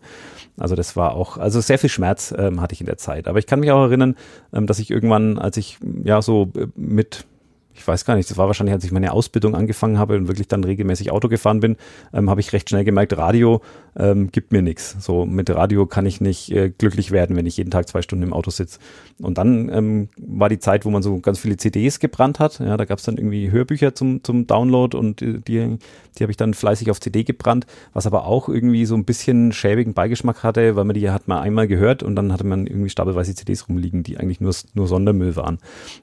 Also 0.57 0.75
das 0.75 0.95
war 0.95 1.13
auch, 1.13 1.37
also 1.37 1.59
sehr 1.59 1.77
viel 1.77 1.89
Schmerz 1.89 2.33
ähm, 2.37 2.61
hatte 2.61 2.73
ich 2.73 2.79
in 2.79 2.87
der 2.87 2.97
Zeit. 2.97 3.27
Aber 3.27 3.39
ich 3.39 3.45
kann 3.45 3.59
mich 3.59 3.71
auch 3.71 3.83
erinnern, 3.83 4.15
ähm, 4.53 4.67
dass 4.67 4.79
ich 4.79 4.89
irgendwann, 4.89 5.37
als 5.37 5.57
ich 5.57 5.77
ja 6.03 6.21
so 6.21 6.51
äh, 6.55 6.67
mit 6.75 7.25
ich 7.75 7.87
weiß 7.87 8.05
gar 8.05 8.15
nicht, 8.15 8.29
das 8.29 8.37
war 8.37 8.47
wahrscheinlich, 8.47 8.73
als 8.73 8.83
ich 8.83 8.91
meine 8.91 9.11
Ausbildung 9.11 9.55
angefangen 9.55 9.99
habe 9.99 10.15
und 10.15 10.27
wirklich 10.27 10.47
dann 10.47 10.63
regelmäßig 10.63 11.11
Auto 11.11 11.27
gefahren 11.27 11.59
bin, 11.59 11.75
ähm, 12.13 12.29
habe 12.29 12.39
ich 12.39 12.53
recht 12.53 12.69
schnell 12.69 12.85
gemerkt, 12.85 13.17
Radio 13.17 13.61
ähm, 13.97 14.31
gibt 14.31 14.51
mir 14.51 14.61
nichts. 14.61 14.95
So 14.99 15.25
mit 15.25 15.49
Radio 15.49 15.85
kann 15.85 16.05
ich 16.05 16.21
nicht 16.21 16.51
äh, 16.51 16.69
glücklich 16.69 17.11
werden, 17.11 17.35
wenn 17.35 17.45
ich 17.45 17.57
jeden 17.57 17.71
Tag 17.71 17.87
zwei 17.87 18.01
Stunden 18.01 18.23
im 18.23 18.33
Auto 18.33 18.51
sitze. 18.51 18.79
Und 19.21 19.37
dann 19.37 19.69
ähm, 19.69 20.09
war 20.17 20.49
die 20.49 20.59
Zeit, 20.59 20.85
wo 20.85 20.89
man 20.89 21.03
so 21.03 21.19
ganz 21.19 21.39
viele 21.39 21.57
CDs 21.57 21.99
gebrannt 21.99 22.39
hat. 22.39 22.59
Ja, 22.59 22.77
da 22.77 22.85
gab 22.85 22.99
es 22.99 23.05
dann 23.05 23.17
irgendwie 23.17 23.51
Hörbücher 23.51 23.93
zum, 23.93 24.23
zum 24.23 24.47
Download 24.47 24.97
und 24.97 25.21
die, 25.21 25.41
die 25.41 25.77
habe 26.21 26.31
ich 26.31 26.37
dann 26.37 26.53
fleißig 26.53 26.91
auf 26.91 26.99
CD 26.99 27.23
gebrannt, 27.23 27.65
was 27.93 28.07
aber 28.07 28.25
auch 28.25 28.49
irgendwie 28.49 28.85
so 28.85 28.95
ein 28.95 29.05
bisschen 29.05 29.51
schäbigen 29.51 29.93
Beigeschmack 29.93 30.43
hatte, 30.43 30.75
weil 30.75 30.85
man 30.85 30.93
die 30.93 31.09
hat 31.09 31.27
man 31.27 31.39
einmal 31.39 31.67
gehört 31.67 32.03
und 32.03 32.15
dann 32.15 32.31
hatte 32.31 32.45
man 32.45 32.67
irgendwie 32.67 32.89
stapelweise 32.89 33.35
CDs 33.35 33.67
rumliegen, 33.67 34.03
die 34.03 34.17
eigentlich 34.17 34.41
nur, 34.41 34.53
nur 34.73 34.87
Sondermüll 34.87 35.35
waren. 35.35 35.59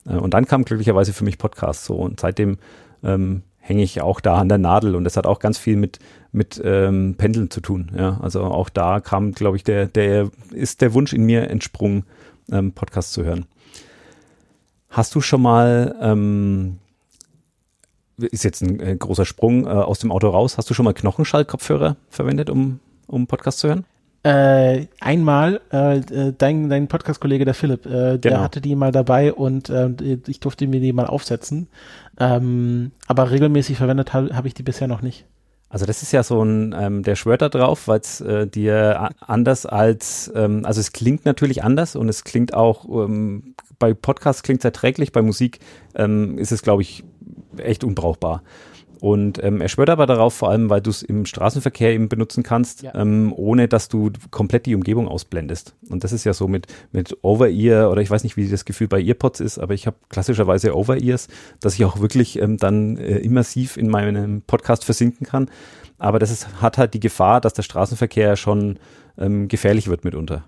Äh, 0.07 0.17
und 0.17 0.35
dann 0.35 0.47
kam 0.47 0.65
glücklicherweise 0.65 1.13
für 1.13 1.25
mich 1.25 1.39
Podcast 1.39 1.62
Podcast 1.63 1.85
so. 1.85 1.95
Und 1.95 2.21
seitdem 2.21 2.59
ähm, 3.05 3.43
hänge 3.59 3.83
ich 3.83 4.01
auch 4.03 4.21
da 4.21 4.37
an 4.37 4.49
der 4.49 4.59
Nadel 4.59 4.97
und 4.97 5.05
das 5.05 5.17
hat 5.17 5.27
auch 5.27 5.39
ganz 5.39 5.59
viel 5.59 5.77
mit 5.77 5.99
mit 6.33 6.61
ähm, 6.65 7.15
Pendeln 7.17 7.51
zu 7.51 7.61
tun. 7.61 7.93
Ja, 7.97 8.19
also 8.21 8.43
auch 8.43 8.71
da 8.71 9.01
kam, 9.01 9.33
glaube 9.33 9.57
ich, 9.57 9.65
der 9.65 9.87
der 9.87 10.31
ist 10.51 10.81
der 10.81 10.95
Wunsch 10.95 11.13
in 11.13 11.25
mir 11.25 11.49
entsprungen, 11.51 12.05
ähm, 12.51 12.73
Podcast 12.73 13.13
zu 13.13 13.25
hören. 13.25 13.47
Hast 14.89 15.15
du 15.15 15.21
schon 15.21 15.43
mal 15.43 15.95
ähm, 16.01 16.79
ist 18.19 18.45
jetzt 18.45 18.63
ein 18.63 18.81
äh, 18.81 18.97
großer 18.97 19.25
Sprung 19.25 19.67
äh, 19.67 19.69
aus 19.69 20.01
dem 20.01 20.13
Auto 20.13 20.29
raus. 20.29 20.59
Hast 20.59 20.69
du 20.69 20.75
schon 20.75 20.85
mal 20.85 20.93
Knochenschallkopfhörer 20.93 21.97
verwendet, 22.09 22.51
um 22.51 22.81
um 23.07 23.27
Podcast 23.27 23.59
zu 23.61 23.69
hören? 23.69 23.85
Äh, 24.25 24.87
einmal, 25.01 25.61
äh, 25.73 25.99
äh, 25.99 26.33
dein, 26.37 26.69
dein 26.69 26.87
Podcast-Kollege, 26.87 27.45
der 27.45 27.55
Philipp, 27.55 27.87
äh, 27.87 28.19
der 28.19 28.19
genau. 28.19 28.41
hatte 28.43 28.61
die 28.61 28.77
mal 28.77 28.93
dabei 28.93 29.33
und 29.33 29.69
äh, 29.69 29.91
ich 30.29 30.39
durfte 30.39 30.67
mir 30.69 30.81
die 30.81 30.93
mal 30.93 31.07
aufsetzen. 31.07 31.67
Ähm, 32.21 32.93
aber 33.09 33.33
regelmäßig 33.33 33.79
verwendet 33.79 34.13
habe 34.13 34.37
hab 34.37 34.45
ich 34.45 34.55
die 34.55 34.63
bisher 34.63 34.87
noch 34.87 35.03
nicht. 35.03 35.25
Also 35.73 35.87
das 35.87 36.03
ist 36.03 36.13
ja 36.13 36.23
so 36.23 36.45
ein, 36.45 36.75
ähm, 36.79 37.03
der 37.03 37.17
schwört 37.17 37.43
da 37.43 37.49
drauf, 37.49 37.89
weil 37.89 37.99
es 37.99 38.21
äh, 38.21 38.47
dir 38.47 39.09
anders 39.21 39.65
als, 39.67 40.31
ähm, 40.37 40.67
also 40.67 40.81
es 40.81 40.93
klingt 40.93 41.25
natürlich 41.25 41.65
anders 41.65 41.97
und 41.97 42.09
es 42.09 42.25
klingt 42.25 42.53
auch, 42.53 42.85
ähm, 42.85 43.55
bei 43.79 43.95
Podcasts 43.95 44.43
klingt 44.43 44.61
es 44.61 44.65
erträglich, 44.67 45.13
bei 45.13 45.23
Musik 45.23 45.61
ähm, 45.95 46.37
ist 46.37 46.53
es, 46.53 46.63
glaube 46.63 46.83
ich, 46.83 47.03
echt 47.57 47.85
unbrauchbar. 47.85 48.43
Und 49.03 49.43
ähm, 49.43 49.61
er 49.61 49.69
schwört 49.69 49.91
aber 49.91 50.07
darauf, 50.07 50.33
vor 50.33 50.51
allem, 50.51 50.71
weil 50.71 50.81
du 50.81 50.89
es 50.89 51.03
im 51.03 51.27
Straßenverkehr 51.27 51.93
eben 51.93 52.09
benutzen 52.09 52.45
kannst, 52.45 52.83
ja. 52.83 52.95
ähm, 52.95 53.33
ohne 53.35 53.67
dass 53.67 53.89
du 53.89 54.13
komplett 54.31 54.65
die 54.65 54.77
Umgebung 54.77 55.09
ausblendest. 55.09 55.75
Und 55.91 56.05
das 56.05 56.13
ist 56.13 56.23
ja 56.23 56.33
so 56.33 56.47
mit, 56.47 56.69
mit 56.93 57.19
Over-Ear 57.23 57.91
oder 57.91 58.01
ich 58.01 58.09
weiß 58.09 58.23
nicht, 58.23 58.37
wie 58.37 58.49
das 58.49 58.65
Gefühl 58.65 58.87
bei 58.87 59.03
Earpods 59.03 59.41
ist, 59.41 59.59
aber 59.59 59.75
ich 59.75 59.89
habe 59.89 59.97
klassischerweise 60.09 60.77
Over-Ears, 60.77 61.27
dass 61.59 61.75
ich 61.75 61.85
auch 61.85 61.99
wirklich 61.99 62.41
ähm, 62.41 62.59
dann 62.59 62.97
äh, 62.97 63.19
immersiv 63.19 63.77
in 63.77 63.89
meinem 63.89 64.43
Podcast 64.43 64.85
versinken 64.85 65.27
kann. 65.27 65.51
Aber 65.99 66.21
das 66.21 66.31
ist, 66.31 66.63
hat 66.63 66.79
halt 66.79 66.95
die 66.95 67.01
Gefahr, 67.01 67.41
dass 67.41 67.55
der 67.55 67.65
Straßenverkehr 67.65 68.37
schon 68.37 68.79
ähm, 69.19 69.49
gefährlich 69.49 69.89
wird 69.89 70.05
mitunter. 70.05 70.45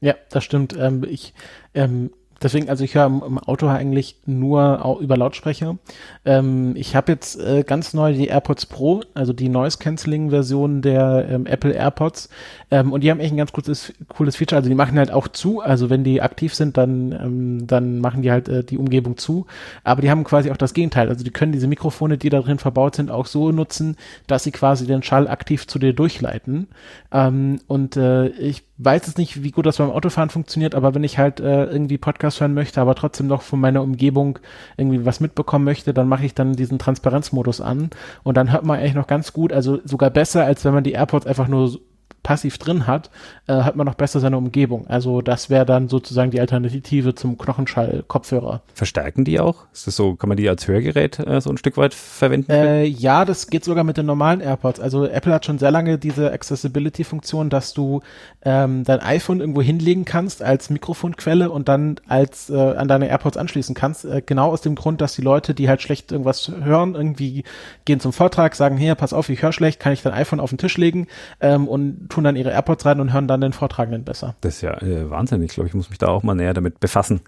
Ja, 0.00 0.16
das 0.28 0.44
stimmt. 0.44 0.76
Ähm, 0.78 1.02
ich 1.08 1.32
ähm, 1.72 2.10
deswegen, 2.46 2.68
also 2.68 2.84
ich 2.84 2.94
höre 2.94 3.06
im, 3.06 3.22
im, 3.26 3.38
Auto 3.38 3.66
eigentlich 3.66 4.16
nur 4.24 4.98
über 5.00 5.16
Lautsprecher. 5.16 5.76
Ähm, 6.24 6.74
ich 6.76 6.94
habe 6.94 7.12
jetzt 7.12 7.38
äh, 7.40 7.64
ganz 7.64 7.92
neu 7.92 8.12
die 8.12 8.28
AirPods 8.28 8.66
Pro, 8.66 9.02
also 9.14 9.32
die 9.32 9.48
Noise 9.48 9.78
Cancelling 9.78 10.30
Version 10.30 10.80
der 10.80 11.26
ähm, 11.28 11.46
Apple 11.46 11.72
AirPods. 11.72 12.28
Ähm, 12.70 12.92
und 12.92 13.02
die 13.02 13.10
haben 13.10 13.20
echt 13.20 13.32
ein 13.32 13.36
ganz 13.36 13.52
cooles, 13.52 13.92
cooles 14.08 14.36
Feature. 14.36 14.58
Also 14.58 14.68
die 14.68 14.76
machen 14.76 14.98
halt 14.98 15.10
auch 15.10 15.28
zu. 15.28 15.60
Also 15.60 15.90
wenn 15.90 16.04
die 16.04 16.22
aktiv 16.22 16.54
sind, 16.54 16.76
dann, 16.76 17.12
ähm, 17.12 17.66
dann 17.66 17.98
machen 17.98 18.22
die 18.22 18.30
halt 18.30 18.48
äh, 18.48 18.62
die 18.62 18.78
Umgebung 18.78 19.16
zu. 19.16 19.46
Aber 19.82 20.00
die 20.00 20.10
haben 20.10 20.24
quasi 20.24 20.50
auch 20.50 20.56
das 20.56 20.72
Gegenteil. 20.72 21.08
Also 21.08 21.24
die 21.24 21.30
können 21.30 21.52
diese 21.52 21.66
Mikrofone, 21.66 22.16
die 22.16 22.28
da 22.28 22.40
drin 22.40 22.58
verbaut 22.58 22.94
sind, 22.94 23.10
auch 23.10 23.26
so 23.26 23.50
nutzen, 23.50 23.96
dass 24.26 24.44
sie 24.44 24.52
quasi 24.52 24.86
den 24.86 25.02
Schall 25.02 25.26
aktiv 25.26 25.66
zu 25.66 25.78
dir 25.78 25.92
durchleiten. 25.92 26.68
Ähm, 27.12 27.60
und 27.66 27.96
äh, 27.96 28.28
ich 28.28 28.62
weiß 28.78 29.06
jetzt 29.06 29.18
nicht, 29.18 29.42
wie 29.42 29.50
gut 29.50 29.66
das 29.66 29.78
beim 29.78 29.90
Autofahren 29.90 30.30
funktioniert, 30.30 30.74
aber 30.74 30.94
wenn 30.94 31.04
ich 31.04 31.18
halt 31.18 31.40
äh, 31.40 31.64
irgendwie 31.64 31.98
Podcast 31.98 32.40
hören 32.40 32.54
möchte, 32.54 32.80
aber 32.80 32.94
trotzdem 32.94 33.26
noch 33.26 33.42
von 33.42 33.58
meiner 33.58 33.82
Umgebung 33.82 34.38
irgendwie 34.76 35.06
was 35.06 35.20
mitbekommen 35.20 35.64
möchte, 35.64 35.94
dann 35.94 36.08
mache 36.08 36.26
ich 36.26 36.34
dann 36.34 36.54
diesen 36.54 36.78
Transparenzmodus 36.78 37.60
an 37.60 37.90
und 38.22 38.36
dann 38.36 38.52
hört 38.52 38.64
man 38.64 38.78
eigentlich 38.78 38.94
noch 38.94 39.06
ganz 39.06 39.32
gut, 39.32 39.52
also 39.52 39.80
sogar 39.84 40.10
besser, 40.10 40.44
als 40.44 40.64
wenn 40.64 40.74
man 40.74 40.84
die 40.84 40.92
AirPods 40.92 41.26
einfach 41.26 41.48
nur 41.48 41.78
passiv 42.26 42.58
drin 42.58 42.88
hat, 42.88 43.10
äh, 43.46 43.52
hat 43.52 43.76
man 43.76 43.86
noch 43.86 43.94
besser 43.94 44.18
seine 44.18 44.36
Umgebung. 44.36 44.88
Also 44.88 45.22
das 45.22 45.48
wäre 45.48 45.64
dann 45.64 45.88
sozusagen 45.88 46.32
die 46.32 46.40
Alternative 46.40 47.14
zum 47.14 47.38
Knochenschall-Kopfhörer. 47.38 48.62
Verstärken 48.74 49.24
die 49.24 49.38
auch? 49.38 49.66
Ist 49.72 49.86
das 49.86 49.94
so, 49.94 50.16
kann 50.16 50.28
man 50.28 50.36
die 50.36 50.48
als 50.48 50.66
Hörgerät 50.66 51.20
äh, 51.20 51.40
so 51.40 51.50
ein 51.50 51.56
Stück 51.56 51.76
weit 51.76 51.94
verwenden? 51.94 52.50
Äh, 52.50 52.82
ja, 52.82 53.24
das 53.24 53.46
geht 53.46 53.64
sogar 53.64 53.84
mit 53.84 53.96
den 53.96 54.06
normalen 54.06 54.40
AirPods. 54.40 54.80
Also 54.80 55.06
Apple 55.06 55.32
hat 55.32 55.46
schon 55.46 55.60
sehr 55.60 55.70
lange 55.70 55.98
diese 55.98 56.32
Accessibility-Funktion, 56.32 57.48
dass 57.48 57.74
du 57.74 58.00
ähm, 58.42 58.82
dein 58.82 58.98
iPhone 58.98 59.38
irgendwo 59.38 59.62
hinlegen 59.62 60.04
kannst 60.04 60.42
als 60.42 60.68
Mikrofonquelle 60.68 61.48
und 61.48 61.68
dann 61.68 62.00
als 62.08 62.50
äh, 62.50 62.56
an 62.56 62.88
deine 62.88 63.08
AirPods 63.08 63.36
anschließen 63.36 63.76
kannst. 63.76 64.04
Äh, 64.04 64.20
genau 64.26 64.50
aus 64.50 64.62
dem 64.62 64.74
Grund, 64.74 65.00
dass 65.00 65.14
die 65.14 65.22
Leute, 65.22 65.54
die 65.54 65.68
halt 65.68 65.80
schlecht 65.80 66.10
irgendwas 66.10 66.50
hören, 66.60 66.96
irgendwie 66.96 67.44
gehen 67.84 68.00
zum 68.00 68.12
Vortrag, 68.12 68.56
sagen, 68.56 68.76
hier, 68.76 68.96
pass 68.96 69.12
auf, 69.12 69.28
ich 69.28 69.42
höre 69.42 69.52
schlecht, 69.52 69.78
kann 69.78 69.92
ich 69.92 70.02
dein 70.02 70.12
iPhone 70.12 70.40
auf 70.40 70.50
den 70.50 70.58
Tisch 70.58 70.76
legen 70.76 71.06
ähm, 71.40 71.68
und 71.68 72.15
tun 72.16 72.24
dann 72.24 72.36
ihre 72.36 72.50
AirPods 72.50 72.86
rein 72.86 73.00
und 73.00 73.12
hören 73.12 73.28
dann 73.28 73.40
den 73.42 73.52
Vortragenden 73.52 74.04
besser. 74.04 74.34
Das 74.40 74.56
ist 74.56 74.62
ja 74.62 74.80
äh, 74.82 75.10
Wahnsinn. 75.10 75.42
Ich 75.42 75.52
glaube, 75.52 75.68
ich 75.68 75.74
muss 75.74 75.90
mich 75.90 75.98
da 75.98 76.08
auch 76.08 76.22
mal 76.22 76.34
näher 76.34 76.54
damit 76.54 76.80
befassen. 76.80 77.20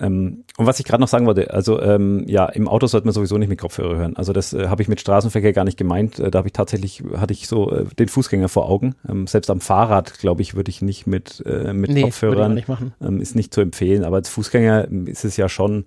Ähm, 0.00 0.42
und 0.56 0.66
was 0.66 0.80
ich 0.80 0.86
gerade 0.86 1.00
noch 1.00 1.08
sagen 1.08 1.24
wollte, 1.24 1.54
also 1.54 1.80
ähm, 1.80 2.24
ja, 2.26 2.46
im 2.46 2.66
Auto 2.66 2.88
sollte 2.88 3.06
man 3.06 3.14
sowieso 3.14 3.38
nicht 3.38 3.48
mit 3.48 3.60
Kopfhörer 3.60 3.96
hören. 3.96 4.16
Also 4.16 4.32
das 4.32 4.52
äh, 4.52 4.66
habe 4.66 4.82
ich 4.82 4.88
mit 4.88 5.00
Straßenverkehr 5.00 5.52
gar 5.52 5.64
nicht 5.64 5.78
gemeint. 5.78 6.18
Äh, 6.18 6.32
da 6.32 6.38
habe 6.38 6.48
ich 6.48 6.52
tatsächlich, 6.52 7.04
hatte 7.16 7.32
ich 7.32 7.46
so 7.46 7.70
äh, 7.70 7.84
den 7.96 8.08
Fußgänger 8.08 8.48
vor 8.48 8.68
Augen. 8.68 8.96
Ähm, 9.08 9.28
selbst 9.28 9.50
am 9.50 9.60
Fahrrad, 9.60 10.18
glaube 10.18 10.42
ich, 10.42 10.56
würde 10.56 10.70
ich 10.70 10.82
nicht 10.82 11.06
mit, 11.06 11.44
äh, 11.46 11.72
mit 11.72 11.92
nee, 11.92 12.02
Kopfhörern. 12.02 12.54
Nicht 12.54 12.68
machen. 12.68 12.92
Ähm, 13.00 13.20
ist 13.20 13.36
nicht 13.36 13.54
zu 13.54 13.60
empfehlen. 13.60 14.04
Aber 14.04 14.16
als 14.16 14.28
Fußgänger 14.28 14.88
ist 15.06 15.24
es 15.24 15.36
ja 15.36 15.48
schon, 15.48 15.84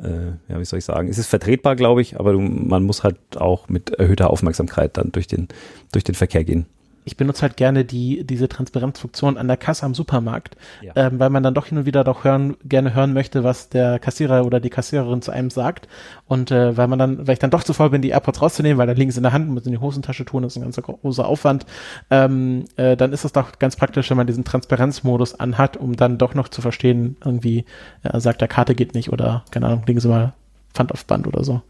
äh, 0.00 0.28
ja, 0.48 0.60
wie 0.60 0.64
soll 0.64 0.78
ich 0.78 0.84
sagen, 0.84 1.08
ist 1.08 1.18
es 1.18 1.26
vertretbar, 1.26 1.74
glaube 1.74 2.00
ich, 2.00 2.20
aber 2.20 2.32
du, 2.34 2.38
man 2.38 2.84
muss 2.84 3.02
halt 3.02 3.18
auch 3.36 3.68
mit 3.68 3.90
erhöhter 3.90 4.30
Aufmerksamkeit 4.30 4.96
dann 4.96 5.10
durch 5.10 5.26
den, 5.26 5.48
durch 5.90 6.04
den 6.04 6.14
Verkehr 6.14 6.44
gehen. 6.44 6.66
Ich 7.08 7.16
benutze 7.16 7.40
halt 7.40 7.56
gerne 7.56 7.86
die, 7.86 8.22
diese 8.24 8.48
Transparenzfunktion 8.48 9.38
an 9.38 9.48
der 9.48 9.56
Kasse 9.56 9.86
am 9.86 9.94
Supermarkt, 9.94 10.56
ja. 10.82 10.92
ähm, 10.94 11.18
weil 11.18 11.30
man 11.30 11.42
dann 11.42 11.54
doch 11.54 11.64
hin 11.66 11.78
und 11.78 11.86
wieder 11.86 12.04
doch 12.04 12.22
hören, 12.22 12.58
gerne 12.64 12.94
hören 12.94 13.14
möchte, 13.14 13.44
was 13.44 13.70
der 13.70 13.98
Kassierer 13.98 14.44
oder 14.44 14.60
die 14.60 14.68
Kassiererin 14.68 15.22
zu 15.22 15.30
einem 15.30 15.48
sagt. 15.48 15.88
Und 16.26 16.50
äh, 16.50 16.76
weil 16.76 16.86
man 16.86 16.98
dann, 16.98 17.26
weil 17.26 17.32
ich 17.32 17.38
dann 17.38 17.50
doch 17.50 17.62
zu 17.62 17.72
voll 17.72 17.88
bin, 17.88 18.02
die 18.02 18.10
AirPods 18.10 18.42
rauszunehmen, 18.42 18.76
weil 18.76 18.86
dann 18.86 18.96
liegen 18.96 19.10
sie 19.10 19.16
in 19.16 19.22
der 19.22 19.32
Hand, 19.32 19.48
muss 19.48 19.64
in 19.64 19.72
die 19.72 19.78
Hosentasche 19.78 20.26
tun, 20.26 20.42
das 20.42 20.52
ist 20.52 20.58
ein 20.58 20.70
ganz 20.70 20.76
großer 20.76 21.26
Aufwand, 21.26 21.64
ähm, 22.10 22.66
äh, 22.76 22.94
dann 22.94 23.14
ist 23.14 23.24
es 23.24 23.32
doch 23.32 23.58
ganz 23.58 23.76
praktisch, 23.76 24.10
wenn 24.10 24.18
man 24.18 24.26
diesen 24.26 24.44
Transparenzmodus 24.44 25.40
anhat, 25.40 25.78
um 25.78 25.96
dann 25.96 26.18
doch 26.18 26.34
noch 26.34 26.48
zu 26.48 26.60
verstehen, 26.60 27.16
irgendwie 27.24 27.64
äh, 28.02 28.20
sagt 28.20 28.42
der 28.42 28.48
Karte 28.48 28.74
geht 28.74 28.94
nicht 28.94 29.10
oder, 29.10 29.44
keine 29.50 29.66
Ahnung, 29.66 29.84
legen 29.86 30.00
sie 30.00 30.08
mal 30.08 30.34
Pfand 30.74 30.92
auf 30.92 31.06
Band 31.06 31.26
oder 31.26 31.42
so. 31.42 31.62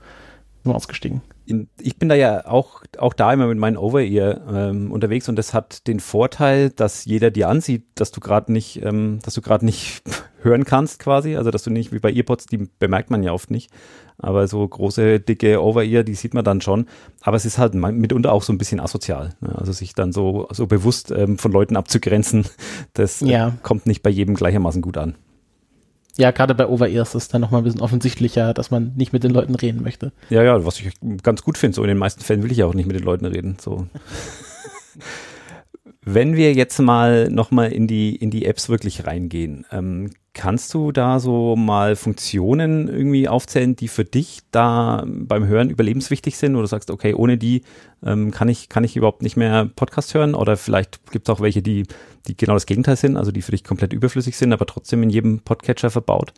Nur 0.64 0.74
ausgestiegen 0.74 1.22
in, 1.48 1.68
ich 1.80 1.98
bin 1.98 2.08
da 2.08 2.14
ja 2.14 2.46
auch, 2.46 2.82
auch 2.98 3.14
da 3.14 3.32
immer 3.32 3.46
mit 3.46 3.58
meinen 3.58 3.76
Over-Ear 3.76 4.42
ähm, 4.52 4.92
unterwegs 4.92 5.28
und 5.28 5.36
das 5.36 5.54
hat 5.54 5.86
den 5.86 5.98
Vorteil, 5.98 6.70
dass 6.70 7.06
jeder 7.06 7.30
dir 7.30 7.48
ansieht, 7.48 7.84
dass 7.94 8.12
du 8.12 8.20
gerade 8.20 8.52
nicht, 8.52 8.82
ähm, 8.84 9.20
dass 9.22 9.34
du 9.34 9.40
gerade 9.40 9.64
nicht 9.64 10.02
hören 10.42 10.64
kannst 10.64 10.98
quasi, 10.98 11.36
also 11.36 11.50
dass 11.50 11.62
du 11.62 11.70
nicht 11.70 11.90
wie 11.92 11.98
bei 11.98 12.12
Earpods, 12.12 12.46
die 12.46 12.68
bemerkt 12.78 13.10
man 13.10 13.22
ja 13.22 13.32
oft 13.32 13.50
nicht, 13.50 13.70
aber 14.18 14.46
so 14.46 14.66
große, 14.66 15.20
dicke 15.20 15.62
Over-Ear, 15.62 16.04
die 16.04 16.14
sieht 16.14 16.34
man 16.34 16.44
dann 16.44 16.60
schon, 16.60 16.86
aber 17.22 17.36
es 17.36 17.46
ist 17.46 17.58
halt 17.58 17.74
mitunter 17.74 18.32
auch 18.32 18.42
so 18.42 18.52
ein 18.52 18.58
bisschen 18.58 18.80
asozial, 18.80 19.30
ne? 19.40 19.56
also 19.56 19.72
sich 19.72 19.94
dann 19.94 20.12
so, 20.12 20.48
so 20.50 20.66
bewusst 20.66 21.10
ähm, 21.10 21.38
von 21.38 21.50
Leuten 21.50 21.76
abzugrenzen, 21.76 22.44
das 22.92 23.22
äh, 23.22 23.26
ja. 23.26 23.52
kommt 23.62 23.86
nicht 23.86 24.02
bei 24.02 24.10
jedem 24.10 24.34
gleichermaßen 24.34 24.82
gut 24.82 24.98
an. 24.98 25.14
Ja, 26.18 26.32
gerade 26.32 26.54
bei 26.56 26.66
Over-Ear 26.66 27.02
ist 27.02 27.14
es 27.14 27.28
dann 27.28 27.40
nochmal 27.40 27.60
ein 27.60 27.64
bisschen 27.64 27.80
offensichtlicher, 27.80 28.52
dass 28.52 28.72
man 28.72 28.92
nicht 28.96 29.12
mit 29.12 29.22
den 29.22 29.30
Leuten 29.30 29.54
reden 29.54 29.82
möchte. 29.82 30.10
Ja, 30.30 30.42
ja, 30.42 30.64
was 30.66 30.80
ich 30.80 30.92
ganz 31.22 31.42
gut 31.42 31.56
finde. 31.56 31.76
So 31.76 31.82
in 31.82 31.88
den 31.88 31.96
meisten 31.96 32.22
Fällen 32.22 32.42
will 32.42 32.50
ich 32.50 32.58
ja 32.58 32.66
auch 32.66 32.74
nicht 32.74 32.86
mit 32.86 32.96
den 32.96 33.04
Leuten 33.04 33.24
reden. 33.24 33.56
So. 33.60 33.86
Wenn 36.02 36.34
wir 36.34 36.54
jetzt 36.54 36.80
mal 36.80 37.28
nochmal 37.28 37.70
in 37.70 37.86
die, 37.86 38.16
in 38.16 38.30
die 38.30 38.46
Apps 38.46 38.68
wirklich 38.68 39.06
reingehen, 39.06 39.64
ähm, 39.70 40.10
kannst 40.38 40.72
du 40.72 40.92
da 40.92 41.18
so 41.18 41.56
mal 41.56 41.96
Funktionen 41.96 42.86
irgendwie 42.86 43.28
aufzählen, 43.28 43.74
die 43.74 43.88
für 43.88 44.04
dich 44.04 44.38
da 44.52 45.04
beim 45.04 45.48
Hören 45.48 45.68
überlebenswichtig 45.68 46.38
sind? 46.38 46.54
Oder 46.54 46.62
du 46.62 46.68
sagst, 46.68 46.92
okay, 46.92 47.12
ohne 47.12 47.36
die 47.36 47.62
ähm, 48.06 48.30
kann, 48.30 48.48
ich, 48.48 48.68
kann 48.68 48.84
ich 48.84 48.96
überhaupt 48.96 49.22
nicht 49.22 49.36
mehr 49.36 49.64
Podcast 49.64 50.14
hören? 50.14 50.36
Oder 50.36 50.56
vielleicht 50.56 51.10
gibt 51.10 51.28
es 51.28 51.34
auch 51.34 51.40
welche, 51.40 51.60
die, 51.60 51.86
die 52.28 52.36
genau 52.36 52.54
das 52.54 52.66
Gegenteil 52.66 52.94
sind, 52.94 53.16
also 53.16 53.32
die 53.32 53.42
für 53.42 53.50
dich 53.50 53.64
komplett 53.64 53.92
überflüssig 53.92 54.36
sind, 54.36 54.52
aber 54.52 54.64
trotzdem 54.64 55.02
in 55.02 55.10
jedem 55.10 55.40
Podcatcher 55.40 55.90
verbaut? 55.90 56.32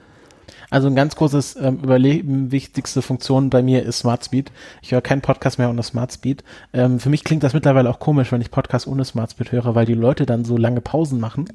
Also 0.70 0.86
ein 0.86 0.94
ganz 0.94 1.16
großes 1.16 1.56
ähm, 1.56 1.80
Überleben 1.82 2.52
wichtigste 2.52 3.02
Funktion 3.02 3.50
bei 3.50 3.62
mir 3.62 3.82
ist 3.82 3.98
Smart 3.98 4.24
Speed. 4.24 4.52
Ich 4.82 4.92
höre 4.92 5.00
keinen 5.00 5.20
Podcast 5.20 5.58
mehr 5.58 5.68
ohne 5.68 5.82
Smart 5.82 6.12
Speed. 6.12 6.44
Ähm, 6.72 7.00
für 7.00 7.10
mich 7.10 7.24
klingt 7.24 7.42
das 7.42 7.54
mittlerweile 7.54 7.90
auch 7.90 7.98
komisch, 7.98 8.30
wenn 8.30 8.40
ich 8.40 8.50
Podcast 8.50 8.86
ohne 8.86 9.04
Smart 9.04 9.32
Speed 9.32 9.52
höre, 9.52 9.74
weil 9.74 9.86
die 9.86 9.94
Leute 9.94 10.26
dann 10.26 10.44
so 10.44 10.56
lange 10.56 10.80
Pausen 10.80 11.18
machen 11.18 11.46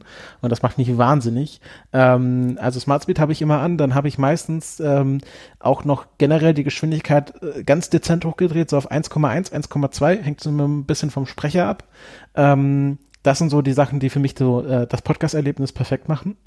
und 0.42 0.50
das 0.50 0.62
macht 0.62 0.78
mich 0.78 0.98
wahnsinnig. 0.98 1.62
Ähm, 1.94 2.58
also 2.62 2.80
Smart 2.80 3.04
Speed 3.04 3.20
habe 3.20 3.32
ich 3.32 3.42
immer 3.42 3.60
an, 3.60 3.78
dann 3.78 3.96
habe 3.96 4.08
ich 4.08 4.18
meistens 4.18 4.80
ähm, 4.80 5.22
auch 5.60 5.86
noch 5.86 6.06
generell 6.18 6.54
die 6.54 6.64
Geschwindigkeit 6.64 7.34
äh, 7.42 7.64
ganz 7.64 7.90
dezent 7.90 8.26
hochgedreht, 8.26 8.70
so 8.70 8.78
auf 8.78 8.92
1,1, 8.92 9.52
1,2, 9.52 10.22
hängt 10.22 10.42
so 10.42 10.50
ein 10.50 10.86
bisschen 10.86 11.10
vom 11.10 11.26
Sprecher 11.26 11.68
ab. 11.68 11.86
Ähm, 12.36 12.98
das 13.26 13.40
sind 13.40 13.50
so 13.50 13.64
die 13.64 13.74
Sachen, 13.74 14.00
die 14.00 14.12
für 14.12 14.20
mich 14.20 14.36
so 14.38 14.64
äh, 14.64 14.86
das 14.86 15.02
Podcast-Erlebnis 15.02 15.72
perfekt 15.72 16.08
machen. 16.08 16.38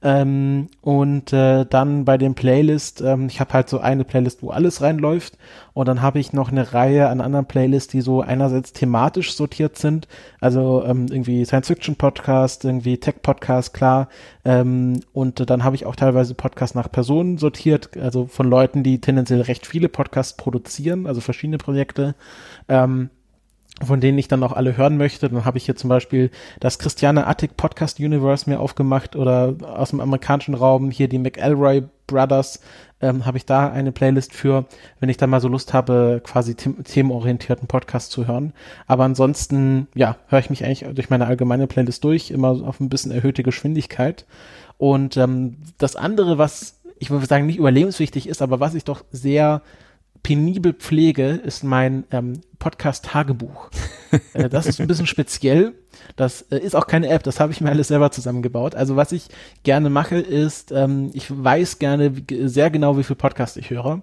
Ähm, 0.00 0.68
und 0.80 1.30
äh, 1.34 1.66
dann 1.66 2.06
bei 2.06 2.16
den 2.16 2.34
Playlist, 2.34 3.02
ähm, 3.02 3.26
ich 3.26 3.38
habe 3.38 3.52
halt 3.52 3.68
so 3.68 3.80
eine 3.80 4.04
Playlist, 4.04 4.42
wo 4.42 4.48
alles 4.48 4.80
reinläuft 4.80 5.36
und 5.74 5.88
dann 5.88 6.00
habe 6.00 6.20
ich 6.20 6.32
noch 6.32 6.50
eine 6.50 6.72
Reihe 6.72 7.08
an 7.08 7.20
anderen 7.20 7.44
Playlists, 7.44 7.90
die 7.92 8.00
so 8.00 8.22
einerseits 8.22 8.72
thematisch 8.72 9.34
sortiert 9.34 9.76
sind, 9.76 10.08
also 10.40 10.82
ähm, 10.86 11.06
irgendwie 11.10 11.44
Science-Fiction-Podcast, 11.44 12.64
irgendwie 12.64 12.96
Tech-Podcast, 12.96 13.74
klar. 13.74 14.08
Ähm, 14.46 15.00
und 15.12 15.50
dann 15.50 15.64
habe 15.64 15.76
ich 15.76 15.84
auch 15.84 15.96
teilweise 15.96 16.34
Podcasts 16.34 16.74
nach 16.74 16.90
Personen 16.90 17.36
sortiert, 17.36 17.90
also 17.98 18.26
von 18.26 18.48
Leuten, 18.48 18.82
die 18.82 19.02
tendenziell 19.02 19.42
recht 19.42 19.66
viele 19.66 19.90
Podcasts 19.90 20.34
produzieren, 20.38 21.06
also 21.06 21.20
verschiedene 21.20 21.58
Projekte. 21.58 22.14
Ähm, 22.68 23.10
von 23.84 24.00
denen 24.00 24.18
ich 24.18 24.28
dann 24.28 24.42
auch 24.42 24.52
alle 24.52 24.76
hören 24.76 24.96
möchte. 24.96 25.28
Dann 25.28 25.44
habe 25.44 25.58
ich 25.58 25.64
hier 25.64 25.76
zum 25.76 25.88
Beispiel 25.88 26.30
das 26.60 26.78
Christiane 26.78 27.26
Attic 27.26 27.56
Podcast 27.56 27.98
Universe 28.00 28.48
mir 28.48 28.60
aufgemacht 28.60 29.16
oder 29.16 29.54
aus 29.62 29.90
dem 29.90 30.00
amerikanischen 30.00 30.54
Raum 30.54 30.90
hier 30.90 31.08
die 31.08 31.18
McElroy 31.18 31.82
Brothers 32.06 32.60
ähm, 33.00 33.26
habe 33.26 33.36
ich 33.36 33.46
da 33.46 33.70
eine 33.70 33.92
Playlist 33.92 34.32
für, 34.32 34.66
wenn 35.00 35.08
ich 35.08 35.16
da 35.16 35.26
mal 35.26 35.40
so 35.40 35.48
Lust 35.48 35.72
habe, 35.72 36.20
quasi 36.24 36.54
themenorientierten 36.54 37.66
Podcast 37.66 38.12
zu 38.12 38.26
hören. 38.26 38.52
Aber 38.86 39.04
ansonsten, 39.04 39.88
ja, 39.94 40.16
höre 40.28 40.38
ich 40.38 40.50
mich 40.50 40.64
eigentlich 40.64 40.86
durch 40.94 41.10
meine 41.10 41.26
allgemeine 41.26 41.66
Playlist 41.66 42.04
durch, 42.04 42.30
immer 42.30 42.50
auf 42.50 42.80
ein 42.80 42.88
bisschen 42.88 43.10
erhöhte 43.10 43.42
Geschwindigkeit. 43.42 44.24
Und 44.78 45.16
ähm, 45.16 45.56
das 45.78 45.96
andere, 45.96 46.38
was 46.38 46.80
ich 46.98 47.10
würde 47.10 47.26
sagen, 47.26 47.46
nicht 47.46 47.58
überlebenswichtig 47.58 48.28
ist, 48.28 48.42
aber 48.42 48.60
was 48.60 48.74
ich 48.74 48.84
doch 48.84 49.04
sehr 49.10 49.62
penibel 50.22 50.72
pflege, 50.72 51.30
ist 51.30 51.64
mein 51.64 52.04
ähm, 52.10 52.40
Podcast-Tagebuch. 52.58 53.70
äh, 54.34 54.48
das 54.48 54.66
ist 54.66 54.80
ein 54.80 54.86
bisschen 54.86 55.06
speziell. 55.06 55.74
Das 56.16 56.42
äh, 56.42 56.58
ist 56.58 56.76
auch 56.76 56.86
keine 56.86 57.08
App, 57.08 57.22
das 57.22 57.40
habe 57.40 57.52
ich 57.52 57.60
mir 57.60 57.70
alles 57.70 57.88
selber 57.88 58.10
zusammengebaut. 58.10 58.74
Also 58.74 58.96
was 58.96 59.12
ich 59.12 59.28
gerne 59.62 59.90
mache, 59.90 60.16
ist, 60.16 60.72
ähm, 60.72 61.10
ich 61.12 61.26
weiß 61.30 61.78
gerne 61.78 62.12
sehr 62.44 62.70
genau, 62.70 62.96
wie 62.98 63.04
viel 63.04 63.16
Podcast 63.16 63.56
ich 63.56 63.70
höre. 63.70 64.02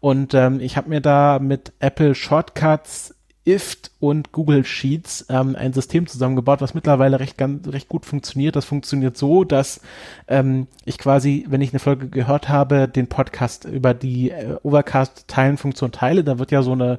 Und 0.00 0.34
ähm, 0.34 0.60
ich 0.60 0.76
habe 0.76 0.88
mir 0.88 1.00
da 1.00 1.38
mit 1.40 1.72
Apple 1.78 2.14
Shortcuts 2.14 3.14
IFT 3.46 3.90
und 4.00 4.32
Google 4.32 4.64
Sheets 4.64 5.26
ähm, 5.30 5.56
ein 5.56 5.72
System 5.72 6.06
zusammengebaut, 6.06 6.60
was 6.60 6.74
mittlerweile 6.74 7.20
recht, 7.20 7.38
ganz, 7.38 7.66
recht 7.68 7.88
gut 7.88 8.04
funktioniert. 8.04 8.54
Das 8.54 8.66
funktioniert 8.66 9.16
so, 9.16 9.44
dass 9.44 9.80
ähm, 10.28 10.66
ich 10.84 10.98
quasi, 10.98 11.46
wenn 11.48 11.62
ich 11.62 11.72
eine 11.72 11.78
Folge 11.78 12.08
gehört 12.08 12.50
habe, 12.50 12.86
den 12.86 13.06
Podcast 13.06 13.64
über 13.64 13.94
die 13.94 14.30
äh, 14.30 14.56
Overcast-Teilen-Funktion 14.62 15.90
teile. 15.90 16.22
Da 16.22 16.38
wird 16.38 16.50
ja 16.50 16.62
so 16.62 16.72
eine 16.72 16.98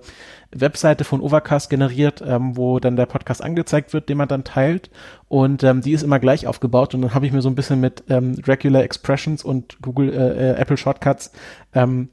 Webseite 0.52 1.04
von 1.04 1.22
Overcast 1.22 1.70
generiert, 1.70 2.24
ähm, 2.26 2.58
wo 2.58 2.80
dann 2.80 2.96
der 2.96 3.06
Podcast 3.06 3.44
angezeigt 3.44 3.94
wird, 3.94 4.10
den 4.10 4.18
man 4.18 4.28
dann 4.28 4.44
teilt. 4.44 4.90
Und 5.28 5.64
ähm, 5.64 5.82
die 5.82 5.94
ist 5.94 6.04
immer 6.04 6.20
gleich 6.20 6.48
aufgebaut. 6.48 6.96
Und 6.96 7.04
dann 7.04 7.14
habe 7.14 7.28
ich 7.28 7.32
mir 7.32 7.44
so 7.44 7.50
ein 7.50 7.56
bisschen 7.56 7.80
mit 7.80 8.04
ähm, 8.10 8.42
Regular 8.48 8.84
Expressions 8.84 9.44
und 9.44 9.80
Google 9.82 10.12
äh, 10.12 10.52
äh, 10.52 10.56
Apple 10.56 10.78
Shortcuts 10.78 11.32
ähm, 11.74 12.10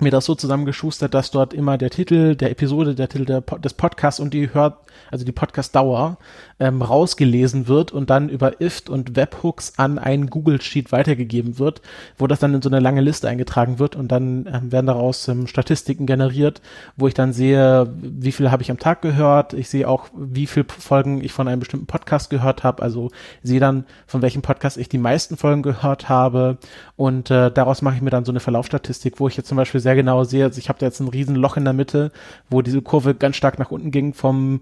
mir 0.00 0.10
das 0.10 0.24
so 0.24 0.34
zusammengeschustert, 0.34 1.14
dass 1.14 1.30
dort 1.30 1.54
immer 1.54 1.78
der 1.78 1.90
Titel 1.90 2.34
der 2.34 2.50
Episode, 2.50 2.94
der 2.94 3.08
Titel 3.08 3.24
der, 3.24 3.40
des 3.40 3.74
Podcasts 3.74 4.20
und 4.20 4.34
die 4.34 4.52
Hör, 4.52 4.78
also 5.10 5.24
die 5.24 5.32
Podcast-Dauer 5.32 6.18
ähm, 6.58 6.82
rausgelesen 6.82 7.68
wird 7.68 7.92
und 7.92 8.10
dann 8.10 8.28
über 8.28 8.60
IFT 8.60 8.90
und 8.90 9.16
Webhooks 9.16 9.74
an 9.76 9.98
einen 9.98 10.30
Google-Sheet 10.30 10.92
weitergegeben 10.92 11.58
wird, 11.58 11.80
wo 12.18 12.26
das 12.26 12.40
dann 12.40 12.54
in 12.54 12.62
so 12.62 12.68
eine 12.68 12.80
lange 12.80 13.00
Liste 13.00 13.28
eingetragen 13.28 13.78
wird 13.78 13.94
und 13.96 14.10
dann 14.10 14.48
ähm, 14.52 14.72
werden 14.72 14.86
daraus 14.86 15.28
ähm, 15.28 15.46
Statistiken 15.46 16.06
generiert, 16.06 16.60
wo 16.96 17.06
ich 17.06 17.14
dann 17.14 17.32
sehe, 17.32 17.92
wie 18.00 18.32
viel 18.32 18.50
habe 18.50 18.62
ich 18.62 18.70
am 18.70 18.78
Tag 18.78 19.02
gehört. 19.02 19.52
Ich 19.52 19.68
sehe 19.68 19.88
auch, 19.88 20.08
wie 20.16 20.46
viele 20.46 20.66
Folgen 20.68 21.22
ich 21.22 21.32
von 21.32 21.46
einem 21.46 21.60
bestimmten 21.60 21.86
Podcast 21.86 22.30
gehört 22.30 22.64
habe. 22.64 22.82
Also 22.82 23.10
sehe 23.42 23.60
dann, 23.60 23.84
von 24.06 24.22
welchem 24.22 24.42
Podcast 24.42 24.76
ich 24.76 24.88
die 24.88 24.98
meisten 24.98 25.36
Folgen 25.36 25.62
gehört 25.62 26.08
habe 26.08 26.58
und 26.96 27.30
äh, 27.30 27.50
daraus 27.50 27.82
mache 27.82 27.96
ich 27.96 28.02
mir 28.02 28.10
dann 28.10 28.24
so 28.24 28.32
eine 28.32 28.40
Verlaufsstatistik, 28.40 29.20
wo 29.20 29.28
ich 29.28 29.36
jetzt 29.36 29.48
zum 29.48 29.56
Beispiel 29.56 29.80
sehr 29.84 29.94
genau 29.94 30.24
sehe, 30.24 30.44
also 30.44 30.58
ich 30.58 30.68
habe 30.68 30.80
da 30.80 30.86
jetzt 30.86 30.98
ein 30.98 31.08
riesen 31.08 31.36
Loch 31.36 31.56
in 31.56 31.64
der 31.64 31.72
Mitte, 31.72 32.10
wo 32.50 32.60
diese 32.60 32.82
Kurve 32.82 33.14
ganz 33.14 33.36
stark 33.36 33.60
nach 33.60 33.70
unten 33.70 33.92
ging 33.92 34.12
vom 34.14 34.60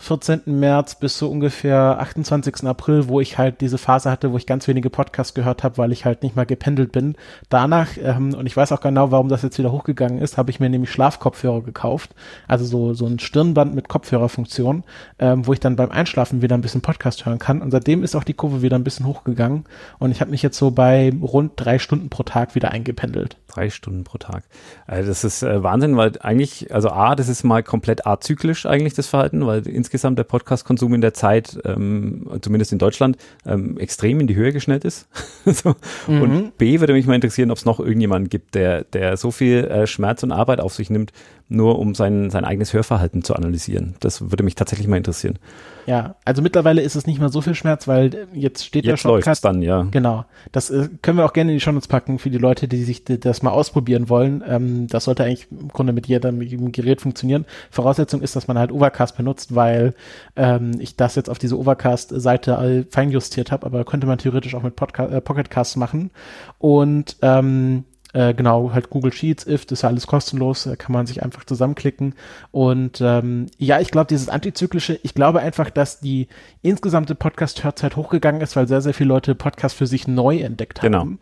14. 0.00 0.40
März 0.46 0.94
bis 0.94 1.18
so 1.18 1.30
ungefähr 1.30 1.98
28. 2.00 2.64
April, 2.64 3.08
wo 3.08 3.20
ich 3.20 3.36
halt 3.36 3.60
diese 3.60 3.76
Phase 3.76 4.10
hatte, 4.10 4.32
wo 4.32 4.38
ich 4.38 4.46
ganz 4.46 4.66
wenige 4.66 4.88
Podcasts 4.88 5.34
gehört 5.34 5.62
habe, 5.62 5.76
weil 5.76 5.92
ich 5.92 6.06
halt 6.06 6.22
nicht 6.22 6.34
mal 6.36 6.46
gependelt 6.46 6.90
bin. 6.90 7.16
Danach, 7.50 7.88
ähm, 8.02 8.32
und 8.32 8.46
ich 8.46 8.56
weiß 8.56 8.72
auch 8.72 8.80
genau, 8.80 9.10
warum 9.10 9.28
das 9.28 9.42
jetzt 9.42 9.58
wieder 9.58 9.72
hochgegangen 9.72 10.18
ist, 10.18 10.38
habe 10.38 10.50
ich 10.50 10.58
mir 10.58 10.70
nämlich 10.70 10.90
Schlafkopfhörer 10.90 11.60
gekauft. 11.60 12.14
Also 12.48 12.64
so, 12.64 12.94
so 12.94 13.04
ein 13.04 13.18
Stirnband 13.18 13.74
mit 13.74 13.88
Kopfhörerfunktion, 13.88 14.84
ähm, 15.18 15.46
wo 15.46 15.52
ich 15.52 15.60
dann 15.60 15.76
beim 15.76 15.90
Einschlafen 15.90 16.40
wieder 16.40 16.56
ein 16.56 16.62
bisschen 16.62 16.80
Podcast 16.80 17.26
hören 17.26 17.38
kann. 17.38 17.60
Und 17.60 17.70
seitdem 17.70 18.02
ist 18.02 18.16
auch 18.16 18.24
die 18.24 18.34
Kurve 18.34 18.62
wieder 18.62 18.76
ein 18.76 18.84
bisschen 18.84 19.04
hochgegangen. 19.04 19.64
Und 19.98 20.12
ich 20.12 20.22
habe 20.22 20.30
mich 20.30 20.42
jetzt 20.42 20.56
so 20.56 20.70
bei 20.70 21.12
rund 21.20 21.52
drei 21.56 21.78
Stunden 21.78 22.08
pro 22.08 22.22
Tag 22.22 22.54
wieder 22.54 22.70
eingependelt. 22.70 23.36
Drei 23.50 23.68
Stunden 23.68 24.04
pro 24.04 24.18
Tag. 24.18 24.44
Also 24.86 25.08
das 25.08 25.24
ist 25.24 25.42
äh, 25.42 25.62
Wahnsinn, 25.62 25.96
weil 25.96 26.12
eigentlich, 26.20 26.72
also 26.72 26.90
A, 26.90 27.16
das 27.16 27.28
ist 27.28 27.42
mal 27.42 27.64
komplett 27.64 28.06
azyklisch 28.06 28.64
eigentlich 28.64 28.94
das 28.94 29.08
Verhalten, 29.08 29.44
weil 29.44 29.66
insgesamt 29.66 30.18
der 30.18 30.24
Podcast-Konsum 30.24 30.94
in 30.94 31.00
der 31.00 31.14
Zeit, 31.14 31.58
ähm, 31.64 32.28
zumindest 32.42 32.72
in 32.72 32.78
Deutschland, 32.78 33.16
ähm, 33.44 33.76
extrem 33.78 34.20
in 34.20 34.28
die 34.28 34.36
Höhe 34.36 34.52
geschnellt 34.52 34.84
ist. 34.84 35.08
so. 35.44 35.74
mhm. 36.06 36.22
Und 36.22 36.58
B, 36.58 36.78
würde 36.78 36.92
mich 36.92 37.06
mal 37.06 37.16
interessieren, 37.16 37.50
ob 37.50 37.58
es 37.58 37.64
noch 37.64 37.80
irgendjemanden 37.80 38.30
gibt, 38.30 38.54
der, 38.54 38.84
der 38.84 39.16
so 39.16 39.32
viel 39.32 39.64
äh, 39.64 39.86
Schmerz 39.88 40.22
und 40.22 40.30
Arbeit 40.30 40.60
auf 40.60 40.74
sich 40.74 40.88
nimmt, 40.88 41.12
nur 41.50 41.78
um 41.78 41.94
sein, 41.94 42.30
sein 42.30 42.44
eigenes 42.44 42.72
Hörverhalten 42.72 43.22
zu 43.22 43.34
analysieren. 43.34 43.96
Das 44.00 44.30
würde 44.30 44.44
mich 44.44 44.54
tatsächlich 44.54 44.86
mal 44.86 44.96
interessieren. 44.96 45.38
Ja, 45.86 46.14
also 46.24 46.42
mittlerweile 46.42 46.82
ist 46.82 46.94
es 46.94 47.06
nicht 47.06 47.18
mehr 47.18 47.30
so 47.30 47.40
viel 47.40 47.56
Schmerz, 47.56 47.88
weil 47.88 48.28
jetzt 48.32 48.64
steht 48.64 48.84
jetzt 48.84 49.04
der 49.04 49.08
Shortcut. 49.08 49.44
dann, 49.44 49.60
ja. 49.60 49.82
Genau. 49.90 50.24
Das 50.52 50.70
äh, 50.70 50.88
können 51.02 51.18
wir 51.18 51.24
auch 51.24 51.32
gerne 51.32 51.50
in 51.50 51.56
die 51.56 51.60
Shownotes 51.60 51.88
packen 51.88 52.20
für 52.20 52.30
die 52.30 52.38
Leute, 52.38 52.68
die 52.68 52.84
sich 52.84 53.04
das 53.04 53.42
mal 53.42 53.50
ausprobieren 53.50 54.08
wollen, 54.08 54.44
ähm, 54.46 54.86
das 54.86 55.04
sollte 55.04 55.24
eigentlich 55.24 55.48
im 55.50 55.68
Grunde 55.68 55.92
mit 55.92 56.06
jedem 56.06 56.70
Gerät 56.72 57.00
funktionieren. 57.00 57.46
Voraussetzung 57.70 58.22
ist, 58.22 58.36
dass 58.36 58.46
man 58.46 58.58
halt 58.58 58.70
Overcast 58.70 59.16
benutzt, 59.16 59.54
weil 59.54 59.94
ähm, 60.36 60.72
ich 60.78 60.96
das 60.96 61.16
jetzt 61.16 61.28
auf 61.28 61.38
diese 61.38 61.58
Overcast-Seite 61.58 62.86
feinjustiert 62.90 63.50
habe, 63.50 63.66
aber 63.66 63.84
könnte 63.84 64.06
man 64.06 64.18
theoretisch 64.18 64.54
auch 64.54 64.62
mit 64.62 64.76
Podca 64.76 65.06
äh, 65.06 65.20
Pocketcast 65.20 65.76
machen. 65.76 66.10
Und 66.58 67.16
ähm, 67.22 67.84
äh, 68.12 68.34
genau, 68.34 68.72
halt 68.72 68.90
Google 68.90 69.12
Sheets, 69.12 69.46
If, 69.46 69.66
das 69.66 69.78
ist 69.78 69.82
ja 69.82 69.88
alles 69.88 70.06
kostenlos, 70.06 70.66
äh, 70.66 70.76
kann 70.76 70.92
man 70.92 71.06
sich 71.06 71.22
einfach 71.22 71.44
zusammenklicken. 71.44 72.14
Und 72.50 73.00
ähm, 73.00 73.46
ja, 73.58 73.80
ich 73.80 73.90
glaube, 73.90 74.08
dieses 74.08 74.28
Antizyklische, 74.28 74.98
ich 75.02 75.14
glaube 75.14 75.40
einfach, 75.40 75.70
dass 75.70 76.00
die 76.00 76.28
insgesamte 76.62 77.14
Podcast-Hörzeit 77.14 77.96
hochgegangen 77.96 78.40
ist, 78.40 78.56
weil 78.56 78.66
sehr, 78.66 78.80
sehr 78.80 78.94
viele 78.94 79.08
Leute 79.08 79.34
Podcast 79.34 79.76
für 79.76 79.86
sich 79.86 80.08
neu 80.08 80.38
entdeckt 80.38 80.80
genau. 80.80 81.00
haben. 81.00 81.18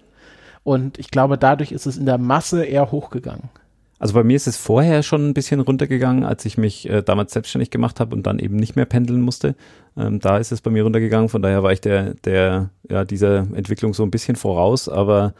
Und 0.64 0.99
ich 0.99 1.11
glaube, 1.11 1.39
dadurch 1.39 1.72
ist 1.72 1.86
es 1.86 1.97
in 1.97 2.07
der 2.07 2.18
Masse 2.18 2.64
eher 2.64 2.91
hochgegangen. 2.91 3.51
Also 3.99 4.14
bei 4.14 4.22
mir 4.22 4.36
ist 4.36 4.47
es 4.47 4.57
vorher 4.57 5.03
schon 5.03 5.28
ein 5.28 5.34
bisschen 5.34 5.61
runtergegangen, 5.61 6.24
als 6.24 6.45
ich 6.45 6.57
mich 6.57 6.89
äh, 6.89 7.03
damals 7.03 7.32
selbstständig 7.32 7.70
gemacht 7.70 7.99
habe 7.99 8.14
und 8.14 8.26
dann 8.26 8.39
eben 8.39 8.57
nicht 8.57 8.76
mehr 8.76 8.84
pendeln 8.84 9.20
musste. 9.20 9.57
Ähm, 9.97 10.20
da 10.20 10.39
ist 10.39 10.53
es 10.53 10.61
bei 10.61 10.70
mir 10.70 10.84
runtergegangen, 10.84 11.28
von 11.28 11.43
daher 11.43 11.62
war 11.64 11.72
ich 11.72 11.80
der, 11.80 12.14
der 12.14 12.70
ja 12.89 13.05
dieser 13.05 13.39
Entwicklung 13.39 13.95
so 13.95 14.05
ein 14.05 14.12
bisschen 14.12 14.36
voraus, 14.36 14.89
aber 14.89 15.34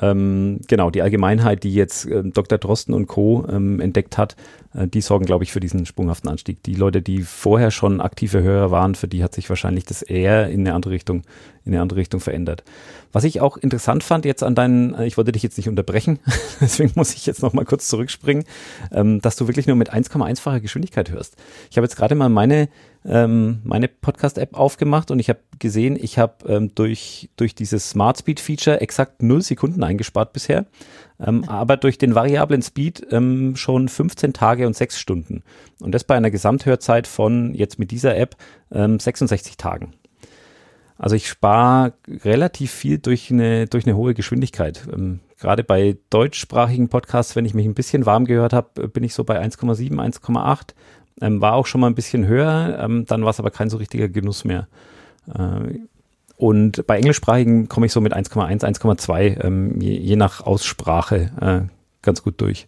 ähm, 0.00 0.60
genau, 0.68 0.90
die 0.90 1.02
Allgemeinheit, 1.02 1.62
die 1.64 1.74
jetzt 1.74 2.06
äh, 2.06 2.22
Dr. 2.24 2.58
Drosten 2.58 2.94
und 2.94 3.06
Co. 3.06 3.46
Ähm, 3.48 3.80
entdeckt 3.80 4.18
hat, 4.18 4.36
die 4.72 5.00
sorgen, 5.00 5.26
glaube 5.26 5.42
ich, 5.42 5.52
für 5.52 5.58
diesen 5.58 5.84
sprunghaften 5.84 6.30
Anstieg. 6.30 6.62
Die 6.62 6.74
Leute, 6.74 7.02
die 7.02 7.22
vorher 7.22 7.70
schon 7.70 8.00
aktive 8.00 8.42
Hörer 8.42 8.70
waren, 8.70 8.94
für 8.94 9.08
die 9.08 9.24
hat 9.24 9.34
sich 9.34 9.48
wahrscheinlich 9.48 9.84
das 9.84 10.02
eher 10.02 10.48
in 10.48 10.60
eine 10.60 10.74
andere 10.74 10.92
Richtung, 10.92 11.22
in 11.64 11.72
eine 11.72 11.82
andere 11.82 11.98
Richtung 11.98 12.20
verändert. 12.20 12.62
Was 13.12 13.24
ich 13.24 13.40
auch 13.40 13.56
interessant 13.56 14.04
fand 14.04 14.24
jetzt 14.24 14.42
an 14.42 14.54
deinen, 14.54 14.94
äh, 14.94 15.06
ich 15.06 15.16
wollte 15.16 15.32
dich 15.32 15.42
jetzt 15.42 15.56
nicht 15.56 15.68
unterbrechen, 15.68 16.20
deswegen 16.60 16.92
muss 16.94 17.14
ich 17.14 17.26
jetzt 17.26 17.42
noch 17.42 17.52
mal 17.52 17.64
kurz 17.64 17.88
zurückspringen, 17.88 18.44
ähm, 18.92 19.20
dass 19.20 19.36
du 19.36 19.48
wirklich 19.48 19.66
nur 19.66 19.76
mit 19.76 19.92
1,1-facher 19.92 20.60
Geschwindigkeit 20.60 21.10
hörst. 21.10 21.36
Ich 21.70 21.76
habe 21.76 21.84
jetzt 21.84 21.96
gerade 21.96 22.14
mal 22.14 22.28
meine 22.28 22.68
ähm, 23.02 23.60
meine 23.64 23.88
Podcast-App 23.88 24.54
aufgemacht 24.54 25.10
und 25.10 25.20
ich 25.20 25.30
habe 25.30 25.40
gesehen, 25.58 25.98
ich 25.98 26.18
habe 26.18 26.46
ähm, 26.46 26.74
durch, 26.74 27.30
durch 27.36 27.54
dieses 27.54 27.88
Smart 27.88 28.18
Speed-Feature 28.18 28.82
exakt 28.82 29.22
0 29.22 29.40
Sekunden 29.40 29.82
eingespart 29.82 30.34
bisher, 30.34 30.66
aber 31.18 31.76
durch 31.76 31.98
den 31.98 32.14
variablen 32.14 32.62
Speed 32.62 33.06
schon 33.54 33.88
15 33.88 34.32
Tage 34.32 34.59
und 34.66 34.76
6 34.76 34.98
Stunden. 34.98 35.42
Und 35.80 35.92
das 35.92 36.04
bei 36.04 36.14
einer 36.14 36.30
Gesamthörzeit 36.30 37.06
von 37.06 37.54
jetzt 37.54 37.78
mit 37.78 37.90
dieser 37.90 38.16
App 38.16 38.36
ähm, 38.72 38.98
66 38.98 39.56
Tagen. 39.56 39.92
Also 40.98 41.16
ich 41.16 41.28
spare 41.28 41.94
relativ 42.06 42.70
viel 42.70 42.98
durch 42.98 43.30
eine, 43.30 43.66
durch 43.66 43.86
eine 43.86 43.96
hohe 43.96 44.12
Geschwindigkeit. 44.12 44.86
Ähm, 44.92 45.20
gerade 45.38 45.64
bei 45.64 45.96
deutschsprachigen 46.10 46.90
Podcasts, 46.90 47.36
wenn 47.36 47.46
ich 47.46 47.54
mich 47.54 47.64
ein 47.64 47.74
bisschen 47.74 48.04
warm 48.04 48.26
gehört 48.26 48.52
habe, 48.52 48.88
bin 48.88 49.02
ich 49.02 49.14
so 49.14 49.24
bei 49.24 49.42
1,7, 49.42 49.92
1,8 49.94 50.74
ähm, 51.20 51.40
war 51.40 51.54
auch 51.54 51.66
schon 51.66 51.80
mal 51.80 51.86
ein 51.86 51.94
bisschen 51.94 52.26
höher, 52.26 52.78
ähm, 52.82 53.04
dann 53.06 53.22
war 53.22 53.30
es 53.30 53.40
aber 53.40 53.50
kein 53.50 53.70
so 53.70 53.76
richtiger 53.76 54.08
Genuss 54.08 54.44
mehr. 54.44 54.68
Äh, 55.26 55.78
und 56.36 56.86
bei 56.86 56.96
englischsprachigen 56.96 57.68
komme 57.68 57.86
ich 57.86 57.92
so 57.92 58.00
mit 58.00 58.14
1,1, 58.14 58.64
1,2, 58.64 59.44
ähm, 59.44 59.80
je, 59.80 59.96
je, 59.96 60.16
nach 60.16 60.40
Aussprache 60.40 61.30
äh, 61.40 61.68
ganz 62.02 62.22
gut 62.22 62.40
durch. 62.40 62.66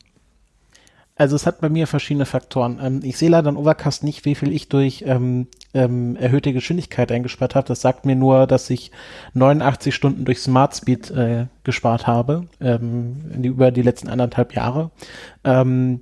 Also 1.14 1.36
es 1.36 1.46
hat 1.46 1.60
bei 1.60 1.68
mir 1.68 1.86
verschiedene 1.86 2.24
Faktoren. 2.24 2.80
Ähm, 2.82 3.00
ich 3.02 3.18
sehe 3.18 3.28
leider 3.28 3.50
in 3.50 3.56
Overcast 3.56 4.02
nicht, 4.02 4.24
wie 4.24 4.34
viel 4.34 4.52
ich 4.52 4.68
durch 4.68 5.04
ähm, 5.06 5.46
ähm, 5.74 6.16
erhöhte 6.16 6.52
Geschwindigkeit 6.52 7.12
eingespart 7.12 7.54
habe. 7.54 7.68
Das 7.68 7.80
sagt 7.80 8.06
mir 8.06 8.16
nur, 8.16 8.46
dass 8.46 8.70
ich 8.70 8.90
89 9.34 9.94
Stunden 9.94 10.24
durch 10.24 10.40
Smart 10.40 10.74
Speed 10.74 11.10
äh, 11.10 11.46
gespart 11.64 12.06
habe 12.06 12.46
ähm, 12.60 13.16
die, 13.36 13.48
über 13.48 13.70
die 13.70 13.82
letzten 13.82 14.08
anderthalb 14.08 14.54
Jahre. 14.54 14.90
Ähm, 15.44 16.00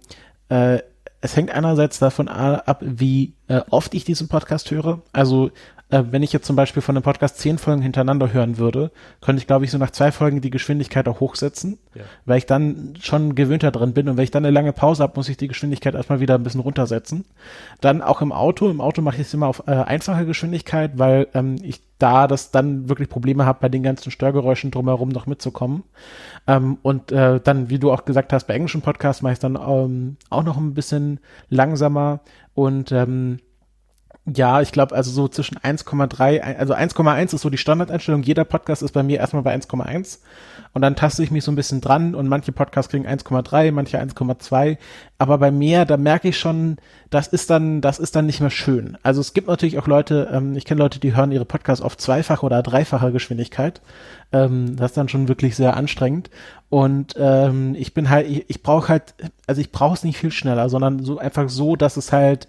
äh, 0.49 0.79
es 1.21 1.37
hängt 1.37 1.51
einerseits 1.51 1.99
davon 1.99 2.29
ab, 2.29 2.81
wie 2.83 3.35
äh, 3.49 3.61
oft 3.69 3.95
ich 3.95 4.05
diesen 4.05 4.29
Podcast 4.29 4.71
höre. 4.71 5.03
Also 5.13 5.51
äh, 5.91 6.05
wenn 6.11 6.22
ich 6.22 6.32
jetzt 6.32 6.47
zum 6.47 6.57
Beispiel 6.57 6.82
von 6.82 6.97
einem 6.97 7.03
Podcast 7.03 7.38
zehn 7.38 7.59
Folgen 7.59 7.82
hintereinander 7.82 8.32
hören 8.32 8.59
würde, 8.59 8.91
könnte 9.20 9.41
ich, 9.41 9.47
glaube 9.47 9.64
ich, 9.64 9.70
so 9.70 9.78
nach 9.78 9.91
zwei 9.91 10.12
Folgen 10.12 10.41
die 10.41 10.51
Geschwindigkeit 10.51 11.09
auch 11.09 11.20
hochsetzen, 11.20 11.78
ja. 11.95 12.03
weil 12.24 12.38
ich 12.38 12.47
dann 12.47 12.95
schon 13.01 13.34
gewöhnter 13.34 13.70
drin 13.70 13.93
bin. 13.93 14.09
Und 14.09 14.16
wenn 14.16 14.24
ich 14.24 14.30
dann 14.30 14.45
eine 14.45 14.55
lange 14.55 14.72
Pause 14.72 15.03
habe, 15.03 15.14
muss 15.16 15.28
ich 15.28 15.36
die 15.36 15.49
Geschwindigkeit 15.49 15.95
erstmal 15.95 16.20
wieder 16.20 16.36
ein 16.36 16.43
bisschen 16.43 16.61
runtersetzen. 16.61 17.24
Dann 17.80 18.03
auch 18.03 18.22
im 18.22 18.32
Auto. 18.32 18.70
Im 18.70 18.80
Auto 18.80 19.03
mache 19.03 19.16
ich 19.16 19.22
es 19.22 19.34
immer 19.34 19.49
auf 19.49 19.64
äh, 19.66 19.72
einfache 19.72 20.26
Geschwindigkeit, 20.26 20.93
weil 20.99 21.28
ähm, 21.34 21.57
ich 21.62 21.80
da 21.99 22.26
das 22.26 22.51
dann 22.51 22.88
wirklich 22.88 23.09
Probleme 23.09 23.45
habe, 23.45 23.59
bei 23.61 23.68
den 23.68 23.82
ganzen 23.82 24.11
Störgeräuschen 24.11 24.70
drumherum 24.70 25.11
noch 25.11 25.26
mitzukommen. 25.26 25.84
Ähm, 26.47 26.78
und 26.82 27.12
äh, 27.12 27.41
dann, 27.41 27.68
wie 27.68 27.78
du 27.78 27.93
auch 27.93 28.05
gesagt 28.05 28.32
hast, 28.32 28.47
bei 28.47 28.55
englischen 28.55 28.82
Podcasts 28.82 29.22
mache 29.22 29.32
ich 29.32 29.36
es 29.36 29.41
dann 29.41 29.57
ähm, 29.57 30.16
auch 30.30 30.43
noch 30.43 30.57
ein 30.57 30.74
bisschen 30.74 31.20
langsamer 31.49 32.20
und 32.55 32.93
ähm, 32.93 33.38
ja, 34.35 34.61
ich 34.61 34.72
glaube, 34.72 34.95
also 34.95 35.11
so 35.11 35.28
zwischen 35.28 35.59
1,3, 35.59 36.41
also 36.41 36.74
1,1 36.74 37.35
ist 37.35 37.41
so 37.41 37.51
die 37.51 37.59
Standardeinstellung. 37.59 38.22
Jeder 38.22 38.45
Podcast 38.45 38.83
ist 38.83 38.93
bei 38.93 39.03
mir 39.03 39.18
erstmal 39.18 39.43
bei 39.43 39.55
1,1 39.55 40.18
und 40.72 40.83
dann 40.83 40.95
taste 40.95 41.22
ich 41.22 41.31
mich 41.31 41.43
so 41.43 41.51
ein 41.51 41.57
bisschen 41.57 41.81
dran 41.81 42.14
und 42.14 42.28
manche 42.28 42.53
Podcasts 42.53 42.91
kriegen 42.91 43.07
1,3, 43.07 43.72
manche 43.72 44.01
1,2. 44.01 44.78
Aber 45.18 45.39
bei 45.39 45.51
mehr, 45.51 45.85
da 45.85 45.97
merke 45.97 46.28
ich 46.28 46.39
schon, 46.39 46.76
das 47.11 47.26
ist 47.26 47.51
dann, 47.51 47.81
das 47.81 47.99
ist 47.99 48.14
dann 48.14 48.26
nicht 48.26 48.41
mehr 48.41 48.51
schön. 48.51 48.97
Also 49.03 49.20
es 49.20 49.33
gibt 49.33 49.49
natürlich 49.49 49.78
auch 49.78 49.87
Leute, 49.87 50.28
ähm, 50.33 50.55
ich 50.57 50.64
kenne 50.64 50.81
Leute, 50.81 51.01
die 51.01 51.16
hören 51.16 51.33
ihre 51.33 51.45
Podcasts 51.45 51.85
auf 51.85 51.97
zweifache 51.97 52.47
oder 52.47 52.62
dreifache 52.62 53.11
Geschwindigkeit. 53.12 53.81
Ähm, 54.33 54.76
das 54.76 54.93
ist 54.93 54.97
dann 54.97 55.09
schon 55.09 55.28
wirklich 55.28 55.57
sehr 55.57 55.76
anstrengend. 55.76 56.31
Und 56.68 57.14
ähm, 57.18 57.74
ich 57.76 57.95
bin 57.95 58.11
halt, 58.11 58.28
ich, 58.28 58.49
ich 58.49 58.62
brauche 58.62 58.89
halt, 58.89 59.14
also 59.47 59.61
ich 59.61 59.72
brauche 59.72 59.95
es 59.95 60.05
nicht 60.05 60.18
viel 60.18 60.31
schneller, 60.31 60.68
sondern 60.68 61.05
so 61.05 61.18
einfach 61.18 61.49
so, 61.49 61.74
dass 61.74 61.97
es 61.97 62.12
halt 62.12 62.47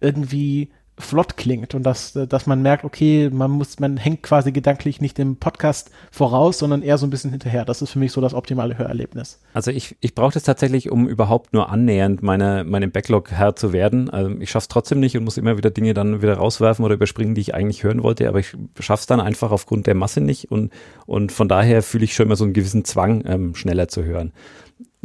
irgendwie 0.00 0.70
flott 0.96 1.36
klingt 1.36 1.74
und 1.74 1.82
dass, 1.82 2.12
dass 2.12 2.46
man 2.46 2.62
merkt, 2.62 2.84
okay, 2.84 3.28
man 3.32 3.50
muss, 3.50 3.80
man 3.80 3.96
hängt 3.96 4.22
quasi 4.22 4.52
gedanklich 4.52 5.00
nicht 5.00 5.18
dem 5.18 5.36
Podcast 5.36 5.90
voraus, 6.12 6.58
sondern 6.58 6.82
eher 6.82 6.98
so 6.98 7.06
ein 7.06 7.10
bisschen 7.10 7.30
hinterher. 7.30 7.64
Das 7.64 7.82
ist 7.82 7.90
für 7.90 7.98
mich 7.98 8.12
so 8.12 8.20
das 8.20 8.32
optimale 8.32 8.78
Hörerlebnis. 8.78 9.40
Also 9.54 9.72
ich, 9.72 9.96
ich 10.00 10.14
brauche 10.14 10.34
das 10.34 10.44
tatsächlich, 10.44 10.92
um 10.92 11.08
überhaupt 11.08 11.52
nur 11.52 11.68
annähernd 11.68 12.22
meine, 12.22 12.62
meinem 12.62 12.92
Backlog 12.92 13.32
Herr 13.32 13.56
zu 13.56 13.72
werden. 13.72 14.08
Also 14.08 14.30
ich 14.38 14.50
schaffe 14.50 14.64
es 14.64 14.68
trotzdem 14.68 15.00
nicht 15.00 15.16
und 15.16 15.24
muss 15.24 15.36
immer 15.36 15.56
wieder 15.56 15.70
Dinge 15.70 15.94
dann 15.94 16.22
wieder 16.22 16.34
rauswerfen 16.34 16.84
oder 16.84 16.94
überspringen, 16.94 17.34
die 17.34 17.40
ich 17.40 17.54
eigentlich 17.54 17.82
hören 17.82 18.02
wollte, 18.04 18.28
aber 18.28 18.38
ich 18.38 18.56
schaffe 18.78 19.00
es 19.00 19.06
dann 19.06 19.20
einfach 19.20 19.50
aufgrund 19.50 19.88
der 19.88 19.96
Masse 19.96 20.20
nicht 20.20 20.52
und, 20.52 20.72
und 21.06 21.32
von 21.32 21.48
daher 21.48 21.82
fühle 21.82 22.04
ich 22.04 22.14
schon 22.14 22.26
immer 22.26 22.36
so 22.36 22.44
einen 22.44 22.52
gewissen 22.52 22.84
Zwang, 22.84 23.24
ähm, 23.26 23.54
schneller 23.56 23.88
zu 23.88 24.04
hören 24.04 24.32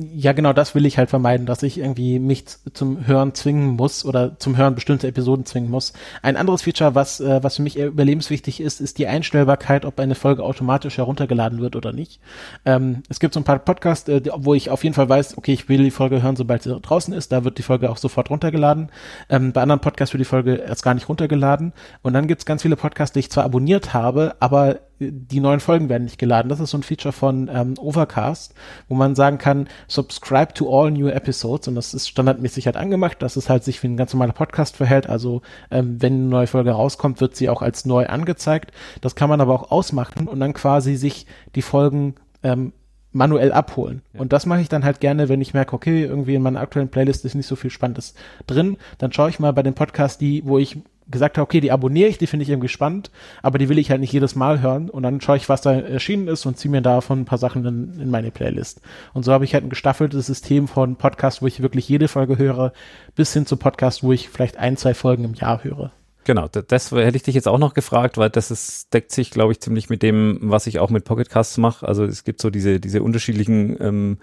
ja, 0.02 0.32
genau 0.32 0.54
das 0.54 0.76
will 0.76 0.86
ich 0.86 0.98
halt 0.98 1.10
vermeiden, 1.10 1.46
dass 1.46 1.62
ich 1.62 1.78
irgendwie 1.78 2.20
mich 2.20 2.46
zum 2.74 3.06
Hören 3.06 3.34
zwingen 3.34 3.76
muss 3.76 4.06
oder 4.06 4.40
zum 4.40 4.56
Hören 4.56 4.74
bestimmte 4.74 5.08
Episoden 5.08 5.46
zwingen 5.46 5.70
muss. 5.70 5.92
Ein 6.22 6.38
anderes 6.38 6.62
Feature, 6.62 6.96
was, 6.96 7.20
äh, 7.20 7.44
was 7.44 7.58
für 7.58 7.64
mich 7.64 7.78
eher 7.78 7.88
überlebenswichtig 7.88 8.62
ist, 8.62 8.80
ist 8.80 8.98
die 8.98 9.08
Einstellbarkeit, 9.08 9.84
ob 9.84 10.00
eine 10.00 10.16
Folge 10.16 10.44
automatisch 10.44 10.98
heruntergeladen 10.98 11.60
wird 11.60 11.76
oder 11.76 11.92
nicht. 11.92 12.22
Ähm, 12.64 13.04
es 13.10 13.20
gibt 13.20 13.34
so 13.34 13.42
ein 13.42 13.44
paar 13.44 13.60
Podcasts, 13.60 14.08
äh, 14.08 14.22
wo 14.38 14.54
ich 14.54 14.70
auf 14.70 14.86
jeden 14.86 14.94
Fall 14.94 15.10
weiß, 15.10 15.38
okay, 15.38 15.52
ich 15.52 15.68
will 15.68 15.84
die 15.84 15.92
Folge 15.92 16.24
hören, 16.24 16.38
sobald 16.38 16.64
sie 16.64 16.80
draußen 16.80 17.14
ist. 17.14 17.34
Da 17.34 17.44
wird 17.44 17.58
die 17.58 17.64
Folge 17.64 17.90
auch 17.90 17.98
sofort 17.98 18.30
runtergeladen. 18.30 18.92
Ähm, 19.28 19.52
bei 19.52 19.62
anderen 19.62 19.82
Podcasts 19.82 20.14
wird 20.14 20.22
die 20.22 20.26
Folge 20.26 20.56
erst 20.56 20.84
gar 20.84 20.94
nicht 20.94 21.10
runtergeladen. 21.10 21.74
Und 22.04 22.14
dann 22.14 22.28
gibt's 22.28 22.46
ganz 22.46 22.62
viele 22.62 22.78
Podcasts, 22.78 23.14
die 23.14 23.20
ich 23.20 23.32
zwar 23.32 23.44
abonniert 23.44 23.94
habe, 23.94 24.36
aber 24.40 24.80
die 25.00 25.40
neuen 25.40 25.60
Folgen 25.60 25.90
werden 25.90 26.04
nicht 26.04 26.18
geladen. 26.18 26.50
Das 26.50 26.60
ist 26.60 26.72
so 26.72 26.78
ein 26.78 26.84
Feature 26.84 27.12
von 27.12 27.50
ähm, 27.52 27.76
Overcast, 27.78 28.54
wo 28.88 28.96
man 28.96 29.16
sagen 29.16 29.38
kann, 29.38 29.68
subscribe 29.88 30.54
to 30.54 30.70
all 30.70 30.92
new 30.92 31.08
episodes 31.08 31.68
und 31.68 31.76
das 31.76 31.94
ist 31.94 32.10
standardmäßig 32.10 32.66
halt 32.66 32.78
angemacht, 32.78 33.22
dass 33.22 33.36
es 33.36 33.50
halt 33.50 33.64
sich 33.64 33.82
wie 33.82 33.88
ein 33.88 33.98
ganz 33.98 34.14
normaler 34.14 34.34
Podcast 34.34 34.78
verhält. 34.78 35.08
Also 35.08 35.42
ähm, 35.72 36.02
wenn 36.02 36.14
eine 36.14 36.24
neue 36.24 36.48
Folge 36.48 36.72
rauskommt, 36.72 37.22
wird 37.22 37.36
sie 37.36 37.50
auch 37.50 37.62
als 37.62 37.86
neu 37.86 38.08
angezeigt. 38.08 38.72
Das 39.02 39.16
kann 39.16 39.30
man 39.30 39.42
aber 39.42 39.54
auch 39.54 39.72
ausmachen 39.72 40.28
und 40.28 40.40
dann 40.40 40.54
quasi 40.54 40.96
sich 40.96 41.26
die 41.56 41.62
Folgen 41.62 42.16
ähm, 42.44 42.74
manuell 43.12 43.52
abholen. 43.52 44.02
Ja. 44.14 44.22
Und 44.22 44.34
das 44.34 44.46
mache 44.46 44.62
ich 44.62 44.70
dann 44.70 44.84
halt 44.84 45.00
gerne, 45.00 45.30
wenn 45.30 45.42
ich 45.42 45.54
merke, 45.54 45.74
okay, 45.74 46.04
irgendwie 46.04 46.36
in 46.36 46.42
meiner 46.42 46.60
aktuellen 46.60 46.90
Playlist 46.90 47.26
ist 47.26 47.36
nicht 47.36 47.48
so 47.48 47.56
viel 47.56 47.72
Spannendes 47.72 48.14
drin. 48.48 48.78
Dann 48.98 49.12
schaue 49.12 49.30
ich 49.30 49.40
mal 49.40 49.54
bei 49.54 49.64
den 49.64 49.74
Podcasts, 49.74 50.18
die, 50.18 50.44
wo 50.46 50.60
ich 50.60 50.78
gesagt 51.10 51.38
habe, 51.38 51.44
okay, 51.44 51.60
die 51.60 51.72
abonniere 51.72 52.10
ich, 52.10 52.18
die 52.18 52.28
finde 52.28 52.44
ich 52.44 52.50
irgendwie 52.50 52.68
spannend, 52.68 53.12
aber 53.42 53.58
die 53.58 53.70
will 53.70 53.78
ich 53.78 53.90
halt 53.90 54.02
nicht 54.02 54.14
jedes 54.14 54.36
Mal 54.36 54.62
hören 54.62 54.90
und 54.90 55.04
dann 55.04 55.22
schaue 55.22 55.38
ich, 55.38 55.50
was 55.50 55.62
da 55.62 55.74
erschienen 55.74 56.28
ist 56.28 56.46
und 56.46 56.58
ziehe 56.58 56.72
mir 56.72 56.82
davon 56.82 57.22
ein 57.22 57.26
paar 57.26 57.38
Sachen 57.38 57.66
in, 57.66 58.00
in 58.00 58.10
meine 58.10 58.32
Playlist. 58.32 58.82
Und 59.14 59.24
so 59.24 59.32
habe 59.32 59.46
ich 59.46 59.54
halt 59.54 59.64
ein 59.64 59.70
gestaffeltes 59.70 60.26
System 60.26 60.68
von 60.68 60.96
Podcasts, 60.96 61.42
wo 61.42 61.48
ich 61.48 61.62
wirklich 61.62 61.88
jede 61.90 62.08
Folge 62.08 62.38
höre, 62.38 62.74
bis 63.16 63.34
hin 63.34 63.46
zu 63.46 63.58
Podcasts, 63.58 64.04
wo 64.04 64.12
ich 64.12 64.30
vielleicht 64.30 64.58
ein, 64.58 64.78
zwei 64.78 64.94
Folgen 64.94 65.24
im 65.24 65.34
Jahr 65.34 65.64
höre. 65.64 65.92
Genau, 66.26 66.48
das 66.48 66.92
hätte 66.92 67.18
ich 67.18 67.24
dich 67.24 67.34
jetzt 67.34 67.48
auch 67.48 67.58
noch 67.58 67.74
gefragt, 67.74 68.18
weil 68.18 68.30
das 68.30 68.52
ist, 68.52 68.94
deckt 68.94 69.12
sich, 69.12 69.32
glaube 69.32 69.52
ich, 69.52 69.62
ziemlich 69.62 69.90
mit 69.90 70.04
dem, 70.04 70.38
was 70.42 70.68
ich 70.68 70.78
auch 70.78 70.92
mit 70.92 71.06
Pocketcasts 71.06 71.58
mache. 71.58 71.88
Also 71.88 72.04
es 72.04 72.24
gibt 72.24 72.42
so 72.42 72.52
diese, 72.52 72.80
diese 72.80 73.02
unterschiedlichen 73.02 73.78
ähm, 73.82 74.18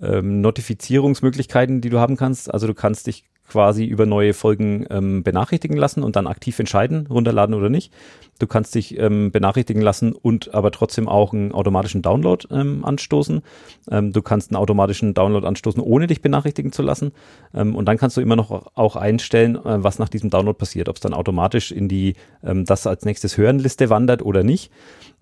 ähm, 0.00 0.40
Notifizierungsmöglichkeiten, 0.40 1.80
die 1.80 1.90
du 1.90 1.98
haben 1.98 2.16
kannst. 2.16 2.52
Also 2.52 2.66
du 2.66 2.72
kannst 2.72 3.08
dich 3.08 3.24
quasi 3.50 3.84
über 3.84 4.06
neue 4.06 4.32
Folgen 4.32 4.86
ähm, 4.90 5.22
benachrichtigen 5.22 5.76
lassen 5.76 6.02
und 6.02 6.16
dann 6.16 6.26
aktiv 6.26 6.58
entscheiden, 6.58 7.06
runterladen 7.08 7.54
oder 7.54 7.68
nicht. 7.68 7.92
Du 8.38 8.46
kannst 8.46 8.74
dich 8.74 8.98
ähm, 8.98 9.30
benachrichtigen 9.30 9.82
lassen 9.82 10.12
und 10.12 10.54
aber 10.54 10.70
trotzdem 10.70 11.08
auch 11.08 11.34
einen 11.34 11.52
automatischen 11.52 12.00
Download 12.00 12.46
ähm, 12.50 12.84
anstoßen. 12.84 13.42
Ähm, 13.90 14.12
du 14.12 14.22
kannst 14.22 14.50
einen 14.50 14.56
automatischen 14.56 15.12
Download 15.12 15.46
anstoßen, 15.46 15.82
ohne 15.82 16.06
dich 16.06 16.22
benachrichtigen 16.22 16.72
zu 16.72 16.82
lassen. 16.82 17.12
Ähm, 17.52 17.74
und 17.74 17.86
dann 17.86 17.98
kannst 17.98 18.16
du 18.16 18.22
immer 18.22 18.36
noch 18.36 18.76
auch 18.76 18.96
einstellen, 18.96 19.56
äh, 19.56 19.84
was 19.84 19.98
nach 19.98 20.08
diesem 20.08 20.30
Download 20.30 20.56
passiert, 20.56 20.88
ob 20.88 20.96
es 20.96 21.00
dann 21.02 21.12
automatisch 21.12 21.70
in 21.70 21.88
die 21.88 22.14
ähm, 22.42 22.64
das 22.64 22.86
als 22.86 23.04
nächstes 23.04 23.36
Hörenliste 23.36 23.90
wandert 23.90 24.22
oder 24.22 24.42
nicht. 24.42 24.70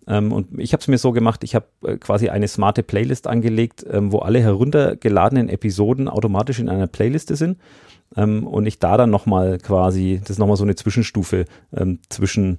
Ähm, 0.08 0.32
und 0.32 0.58
ich 0.58 0.72
habe 0.72 0.80
es 0.80 0.88
mir 0.88 0.98
so 0.98 1.12
gemacht, 1.12 1.44
ich 1.44 1.54
habe 1.54 1.66
äh, 1.84 1.96
quasi 1.98 2.30
eine 2.30 2.48
smarte 2.48 2.82
Playlist 2.82 3.26
angelegt, 3.26 3.84
ähm, 3.88 4.10
wo 4.10 4.20
alle 4.20 4.40
heruntergeladenen 4.40 5.48
Episoden 5.48 6.08
automatisch 6.08 6.58
in 6.58 6.68
einer 6.68 6.86
Playliste 6.86 7.36
sind. 7.36 7.58
Ähm, 8.16 8.46
und 8.46 8.66
ich 8.66 8.78
da 8.78 8.96
dann 8.96 9.10
nochmal 9.10 9.58
quasi, 9.58 10.18
das 10.20 10.30
ist 10.30 10.38
nochmal 10.38 10.56
so 10.56 10.64
eine 10.64 10.76
Zwischenstufe 10.76 11.44
ähm, 11.76 12.00
zwischen 12.08 12.58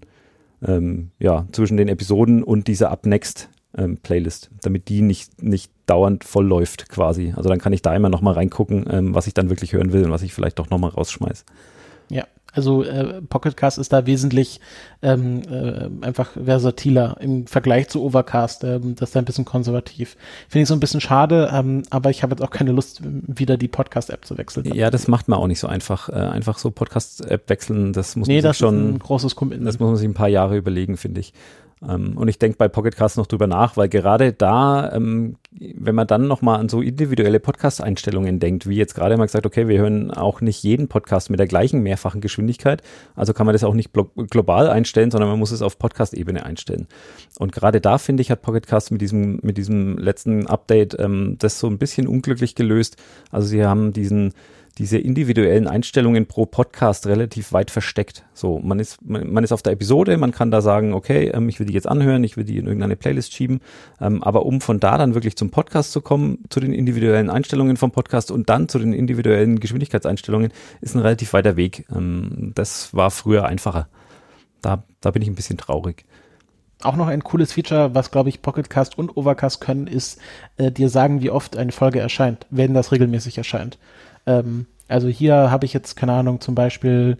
ähm, 0.65 1.11
ja, 1.19 1.47
zwischen 1.53 1.77
den 1.77 1.87
Episoden 1.87 2.43
und 2.43 2.67
dieser 2.67 2.91
Up 2.91 3.05
Next 3.05 3.49
ähm, 3.77 3.97
Playlist, 3.97 4.51
damit 4.61 4.89
die 4.89 5.01
nicht, 5.01 5.41
nicht 5.41 5.71
dauernd 5.85 6.25
voll 6.25 6.45
läuft 6.45 6.89
quasi. 6.89 7.33
Also 7.35 7.49
dann 7.49 7.59
kann 7.59 7.71
ich 7.71 7.81
da 7.81 7.95
immer 7.95 8.09
nochmal 8.09 8.33
reingucken, 8.33 8.85
was 9.15 9.25
ich 9.25 9.33
dann 9.33 9.49
wirklich 9.49 9.71
hören 9.71 9.93
will 9.93 10.03
und 10.03 10.11
was 10.11 10.21
ich 10.21 10.33
vielleicht 10.33 10.59
doch 10.59 10.69
nochmal 10.69 10.89
rausschmeiß. 10.89 11.45
Ja, 12.09 12.25
also 12.53 12.83
äh, 12.83 13.21
Pocketcast 13.21 13.77
ist 13.77 13.93
da 13.93 14.05
wesentlich 14.05 14.59
ähm, 15.01 15.41
äh, 15.49 16.05
einfach 16.05 16.31
versatiler 16.31 17.17
im 17.19 17.47
Vergleich 17.47 17.89
zu 17.89 18.03
Overcast. 18.03 18.63
Ähm, 18.63 18.95
das 18.95 19.09
ist 19.09 19.15
da 19.15 19.19
ein 19.19 19.25
bisschen 19.25 19.45
konservativ. 19.45 20.17
Finde 20.47 20.63
ich 20.63 20.67
so 20.67 20.73
ein 20.73 20.79
bisschen 20.79 21.01
schade, 21.01 21.49
ähm, 21.53 21.83
aber 21.89 22.09
ich 22.09 22.23
habe 22.23 22.33
jetzt 22.33 22.41
auch 22.41 22.51
keine 22.51 22.71
Lust, 22.71 23.01
wieder 23.03 23.57
die 23.57 23.67
Podcast-App 23.67 24.25
zu 24.25 24.37
wechseln. 24.37 24.73
Ja, 24.73 24.89
das 24.89 25.07
macht 25.07 25.27
man 25.27 25.39
auch 25.39 25.47
nicht 25.47 25.59
so 25.59 25.67
einfach. 25.67 26.09
Äh, 26.09 26.13
einfach 26.13 26.57
so 26.57 26.71
Podcast-App 26.71 27.49
wechseln, 27.49 27.93
das 27.93 28.15
muss 28.15 28.27
nee, 28.27 28.35
man 28.35 28.41
sich 28.41 28.49
das 28.49 28.57
schon. 28.57 28.75
ist 28.75 28.95
ein 28.95 28.99
großes 28.99 29.35
Commitment. 29.35 29.67
Das 29.67 29.79
muss 29.79 29.87
man 29.87 29.95
sich 29.97 30.07
ein 30.07 30.13
paar 30.13 30.27
Jahre 30.27 30.57
überlegen, 30.57 30.97
finde 30.97 31.21
ich. 31.21 31.33
Ähm, 31.87 32.17
und 32.17 32.27
ich 32.27 32.39
denke 32.39 32.57
bei 32.57 32.67
Pocketcast 32.67 33.17
noch 33.17 33.27
drüber 33.27 33.47
nach, 33.47 33.77
weil 33.77 33.87
gerade 33.89 34.33
da, 34.33 34.91
ähm, 34.93 35.37
wenn 35.51 35.95
man 35.95 36.07
dann 36.07 36.27
nochmal 36.27 36.59
an 36.59 36.69
so 36.69 36.81
individuelle 36.81 37.39
Podcast-Einstellungen 37.39 38.39
denkt, 38.39 38.67
wie 38.67 38.75
jetzt 38.75 38.95
gerade 38.95 39.15
mal 39.17 39.25
gesagt, 39.25 39.45
okay, 39.45 39.67
wir 39.67 39.79
hören 39.79 40.11
auch 40.11 40.41
nicht 40.41 40.61
jeden 40.63 40.87
Podcast 40.87 41.29
mit 41.29 41.39
der 41.39 41.47
gleichen 41.47 41.81
mehrfachen 41.81 42.21
Geschwindigkeit, 42.21 42.81
also 43.15 43.33
kann 43.33 43.45
man 43.45 43.53
das 43.53 43.63
auch 43.63 43.73
nicht 43.73 43.91
global 44.29 44.69
einstellen, 44.69 45.11
sondern 45.11 45.29
man 45.29 45.39
muss 45.39 45.51
es 45.51 45.61
auf 45.61 45.79
Podcast-Ebene 45.79 46.45
einstellen. 46.45 46.87
Und 47.39 47.51
gerade 47.51 47.79
da, 47.79 47.97
finde 47.97 48.21
ich, 48.21 48.31
hat 48.31 48.41
Pocketcast 48.41 48.91
mit 48.91 49.01
diesem, 49.01 49.39
mit 49.41 49.57
diesem 49.57 49.97
letzten 49.97 50.47
Update 50.47 50.99
ähm, 50.99 51.37
das 51.39 51.59
so 51.59 51.67
ein 51.67 51.77
bisschen 51.77 52.07
unglücklich 52.07 52.55
gelöst. 52.55 52.97
Also 53.31 53.47
sie 53.47 53.65
haben 53.65 53.93
diesen 53.93 54.33
diese 54.79 54.97
individuellen 54.97 55.67
Einstellungen 55.67 56.25
pro 56.25 56.45
Podcast 56.45 57.05
relativ 57.05 57.51
weit 57.51 57.69
versteckt. 57.69 58.23
So, 58.33 58.59
man 58.59 58.79
ist, 58.79 59.05
man, 59.05 59.31
man 59.31 59.43
ist 59.43 59.51
auf 59.51 59.61
der 59.61 59.73
Episode, 59.73 60.15
man 60.15 60.31
kann 60.31 60.51
da 60.51 60.61
sagen, 60.61 60.93
okay, 60.93 61.27
ähm, 61.33 61.49
ich 61.49 61.59
will 61.59 61.67
die 61.67 61.73
jetzt 61.73 61.87
anhören, 61.87 62.23
ich 62.23 62.37
will 62.37 62.45
die 62.45 62.57
in 62.57 62.65
irgendeine 62.65 62.95
Playlist 62.95 63.33
schieben. 63.33 63.59
Ähm, 63.99 64.23
aber 64.23 64.45
um 64.45 64.61
von 64.61 64.79
da 64.79 64.97
dann 64.97 65.15
wirklich 65.15 65.35
zum 65.35 65.51
Podcast 65.51 65.91
zu 65.91 66.01
kommen, 66.01 66.45
zu 66.49 66.61
den 66.61 66.71
individuellen 66.71 67.29
Einstellungen 67.29 67.75
vom 67.75 67.91
Podcast 67.91 68.31
und 68.31 68.49
dann 68.49 68.69
zu 68.69 68.79
den 68.79 68.93
individuellen 68.93 69.59
Geschwindigkeitseinstellungen, 69.59 70.53
ist 70.79 70.95
ein 70.95 71.01
relativ 71.01 71.33
weiter 71.33 71.57
Weg. 71.57 71.85
Ähm, 71.93 72.53
das 72.55 72.95
war 72.95 73.11
früher 73.11 73.45
einfacher. 73.45 73.89
Da, 74.61 74.83
da 75.01 75.11
bin 75.11 75.21
ich 75.21 75.27
ein 75.27 75.35
bisschen 75.35 75.57
traurig. 75.57 76.05
Auch 76.81 76.95
noch 76.95 77.07
ein 77.07 77.25
cooles 77.25 77.51
Feature, 77.51 77.93
was 77.93 78.11
glaube 78.11 78.29
ich 78.29 78.41
Pocketcast 78.41 78.97
und 78.97 79.17
Overcast 79.17 79.59
können, 79.59 79.87
ist 79.87 80.21
äh, 80.55 80.71
dir 80.71 80.87
sagen, 80.87 81.21
wie 81.21 81.31
oft 81.31 81.57
eine 81.57 81.73
Folge 81.73 81.99
erscheint, 81.99 82.45
wenn 82.49 82.73
das 82.73 82.93
regelmäßig 82.93 83.37
erscheint. 83.37 83.77
Ähm, 84.29 84.65
also 84.87 85.07
hier 85.07 85.51
habe 85.51 85.65
ich 85.65 85.73
jetzt, 85.73 85.95
keine 85.95 86.13
Ahnung, 86.13 86.41
zum 86.41 86.55
Beispiel, 86.55 87.17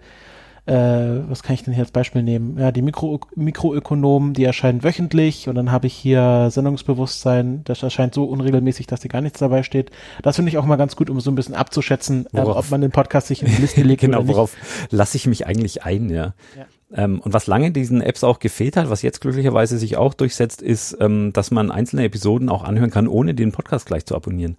äh, 0.65 0.73
was 0.73 1.43
kann 1.43 1.53
ich 1.55 1.63
denn 1.63 1.73
hier 1.73 1.83
als 1.83 1.91
Beispiel 1.91 2.23
nehmen? 2.23 2.57
Ja, 2.59 2.71
die 2.71 2.81
Mikro 2.81 3.19
Mikroökonomen, 3.35 4.33
die 4.33 4.43
erscheinen 4.43 4.83
wöchentlich 4.83 5.49
und 5.49 5.55
dann 5.55 5.71
habe 5.71 5.87
ich 5.87 5.93
hier 5.93 6.49
Sendungsbewusstsein, 6.51 7.63
das 7.63 7.81
erscheint 7.83 8.13
so 8.13 8.25
unregelmäßig, 8.25 8.87
dass 8.87 8.99
dir 8.99 9.09
gar 9.09 9.21
nichts 9.21 9.39
dabei 9.39 9.63
steht. 9.63 9.91
Das 10.21 10.35
finde 10.35 10.49
ich 10.49 10.57
auch 10.57 10.65
mal 10.65 10.75
ganz 10.75 10.95
gut, 10.95 11.09
um 11.09 11.19
so 11.19 11.31
ein 11.31 11.35
bisschen 11.35 11.55
abzuschätzen, 11.55 12.27
äh, 12.33 12.41
ob 12.41 12.69
man 12.69 12.81
den 12.81 12.91
Podcast 12.91 13.27
sich 13.27 13.41
in 13.41 13.49
die 13.49 13.61
Liste 13.61 13.81
legt 13.81 14.01
genau, 14.01 14.17
oder 14.17 14.25
nicht. 14.25 14.35
worauf 14.35 14.55
lasse 14.91 15.17
ich 15.17 15.27
mich 15.27 15.47
eigentlich 15.47 15.83
ein, 15.83 16.09
ja. 16.09 16.33
ja. 16.57 16.65
Ähm, 16.91 17.19
und 17.19 17.33
was 17.33 17.45
lange 17.45 17.71
diesen 17.71 18.01
Apps 18.01 18.23
auch 18.23 18.39
gefehlt 18.39 18.77
hat, 18.77 18.89
was 18.89 19.03
jetzt 19.03 19.21
glücklicherweise 19.21 19.77
sich 19.77 19.97
auch 19.97 20.15
durchsetzt, 20.15 20.61
ist, 20.61 20.97
ähm, 20.99 21.33
dass 21.33 21.51
man 21.51 21.71
einzelne 21.71 22.03
Episoden 22.03 22.49
auch 22.49 22.63
anhören 22.63 22.89
kann, 22.89 23.07
ohne 23.07 23.35
den 23.35 23.51
Podcast 23.51 23.85
gleich 23.85 24.05
zu 24.05 24.15
abonnieren. 24.15 24.57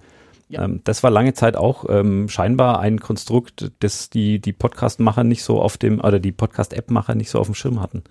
Ja. 0.51 0.65
Ähm, 0.65 0.81
das 0.83 1.03
war 1.05 1.11
lange 1.11 1.33
Zeit 1.33 1.57
auch 1.57 1.85
ähm, 1.89 2.29
scheinbar 2.29 2.81
ein 2.81 2.99
Konstrukt, 2.99 3.71
das 3.79 4.11
die, 4.11 4.41
die 4.41 4.53
Podcast-Macher 4.53 5.23
nicht 5.23 5.45
so 5.45 5.63
auf 5.63 5.79
dem, 5.79 6.01
oder 6.01 6.19
die 6.19 6.33
Podcast-App-Macher 6.33 7.15
nicht 7.15 7.31
so 7.31 7.39
auf 7.39 7.47
dem 7.47 7.55
Schirm 7.55 7.81
hatten. 7.81 8.03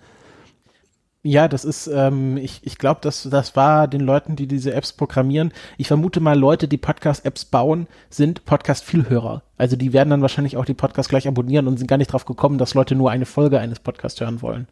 Ja, 1.21 1.49
das 1.49 1.65
ist, 1.65 1.87
ähm, 1.87 2.37
ich, 2.37 2.61
ich 2.63 2.77
glaube, 2.77 3.01
das, 3.03 3.27
das 3.29 3.57
war 3.57 3.89
den 3.89 3.99
Leuten, 3.99 4.37
die 4.37 4.47
diese 4.47 4.73
Apps 4.73 4.93
programmieren. 4.93 5.51
Ich 5.77 5.89
vermute 5.89 6.21
mal, 6.21 6.39
Leute, 6.39 6.69
die 6.69 6.77
Podcast-Apps 6.77 7.43
bauen, 7.43 7.87
sind 8.09 8.45
Podcast-Vielhörer. 8.45 9.43
Also 9.57 9.75
die 9.75 9.91
werden 9.91 10.11
dann 10.11 10.21
wahrscheinlich 10.21 10.55
auch 10.55 10.63
die 10.63 10.73
Podcast 10.73 11.09
gleich 11.09 11.27
abonnieren 11.27 11.67
und 11.67 11.77
sind 11.77 11.87
gar 11.87 11.97
nicht 11.97 12.13
drauf 12.13 12.23
gekommen, 12.23 12.57
dass 12.57 12.73
Leute 12.73 12.95
nur 12.95 13.11
eine 13.11 13.25
Folge 13.25 13.59
eines 13.59 13.81
Podcasts 13.81 14.21
hören 14.21 14.41
wollen. 14.41 14.69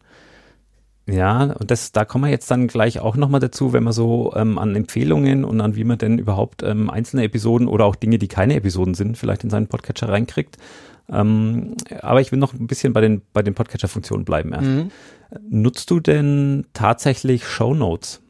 Ja, 1.10 1.44
und 1.44 1.70
das, 1.70 1.92
da 1.92 2.04
kommen 2.04 2.24
wir 2.24 2.30
jetzt 2.30 2.50
dann 2.50 2.68
gleich 2.68 3.00
auch 3.00 3.16
nochmal 3.16 3.40
dazu, 3.40 3.72
wenn 3.72 3.82
man 3.82 3.94
so 3.94 4.34
ähm, 4.36 4.58
an 4.58 4.76
Empfehlungen 4.76 5.42
und 5.44 5.58
an 5.62 5.74
wie 5.74 5.84
man 5.84 5.96
denn 5.96 6.18
überhaupt 6.18 6.62
ähm, 6.62 6.90
einzelne 6.90 7.24
Episoden 7.24 7.66
oder 7.66 7.86
auch 7.86 7.96
Dinge, 7.96 8.18
die 8.18 8.28
keine 8.28 8.54
Episoden 8.56 8.92
sind, 8.92 9.16
vielleicht 9.16 9.42
in 9.42 9.48
seinen 9.48 9.68
Podcatcher 9.68 10.10
reinkriegt. 10.10 10.58
Ähm, 11.10 11.76
aber 12.02 12.20
ich 12.20 12.30
will 12.30 12.38
noch 12.38 12.52
ein 12.52 12.66
bisschen 12.66 12.92
bei 12.92 13.00
den, 13.00 13.22
bei 13.32 13.42
den 13.42 13.54
Podcatcher-Funktionen 13.54 14.26
bleiben 14.26 14.52
erst. 14.52 14.66
Mhm. 14.66 14.90
Nutzt 15.48 15.90
du 15.90 15.98
denn 15.98 16.66
tatsächlich 16.74 17.46
Show 17.46 17.72
Notes? 17.72 18.20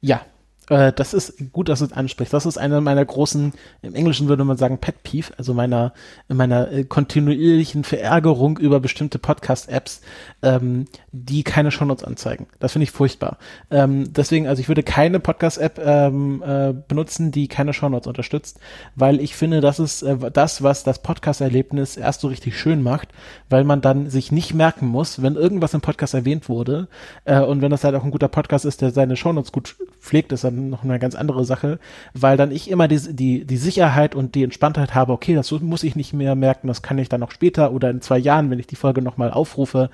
Ja, 0.00 0.22
äh, 0.68 0.92
das 0.92 1.14
ist 1.14 1.52
gut, 1.52 1.68
dass 1.68 1.80
du 1.80 1.86
es 1.86 1.92
ansprichst. 1.92 2.32
Das 2.32 2.46
ist 2.46 2.58
einer 2.58 2.80
meiner 2.80 3.04
großen, 3.04 3.52
im 3.82 3.94
Englischen 3.94 4.28
würde 4.28 4.44
man 4.44 4.56
sagen 4.56 4.78
Pet 4.78 5.02
Peeve, 5.02 5.32
also 5.36 5.54
meiner, 5.54 5.92
meiner 6.28 6.70
äh, 6.70 6.84
kontinuierlichen 6.84 7.84
Verärgerung 7.84 8.58
über 8.58 8.80
bestimmte 8.80 9.18
Podcast-Apps, 9.18 10.00
ähm, 10.42 10.86
die 11.12 11.42
keine 11.42 11.70
Shownotes 11.70 12.04
anzeigen. 12.04 12.46
Das 12.58 12.72
finde 12.72 12.84
ich 12.84 12.90
furchtbar. 12.90 13.38
Ähm, 13.70 14.12
deswegen, 14.12 14.46
also 14.46 14.60
ich 14.60 14.68
würde 14.68 14.82
keine 14.82 15.20
Podcast-App 15.20 15.80
ähm, 15.82 16.42
äh, 16.42 16.74
benutzen, 16.86 17.32
die 17.32 17.48
keine 17.48 17.72
Shownotes 17.72 18.06
unterstützt, 18.06 18.60
weil 18.94 19.20
ich 19.20 19.36
finde, 19.36 19.60
das 19.60 19.78
ist 19.78 20.02
äh, 20.02 20.16
das, 20.30 20.62
was 20.62 20.84
das 20.84 21.02
Podcast-Erlebnis 21.02 21.96
erst 21.96 22.20
so 22.20 22.28
richtig 22.28 22.58
schön 22.58 22.82
macht, 22.82 23.08
weil 23.48 23.64
man 23.64 23.80
dann 23.80 24.10
sich 24.10 24.32
nicht 24.32 24.54
merken 24.54 24.86
muss, 24.86 25.22
wenn 25.22 25.36
irgendwas 25.36 25.74
im 25.74 25.80
Podcast 25.80 26.14
erwähnt 26.14 26.48
wurde 26.48 26.88
äh, 27.24 27.40
und 27.40 27.62
wenn 27.62 27.70
das 27.70 27.84
halt 27.84 27.94
auch 27.94 28.04
ein 28.04 28.10
guter 28.10 28.28
Podcast 28.28 28.64
ist, 28.64 28.82
der 28.82 28.90
seine 28.90 29.16
Shownotes 29.16 29.52
gut 29.52 29.76
pflegt, 30.00 30.32
ist 30.32 30.44
dann 30.44 30.70
noch 30.70 30.84
eine 30.84 30.98
ganz 30.98 31.14
andere 31.14 31.44
Sache, 31.44 31.78
weil 32.14 32.36
dann 32.36 32.50
ich 32.50 32.70
immer 32.70 32.88
die, 32.88 33.14
die, 33.14 33.44
die 33.44 33.56
Sicherheit 33.56 34.14
und 34.14 34.34
die 34.34 34.42
Entspanntheit 34.42 34.94
habe, 34.94 35.12
okay, 35.12 35.34
das 35.34 35.50
muss 35.50 35.82
ich 35.82 35.96
nicht 35.96 36.12
mehr 36.12 36.34
merken, 36.34 36.68
das 36.68 36.82
kann 36.82 36.98
ich 36.98 37.08
dann 37.08 37.20
noch 37.20 37.30
später 37.30 37.72
oder 37.72 37.90
in 37.90 38.00
zwei 38.00 38.18
Jahren, 38.18 38.50
wenn 38.50 38.58
ich 38.58 38.66
die 38.66 38.76
Folge 38.76 39.02
nochmal 39.02 39.30
aufrufe, 39.30 39.90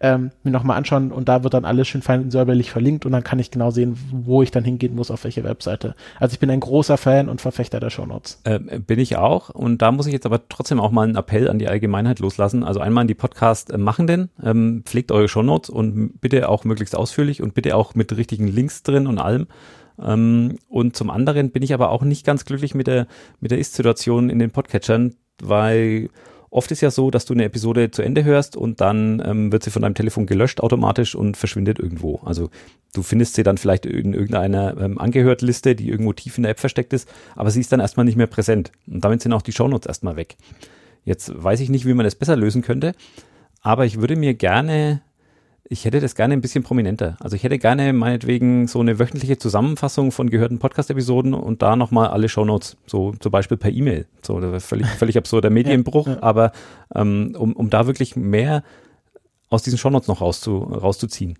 ähm, 0.00 0.30
mir 0.42 0.50
nochmal 0.50 0.76
anschauen 0.76 1.12
und 1.12 1.28
da 1.28 1.42
wird 1.42 1.54
dann 1.54 1.64
alles 1.64 1.88
schön 1.88 2.02
fein 2.02 2.30
säuberlich 2.30 2.70
verlinkt 2.70 3.04
und 3.06 3.12
dann 3.12 3.24
kann 3.24 3.38
ich 3.38 3.50
genau 3.50 3.70
sehen, 3.70 3.98
wo 4.12 4.42
ich 4.42 4.50
dann 4.50 4.64
hingehen 4.64 4.94
muss, 4.94 5.10
auf 5.10 5.24
welche 5.24 5.44
Webseite. 5.44 5.94
Also 6.18 6.34
ich 6.34 6.40
bin 6.40 6.50
ein 6.50 6.60
großer 6.60 6.96
Fan 6.96 7.28
und 7.28 7.40
Verfechter 7.40 7.80
der 7.80 7.90
Shownotes. 7.90 8.40
Ähm, 8.44 8.68
bin 8.86 8.98
ich 8.98 9.16
auch 9.16 9.50
und 9.50 9.82
da 9.82 9.92
muss 9.92 10.06
ich 10.06 10.12
jetzt 10.12 10.26
aber 10.26 10.48
trotzdem 10.48 10.80
auch 10.80 10.90
mal 10.90 11.02
einen 11.02 11.16
Appell 11.16 11.48
an 11.48 11.58
die 11.58 11.68
Allgemeinheit 11.68 12.20
loslassen. 12.20 12.64
Also 12.64 12.80
einmal 12.80 13.02
an 13.02 13.08
die 13.08 13.14
Podcast-Machenden, 13.14 14.30
ähm, 14.42 14.82
pflegt 14.84 15.12
eure 15.12 15.28
Shownotes 15.28 15.70
und 15.70 16.20
bitte 16.20 16.48
auch 16.48 16.64
möglichst 16.64 16.96
ausführlich 16.96 17.42
und 17.42 17.54
bitte 17.54 17.76
auch 17.76 17.94
mit 17.94 18.16
richtigen 18.16 18.48
Links 18.48 18.82
drin 18.82 19.06
und 19.06 19.18
allem. 19.18 19.47
Ähm, 20.00 20.58
und 20.68 20.96
zum 20.96 21.10
anderen 21.10 21.50
bin 21.50 21.62
ich 21.62 21.74
aber 21.74 21.90
auch 21.90 22.02
nicht 22.02 22.24
ganz 22.24 22.44
glücklich 22.44 22.74
mit 22.74 22.86
der, 22.86 23.06
mit 23.40 23.50
der 23.50 23.58
Ist-Situation 23.58 24.30
in 24.30 24.38
den 24.38 24.50
Podcatchern, 24.50 25.14
weil 25.42 26.10
oft 26.50 26.70
ist 26.70 26.80
ja 26.80 26.90
so, 26.90 27.10
dass 27.10 27.24
du 27.24 27.34
eine 27.34 27.44
Episode 27.44 27.90
zu 27.90 28.02
Ende 28.02 28.24
hörst 28.24 28.56
und 28.56 28.80
dann 28.80 29.22
ähm, 29.24 29.52
wird 29.52 29.62
sie 29.62 29.70
von 29.70 29.82
deinem 29.82 29.94
Telefon 29.94 30.26
gelöscht 30.26 30.60
automatisch 30.60 31.14
und 31.14 31.36
verschwindet 31.36 31.78
irgendwo. 31.78 32.20
Also 32.24 32.50
du 32.94 33.02
findest 33.02 33.34
sie 33.34 33.42
dann 33.42 33.58
vielleicht 33.58 33.86
in 33.86 34.14
irgendeiner 34.14 34.76
ähm, 34.78 34.98
Angehört-Liste, 34.98 35.74
die 35.74 35.88
irgendwo 35.88 36.12
tief 36.12 36.38
in 36.38 36.44
der 36.44 36.52
App 36.52 36.60
versteckt 36.60 36.92
ist, 36.92 37.08
aber 37.36 37.50
sie 37.50 37.60
ist 37.60 37.72
dann 37.72 37.80
erstmal 37.80 38.06
nicht 38.06 38.16
mehr 38.16 38.26
präsent. 38.26 38.72
Und 38.86 39.04
damit 39.04 39.22
sind 39.22 39.32
auch 39.32 39.42
die 39.42 39.52
Shownotes 39.52 39.86
erstmal 39.86 40.16
weg. 40.16 40.36
Jetzt 41.04 41.30
weiß 41.42 41.60
ich 41.60 41.70
nicht, 41.70 41.86
wie 41.86 41.94
man 41.94 42.04
das 42.04 42.14
besser 42.14 42.36
lösen 42.36 42.62
könnte, 42.62 42.94
aber 43.62 43.86
ich 43.86 44.00
würde 44.00 44.16
mir 44.16 44.34
gerne 44.34 45.02
ich 45.70 45.84
hätte 45.84 46.00
das 46.00 46.14
gerne 46.14 46.34
ein 46.34 46.40
bisschen 46.40 46.64
prominenter. 46.64 47.16
Also 47.20 47.36
ich 47.36 47.42
hätte 47.42 47.58
gerne 47.58 47.92
meinetwegen 47.92 48.66
so 48.68 48.80
eine 48.80 48.98
wöchentliche 48.98 49.38
Zusammenfassung 49.38 50.12
von 50.12 50.30
gehörten 50.30 50.58
Podcast-Episoden 50.58 51.34
und 51.34 51.60
da 51.60 51.76
nochmal 51.76 52.08
alle 52.08 52.28
Shownotes, 52.28 52.76
so 52.86 53.12
zum 53.20 53.30
Beispiel 53.30 53.58
per 53.58 53.70
E-Mail. 53.70 54.06
So, 54.22 54.40
das 54.40 54.64
völlig, 54.64 54.86
völlig 54.86 55.18
absurder 55.18 55.50
Medienbruch, 55.50 56.06
ja, 56.06 56.14
ja. 56.14 56.22
aber 56.22 56.52
ähm, 56.94 57.34
um, 57.38 57.52
um 57.52 57.68
da 57.68 57.86
wirklich 57.86 58.16
mehr 58.16 58.62
aus 59.50 59.62
diesen 59.62 59.78
Shownotes 59.78 60.08
noch 60.08 60.22
rauszu, 60.22 60.58
rauszuziehen. 60.58 61.38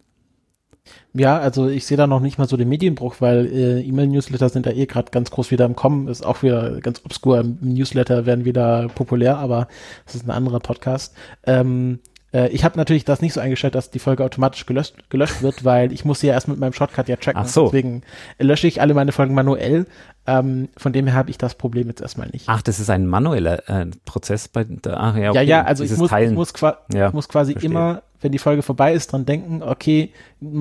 Ja, 1.15 1.39
also 1.39 1.69
ich 1.69 1.87
sehe 1.87 1.97
da 1.97 2.07
noch 2.07 2.21
nicht 2.21 2.39
mal 2.39 2.49
so 2.49 2.57
den 2.57 2.69
Medienbruch, 2.69 3.17
weil 3.21 3.47
äh, 3.47 3.81
E-Mail-Newsletter 3.81 4.49
sind 4.49 4.67
da 4.67 4.71
eh 4.71 4.87
gerade 4.87 5.11
ganz 5.11 5.31
groß 5.31 5.51
wieder 5.51 5.65
im 5.65 5.77
Kommen, 5.77 6.09
ist 6.09 6.25
auch 6.25 6.43
wieder 6.43 6.81
ganz 6.81 7.03
obskur. 7.05 7.45
Newsletter 7.61 8.27
werden 8.27 8.45
wieder 8.45 8.89
populär, 8.89 9.39
aber 9.39 9.69
das 10.07 10.15
ist 10.15 10.27
ein 10.27 10.31
anderer 10.31 10.61
Podcast. 10.61 11.15
Ähm, 11.47 12.01
äh, 12.33 12.49
ich 12.49 12.65
habe 12.65 12.77
natürlich 12.77 13.05
das 13.05 13.21
nicht 13.21 13.33
so 13.33 13.41
eingestellt, 13.41 13.75
dass 13.75 13.91
die 13.91 13.99
Folge 13.99 14.25
automatisch 14.25 14.67
gelöscht, 14.67 14.95
gelöscht 15.11 15.43
wird, 15.43 15.65
weil 15.65 15.93
ich 15.93 16.05
muss 16.05 16.21
sie 16.21 16.27
ja 16.29 16.35
erst 16.35 16.49
mit 16.49 16.59
meinem 16.59 16.73
Shortcut 16.73 17.09
ja 17.09 17.17
checken. 17.17 17.43
Ach 17.43 17.49
so. 17.49 17.65
Deswegen 17.67 18.03
lösche 18.39 18.67
ich 18.67 18.81
alle 18.81 18.95
meine 18.95 19.13
Folgen 19.13 19.35
manuell. 19.35 19.87
Ähm, 20.27 20.69
von 20.77 20.93
dem 20.93 21.07
her 21.07 21.15
habe 21.15 21.31
ich 21.31 21.39
das 21.39 21.55
Problem 21.55 21.89
jetzt 21.89 22.03
erstmal 22.03 22.29
nicht. 22.29 22.45
Ach, 22.49 22.61
das 22.61 22.81
ist 22.81 22.91
ein 22.91 23.07
manueller 23.07 23.67
äh, 23.69 23.87
Prozess 24.05 24.49
bei 24.49 24.65
der, 24.65 25.01
ach 25.01 25.17
ja, 25.17 25.31
okay. 25.31 25.37
Ja, 25.39 25.43
ja, 25.43 25.65
also 25.65 25.85
ich 25.85 25.97
muss, 25.97 26.13
ich 26.13 26.31
muss, 26.33 26.53
qua 26.53 26.79
Ja, 26.93 27.11
muss 27.13 27.29
quasi 27.29 27.53
verstehe. 27.53 27.71
immer, 27.71 28.03
wenn 28.21 28.33
die 28.33 28.39
Folge 28.39 28.63
vorbei 28.63 28.93
ist, 28.93 29.13
dran 29.13 29.27
denken, 29.27 29.63
okay, 29.63 30.11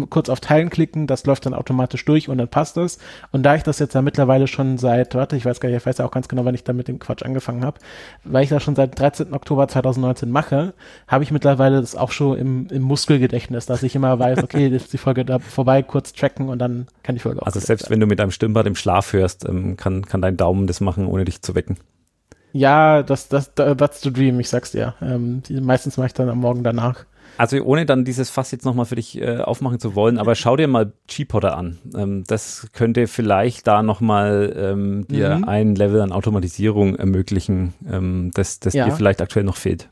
kurz 0.09 0.29
auf 0.29 0.39
Teilen 0.39 0.69
klicken, 0.69 1.07
das 1.07 1.25
läuft 1.25 1.45
dann 1.45 1.53
automatisch 1.53 2.03
durch 2.05 2.29
und 2.29 2.37
dann 2.37 2.47
passt 2.47 2.77
das. 2.77 2.97
Und 3.31 3.43
da 3.43 3.55
ich 3.55 3.63
das 3.63 3.79
jetzt 3.79 3.93
ja 3.95 4.01
mittlerweile 4.01 4.47
schon 4.47 4.77
seit, 4.77 5.15
warte, 5.15 5.35
ich 5.35 5.45
weiß 5.45 5.59
gar 5.59 5.69
nicht, 5.69 5.77
ich 5.77 5.85
weiß 5.85 5.99
ja 5.99 6.05
auch 6.05 6.11
ganz 6.11 6.27
genau, 6.27 6.45
wann 6.45 6.55
ich 6.55 6.63
da 6.63 6.73
mit 6.73 6.87
dem 6.87 6.99
Quatsch 6.99 7.23
angefangen 7.23 7.63
habe, 7.63 7.79
weil 8.23 8.43
ich 8.43 8.49
das 8.49 8.63
schon 8.63 8.75
seit 8.75 8.99
13. 8.99 9.33
Oktober 9.33 9.67
2019 9.67 10.29
mache, 10.29 10.73
habe 11.07 11.23
ich 11.23 11.31
mittlerweile 11.31 11.81
das 11.81 11.95
auch 11.95 12.11
schon 12.11 12.37
im, 12.37 12.67
im 12.69 12.81
Muskelgedächtnis, 12.83 13.65
dass 13.65 13.83
ich 13.83 13.95
immer 13.95 14.17
weiß, 14.19 14.43
okay, 14.43 14.67
ist 14.75 14.93
die 14.93 14.97
Folge 14.97 15.25
da 15.25 15.39
vorbei, 15.39 15.83
kurz 15.83 16.13
tracken 16.13 16.49
und 16.49 16.59
dann 16.59 16.87
kann 17.03 17.15
die 17.15 17.21
Folge 17.21 17.41
auch 17.41 17.45
Also 17.45 17.59
selbst 17.59 17.83
werden. 17.85 17.93
wenn 17.93 17.99
du 18.01 18.07
mit 18.07 18.19
deinem 18.19 18.31
Stimmbad 18.31 18.67
im 18.67 18.75
Schlaf 18.75 19.13
hörst, 19.13 19.47
ähm, 19.47 19.77
kann, 19.77 20.05
kann 20.05 20.21
dein 20.21 20.37
Daumen 20.37 20.67
das 20.67 20.81
machen, 20.81 21.07
ohne 21.07 21.25
dich 21.25 21.41
zu 21.41 21.55
wecken. 21.55 21.77
Ja, 22.53 23.03
das, 23.03 23.27
das, 23.27 23.53
that's 23.53 24.01
the 24.01 24.11
dream, 24.11 24.39
ich 24.39 24.49
sag's 24.49 24.71
dir. 24.71 24.95
Ähm, 25.01 25.43
meistens 25.49 25.97
mache 25.97 26.07
ich 26.07 26.13
dann 26.13 26.29
am 26.29 26.39
Morgen 26.39 26.63
danach. 26.63 27.05
Also 27.37 27.61
ohne 27.61 27.85
dann 27.85 28.03
dieses 28.05 28.29
Fass 28.29 28.51
jetzt 28.51 28.65
nochmal 28.65 28.85
für 28.85 28.95
dich 28.95 29.21
äh, 29.21 29.37
aufmachen 29.37 29.79
zu 29.79 29.95
wollen, 29.95 30.17
aber 30.17 30.35
schau 30.35 30.55
dir 30.55 30.67
mal 30.67 30.91
G-Podder 31.07 31.57
an. 31.57 31.77
Ähm, 31.95 32.23
das 32.27 32.67
könnte 32.73 33.07
vielleicht 33.07 33.67
da 33.67 33.83
nochmal 33.83 34.53
ähm, 34.57 35.07
dir 35.07 35.37
Mhm. 35.37 35.43
ein 35.45 35.75
Level 35.75 36.01
an 36.01 36.11
Automatisierung 36.11 36.95
ermöglichen, 36.95 37.73
ähm, 37.89 38.31
das, 38.33 38.59
das 38.59 38.73
Ja. 38.73 38.85
dir 38.85 38.91
vielleicht 38.93 39.21
aktuell 39.21 39.45
noch 39.45 39.57
fehlt. 39.57 39.89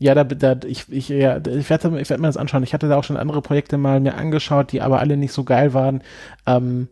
Ja, 0.00 0.14
da, 0.14 0.22
da 0.24 0.56
ich, 0.64 0.84
ich, 0.92 1.08
ja, 1.08 1.38
ich 1.38 1.68
werde 1.70 2.00
ich 2.00 2.08
werd 2.08 2.20
mir 2.20 2.28
das 2.28 2.36
anschauen. 2.36 2.62
Ich 2.62 2.72
hatte 2.72 2.88
da 2.88 2.96
auch 2.96 3.04
schon 3.04 3.16
andere 3.16 3.42
Projekte 3.42 3.78
mal 3.78 3.98
mir 3.98 4.14
angeschaut, 4.14 4.70
die 4.70 4.80
aber 4.80 5.00
alle 5.00 5.16
nicht 5.16 5.32
so 5.32 5.42
geil 5.44 5.74
waren. 5.74 6.02
Ähm, 6.46 6.88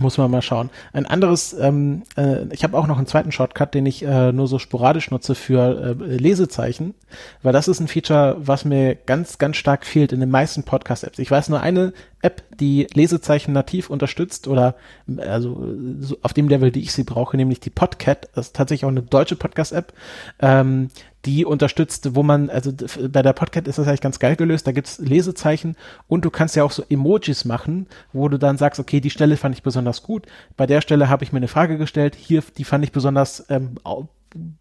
muss 0.00 0.18
man 0.18 0.30
mal 0.30 0.42
schauen. 0.42 0.70
Ein 0.92 1.06
anderes, 1.06 1.52
ähm, 1.54 2.02
äh, 2.16 2.44
ich 2.52 2.64
habe 2.64 2.76
auch 2.76 2.86
noch 2.86 2.98
einen 2.98 3.06
zweiten 3.06 3.32
Shortcut, 3.32 3.74
den 3.74 3.86
ich 3.86 4.04
äh, 4.04 4.32
nur 4.32 4.46
so 4.46 4.58
sporadisch 4.58 5.10
nutze 5.10 5.34
für 5.34 5.96
äh, 6.00 6.16
Lesezeichen, 6.16 6.94
weil 7.42 7.52
das 7.52 7.68
ist 7.68 7.80
ein 7.80 7.88
Feature, 7.88 8.36
was 8.38 8.64
mir 8.64 8.94
ganz, 8.94 9.38
ganz 9.38 9.56
stark 9.56 9.86
fehlt 9.86 10.12
in 10.12 10.20
den 10.20 10.30
meisten 10.30 10.62
Podcast-Apps. 10.62 11.18
Ich 11.18 11.30
weiß 11.30 11.48
nur 11.48 11.60
eine 11.60 11.92
App, 12.20 12.42
die 12.58 12.86
Lesezeichen 12.92 13.52
nativ 13.52 13.90
unterstützt 13.90 14.48
oder 14.48 14.74
äh, 15.08 15.22
also 15.22 15.74
so 16.00 16.16
auf 16.22 16.32
dem 16.32 16.48
Level, 16.48 16.70
die 16.70 16.80
ich 16.80 16.92
sie 16.92 17.04
brauche, 17.04 17.36
nämlich 17.36 17.60
die 17.60 17.70
Podcat. 17.70 18.28
Das 18.34 18.48
ist 18.48 18.56
tatsächlich 18.56 18.84
auch 18.84 18.90
eine 18.90 19.02
deutsche 19.02 19.36
Podcast-App. 19.36 19.92
Ähm, 20.40 20.90
die 21.24 21.44
unterstützt, 21.44 22.14
wo 22.14 22.22
man, 22.22 22.48
also 22.48 22.72
bei 22.72 23.22
der 23.22 23.32
Podcast 23.32 23.66
ist 23.66 23.78
das 23.78 23.88
eigentlich 23.88 24.00
ganz 24.00 24.18
geil 24.18 24.36
gelöst, 24.36 24.66
da 24.66 24.72
gibt's 24.72 24.98
Lesezeichen 24.98 25.76
und 26.06 26.24
du 26.24 26.30
kannst 26.30 26.56
ja 26.56 26.64
auch 26.64 26.70
so 26.70 26.84
Emojis 26.88 27.44
machen, 27.44 27.86
wo 28.12 28.28
du 28.28 28.38
dann 28.38 28.56
sagst, 28.56 28.78
okay, 28.78 29.00
die 29.00 29.10
Stelle 29.10 29.36
fand 29.36 29.54
ich 29.54 29.62
besonders 29.62 30.02
gut, 30.02 30.26
bei 30.56 30.66
der 30.66 30.80
Stelle 30.80 31.08
habe 31.08 31.24
ich 31.24 31.32
mir 31.32 31.38
eine 31.38 31.48
Frage 31.48 31.76
gestellt, 31.76 32.14
hier, 32.14 32.42
die 32.56 32.64
fand 32.64 32.84
ich 32.84 32.92
besonders 32.92 33.44
ähm, 33.48 33.78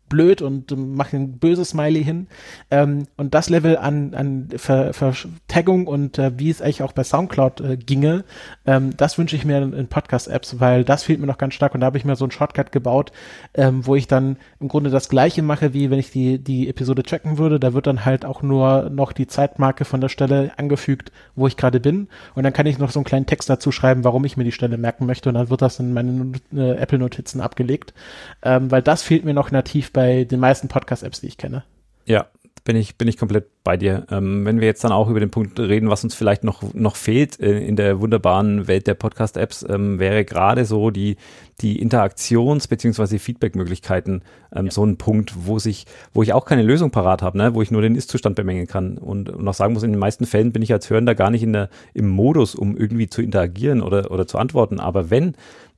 blöd 0.10 0.42
und 0.42 0.72
mache 0.78 1.18
ein 1.18 1.38
böses 1.38 1.70
Smiley 1.70 2.04
hin. 2.04 2.28
Ähm, 2.72 3.08
und 3.18 3.34
das 3.34 3.50
Level 3.50 3.78
an, 3.78 4.14
an 4.14 4.50
Ver, 4.56 4.94
Vertaggung 4.94 5.88
und 5.88 6.18
äh, 6.18 6.38
wie 6.38 6.50
es 6.50 6.62
eigentlich 6.62 6.84
auch 6.84 6.94
bei 6.94 7.04
Soundcloud 7.04 7.62
äh, 7.62 7.78
ginge, 7.78 8.24
ähm, 8.66 8.96
das 8.96 9.18
wünsche 9.18 9.36
ich 9.36 9.46
mir 9.46 9.62
in, 9.62 9.74
in 9.74 9.88
Podcast-Apps, 9.88 10.60
weil 10.60 10.84
das 10.84 11.04
fehlt 11.04 11.20
mir 11.20 11.28
noch 11.28 11.38
ganz 11.38 11.54
stark 11.54 11.74
und 11.74 11.82
da 11.82 11.88
habe 11.88 11.98
ich 11.98 12.06
mir 12.06 12.16
so 12.16 12.26
einen 12.26 12.32
Shortcut 12.32 12.72
gebaut, 12.72 13.12
ähm, 13.54 13.86
wo 13.86 13.96
ich 13.96 14.08
dann 14.08 14.38
im 14.60 14.68
Grunde 14.70 14.90
das 14.90 15.10
gleiche 15.10 15.42
mache, 15.42 15.74
wie 15.74 15.90
wenn 15.90 16.00
ich 16.00 16.12
die, 16.12 16.40
die 16.40 16.70
Episode 16.70 17.04
checken 17.04 17.38
würde. 17.38 17.60
Da 17.60 17.74
wird 17.74 17.88
dann 17.88 18.06
halt 18.06 18.26
auch 18.26 18.42
nur 18.42 18.90
noch 18.90 19.12
die 19.12 19.28
Zeitmarke 19.28 19.86
von 19.86 20.02
der 20.02 20.10
Stelle 20.10 20.52
angefügt, 20.58 21.12
wo 21.36 21.48
ich 21.48 21.58
gerade 21.58 21.80
bin. 21.80 22.08
Und 22.36 22.44
dann 22.44 22.54
kann 22.54 22.66
ich 22.66 22.78
noch 22.78 22.92
so 22.92 23.00
einen 23.00 23.06
kleinen 23.06 23.26
Text 23.26 23.50
dazu 23.50 23.72
schreiben, 23.72 24.04
warum 24.04 24.24
ich 24.26 24.38
mir 24.38 24.44
die 24.44 24.52
Stelle 24.52 24.78
merken 24.78 25.06
möchte. 25.06 25.30
Und 25.30 25.36
dann 25.36 25.50
wird 25.50 25.62
das 25.62 25.80
in 25.80 25.94
meine 25.94 26.32
äh, 26.54 26.78
Apple-Notizen 26.78 27.42
abgelegt. 27.42 27.94
Ähm, 28.42 28.72
weil 28.72 28.82
das 28.82 29.04
fehlt 29.04 29.26
mir 29.26 29.34
noch 29.34 29.52
nativ 29.58 29.92
bei 29.92 30.24
den 30.24 30.40
meisten 30.40 30.68
Podcast-Apps, 30.68 31.22
die 31.22 31.28
ich 31.28 31.38
kenne. 31.38 31.64
Ja, 32.06 32.28
bin 32.68 32.76
ich, 32.76 32.98
bin 32.98 33.08
ich 33.08 33.18
komplett 33.18 33.64
bei 33.64 33.78
dir. 33.78 34.06
Ähm, 34.12 34.46
wenn 34.46 34.60
wir 34.60 34.68
jetzt 34.68 34.84
dann 34.84 34.92
auch 34.92 35.10
über 35.10 35.22
den 35.22 35.32
Punkt 35.32 35.58
reden, 35.58 35.90
was 35.90 36.04
uns 36.04 36.16
vielleicht 36.16 36.44
noch, 36.44 36.74
noch 36.74 36.98
fehlt 36.98 37.40
äh, 37.40 37.60
in 37.60 37.78
der 37.78 38.02
wunderbaren 38.02 38.68
Welt 38.68 38.88
der 38.88 38.94
Podcast-Apps, 38.94 39.66
ähm, 39.70 40.00
wäre 40.00 40.26
gerade 40.26 40.66
so 40.66 40.92
die, 40.92 41.16
die 41.62 41.82
Interaktions- 41.82 42.68
bzw. 42.68 43.20
Feedback-Möglichkeiten 43.20 44.22
ähm, 44.54 44.70
so 44.70 44.86
ein 44.86 44.98
Punkt, 44.98 45.34
wo 45.46 45.60
sich, 45.60 45.86
wo 46.14 46.24
ich 46.24 46.34
auch 46.34 46.44
keine 46.44 46.62
Lösung 46.62 46.92
parat 46.92 47.22
habe, 47.22 47.38
ne? 47.38 47.56
wo 47.56 47.62
ich 47.62 47.72
nur 47.72 47.82
den 47.82 47.96
Ist-Zustand 47.96 48.36
bemängeln 48.36 48.68
kann 48.68 48.98
und, 48.98 49.30
und 49.30 49.48
auch 49.48 49.54
sagen 49.54 49.74
muss, 49.74 49.84
in 49.84 49.92
den 49.92 50.00
meisten 50.00 50.26
Fällen 50.26 50.52
bin 50.52 50.62
ich 50.62 50.74
als 50.74 50.90
Hörender 50.90 51.16
gar 51.16 51.30
nicht 51.30 51.44
in 51.44 51.54
der, 51.54 51.70
im 51.94 52.10
Modus, 52.10 52.54
um 52.54 52.76
irgendwie 52.76 53.08
zu 53.08 53.22
interagieren 53.22 53.82
oder, 53.82 54.12
oder 54.12 54.28
zu 54.28 54.38
antworten. 54.38 54.82
Aber 54.82 55.10
wenn, 55.10 55.36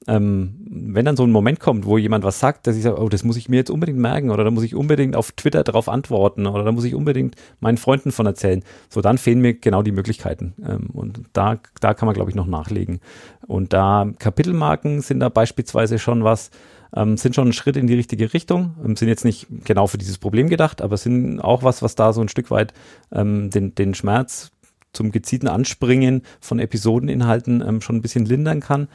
ähm, 0.07 0.55
wenn 0.69 1.05
dann 1.05 1.17
so 1.17 1.23
ein 1.23 1.31
Moment 1.31 1.59
kommt, 1.59 1.85
wo 1.85 1.97
jemand 1.97 2.23
was 2.23 2.39
sagt, 2.39 2.67
dass 2.67 2.75
ich 2.75 2.83
sage, 2.83 3.01
oh, 3.01 3.09
das 3.09 3.23
muss 3.23 3.37
ich 3.37 3.49
mir 3.49 3.57
jetzt 3.57 3.69
unbedingt 3.69 3.99
merken 3.99 4.31
oder 4.31 4.43
da 4.43 4.51
muss 4.51 4.63
ich 4.63 4.73
unbedingt 4.73 5.15
auf 5.15 5.31
Twitter 5.33 5.63
darauf 5.63 5.89
antworten 5.89 6.47
oder 6.47 6.63
da 6.63 6.71
muss 6.71 6.85
ich 6.85 6.95
unbedingt 6.95 7.35
meinen 7.59 7.77
Freunden 7.77 8.11
von 8.11 8.25
erzählen, 8.25 8.63
so 8.89 9.01
dann 9.01 9.17
fehlen 9.17 9.41
mir 9.41 9.55
genau 9.55 9.83
die 9.83 9.91
Möglichkeiten. 9.91 10.53
Ähm, 10.65 10.89
und 10.93 11.23
da, 11.33 11.59
da 11.81 11.93
kann 11.93 12.05
man, 12.05 12.15
glaube 12.15 12.31
ich, 12.31 12.35
noch 12.35 12.47
nachlegen. 12.47 13.01
Und 13.45 13.73
da 13.73 14.09
Kapitelmarken 14.19 15.01
sind 15.01 15.19
da 15.19 15.29
beispielsweise 15.29 15.99
schon 15.99 16.23
was, 16.23 16.49
ähm, 16.95 17.17
sind 17.17 17.35
schon 17.35 17.49
ein 17.49 17.53
Schritt 17.53 17.75
in 17.75 17.87
die 17.87 17.95
richtige 17.95 18.33
Richtung, 18.33 18.75
ähm, 18.83 18.95
sind 18.95 19.09
jetzt 19.09 19.25
nicht 19.25 19.47
genau 19.65 19.87
für 19.87 19.97
dieses 19.97 20.17
Problem 20.17 20.49
gedacht, 20.49 20.81
aber 20.81 20.97
sind 20.97 21.39
auch 21.41 21.61
was, 21.63 21.81
was 21.81 21.95
da 21.95 22.13
so 22.13 22.21
ein 22.21 22.29
Stück 22.29 22.51
weit 22.51 22.73
ähm, 23.11 23.49
den, 23.49 23.75
den 23.75 23.93
Schmerz 23.93 24.51
zum 24.93 25.11
gezielten 25.11 25.47
Anspringen 25.47 26.23
von 26.39 26.59
Episodeninhalten 26.59 27.61
ähm, 27.61 27.81
schon 27.81 27.97
ein 27.97 28.01
bisschen 28.01 28.25
lindern 28.25 28.59
kann. 28.59 28.87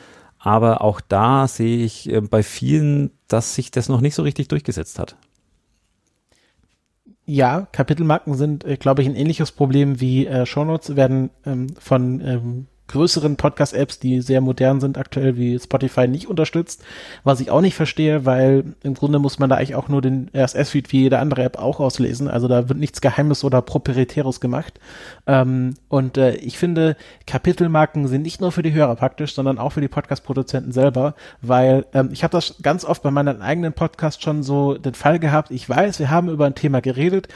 Aber 0.45 0.83
auch 0.83 1.01
da 1.01 1.49
sehe 1.49 1.83
ich 1.83 2.13
äh, 2.13 2.21
bei 2.21 2.43
vielen, 2.43 3.13
dass 3.29 3.55
sich 3.55 3.71
das 3.71 3.89
noch 3.89 4.03
nicht 4.03 4.15
so 4.15 4.23
richtig 4.23 4.49
durchgesetzt 4.49 4.99
hat. 4.99 5.17
Ja, 7.25 7.63
Kapitelmarken 7.73 8.35
sind, 8.35 8.63
äh, 8.63 8.77
glaube 8.77 9.01
ich, 9.01 9.09
ein 9.09 9.17
ähnliches 9.17 9.53
Problem 9.53 10.03
wie 10.03 10.27
äh, 10.27 10.45
Shownotes 10.45 10.97
werden 10.97 11.31
ähm, 11.47 11.69
von 11.79 12.21
ähm, 12.21 12.67
größeren 12.89 13.37
Podcast-Apps, 13.37 13.99
die 13.99 14.21
sehr 14.21 14.41
modern 14.41 14.81
sind 14.81 14.99
aktuell, 14.99 15.37
wie 15.37 15.59
Spotify, 15.59 16.07
nicht 16.07 16.29
unterstützt. 16.29 16.83
Was 17.23 17.41
ich 17.41 17.51
auch 17.51 17.61
nicht 17.61 17.75
verstehe, 17.75 18.27
weil 18.27 18.65
im 18.83 18.95
Grunde 18.95 19.19
muss 19.19 19.39
man 19.39 19.49
da 19.49 19.57
eigentlich 19.57 19.75
auch 19.75 19.89
nur 19.89 20.03
den 20.03 20.31
RSS-Feed 20.35 20.93
wie 20.93 21.03
jede 21.03 21.19
andere 21.19 21.45
App 21.45 21.59
auch 21.59 21.81
auslesen. 21.81 22.29
Also 22.29 22.47
da 22.47 22.69
wird 22.69 22.79
nichts 22.79 23.01
Geheimes 23.01 23.43
oder 23.43 23.63
Proprietäres 23.63 24.41
gemacht. 24.41 24.79
Ähm, 25.27 25.75
und 25.89 26.19
äh, 26.19 26.35
ich 26.37 26.59
finde, 26.59 26.97
Kapitelmarken 27.27 28.07
sind 28.07 28.23
nicht 28.23 28.41
nur 28.41 28.53
für 28.53 28.63
die 28.63 28.73
Hörer 28.73 28.97
praktisch, 28.97 29.35
sondern 29.35 29.59
auch 29.59 29.71
für 29.71 29.81
die 29.81 29.89
Podcast-Produzenten 29.89 30.73
selber, 30.73 31.15
weil 31.41 31.87
ähm, 31.95 32.11
ich 32.13 32.23
habe 32.23 32.33
das 32.33 32.57
ganz 32.63 32.85
oft 32.85 33.03
bei 33.03 33.11
meinen 33.11 33.41
eigenen 33.41 33.73
Podcasts 33.73 34.23
schon 34.23 34.43
so 34.43 34.75
den 34.75 34.95
Fall 34.95 35.19
gehabt. 35.19 35.51
Ich 35.51 35.69
weiß, 35.69 35.99
wir 35.99 36.11
haben 36.11 36.29
über 36.29 36.47
ein 36.47 36.55
Thema 36.55 36.81
geredet. 36.81 37.29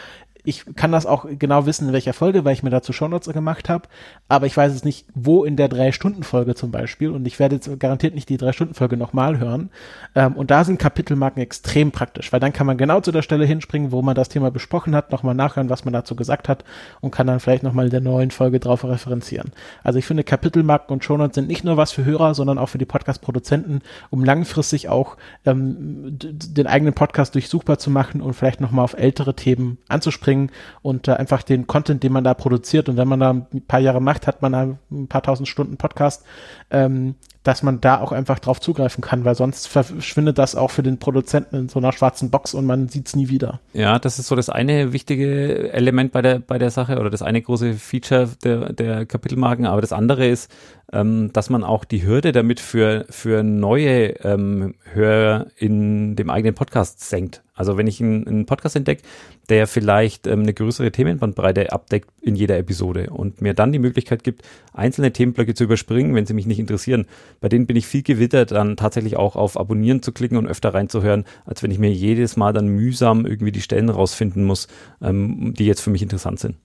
Ich 0.45 0.65
kann 0.77 0.93
das 0.93 1.05
auch 1.05 1.27
genau 1.39 1.67
wissen, 1.67 1.89
in 1.89 1.93
welcher 1.93 2.13
Folge, 2.13 2.45
weil 2.45 2.55
ich 2.55 2.63
mir 2.63 2.71
dazu 2.71 2.93
Shownotes 2.93 3.33
gemacht 3.33 3.69
habe. 3.69 3.89
Aber 4.29 4.47
ich 4.47 4.57
weiß 4.57 4.73
es 4.73 4.85
nicht, 4.85 5.07
wo 5.15 5.45
in 5.45 5.57
der 5.57 5.69
Drei-Stunden-Folge 5.69 6.55
zum 6.55 6.71
Beispiel. 6.71 7.11
Und 7.11 7.27
ich 7.27 7.39
werde 7.39 7.57
jetzt 7.57 7.79
garantiert 7.79 8.15
nicht 8.15 8.29
die 8.29 8.37
Drei-Stunden-Folge 8.37 8.97
nochmal 8.97 9.39
hören. 9.39 9.71
Ähm, 10.15 10.35
und 10.35 10.51
da 10.51 10.65
sind 10.65 10.79
Kapitelmarken 10.79 11.43
extrem 11.43 11.91
praktisch, 11.91 12.33
weil 12.33 12.41
dann 12.41 12.53
kann 12.53 12.67
man 12.67 12.79
genau 12.79 13.01
zu 13.01 13.13
der 13.13 13.23
Stelle 13.23 13.45
hinspringen, 13.45 13.93
wo 13.93 14.01
man 14.01 14.15
das 14.15 14.29
Thema 14.29 14.51
besprochen 14.51 14.95
hat, 14.95 15.13
nochmal 15.13 15.35
nachhören, 15.35 15.69
was 15.69 15.85
man 15.85 15.93
dazu 15.93 16.17
gesagt 16.17 16.49
hat 16.49 16.65
und 17.01 17.11
kann 17.11 17.27
dann 17.27 17.41
vielleicht 17.41 17.63
nochmal 17.63 17.87
in 17.87 17.91
der 17.91 18.01
neuen 18.01 18.31
Folge 18.31 18.61
drauf 18.61 18.85
referenzieren. 18.85 19.53
Also 19.83 19.99
ich 19.99 20.07
finde, 20.07 20.25
Kapitelmarken 20.25 20.95
und 20.95 21.05
Shownotes 21.05 21.35
sind 21.35 21.49
nicht 21.49 21.65
nur 21.65 21.77
was 21.77 21.93
für 21.93 22.05
Hörer, 22.05 22.35
sondern 22.35 22.59
auch 22.59 22.69
für 22.69 22.79
die 22.79 22.87
Podcast-Produzenten, 22.87 23.83
um 24.11 24.25
langfristig 24.25 24.89
auch 24.89 25.17
ähm, 25.45 26.17
den 26.19 26.67
eigenen 26.67 26.95
Podcast 26.95 27.35
durchsuchbar 27.35 27.79
zu 27.79 27.91
machen 27.91 28.23
und 28.23 28.35
vielleicht 28.35 28.61
nochmal 28.61 28.85
auf 28.85 28.95
ältere 28.95 29.35
Themen 29.35 29.79
anzuspringen 29.89 30.38
und 30.83 31.09
äh, 31.09 31.13
einfach 31.13 31.43
den 31.43 31.67
Content, 31.67 32.03
den 32.03 32.13
man 32.13 32.25
da 32.25 32.35
produziert. 32.35 32.89
Und 32.89 32.97
wenn 32.97 33.09
man 33.09 33.21
da 33.21 33.31
ein 33.31 33.67
paar 33.67 33.81
Jahre 33.81 34.01
macht, 34.01 34.27
hat 34.27 34.43
man 34.43 34.53
da 34.53 34.79
ein 34.91 35.09
paar 35.09 35.23
tausend 35.23 35.49
Stunden 35.49 35.77
Podcast, 35.77 36.25
ähm, 36.71 37.15
dass 37.43 37.63
man 37.63 37.81
da 37.81 38.01
auch 38.01 38.13
einfach 38.13 38.39
drauf 38.39 38.61
zugreifen 38.61 39.03
kann, 39.03 39.25
weil 39.25 39.35
sonst 39.35 39.69
verschwindet 39.69 40.39
das 40.39 40.55
auch 40.55 40.71
für 40.71 40.83
den 40.83 40.99
Produzenten 40.99 41.57
in 41.57 41.69
so 41.69 41.79
einer 41.79 41.93
schwarzen 41.93 42.31
Box 42.31 42.55
und 42.55 42.67
man 42.67 42.89
sieht 42.89 43.09
es 43.09 43.17
nie 43.17 43.29
wieder. 43.29 43.61
Ja, 43.73 43.99
das 43.99 44.19
ist 44.19 44.27
so 44.27 44.37
das 44.37 44.51
eine 44.51 44.93
wichtige 44.93 45.73
Element 45.73 46.13
bei 46.13 46.23
der, 46.23 46.41
bei 46.41 46.59
der 46.59 46.71
Sache 46.71 46.99
oder 46.99 47.11
das 47.11 47.23
eine 47.23 47.41
große 47.41 47.75
Feature 47.75 48.29
der, 48.45 48.73
der 48.73 49.07
Kapitelmarken. 49.07 49.67
Aber 49.67 49.81
das 49.81 49.93
andere 49.93 50.27
ist, 50.27 50.51
ähm, 50.93 51.31
dass 51.33 51.51
man 51.51 51.65
auch 51.65 51.85
die 51.85 52.05
Hürde 52.05 52.33
damit 52.33 52.61
für, 52.61 53.07
für 53.11 53.43
neue 53.43 54.25
ähm, 54.25 54.75
Hörer 54.93 55.47
in 55.57 56.17
dem 56.17 56.31
eigenen 56.31 56.55
Podcast 56.55 57.09
senkt. 57.09 57.43
Also 57.55 57.77
wenn 57.77 57.87
ich 57.89 58.01
einen, 58.01 58.27
einen 58.27 58.47
Podcast 58.47 58.77
entdecke, 58.77 59.03
der 59.49 59.67
vielleicht 59.67 60.27
ähm, 60.27 60.43
eine 60.43 60.55
größere 60.55 60.93
Themenbandbreite 60.93 61.73
abdeckt 61.73 62.09
in 62.21 62.37
jeder 62.37 62.57
Episode 62.57 63.11
und 63.11 63.43
mir 63.43 63.53
dann 63.53 63.73
die 63.73 63.79
Möglichkeit 63.81 64.23
gibt, 64.23 64.43
einzelne 64.73 65.13
Themenblöcke 65.13 65.55
zu 65.55 65.65
überspringen, 65.65 66.15
wenn 66.15 66.25
sie 66.25 66.35
mich 66.35 66.47
nicht 66.47 66.61
interessieren, 66.61 67.07
bei 67.41 67.49
denen 67.49 67.67
bin 67.67 67.77
ich 67.77 67.87
viel 67.87 68.03
gewittert, 68.03 68.51
dann 68.51 68.77
tatsächlich 68.77 69.17
auch 69.17 69.37
auf 69.37 69.59
Abonnieren 69.59 70.03
zu 70.03 70.13
klicken 70.13 70.39
und 70.39 70.47
öfter 70.47 70.75
reinzuhören, 70.75 71.25
als 71.45 71.63
wenn 71.63 71.71
ich 71.71 71.79
mir 71.79 71.93
jedes 71.93 72.37
Mal 72.37 72.53
dann 72.53 72.69
mühsam 72.69 73.27
irgendwie 73.27 73.53
die 73.53 73.61
Stellen 73.61 73.89
rausfinden 73.89 74.45
muss, 74.45 74.69
ähm, 75.03 75.55
die 75.57 75.67
jetzt 75.67 75.81
für 75.81 75.91
mich 75.91 76.03
interessant 76.03 76.41
sind. 76.41 76.57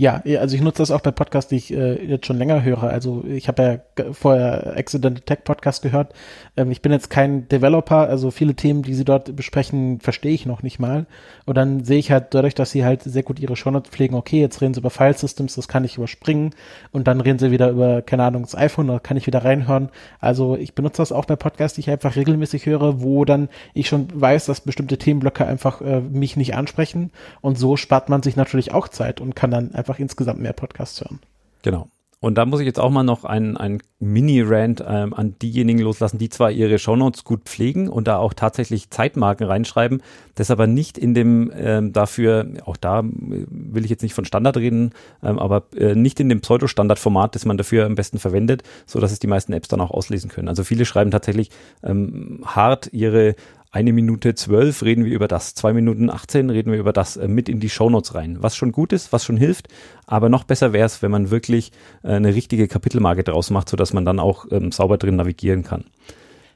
Ja, 0.00 0.22
also 0.38 0.54
ich 0.54 0.62
nutze 0.62 0.80
das 0.80 0.92
auch 0.92 1.00
bei 1.00 1.10
Podcasts, 1.10 1.48
die 1.48 1.56
ich 1.56 1.74
äh, 1.74 2.00
jetzt 2.06 2.26
schon 2.26 2.38
länger 2.38 2.62
höre. 2.62 2.84
Also 2.84 3.24
ich 3.26 3.48
habe 3.48 3.82
ja 3.96 4.04
vorher 4.12 4.76
Accidental 4.76 5.20
Tech 5.22 5.42
Podcast 5.42 5.82
gehört. 5.82 6.14
Ähm, 6.56 6.70
ich 6.70 6.82
bin 6.82 6.92
jetzt 6.92 7.10
kein 7.10 7.48
Developer, 7.48 8.08
also 8.08 8.30
viele 8.30 8.54
Themen, 8.54 8.84
die 8.84 8.94
sie 8.94 9.04
dort 9.04 9.34
besprechen, 9.34 9.98
verstehe 9.98 10.30
ich 10.30 10.46
noch 10.46 10.62
nicht 10.62 10.78
mal. 10.78 11.06
Und 11.46 11.56
dann 11.56 11.82
sehe 11.82 11.98
ich 11.98 12.12
halt 12.12 12.26
dadurch, 12.32 12.54
dass 12.54 12.70
sie 12.70 12.84
halt 12.84 13.02
sehr 13.02 13.24
gut 13.24 13.40
ihre 13.40 13.56
Shownotes 13.56 13.90
pflegen, 13.90 14.14
okay, 14.14 14.40
jetzt 14.40 14.60
reden 14.60 14.72
sie 14.72 14.78
über 14.78 14.90
File 14.90 15.16
Systems, 15.16 15.56
das 15.56 15.66
kann 15.66 15.82
ich 15.82 15.96
überspringen. 15.96 16.54
Und 16.92 17.08
dann 17.08 17.20
reden 17.20 17.40
sie 17.40 17.50
wieder 17.50 17.68
über, 17.68 18.00
keine 18.00 18.22
Ahnung, 18.22 18.42
das 18.42 18.54
iPhone, 18.54 18.86
da 18.86 19.00
kann 19.00 19.16
ich 19.16 19.26
wieder 19.26 19.44
reinhören. 19.44 19.88
Also 20.20 20.56
ich 20.56 20.76
benutze 20.76 21.02
das 21.02 21.10
auch 21.10 21.24
bei 21.24 21.34
Podcasts, 21.34 21.74
die 21.74 21.80
ich 21.80 21.90
einfach 21.90 22.14
regelmäßig 22.14 22.66
höre, 22.66 23.02
wo 23.02 23.24
dann 23.24 23.48
ich 23.74 23.88
schon 23.88 24.06
weiß, 24.14 24.46
dass 24.46 24.60
bestimmte 24.60 24.96
Themenblöcke 24.96 25.44
einfach 25.44 25.80
äh, 25.80 26.00
mich 26.02 26.36
nicht 26.36 26.54
ansprechen. 26.54 27.10
Und 27.40 27.58
so 27.58 27.76
spart 27.76 28.08
man 28.08 28.22
sich 28.22 28.36
natürlich 28.36 28.72
auch 28.72 28.86
Zeit 28.86 29.20
und 29.20 29.34
kann 29.34 29.50
dann 29.50 29.74
einfach 29.74 29.87
einfach 29.88 29.98
insgesamt 29.98 30.40
mehr 30.40 30.52
Podcasts 30.52 31.00
hören. 31.00 31.20
Genau. 31.62 31.88
Und 32.20 32.34
da 32.36 32.46
muss 32.46 32.58
ich 32.58 32.66
jetzt 32.66 32.80
auch 32.80 32.90
mal 32.90 33.04
noch 33.04 33.22
ein, 33.24 33.56
ein 33.56 33.80
Mini-Rant 34.00 34.82
ähm, 34.84 35.14
an 35.14 35.36
diejenigen 35.40 35.78
loslassen, 35.78 36.18
die 36.18 36.28
zwar 36.28 36.50
ihre 36.50 36.80
Shownotes 36.80 37.22
gut 37.22 37.42
pflegen 37.44 37.88
und 37.88 38.08
da 38.08 38.16
auch 38.16 38.34
tatsächlich 38.34 38.90
Zeitmarken 38.90 39.46
reinschreiben, 39.46 40.02
das 40.34 40.50
aber 40.50 40.66
nicht 40.66 40.98
in 40.98 41.14
dem 41.14 41.52
ähm, 41.54 41.92
dafür, 41.92 42.48
auch 42.64 42.76
da 42.76 43.02
will 43.04 43.84
ich 43.84 43.90
jetzt 43.90 44.02
nicht 44.02 44.14
von 44.14 44.24
Standard 44.24 44.56
reden, 44.56 44.90
ähm, 45.22 45.38
aber 45.38 45.66
äh, 45.76 45.94
nicht 45.94 46.18
in 46.18 46.28
dem 46.28 46.40
Pseudo-Standard-Format, 46.40 47.36
das 47.36 47.44
man 47.44 47.56
dafür 47.56 47.86
am 47.86 47.94
besten 47.94 48.18
verwendet, 48.18 48.64
so 48.84 48.98
dass 48.98 49.12
es 49.12 49.20
die 49.20 49.28
meisten 49.28 49.52
Apps 49.52 49.68
dann 49.68 49.80
auch 49.80 49.92
auslesen 49.92 50.28
können. 50.28 50.48
Also 50.48 50.64
viele 50.64 50.86
schreiben 50.86 51.12
tatsächlich 51.12 51.50
ähm, 51.84 52.40
hart 52.44 52.92
ihre 52.92 53.36
eine 53.70 53.92
Minute 53.92 54.34
zwölf 54.34 54.82
reden 54.82 55.04
wir 55.04 55.12
über 55.12 55.28
das, 55.28 55.54
zwei 55.54 55.72
Minuten 55.72 56.08
18 56.10 56.50
reden 56.50 56.72
wir 56.72 56.78
über 56.78 56.92
das 56.92 57.16
äh, 57.16 57.28
mit 57.28 57.48
in 57.48 57.60
die 57.60 57.68
Shownotes 57.68 58.14
rein, 58.14 58.38
was 58.40 58.56
schon 58.56 58.72
gut 58.72 58.92
ist, 58.92 59.12
was 59.12 59.24
schon 59.24 59.36
hilft, 59.36 59.68
aber 60.06 60.28
noch 60.28 60.44
besser 60.44 60.72
wäre 60.72 60.86
es, 60.86 61.02
wenn 61.02 61.10
man 61.10 61.30
wirklich 61.30 61.72
äh, 62.02 62.12
eine 62.12 62.34
richtige 62.34 62.66
Kapitelmarke 62.66 63.24
draus 63.24 63.50
macht, 63.50 63.68
sodass 63.68 63.92
man 63.92 64.04
dann 64.04 64.20
auch 64.20 64.46
ähm, 64.50 64.72
sauber 64.72 64.96
drin 64.96 65.16
navigieren 65.16 65.64
kann. 65.64 65.84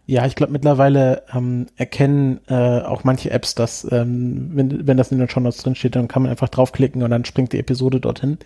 Ja, 0.07 0.27
ich 0.27 0.35
glaube 0.35 0.53
mittlerweile 0.53 1.23
ähm, 1.33 1.67
erkennen 1.77 2.41
äh, 2.49 2.81
auch 2.81 3.05
manche 3.05 3.31
Apps, 3.31 3.55
dass 3.55 3.87
ähm, 3.93 4.51
wenn, 4.55 4.87
wenn 4.87 4.97
das 4.97 5.13
in 5.13 5.19
den 5.19 5.29
Shownotes 5.29 5.63
drin 5.63 5.75
steht, 5.75 5.95
dann 5.95 6.09
kann 6.09 6.23
man 6.23 6.31
einfach 6.31 6.49
draufklicken 6.49 7.03
und 7.03 7.11
dann 7.11 7.25
springt 7.25 7.53
die 7.53 7.61
Episode 7.61 8.01
dorthin. 8.01 8.39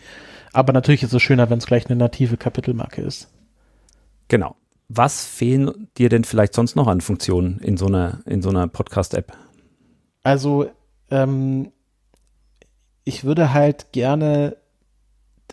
Aber 0.53 0.73
natürlich 0.73 1.03
ist 1.03 1.15
es 1.15 1.23
schöner, 1.23 1.49
wenn 1.49 1.59
es 1.59 1.67
gleich 1.67 1.87
eine 1.87 1.97
native 1.97 2.37
Kapitelmarke 2.37 3.01
ist. 3.01 3.29
Genau. 4.29 4.57
Was 4.89 5.27
fehlen 5.27 5.89
dir 5.99 6.09
denn 6.09 6.25
vielleicht 6.25 6.55
sonst 6.55 6.77
noch 6.77 6.87
an 6.87 7.01
Funktionen 7.01 7.59
in 7.59 7.77
so 7.77 7.87
einer, 7.87 8.21
in 8.25 8.41
so 8.41 8.51
einer 8.51 8.69
Podcast-App? 8.69 9.33
Also, 10.23 10.71
ähm, 11.11 11.73
ich 13.05 13.25
würde 13.25 13.53
halt 13.53 13.93
gerne 13.93 14.57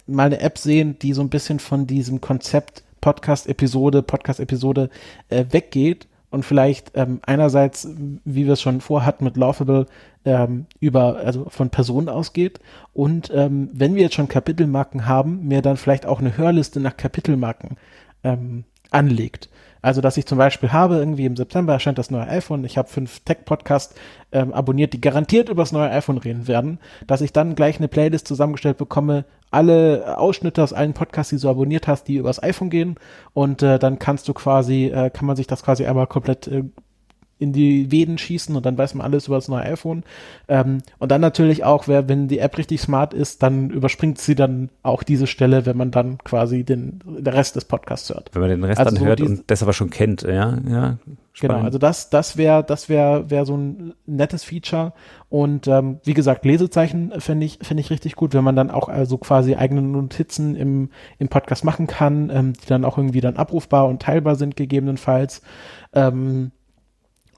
mal 0.05 0.25
eine 0.25 0.39
App 0.39 0.57
sehen, 0.57 0.97
die 0.99 1.13
so 1.13 1.21
ein 1.21 1.29
bisschen 1.29 1.59
von 1.59 1.88
diesem 1.88 2.21
Konzept 2.21 2.84
Podcast-Episode, 3.01 4.01
Podcast-Episode 4.01 4.89
äh, 5.29 5.45
weggeht 5.49 6.07
und 6.29 6.43
vielleicht 6.43 6.91
ähm, 6.95 7.19
einerseits, 7.23 7.88
wie 8.25 8.45
wir 8.45 8.53
es 8.53 8.61
schon 8.61 8.81
vorhatten 8.81 9.23
mit 9.23 9.38
Laughable, 9.38 9.86
ähm, 10.25 10.65
über, 10.79 11.17
also 11.17 11.49
von 11.49 11.69
Personen 11.69 12.09
ausgeht 12.09 12.59
und 12.93 13.29
ähm, 13.34 13.69
wenn 13.73 13.93
wir 13.95 14.03
jetzt 14.03 14.15
schon 14.15 14.29
Kapitelmarken 14.29 15.05
haben, 15.05 15.47
mir 15.47 15.61
dann 15.61 15.77
vielleicht 15.77 16.05
auch 16.05 16.19
eine 16.19 16.38
Hörliste 16.38 16.79
nach 16.79 16.97
Kapitelmarken 16.97 17.77
ähm, 18.23 18.63
anlegt. 18.94 19.50
Also, 19.84 20.00
dass 20.00 20.16
ich 20.16 20.26
zum 20.26 20.38
Beispiel 20.38 20.72
habe, 20.72 20.96
irgendwie 20.96 21.26
im 21.26 21.36
September 21.36 21.74
erscheint 21.74 21.98
das 21.98 22.10
neue 22.10 22.26
iPhone, 22.28 22.64
ich 22.64 22.78
habe 22.78 22.88
fünf 22.88 23.20
Tech-Podcasts 23.20 23.94
ähm, 24.32 24.54
abonniert, 24.54 24.94
die 24.94 25.02
garantiert 25.02 25.50
über 25.50 25.62
das 25.62 25.74
neue 25.74 25.89
iPhone 25.89 26.18
reden 26.18 26.48
werden, 26.48 26.80
dass 27.06 27.20
ich 27.20 27.34
dann 27.34 27.54
gleich 27.54 27.80
eine 27.80 27.89
Playlist 27.89 28.26
zusammengestellt 28.26 28.78
bekomme, 28.78 29.26
alle 29.52 30.18
Ausschnitte 30.18 30.64
aus 30.64 30.72
allen 30.72 30.94
Podcasts, 30.94 31.32
die 31.32 31.38
du 31.38 31.50
abonniert 31.50 31.88
hast, 31.88 32.08
die 32.08 32.16
übers 32.16 32.41
iPhone 32.41 32.70
gehen 32.70 32.96
und 33.34 33.62
äh, 33.62 33.78
dann 33.78 34.00
kannst 34.00 34.30
du 34.30 34.34
quasi, 34.34 34.86
äh, 34.86 35.10
kann 35.10 35.26
man 35.26 35.36
sich 35.36 35.48
das 35.48 35.64
quasi 35.64 35.86
einmal 35.86 36.08
komplett 36.08 36.48
äh, 36.48 36.64
in 37.39 37.51
die 37.51 37.91
Veden 37.91 38.17
schießen 38.17 38.55
und 38.55 38.65
dann 38.65 38.77
weiß 38.77 38.93
man 38.93 39.05
alles 39.05 39.27
über 39.27 39.36
das 39.36 39.47
neue 39.47 39.63
iPhone. 39.63 40.03
Ähm, 40.47 40.79
und 40.99 41.11
dann 41.11 41.21
natürlich 41.21 41.63
auch, 41.63 41.88
wer, 41.88 42.07
wenn 42.07 42.27
die 42.27 42.39
App 42.39 42.57
richtig 42.57 42.81
smart 42.81 43.13
ist, 43.13 43.43
dann 43.43 43.69
überspringt 43.69 44.19
sie 44.19 44.36
dann 44.36 44.69
auch 44.81 45.03
diese 45.03 45.27
Stelle, 45.27 45.65
wenn 45.65 45.77
man 45.77 45.91
dann 45.91 46.17
quasi 46.19 46.63
den, 46.63 46.99
der 47.05 47.34
Rest 47.34 47.55
des 47.55 47.65
Podcasts 47.65 48.09
hört. 48.09 48.29
Wenn 48.34 48.41
man 48.41 48.49
den 48.49 48.63
Rest 48.63 48.79
also 48.79 48.91
dann 48.91 48.99
so 48.99 49.05
hört 49.05 49.21
und 49.21 49.43
das 49.47 49.61
aber 49.61 49.73
schon 49.73 49.89
kennt, 49.89 50.21
ja, 50.23 50.57
ja. 50.67 50.97
Genau, 51.39 51.61
also 51.61 51.79
das, 51.79 52.11
das 52.11 52.38
wäre, 52.38 52.63
das 52.63 52.89
wäre, 52.89 53.31
wäre 53.31 53.45
so 53.45 53.57
ein 53.57 53.93
nettes 54.05 54.43
Feature. 54.43 54.93
Und 55.29 55.67
ähm, 55.67 55.99
wie 56.03 56.13
gesagt, 56.13 56.45
Lesezeichen 56.45 57.11
finde 57.19 57.47
ich, 57.47 57.57
finde 57.63 57.81
ich 57.81 57.89
richtig 57.89 58.15
gut, 58.15 58.36
wenn 58.36 58.43
man 58.43 58.55
dann 58.55 58.69
auch 58.69 58.88
also 58.88 59.17
quasi 59.17 59.55
eigene 59.55 59.81
Notizen 59.81 60.55
im, 60.55 60.89
im 61.17 61.29
Podcast 61.29 61.65
machen 61.65 61.88
kann, 61.88 62.29
ähm, 62.29 62.53
die 62.53 62.67
dann 62.67 62.86
auch 62.86 62.99
irgendwie 62.99 63.21
dann 63.21 63.38
abrufbar 63.38 63.88
und 63.88 64.03
teilbar 64.03 64.36
sind 64.36 64.55
gegebenenfalls. 64.55 65.41
Ähm, 65.93 66.51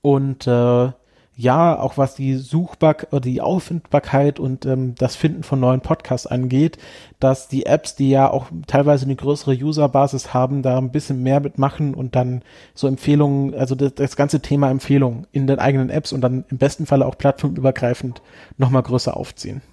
und 0.05 0.45
äh, 0.45 0.91
ja, 1.35 1.79
auch 1.79 1.97
was 1.97 2.13
die 2.13 2.35
Suchbar 2.35 2.97
oder 3.09 3.21
die 3.21 3.41
Auffindbarkeit 3.41 4.39
und 4.39 4.67
ähm, 4.67 4.93
das 4.99 5.15
Finden 5.15 5.41
von 5.41 5.59
neuen 5.59 5.81
Podcasts 5.81 6.27
angeht, 6.27 6.77
dass 7.19 7.47
die 7.47 7.65
Apps, 7.65 7.95
die 7.95 8.11
ja 8.11 8.29
auch 8.29 8.45
teilweise 8.67 9.05
eine 9.05 9.15
größere 9.15 9.55
Userbasis 9.55 10.31
haben, 10.31 10.61
da 10.61 10.77
ein 10.77 10.91
bisschen 10.91 11.23
mehr 11.23 11.39
mitmachen 11.39 11.95
und 11.95 12.15
dann 12.15 12.43
so 12.75 12.85
Empfehlungen, 12.87 13.55
also 13.55 13.73
das, 13.73 13.95
das 13.95 14.15
ganze 14.15 14.41
Thema 14.41 14.69
Empfehlungen 14.69 15.25
in 15.31 15.47
den 15.47 15.57
eigenen 15.57 15.89
Apps 15.89 16.13
und 16.13 16.21
dann 16.21 16.45
im 16.49 16.59
besten 16.59 16.85
Falle 16.85 17.07
auch 17.07 17.17
plattformübergreifend 17.17 18.21
nochmal 18.59 18.83
größer 18.83 19.17
aufziehen. 19.17 19.63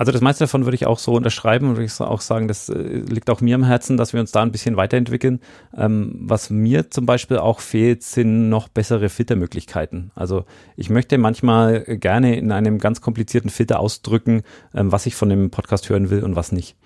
Also 0.00 0.12
das 0.12 0.22
meiste 0.22 0.44
davon 0.44 0.64
würde 0.64 0.76
ich 0.76 0.86
auch 0.86 0.98
so 0.98 1.12
unterschreiben 1.12 1.68
und 1.68 1.76
würde 1.76 1.84
ich 1.84 2.00
auch 2.00 2.22
sagen, 2.22 2.48
das 2.48 2.70
äh, 2.70 2.78
liegt 2.78 3.28
auch 3.28 3.42
mir 3.42 3.54
am 3.54 3.64
Herzen, 3.64 3.98
dass 3.98 4.14
wir 4.14 4.20
uns 4.20 4.32
da 4.32 4.40
ein 4.40 4.50
bisschen 4.50 4.78
weiterentwickeln. 4.78 5.40
Ähm, 5.76 6.16
was 6.22 6.48
mir 6.48 6.90
zum 6.90 7.04
Beispiel 7.04 7.36
auch 7.36 7.60
fehlt, 7.60 8.02
sind 8.02 8.48
noch 8.48 8.68
bessere 8.68 9.10
Filtermöglichkeiten. 9.10 10.10
Also 10.14 10.46
ich 10.74 10.88
möchte 10.88 11.18
manchmal 11.18 11.82
gerne 11.82 12.34
in 12.38 12.50
einem 12.50 12.78
ganz 12.78 13.02
komplizierten 13.02 13.50
Filter 13.50 13.78
ausdrücken, 13.78 14.40
ähm, 14.74 14.90
was 14.90 15.04
ich 15.04 15.14
von 15.14 15.28
dem 15.28 15.50
Podcast 15.50 15.90
hören 15.90 16.08
will 16.08 16.24
und 16.24 16.34
was 16.34 16.50
nicht. 16.50 16.76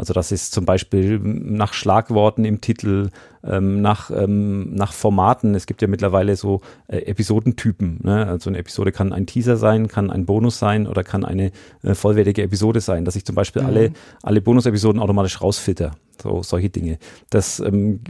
Also 0.00 0.14
das 0.14 0.32
ist 0.32 0.52
zum 0.52 0.64
Beispiel 0.64 1.18
nach 1.18 1.74
Schlagworten 1.74 2.46
im 2.46 2.62
Titel, 2.62 3.10
ähm, 3.44 3.82
nach, 3.82 4.10
ähm, 4.10 4.74
nach 4.74 4.94
Formaten. 4.94 5.54
Es 5.54 5.66
gibt 5.66 5.82
ja 5.82 5.88
mittlerweile 5.88 6.36
so 6.36 6.62
äh, 6.88 7.00
Episodentypen. 7.02 8.00
Ne? 8.02 8.26
Also 8.26 8.48
eine 8.48 8.58
Episode 8.58 8.92
kann 8.92 9.12
ein 9.12 9.26
Teaser 9.26 9.58
sein, 9.58 9.88
kann 9.88 10.10
ein 10.10 10.24
Bonus 10.24 10.58
sein 10.58 10.86
oder 10.86 11.04
kann 11.04 11.26
eine 11.26 11.52
äh, 11.82 11.94
vollwertige 11.94 12.42
Episode 12.42 12.80
sein, 12.80 13.04
dass 13.04 13.14
ich 13.14 13.26
zum 13.26 13.34
Beispiel 13.34 13.60
mhm. 13.60 13.68
alle, 13.68 13.92
alle 14.22 14.40
Bonus-Episoden 14.40 15.02
automatisch 15.02 15.42
rausfilter. 15.42 15.92
So, 16.22 16.42
solche 16.42 16.70
Dinge. 16.70 16.98
Das 17.28 17.60
ähm, 17.60 18.00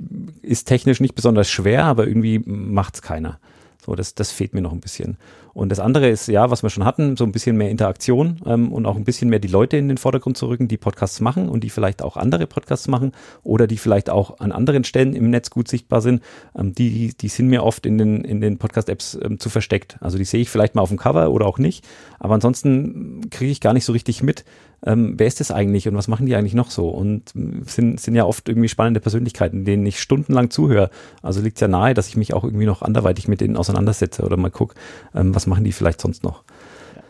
ist 0.43 0.69
technisch 0.69 1.01
nicht 1.01 1.17
besonders 1.17 1.51
schwer, 1.51 1.87
aber 1.87 2.07
irgendwie 2.07 2.39
macht's 2.39 3.03
keiner. 3.03 3.41
So, 3.85 3.97
das, 3.97 4.15
das 4.15 4.31
fehlt 4.31 4.55
mir 4.55 4.61
noch 4.61 4.73
ein 4.73 4.81
bisschen. 4.81 5.17
Und 5.53 5.71
das 5.71 5.81
andere 5.81 6.09
ist, 6.09 6.29
ja, 6.29 6.51
was 6.51 6.63
wir 6.63 6.71
schon 6.71 6.85
hatten, 6.85 7.17
so 7.17 7.25
ein 7.25 7.33
bisschen 7.33 7.57
mehr 7.57 7.71
Interaktion 7.71 8.41
ähm, 8.47 8.73
und 8.73 8.87
auch 8.87 8.97
ein 8.97 9.05
bisschen 9.05 9.31
mehr 9.31 9.39
die 9.39 9.49
Leute 9.49 9.77
in 9.77 9.89
den 9.89 9.99
Vordergrund 9.99 10.37
zu 10.37 10.47
rücken, 10.47 10.69
die 10.69 10.77
Podcasts 10.77 11.21
machen 11.21 11.49
und 11.49 11.65
die 11.65 11.71
vielleicht 11.71 12.03
auch 12.03 12.17
andere 12.17 12.47
Podcasts 12.47 12.89
machen 12.89 13.13
oder 13.43 13.67
die 13.67 13.79
vielleicht 13.79 14.11
auch 14.11 14.41
an 14.41 14.53
anderen 14.53 14.85
Stellen 14.85 15.15
im 15.15 15.31
Netz 15.31 15.51
gut 15.51 15.69
sichtbar 15.69 16.01
sind. 16.01 16.23
Ähm, 16.57 16.75
die, 16.75 17.15
die 17.15 17.29
sind 17.29 17.49
mir 17.49 17.65
oft 17.65 17.87
in 17.87 17.99
den, 17.99 18.25
in 18.25 18.41
den 18.41 18.59
Podcast-Apps 18.59 19.19
ähm, 19.23 19.39
zu 19.39 19.51
versteckt. 19.51 19.99
Also 20.01 20.19
die 20.19 20.25
sehe 20.25 20.41
ich 20.41 20.51
vielleicht 20.51 20.75
mal 20.75 20.83
auf 20.83 20.91
dem 20.91 20.99
Cover 20.99 21.31
oder 21.31 21.47
auch 21.47 21.59
nicht. 21.59 21.87
Aber 22.19 22.35
ansonsten 22.35 23.29
kriege 23.31 23.51
ich 23.51 23.61
gar 23.61 23.73
nicht 23.73 23.85
so 23.85 23.93
richtig 23.93 24.23
mit, 24.23 24.45
ähm, 24.85 25.15
wer 25.19 25.27
ist 25.27 25.41
das 25.41 25.51
eigentlich 25.51 25.89
und 25.89 25.97
was 25.97 26.09
machen 26.09 26.27
die 26.27 26.35
eigentlich 26.35 26.55
noch 26.55 26.71
so? 26.71 26.89
Und 26.89 27.33
sind, 27.67 28.01
sind 28.01 28.15
ja 28.15 28.25
oft 28.25 28.49
irgendwie 28.49 28.69
spannende 28.69 29.01
Persönlichkeiten, 29.01 29.65
denen 29.65 29.85
ich 29.85 30.01
stundenlang 30.01 30.51
zuhöre. 30.51 30.91
Also 31.23 31.43
liegt 31.43 31.59
es 31.59 31.61
ja 31.61 31.69
nahe, 31.69 31.93
dass 31.95 32.09
ich 32.09 32.17
mich 32.17 32.33
auch 32.33 32.45
irgendwie 32.45 32.67
noch 32.67 32.83
anderweitig 32.83 33.29
mit 33.29 33.41
denen 33.41 33.57
auseinandersetze 33.57 34.23
oder 34.23 34.37
mal 34.37 34.51
gucke, 34.51 34.75
ähm, 35.15 35.35
was 35.41 35.47
machen 35.47 35.65
die 35.65 35.73
vielleicht 35.73 36.01
sonst 36.01 36.23
noch. 36.23 36.45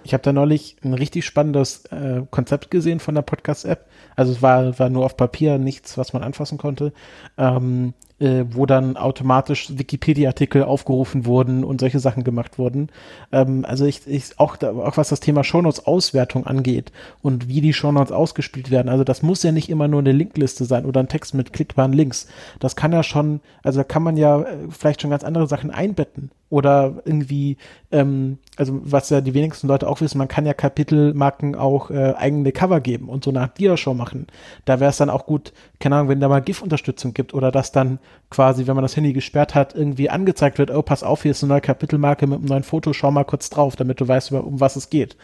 Ich 0.03 0.15
habe 0.15 0.23
da 0.23 0.33
neulich 0.33 0.77
ein 0.83 0.95
richtig 0.95 1.27
spannendes 1.27 1.85
äh, 1.87 2.23
Konzept 2.31 2.71
gesehen 2.71 3.01
von 3.01 3.15
der 3.15 3.23
Podcast-App. 3.23 3.87
Also 4.17 4.33
es 4.33 4.41
war, 4.41 4.79
war 4.79 4.89
nur 4.89 5.05
auf 5.05 5.17
Papier 5.17 5.59
nichts, 5.59 5.99
was 5.99 6.13
man 6.13 6.23
anfassen 6.23 6.57
konnte. 6.57 6.93
Ähm, 7.37 7.93
äh, 8.21 8.45
wo 8.51 8.67
dann 8.67 8.97
automatisch 8.97 9.79
Wikipedia-Artikel 9.79 10.63
aufgerufen 10.63 11.25
wurden 11.25 11.65
und 11.65 11.81
solche 11.81 12.01
Sachen 12.01 12.23
gemacht 12.23 12.59
wurden. 12.59 12.91
Ähm, 13.33 13.65
also 13.67 13.87
ich, 13.87 14.07
ich 14.07 14.39
auch, 14.39 14.57
da, 14.57 14.73
auch 14.73 14.97
was 14.97 15.09
das 15.09 15.21
Thema 15.21 15.43
Shownotes-Auswertung 15.43 16.47
angeht 16.47 16.93
und 17.23 17.49
wie 17.49 17.63
die 17.63 17.73
Shownotes 17.73 18.13
ausgespielt 18.13 18.71
werden. 18.71 18.91
Also 18.91 19.05
das 19.05 19.23
muss 19.23 19.43
ja 19.43 19.53
nicht 19.53 19.71
immer 19.71 19.89
nur 19.89 20.01
eine 20.01 20.13
Linkliste 20.13 20.67
sein 20.67 20.85
oder 20.85 21.01
ein 21.01 21.09
Text 21.09 21.35
mit 21.35 21.53
klickbaren 21.53 21.95
Links. 21.95 22.29
Das 22.59 22.77
kann 22.77 22.93
ja 22.93 23.03
schon, 23.03 23.41
also 23.63 23.81
da 23.81 23.85
kann 23.85 24.03
man 24.03 24.17
ja 24.17 24.43
äh, 24.43 24.57
vielleicht 24.69 25.01
schon 25.01 25.11
ganz 25.11 25.25
andere 25.25 25.47
Sachen 25.47 25.71
einbetten 25.71 26.31
oder 26.51 27.01
irgendwie, 27.05 27.57
ähm, 27.93 28.39
also 28.57 28.81
was 28.83 29.09
ja 29.09 29.21
die 29.21 29.35
wenigsten 29.35 29.69
Leute 29.69 29.89
auch 29.89 30.01
wissen, 30.01 30.19
man 30.19 30.29
kann 30.29 30.45
ja 30.45 30.53
Kapitelmarken 30.53 31.55
auch 31.55 31.91
äh, 31.91 32.15
eigene 32.17 32.51
Cover 32.51 32.81
geben 32.81 33.09
und 33.09 33.25
so 33.25 33.31
eine 33.31 33.43
Art 33.43 33.59
Dia-Show 33.59 33.95
machen. 33.95 34.27
Da 34.65 34.81
wäre 34.81 34.91
es 34.91 34.97
dann 34.97 35.11
auch 35.11 35.27
gut, 35.27 35.53
keine 35.79 35.95
Ahnung, 35.95 36.09
wenn 36.09 36.21
da 36.21 36.29
mal 36.29 36.43
GIF-Unterstützung 36.43 37.15
gibt 37.15 37.33
oder 37.33 37.53
dass 37.53 37.71
dann 37.71 38.01
quasi, 38.31 38.67
wenn 38.67 38.75
man 38.75 38.83
das 38.83 38.97
Handy 38.97 39.13
gesperrt 39.13 39.55
hat, 39.55 39.75
irgendwie 39.77 40.11
angezeigt 40.11 40.59
wird, 40.59 40.73
oh, 40.73 40.83
pass 40.83 41.05
auf, 41.05 41.23
hier 41.23 41.31
ist 41.31 41.43
eine 41.43 41.53
neue 41.53 41.61
Kapitelmarke 41.61 42.27
mit 42.27 42.41
einem 42.41 42.49
neuen 42.49 42.63
Foto, 42.65 42.93
schau 42.93 43.13
mal 43.13 43.25
kurz 43.25 43.49
drauf, 43.49 43.77
damit 43.77 44.01
du 44.01 44.09
weißt, 44.09 44.33
um 44.33 44.59
was 44.59 44.75
es 44.75 44.91
geht. 44.91 45.17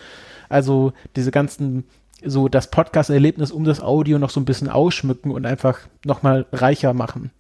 Also 0.49 0.93
diese 1.17 1.33
ganzen 1.33 1.85
so 2.25 2.49
das 2.49 2.71
Podcast-Erlebnis 2.71 3.51
um 3.51 3.65
das 3.65 3.83
Audio 3.83 4.19
noch 4.19 4.31
so 4.31 4.41
ein 4.41 4.47
bisschen 4.47 4.71
ausschmücken 4.71 5.33
und 5.33 5.45
einfach 5.45 5.81
nochmal 6.05 6.47
reicher 6.53 6.95
machen 6.95 7.31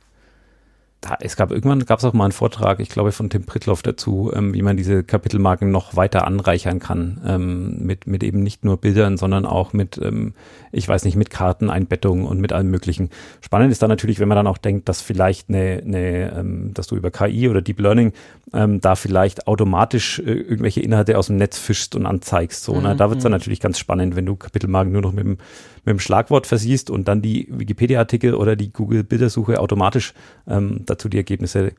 es 1.20 1.36
gab 1.36 1.50
irgendwann 1.50 1.84
gab 1.84 1.98
es 1.98 2.04
auch 2.04 2.12
mal 2.12 2.24
einen 2.24 2.32
Vortrag, 2.32 2.80
ich 2.80 2.88
glaube 2.88 3.12
von 3.12 3.30
Tim 3.30 3.44
Pritloff 3.44 3.82
dazu, 3.82 4.32
ähm, 4.34 4.54
wie 4.54 4.62
man 4.62 4.76
diese 4.76 5.04
Kapitelmarken 5.04 5.70
noch 5.70 5.96
weiter 5.96 6.26
anreichern 6.26 6.78
kann 6.78 7.20
ähm, 7.26 7.78
mit 7.84 8.06
mit 8.06 8.22
eben 8.22 8.42
nicht 8.42 8.64
nur 8.64 8.76
Bildern, 8.78 9.16
sondern 9.16 9.46
auch 9.46 9.72
mit 9.72 9.98
ähm, 9.98 10.34
ich 10.72 10.88
weiß 10.88 11.04
nicht 11.04 11.16
mit 11.16 11.30
Karteneinbettungen 11.30 12.26
und 12.26 12.40
mit 12.40 12.52
allem 12.52 12.70
Möglichen. 12.70 13.10
Spannend 13.40 13.72
ist 13.72 13.82
dann 13.82 13.90
natürlich, 13.90 14.20
wenn 14.20 14.28
man 14.28 14.36
dann 14.36 14.46
auch 14.46 14.58
denkt, 14.58 14.88
dass 14.88 15.00
vielleicht 15.00 15.48
eine, 15.48 15.82
eine 15.84 16.32
ähm, 16.38 16.74
dass 16.74 16.86
du 16.86 16.96
über 16.96 17.10
KI 17.10 17.48
oder 17.48 17.62
Deep 17.62 17.80
Learning 17.80 18.12
ähm, 18.52 18.80
da 18.80 18.94
vielleicht 18.94 19.46
automatisch 19.46 20.18
äh, 20.18 20.32
irgendwelche 20.32 20.80
Inhalte 20.80 21.18
aus 21.18 21.26
dem 21.28 21.36
Netz 21.36 21.58
fischst 21.58 21.94
und 21.94 22.06
anzeigst. 22.06 22.62
So, 22.64 22.80
ne? 22.80 22.96
Da 22.96 23.08
wird 23.08 23.18
es 23.18 23.22
dann 23.22 23.32
mhm. 23.32 23.38
natürlich 23.38 23.60
ganz 23.60 23.78
spannend, 23.78 24.16
wenn 24.16 24.26
du 24.26 24.36
Kapitelmarken 24.36 24.92
nur 24.92 25.02
noch 25.02 25.12
mit 25.12 25.24
dem 25.24 25.38
mit 25.86 25.94
dem 25.94 26.00
Schlagwort 26.00 26.46
versiehst 26.46 26.90
und 26.90 27.08
dann 27.08 27.22
die 27.22 27.48
Wikipedia-Artikel 27.50 28.34
oder 28.34 28.56
die 28.56 28.72
Google-Bildersuche 28.72 29.60
automatisch 29.60 30.12
ähm, 30.48 30.82
dazu 30.84 31.08
die 31.08 31.16
Ergebnisse 31.16 31.72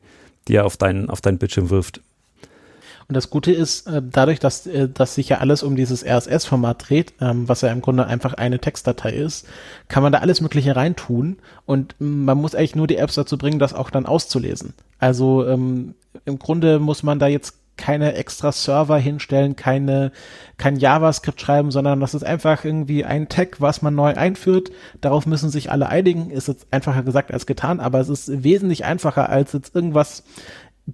dir 0.48 0.64
auf 0.64 0.76
deinen, 0.76 1.10
auf 1.10 1.20
deinen 1.20 1.38
Bildschirm 1.38 1.70
wirft. 1.70 2.00
Und 3.08 3.14
das 3.14 3.30
Gute 3.30 3.52
ist, 3.52 3.86
äh, 3.86 4.02
dadurch, 4.04 4.38
dass, 4.38 4.66
äh, 4.66 4.88
dass 4.88 5.14
sich 5.14 5.30
ja 5.30 5.38
alles 5.38 5.62
um 5.62 5.76
dieses 5.76 6.04
RSS-Format 6.04 6.88
dreht, 6.90 7.14
ähm, 7.20 7.48
was 7.48 7.62
ja 7.62 7.70
im 7.70 7.80
Grunde 7.80 8.06
einfach 8.06 8.34
eine 8.34 8.58
Textdatei 8.58 9.12
ist, 9.12 9.46
kann 9.88 10.02
man 10.02 10.12
da 10.12 10.18
alles 10.18 10.42
Mögliche 10.42 10.76
reintun 10.76 11.38
und 11.64 11.94
man 11.98 12.36
muss 12.36 12.54
eigentlich 12.54 12.76
nur 12.76 12.86
die 12.86 12.98
Apps 12.98 13.14
dazu 13.14 13.38
bringen, 13.38 13.58
das 13.58 13.72
auch 13.72 13.88
dann 13.88 14.04
auszulesen. 14.04 14.74
Also 14.98 15.46
ähm, 15.46 15.94
im 16.26 16.38
Grunde 16.38 16.78
muss 16.80 17.02
man 17.02 17.18
da 17.18 17.28
jetzt 17.28 17.57
keine 17.78 18.14
extra 18.14 18.52
Server 18.52 18.98
hinstellen, 18.98 19.56
keine, 19.56 20.12
kein 20.58 20.76
JavaScript 20.76 21.40
schreiben, 21.40 21.70
sondern 21.70 22.00
das 22.00 22.12
ist 22.12 22.24
einfach 22.24 22.64
irgendwie 22.64 23.04
ein 23.04 23.28
Tag, 23.30 23.60
was 23.60 23.80
man 23.80 23.94
neu 23.94 24.14
einführt. 24.14 24.70
Darauf 25.00 25.24
müssen 25.24 25.48
sich 25.48 25.70
alle 25.70 25.88
einigen. 25.88 26.30
Ist 26.30 26.48
jetzt 26.48 26.66
einfacher 26.70 27.02
gesagt 27.02 27.32
als 27.32 27.46
getan, 27.46 27.80
aber 27.80 28.00
es 28.00 28.10
ist 28.10 28.42
wesentlich 28.44 28.84
einfacher 28.84 29.30
als 29.30 29.54
jetzt 29.54 29.74
irgendwas 29.74 30.24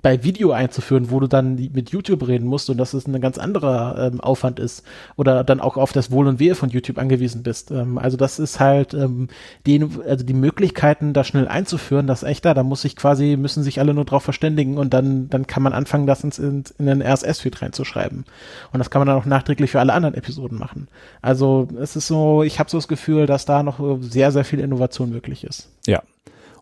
bei 0.02 0.24
Video 0.24 0.50
einzuführen, 0.50 1.10
wo 1.10 1.20
du 1.20 1.28
dann 1.28 1.54
mit 1.72 1.90
YouTube 1.90 2.26
reden 2.26 2.48
musst 2.48 2.68
und 2.68 2.78
dass 2.78 2.94
es 2.94 3.06
ein 3.06 3.20
ganz 3.20 3.38
anderer 3.38 4.10
ähm, 4.12 4.20
Aufwand 4.20 4.58
ist 4.58 4.82
oder 5.14 5.44
dann 5.44 5.60
auch 5.60 5.76
auf 5.76 5.92
das 5.92 6.10
Wohl 6.10 6.26
und 6.26 6.40
Wehe 6.40 6.56
von 6.56 6.70
YouTube 6.70 6.98
angewiesen 6.98 7.44
bist. 7.44 7.70
Ähm, 7.70 7.96
also 7.98 8.16
das 8.16 8.40
ist 8.40 8.58
halt 8.58 8.92
ähm, 8.92 9.28
die, 9.66 9.86
also 10.06 10.24
die 10.24 10.34
Möglichkeiten, 10.34 11.12
da 11.12 11.22
schnell 11.22 11.46
einzuführen, 11.46 12.08
das 12.08 12.24
ist 12.24 12.28
echt 12.28 12.44
da. 12.44 12.54
Da 12.54 12.64
muss 12.64 12.82
sich 12.82 12.96
quasi, 12.96 13.36
müssen 13.36 13.62
sich 13.62 13.78
alle 13.78 13.94
nur 13.94 14.04
drauf 14.04 14.24
verständigen 14.24 14.78
und 14.78 14.92
dann, 14.92 15.30
dann 15.30 15.46
kann 15.46 15.62
man 15.62 15.72
anfangen, 15.72 16.08
das 16.08 16.24
ins, 16.24 16.40
in, 16.40 16.64
in 16.78 16.86
den 16.86 17.00
RSS-Feed 17.00 17.62
reinzuschreiben. 17.62 18.24
Und 18.72 18.78
das 18.78 18.90
kann 18.90 18.98
man 18.98 19.06
dann 19.06 19.16
auch 19.16 19.26
nachträglich 19.26 19.70
für 19.70 19.78
alle 19.78 19.92
anderen 19.92 20.16
Episoden 20.16 20.58
machen. 20.58 20.88
Also 21.22 21.68
es 21.80 21.94
ist 21.94 22.08
so, 22.08 22.42
ich 22.42 22.58
habe 22.58 22.68
so 22.68 22.78
das 22.78 22.88
Gefühl, 22.88 23.26
dass 23.26 23.44
da 23.44 23.62
noch 23.62 23.78
sehr, 24.00 24.32
sehr 24.32 24.44
viel 24.44 24.58
Innovation 24.58 25.10
möglich 25.10 25.44
ist. 25.44 25.68
Ja, 25.86 26.02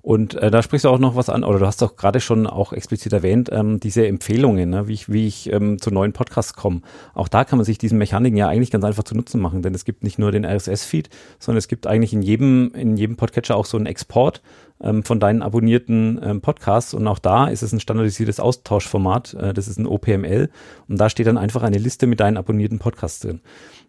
und 0.02 0.34
äh, 0.34 0.50
da 0.50 0.62
sprichst 0.62 0.84
du 0.84 0.88
auch 0.88 0.98
noch 0.98 1.14
was 1.14 1.28
an, 1.28 1.44
oder 1.44 1.60
du 1.60 1.66
hast 1.66 1.80
doch 1.80 1.94
gerade 1.94 2.20
schon 2.20 2.48
auch 2.48 2.72
explizit 2.72 3.12
erwähnt, 3.12 3.50
ähm, 3.52 3.78
diese 3.78 4.04
Empfehlungen, 4.04 4.68
ne, 4.68 4.88
wie 4.88 4.94
ich, 4.94 5.08
wie 5.08 5.28
ich 5.28 5.52
ähm, 5.52 5.80
zu 5.80 5.92
neuen 5.92 6.12
Podcasts 6.12 6.54
komme. 6.54 6.82
Auch 7.14 7.28
da 7.28 7.44
kann 7.44 7.58
man 7.58 7.64
sich 7.64 7.78
diesen 7.78 7.98
Mechaniken 7.98 8.36
ja 8.36 8.48
eigentlich 8.48 8.72
ganz 8.72 8.84
einfach 8.84 9.04
zu 9.04 9.14
Nutzen 9.14 9.40
machen, 9.40 9.62
denn 9.62 9.74
es 9.74 9.84
gibt 9.84 10.02
nicht 10.02 10.18
nur 10.18 10.32
den 10.32 10.44
RSS-Feed, 10.44 11.08
sondern 11.38 11.58
es 11.58 11.68
gibt 11.68 11.86
eigentlich 11.86 12.12
in 12.12 12.22
jedem, 12.22 12.72
in 12.74 12.96
jedem 12.96 13.16
Podcatcher 13.16 13.54
auch 13.54 13.64
so 13.64 13.76
einen 13.76 13.86
Export 13.86 14.42
ähm, 14.82 15.04
von 15.04 15.20
deinen 15.20 15.40
abonnierten 15.40 16.20
ähm, 16.20 16.40
Podcasts 16.40 16.94
und 16.94 17.06
auch 17.06 17.20
da 17.20 17.46
ist 17.46 17.62
es 17.62 17.72
ein 17.72 17.78
standardisiertes 17.78 18.40
Austauschformat, 18.40 19.34
äh, 19.34 19.54
das 19.54 19.68
ist 19.68 19.78
ein 19.78 19.86
OPML 19.86 20.50
und 20.88 21.00
da 21.00 21.10
steht 21.10 21.28
dann 21.28 21.38
einfach 21.38 21.62
eine 21.62 21.78
Liste 21.78 22.08
mit 22.08 22.18
deinen 22.18 22.36
abonnierten 22.38 22.80
Podcasts 22.80 23.20
drin. 23.20 23.40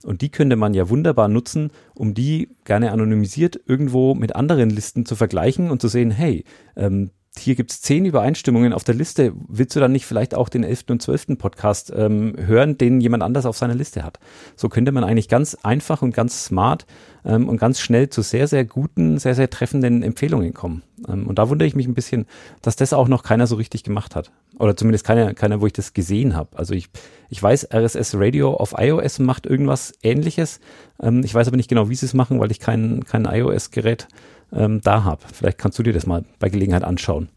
Und 0.04 0.22
die 0.22 0.30
könnte 0.30 0.56
man 0.56 0.74
ja 0.74 0.90
wunderbar 0.90 1.28
nutzen, 1.28 1.72
um 1.96 2.14
die 2.14 2.50
gerne 2.66 2.92
anonymisiert 2.92 3.60
irgendwo 3.66 4.16
mit 4.16 4.36
anderen 4.36 4.70
Listen 4.70 5.06
zu 5.06 5.16
vergleichen 5.16 5.72
und 5.72 5.82
zu 5.82 5.88
sehen, 5.88 6.12
hey, 6.12 6.44
ähm, 6.76 7.12
hier 7.38 7.56
gibt's 7.56 7.82
zehn 7.82 8.06
Übereinstimmungen 8.06 8.74
auf 8.74 8.84
der 8.84 8.96
Liste. 8.96 9.34
Willst 9.48 9.76
du 9.76 9.80
dann 9.80 9.92
nicht 9.92 10.06
vielleicht 10.06 10.36
auch 10.36 10.50
den 10.50 10.64
elften 10.64 10.92
und 10.92 11.02
zwölften 11.02 11.38
Podcast 11.38 11.92
ähm, 11.96 12.36
hören, 12.38 12.78
den 12.78 13.02
jemand 13.02 13.24
anders 13.24 13.46
auf 13.46 13.58
seiner 13.58 13.74
Liste 13.74 14.04
hat? 14.04 14.20
So 14.56 14.70
könnte 14.70 14.92
man 14.92 15.04
eigentlich 15.04 15.30
ganz 15.30 15.58
einfach 15.64 16.04
und 16.04 16.14
ganz 16.14 16.46
smart 16.46 16.86
ähm, 17.26 17.50
und 17.50 17.58
ganz 17.58 17.80
schnell 17.80 18.10
zu 18.10 18.22
sehr, 18.22 18.48
sehr 18.48 18.66
guten, 18.66 19.18
sehr, 19.18 19.34
sehr 19.34 19.50
treffenden 19.50 20.04
Empfehlungen 20.04 20.54
kommen. 20.54 20.84
Ähm, 21.08 21.28
und 21.28 21.40
da 21.40 21.50
wundere 21.50 21.68
ich 21.68 21.76
mich 21.76 21.88
ein 21.88 21.94
bisschen, 21.94 22.26
dass 22.62 22.76
das 22.76 22.94
auch 22.94 23.08
noch 23.08 23.24
keiner 23.24 23.48
so 23.48 23.56
richtig 23.56 23.84
gemacht 23.84 24.16
hat. 24.16 24.32
Oder 24.60 24.76
zumindest 24.76 25.06
keiner, 25.06 25.34
keiner 25.34 25.62
wo 25.62 25.68
ich 25.68 25.74
das 25.74 25.94
gesehen 25.94 26.36
habe. 26.36 26.50
Also 26.58 26.74
ich, 26.74 26.90
ich 27.30 27.42
weiß, 27.42 27.70
RSS 27.74 28.16
Radio 28.16 28.54
auf 28.54 28.76
iOS 28.78 29.20
macht 29.20 29.46
irgendwas 29.46 29.94
ähnliches. 30.04 30.60
Ähm, 31.02 31.22
ich 31.24 31.34
weiß 31.34 31.48
aber 31.48 31.58
nicht 31.58 31.70
genau, 31.70 31.90
wie 31.90 31.96
sie 31.96 32.06
es 32.06 32.14
machen, 32.14 32.40
weil 32.40 32.52
ich 32.52 32.60
kein, 32.60 33.04
kein 33.06 33.26
iOS-Gerät 33.26 34.08
ähm, 34.54 34.82
da 34.82 35.04
habe. 35.04 35.22
Vielleicht 35.32 35.58
kannst 35.58 35.80
du 35.80 35.84
dir 35.84 35.94
das 35.94 36.06
mal 36.06 36.24
bei 36.40 36.50
Gelegenheit 36.50 36.84
anschauen. 36.84 37.30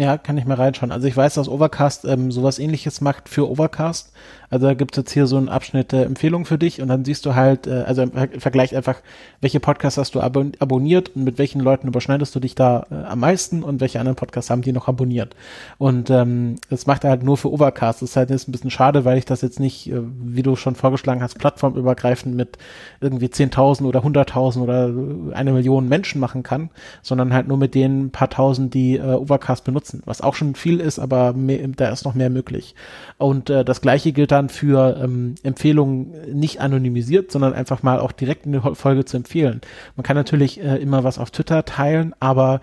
Ja, 0.00 0.16
kann 0.16 0.38
ich 0.38 0.46
mal 0.46 0.54
reinschauen. 0.54 0.92
Also 0.92 1.06
ich 1.06 1.14
weiß, 1.14 1.34
dass 1.34 1.46
Overcast 1.46 2.06
ähm, 2.06 2.32
sowas 2.32 2.58
ähnliches 2.58 3.02
macht 3.02 3.28
für 3.28 3.50
Overcast. 3.50 4.14
Also 4.48 4.66
da 4.66 4.72
gibt 4.72 4.96
es 4.96 4.96
jetzt 4.96 5.12
hier 5.12 5.26
so 5.26 5.36
einen 5.36 5.48
Abschnitt 5.48 5.92
der 5.92 6.06
Empfehlung 6.06 6.46
für 6.46 6.58
dich 6.58 6.80
und 6.80 6.88
dann 6.88 7.04
siehst 7.04 7.24
du 7.24 7.34
halt, 7.34 7.66
äh, 7.66 7.84
also 7.86 8.02
im 8.02 8.40
Vergleich 8.40 8.74
einfach, 8.74 8.96
welche 9.40 9.60
Podcasts 9.60 9.98
hast 9.98 10.14
du 10.14 10.20
abon 10.20 10.52
abonniert 10.58 11.10
und 11.10 11.24
mit 11.24 11.38
welchen 11.38 11.60
Leuten 11.60 11.86
überschneidest 11.86 12.34
du 12.34 12.40
dich 12.40 12.54
da 12.54 12.86
äh, 12.90 12.94
am 12.94 13.20
meisten 13.20 13.62
und 13.62 13.80
welche 13.80 14.00
anderen 14.00 14.16
Podcasts 14.16 14.50
haben 14.50 14.62
die 14.62 14.72
noch 14.72 14.88
abonniert. 14.88 15.36
Und 15.76 16.08
ähm, 16.08 16.56
das 16.70 16.86
macht 16.86 17.04
er 17.04 17.10
halt 17.10 17.22
nur 17.22 17.36
für 17.36 17.52
Overcast. 17.52 18.00
Das 18.00 18.10
ist 18.10 18.16
halt 18.16 18.30
jetzt 18.30 18.48
ein 18.48 18.52
bisschen 18.52 18.70
schade, 18.70 19.04
weil 19.04 19.18
ich 19.18 19.24
das 19.24 19.40
jetzt 19.42 19.60
nicht, 19.60 19.92
äh, 19.92 20.00
wie 20.00 20.42
du 20.42 20.56
schon 20.56 20.76
vorgeschlagen 20.76 21.22
hast, 21.22 21.38
plattformübergreifend 21.38 22.34
mit 22.34 22.58
irgendwie 23.02 23.26
10.000 23.26 23.84
oder 23.84 24.00
100.000 24.00 24.62
oder 24.62 25.36
eine 25.36 25.52
Million 25.52 25.88
Menschen 25.88 26.20
machen 26.20 26.42
kann, 26.42 26.70
sondern 27.02 27.34
halt 27.34 27.48
nur 27.48 27.58
mit 27.58 27.74
den 27.74 28.10
paar 28.10 28.30
tausend, 28.30 28.72
die 28.72 28.96
äh, 28.96 29.14
Overcast 29.14 29.64
benutzen, 29.64 29.89
was 30.04 30.20
auch 30.20 30.34
schon 30.34 30.54
viel 30.54 30.80
ist, 30.80 30.98
aber 30.98 31.32
mehr, 31.32 31.66
da 31.68 31.90
ist 31.90 32.04
noch 32.04 32.14
mehr 32.14 32.30
möglich. 32.30 32.74
Und 33.18 33.50
äh, 33.50 33.64
das 33.64 33.80
gleiche 33.80 34.12
gilt 34.12 34.30
dann 34.30 34.48
für 34.48 35.00
ähm, 35.02 35.34
Empfehlungen 35.42 36.14
nicht 36.32 36.60
anonymisiert, 36.60 37.30
sondern 37.30 37.52
einfach 37.52 37.82
mal 37.82 38.00
auch 38.00 38.12
direkt 38.12 38.46
in 38.46 38.52
der 38.52 38.62
Folge 38.74 39.04
zu 39.04 39.16
empfehlen. 39.16 39.60
Man 39.96 40.04
kann 40.04 40.16
natürlich 40.16 40.60
äh, 40.60 40.76
immer 40.76 41.04
was 41.04 41.18
auf 41.18 41.30
Twitter 41.30 41.64
teilen, 41.64 42.14
aber 42.20 42.60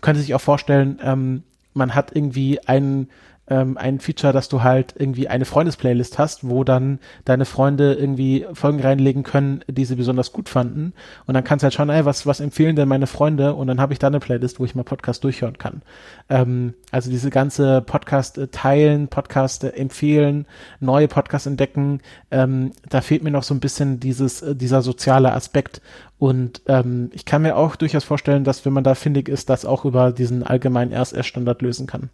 könnte 0.00 0.20
sich 0.20 0.34
auch 0.34 0.40
vorstellen, 0.40 0.98
ähm, 1.02 1.42
man 1.72 1.94
hat 1.94 2.14
irgendwie 2.14 2.60
einen 2.66 3.08
ähm, 3.48 3.76
ein 3.76 4.00
Feature, 4.00 4.32
dass 4.32 4.48
du 4.48 4.62
halt 4.62 4.94
irgendwie 4.98 5.28
eine 5.28 5.44
Freundesplaylist 5.44 6.18
hast, 6.18 6.48
wo 6.48 6.64
dann 6.64 6.98
deine 7.24 7.44
Freunde 7.44 7.94
irgendwie 7.94 8.46
Folgen 8.54 8.80
reinlegen 8.80 9.22
können, 9.22 9.62
die 9.68 9.84
sie 9.84 9.96
besonders 9.96 10.32
gut 10.32 10.48
fanden. 10.48 10.94
Und 11.26 11.34
dann 11.34 11.44
kannst 11.44 11.62
du 11.62 11.64
halt 11.64 11.74
schauen, 11.74 11.90
ey, 11.90 12.04
was, 12.04 12.26
was 12.26 12.40
empfehlen 12.40 12.76
denn 12.76 12.88
meine 12.88 13.06
Freunde? 13.06 13.54
Und 13.54 13.66
dann 13.66 13.80
habe 13.80 13.92
ich 13.92 13.98
da 13.98 14.06
eine 14.06 14.20
Playlist, 14.20 14.60
wo 14.60 14.64
ich 14.64 14.74
mal 14.74 14.82
Podcast 14.82 15.24
durchhören 15.24 15.58
kann. 15.58 15.82
Ähm, 16.28 16.74
also 16.90 17.10
diese 17.10 17.30
ganze 17.30 17.82
Podcast 17.82 18.38
äh, 18.38 18.48
teilen, 18.48 19.08
Podcast 19.08 19.64
äh, 19.64 19.70
empfehlen, 19.70 20.46
neue 20.80 21.08
Podcasts 21.08 21.46
entdecken, 21.46 22.00
ähm, 22.30 22.72
da 22.88 23.00
fehlt 23.00 23.22
mir 23.22 23.30
noch 23.30 23.42
so 23.42 23.54
ein 23.54 23.60
bisschen 23.60 24.00
dieses, 24.00 24.40
äh, 24.42 24.56
dieser 24.56 24.80
soziale 24.80 25.32
Aspekt. 25.32 25.82
Und 26.18 26.62
ähm, 26.66 27.10
ich 27.12 27.26
kann 27.26 27.42
mir 27.42 27.56
auch 27.56 27.76
durchaus 27.76 28.04
vorstellen, 28.04 28.44
dass 28.44 28.64
wenn 28.64 28.72
man 28.72 28.84
da 28.84 28.94
findig 28.94 29.28
ist, 29.28 29.50
das 29.50 29.66
auch 29.66 29.84
über 29.84 30.12
diesen 30.12 30.42
allgemeinen 30.42 30.94
RSS-Standard 30.94 31.60
lösen 31.60 31.86
kann. 31.86 32.08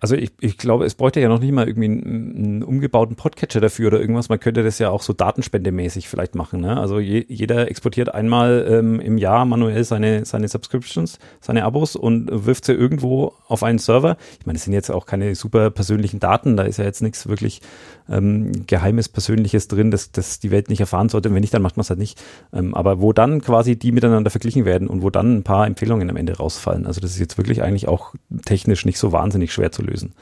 Also 0.00 0.14
ich, 0.14 0.32
ich 0.40 0.56
glaube, 0.56 0.86
es 0.86 0.94
bräuchte 0.94 1.20
ja 1.20 1.28
noch 1.28 1.40
nicht 1.40 1.52
mal 1.52 1.68
irgendwie 1.68 1.84
einen, 1.84 2.36
einen, 2.36 2.62
umgebauten 2.62 3.16
Podcatcher 3.16 3.60
dafür 3.60 3.88
oder 3.88 4.00
irgendwas. 4.00 4.30
Man 4.30 4.40
könnte 4.40 4.62
das 4.62 4.78
ja 4.78 4.88
auch 4.88 5.02
so 5.02 5.12
datenspendemäßig 5.12 6.08
vielleicht 6.08 6.34
machen. 6.34 6.62
Ne? 6.62 6.80
Also 6.80 6.98
je, 6.98 7.26
jeder 7.28 7.70
exportiert 7.70 8.14
einmal 8.14 8.66
ähm, 8.66 8.98
im 8.98 9.18
Jahr 9.18 9.44
manuell 9.44 9.84
seine, 9.84 10.24
seine 10.24 10.48
Subscriptions, 10.48 11.18
seine 11.40 11.64
Abos 11.64 11.96
und 11.96 12.28
wirft 12.46 12.64
sie 12.64 12.72
irgendwo 12.72 13.34
auf 13.46 13.62
einen 13.62 13.78
Server. 13.78 14.16
Ich 14.38 14.46
meine, 14.46 14.56
das 14.56 14.64
sind 14.64 14.72
jetzt 14.72 14.90
auch 14.90 15.04
keine 15.04 15.34
super 15.34 15.70
persönlichen 15.70 16.18
Daten, 16.18 16.56
da 16.56 16.62
ist 16.62 16.78
ja 16.78 16.84
jetzt 16.84 17.02
nichts 17.02 17.28
wirklich 17.28 17.60
ähm, 18.08 18.66
Geheimes, 18.66 19.10
Persönliches 19.10 19.68
drin, 19.68 19.90
das, 19.90 20.12
das 20.12 20.40
die 20.40 20.50
Welt 20.50 20.70
nicht 20.70 20.80
erfahren 20.80 21.10
sollte. 21.10 21.28
Und 21.28 21.34
wenn 21.34 21.42
nicht, 21.42 21.52
dann 21.52 21.62
macht 21.62 21.76
man 21.76 21.82
es 21.82 21.90
halt 21.90 22.00
nicht. 22.00 22.20
Ähm, 22.54 22.74
aber 22.74 23.02
wo 23.02 23.12
dann 23.12 23.42
quasi 23.42 23.76
die 23.76 23.92
miteinander 23.92 24.30
verglichen 24.30 24.64
werden 24.64 24.88
und 24.88 25.02
wo 25.02 25.10
dann 25.10 25.36
ein 25.36 25.42
paar 25.42 25.66
Empfehlungen 25.66 26.08
am 26.08 26.16
Ende 26.16 26.38
rausfallen. 26.38 26.86
Also 26.86 27.02
das 27.02 27.10
ist 27.10 27.20
jetzt 27.20 27.36
wirklich 27.36 27.62
eigentlich 27.62 27.86
auch 27.86 28.14
technisch 28.46 28.86
nicht 28.86 28.98
so 28.98 29.12
wahnsinnig 29.12 29.52
schwer 29.52 29.70
zu 29.70 29.82
lösen 29.82 29.89
lösen. 29.90 30.14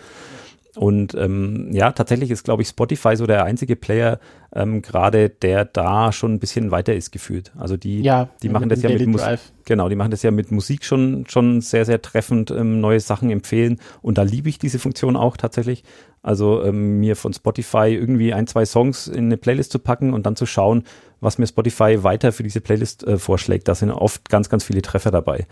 Und 0.78 1.14
ähm, 1.14 1.70
ja, 1.72 1.90
tatsächlich 1.90 2.30
ist, 2.30 2.44
glaube 2.44 2.62
ich, 2.62 2.68
Spotify 2.68 3.16
so 3.16 3.26
der 3.26 3.42
einzige 3.42 3.74
Player 3.74 4.20
ähm, 4.54 4.80
gerade, 4.80 5.28
der 5.28 5.64
da 5.64 6.12
schon 6.12 6.34
ein 6.34 6.38
bisschen 6.38 6.70
weiter 6.70 6.94
ist 6.94 7.10
gefühlt. 7.10 7.52
Also 7.58 7.76
die, 7.76 8.02
ja, 8.02 8.28
die 8.42 8.48
machen 8.48 8.68
das 8.68 8.82
ja 8.82 8.90
mit 8.90 9.06
Musik. 9.06 9.40
Genau, 9.64 9.88
die 9.88 9.96
machen 9.96 10.12
das 10.12 10.22
ja 10.22 10.30
mit 10.30 10.52
Musik 10.52 10.84
schon, 10.84 11.24
schon 11.28 11.60
sehr, 11.62 11.84
sehr 11.84 12.00
treffend, 12.00 12.52
ähm, 12.52 12.80
neue 12.80 13.00
Sachen 13.00 13.30
empfehlen. 13.30 13.80
Und 14.02 14.18
da 14.18 14.22
liebe 14.22 14.48
ich 14.48 14.58
diese 14.58 14.78
Funktion 14.78 15.16
auch 15.16 15.36
tatsächlich. 15.36 15.82
Also 16.22 16.62
ähm, 16.62 17.00
mir 17.00 17.16
von 17.16 17.32
Spotify 17.32 17.88
irgendwie 17.94 18.32
ein, 18.32 18.46
zwei 18.46 18.64
Songs 18.64 19.08
in 19.08 19.26
eine 19.26 19.36
Playlist 19.36 19.72
zu 19.72 19.80
packen 19.80 20.12
und 20.12 20.26
dann 20.26 20.36
zu 20.36 20.46
schauen, 20.46 20.84
was 21.20 21.38
mir 21.38 21.46
Spotify 21.46 22.02
weiter 22.02 22.32
für 22.32 22.42
diese 22.42 22.60
Playlist 22.60 23.04
äh, 23.04 23.18
vorschlägt. 23.18 23.68
Da 23.68 23.74
sind 23.74 23.90
oft 23.90 24.28
ganz, 24.28 24.48
ganz 24.48 24.64
viele 24.64 24.82
Treffer 24.82 25.10
dabei. 25.10 25.46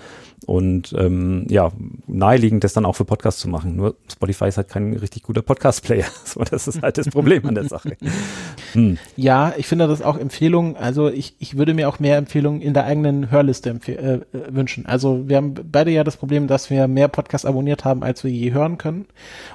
Und 0.47 0.95
ähm, 0.97 1.47
ja, 1.49 1.73
naheliegend, 2.07 2.63
das 2.63 2.73
dann 2.73 2.85
auch 2.85 2.95
für 2.95 3.05
Podcasts 3.05 3.41
zu 3.41 3.49
machen. 3.49 3.77
Nur 3.77 3.97
Spotify 4.11 4.47
ist 4.47 4.59
halt 4.59 4.69
kein 4.69 4.95
richtig 4.95 5.23
guter 5.23 5.43
Podcast-Player. 5.43 6.07
So, 6.27 6.43
das 6.43 6.67
ist 6.67 6.83
halt 6.83 6.99
das 6.99 7.09
Problem 7.09 7.47
an 7.47 7.55
der 7.55 7.69
Sache. 7.69 7.97
Hm. 8.73 8.99
Ja, 9.17 9.55
ich 9.57 9.67
finde 9.67 9.87
das 9.87 10.03
auch 10.03 10.19
Empfehlungen. 10.19 10.77
Also 10.77 11.09
ich, 11.09 11.37
ich 11.39 11.57
würde 11.57 11.73
mir 11.73 11.89
auch 11.89 12.01
mehr 12.01 12.17
Empfehlungen 12.17 12.61
in 12.61 12.75
der 12.75 12.85
eigenen 12.85 13.31
Hörliste 13.31 13.79
äh, 13.87 13.93
äh, 13.93 14.21
wünschen. 14.51 14.87
Also 14.87 15.29
wir 15.29 15.37
haben 15.37 15.55
beide 15.55 15.91
ja 15.93 16.05
das 16.05 16.17
Problem, 16.17 16.49
dass 16.49 16.69
wir 16.69 16.89
mehr 16.89 17.09
Podcasts 17.09 17.47
abonniert 17.47 17.85
haben, 17.85 18.03
als 18.03 18.25
wir 18.25 18.31
je 18.31 18.53
hören 18.53 18.77
können. 18.77 19.07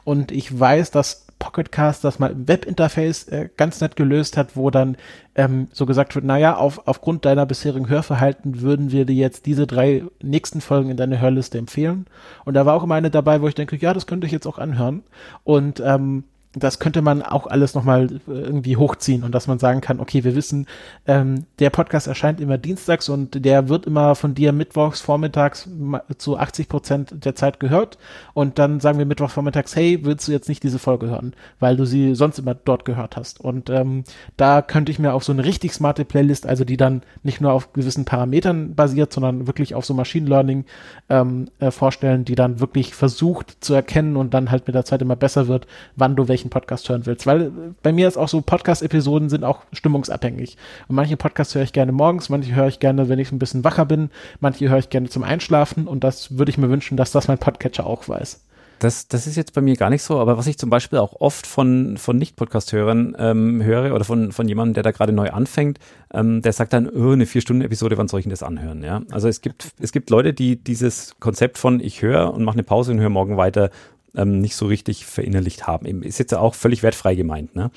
Und 0.04 0.32
ich 0.32 0.58
weiß, 0.58 0.92
dass 0.92 1.28
Pocketcast 1.42 2.04
das 2.04 2.20
mal 2.20 2.32
im 2.32 2.48
Webinterface 2.48 3.28
äh, 3.30 3.50
ganz 3.58 3.82
nett 3.82 3.96
gelöst 3.96 4.38
hat, 4.38 4.56
wo 4.56 4.70
dann 4.70 4.96
ähm, 5.36 5.68
so 5.74 5.88
gesagt 5.88 6.14
wird, 6.14 6.24
naja, 6.24 6.56
auf, 6.56 6.88
aufgrund 6.88 7.26
deiner 7.26 7.48
bisherigen 7.48 7.90
Hörverhalten 7.90 8.62
würden 8.62 8.92
wir 8.92 9.06
dir 9.06 9.16
jetzt 9.16 9.48
diese 9.48 9.66
drei 9.66 10.04
nächsten 10.22 10.62
Folgen 10.62 10.92
in 10.92 10.98
deine 10.98 11.20
Hörliste 11.20 11.58
empfehlen. 11.58 12.06
Und 12.46 12.54
da 12.54 12.66
war 12.68 12.76
auch 12.76 12.84
immer 12.84 12.96
eine 12.96 13.10
dabei, 13.10 13.42
wo 13.42 13.48
ich 13.48 13.56
denke, 13.56 13.76
ja, 13.76 13.94
das 13.94 14.06
könnte 14.06 14.28
ich 14.28 14.32
jetzt 14.32 14.46
auch 14.46 14.60
anhören. 14.60 15.04
Und 15.44 15.82
ähm, 15.84 16.26
das 16.54 16.80
könnte 16.80 17.02
man 17.02 17.22
auch 17.22 17.48
alles 17.48 17.76
nochmal 17.76 18.08
äh, 18.28 18.32
irgendwie 18.32 18.76
hochziehen 18.76 19.24
und 19.24 19.34
dass 19.34 19.48
man 19.48 19.60
sagen 19.60 19.80
kann, 19.80 20.00
okay, 20.00 20.24
wir 20.24 20.36
wissen, 20.36 20.68
ähm, 21.08 21.46
der 21.60 21.70
Podcast 21.70 22.08
erscheint 22.08 22.42
immer 22.42 22.58
dienstags 22.58 23.08
und 23.08 23.46
der 23.46 23.70
wird 23.70 23.86
immer 23.86 24.16
von 24.16 24.36
dir 24.36 24.52
mittwochs 24.52 25.00
vormittags 25.00 25.70
zu 26.18 26.38
80 26.38 26.68
Prozent 26.68 27.26
der 27.26 27.36
Zeit 27.36 27.60
gehört 27.60 27.98
und 28.34 28.60
dann 28.60 28.82
sagen 28.82 28.98
wir 28.98 29.06
mittwochs 29.06 29.34
vormittags, 29.34 29.76
hey, 29.76 30.00
willst 30.04 30.28
du 30.28 30.34
jetzt 30.34 30.50
nicht 30.50 30.64
diese 30.64 30.80
Folge 30.80 31.08
hören, 31.08 31.34
weil 31.60 31.78
du 31.78 31.86
sie 31.86 32.16
sonst 32.16 32.40
immer 32.40 32.54
dort 32.54 32.84
gehört 32.84 33.16
hast? 33.16 33.40
Und 33.40 33.70
ähm, 33.70 34.04
da 34.36 34.62
könnte 34.62 34.92
ich 34.92 35.00
mir 35.00 35.14
auch 35.14 35.22
so 35.22 35.32
eine 35.32 35.46
richtig 35.46 35.72
smarte 35.74 36.04
Playlist, 36.04 36.46
also 36.46 36.66
die 36.66 36.78
dann 36.78 37.02
nicht 37.24 37.40
nur 37.40 37.54
auf 37.54 37.72
gewissen 37.72 38.04
Parametern 38.04 38.76
basiert, 38.76 39.14
sondern 39.14 39.48
wirklich 39.48 39.74
auf 39.74 39.86
so 39.86 39.94
Machine 39.94 40.28
Learning 40.28 40.66
ähm, 41.10 41.48
äh, 41.60 41.72
vorstellen, 41.72 42.26
die 42.26 42.36
dann 42.36 42.60
wirklich 42.60 42.94
versucht 42.94 43.58
zu 43.62 43.74
erkennen 43.74 44.18
und 44.18 44.34
dann 44.34 44.52
halt 44.52 44.68
mit 44.68 44.76
der 44.76 44.86
Zeit 44.86 45.02
immer 45.02 45.16
besser 45.16 45.48
wird, 45.48 45.66
wann 45.96 46.18
du 46.18 46.28
welche 46.28 46.41
welchen 46.42 46.50
Podcast 46.50 46.90
hören 46.90 47.06
willst. 47.06 47.26
Weil 47.28 47.42
äh, 47.42 47.50
bei 47.84 47.92
mir 47.92 48.08
ist 48.08 48.18
auch 48.18 48.28
so, 48.28 48.42
Podcast-Episoden 48.42 49.30
sind 49.30 49.44
auch 49.44 49.62
stimmungsabhängig. 49.72 50.58
Und 50.88 50.96
manche 50.96 51.18
Podcasts 51.18 51.54
höre 51.56 51.64
ich 51.64 51.74
gerne 51.74 51.92
morgens, 51.92 52.30
manche 52.30 52.56
höre 52.56 52.68
ich 52.68 52.80
gerne, 52.80 53.10
wenn 53.10 53.20
ich 53.20 53.32
ein 53.32 53.40
bisschen 53.40 53.64
wacher 53.64 53.86
bin, 53.86 54.10
manche 54.40 54.70
höre 54.70 54.80
ich 54.80 54.90
gerne 54.90 55.10
zum 55.10 55.24
Einschlafen 55.24 55.88
und 55.88 56.04
das 56.04 56.38
würde 56.38 56.50
ich 56.50 56.58
mir 56.58 56.70
wünschen, 56.70 56.98
dass 56.98 57.12
das 57.12 57.28
mein 57.28 57.38
Podcatcher 57.38 57.86
auch 57.86 58.10
weiß. 58.10 58.42
Das, 58.80 59.08
das 59.08 59.28
ist 59.28 59.36
jetzt 59.36 59.54
bei 59.54 59.62
mir 59.62 59.76
gar 59.76 59.92
nicht 59.92 60.02
so, 60.02 60.20
aber 60.20 60.40
was 60.40 60.48
ich 60.48 60.58
zum 60.58 60.72
Beispiel 60.72 60.98
auch 60.98 61.22
oft 61.22 61.46
von, 61.46 61.98
von 61.98 62.18
Nicht-Podcast-Hörern 62.18 63.16
ähm, 63.20 63.64
höre 63.64 63.94
oder 63.94 64.04
von, 64.04 64.32
von 64.32 64.48
jemandem, 64.48 64.74
der 64.74 64.82
da 64.82 64.90
gerade 64.90 65.14
neu 65.14 65.30
anfängt, 65.30 65.78
ähm, 66.12 66.42
der 66.42 66.52
sagt 66.52 66.74
dann, 66.74 66.90
oh, 66.90 67.12
eine 67.12 67.28
Vier-Stunden-Episode, 67.28 68.00
wann 68.00 68.08
soll 68.08 68.22
ich 68.22 68.24
denn 68.24 68.32
das 68.32 68.42
anhören? 68.42 68.84
Ja? 68.84 69.04
Also 69.12 69.28
es 69.28 69.42
gibt, 69.42 69.70
es 69.80 69.92
gibt 69.92 70.10
Leute, 70.10 70.34
die 70.34 70.56
dieses 70.56 71.16
Konzept 71.20 71.60
von 71.60 71.80
ich 71.80 72.02
höre 72.02 72.34
und 72.34 72.44
mache 72.44 72.56
eine 72.56 72.64
Pause 72.64 72.92
und 72.92 73.00
höre 73.00 73.10
morgen 73.10 73.38
weiter 73.38 73.70
ähm, 74.16 74.40
nicht 74.40 74.56
so 74.56 74.66
richtig 74.66 75.06
verinnerlicht 75.06 75.68
haben. 75.68 76.04
Ist 76.04 76.20
jetzt 76.20 76.34
auch 76.34 76.56
völlig 76.56 76.84
wertfrei 76.84 77.16
gemeint. 77.16 77.56
Ne? 77.56 77.72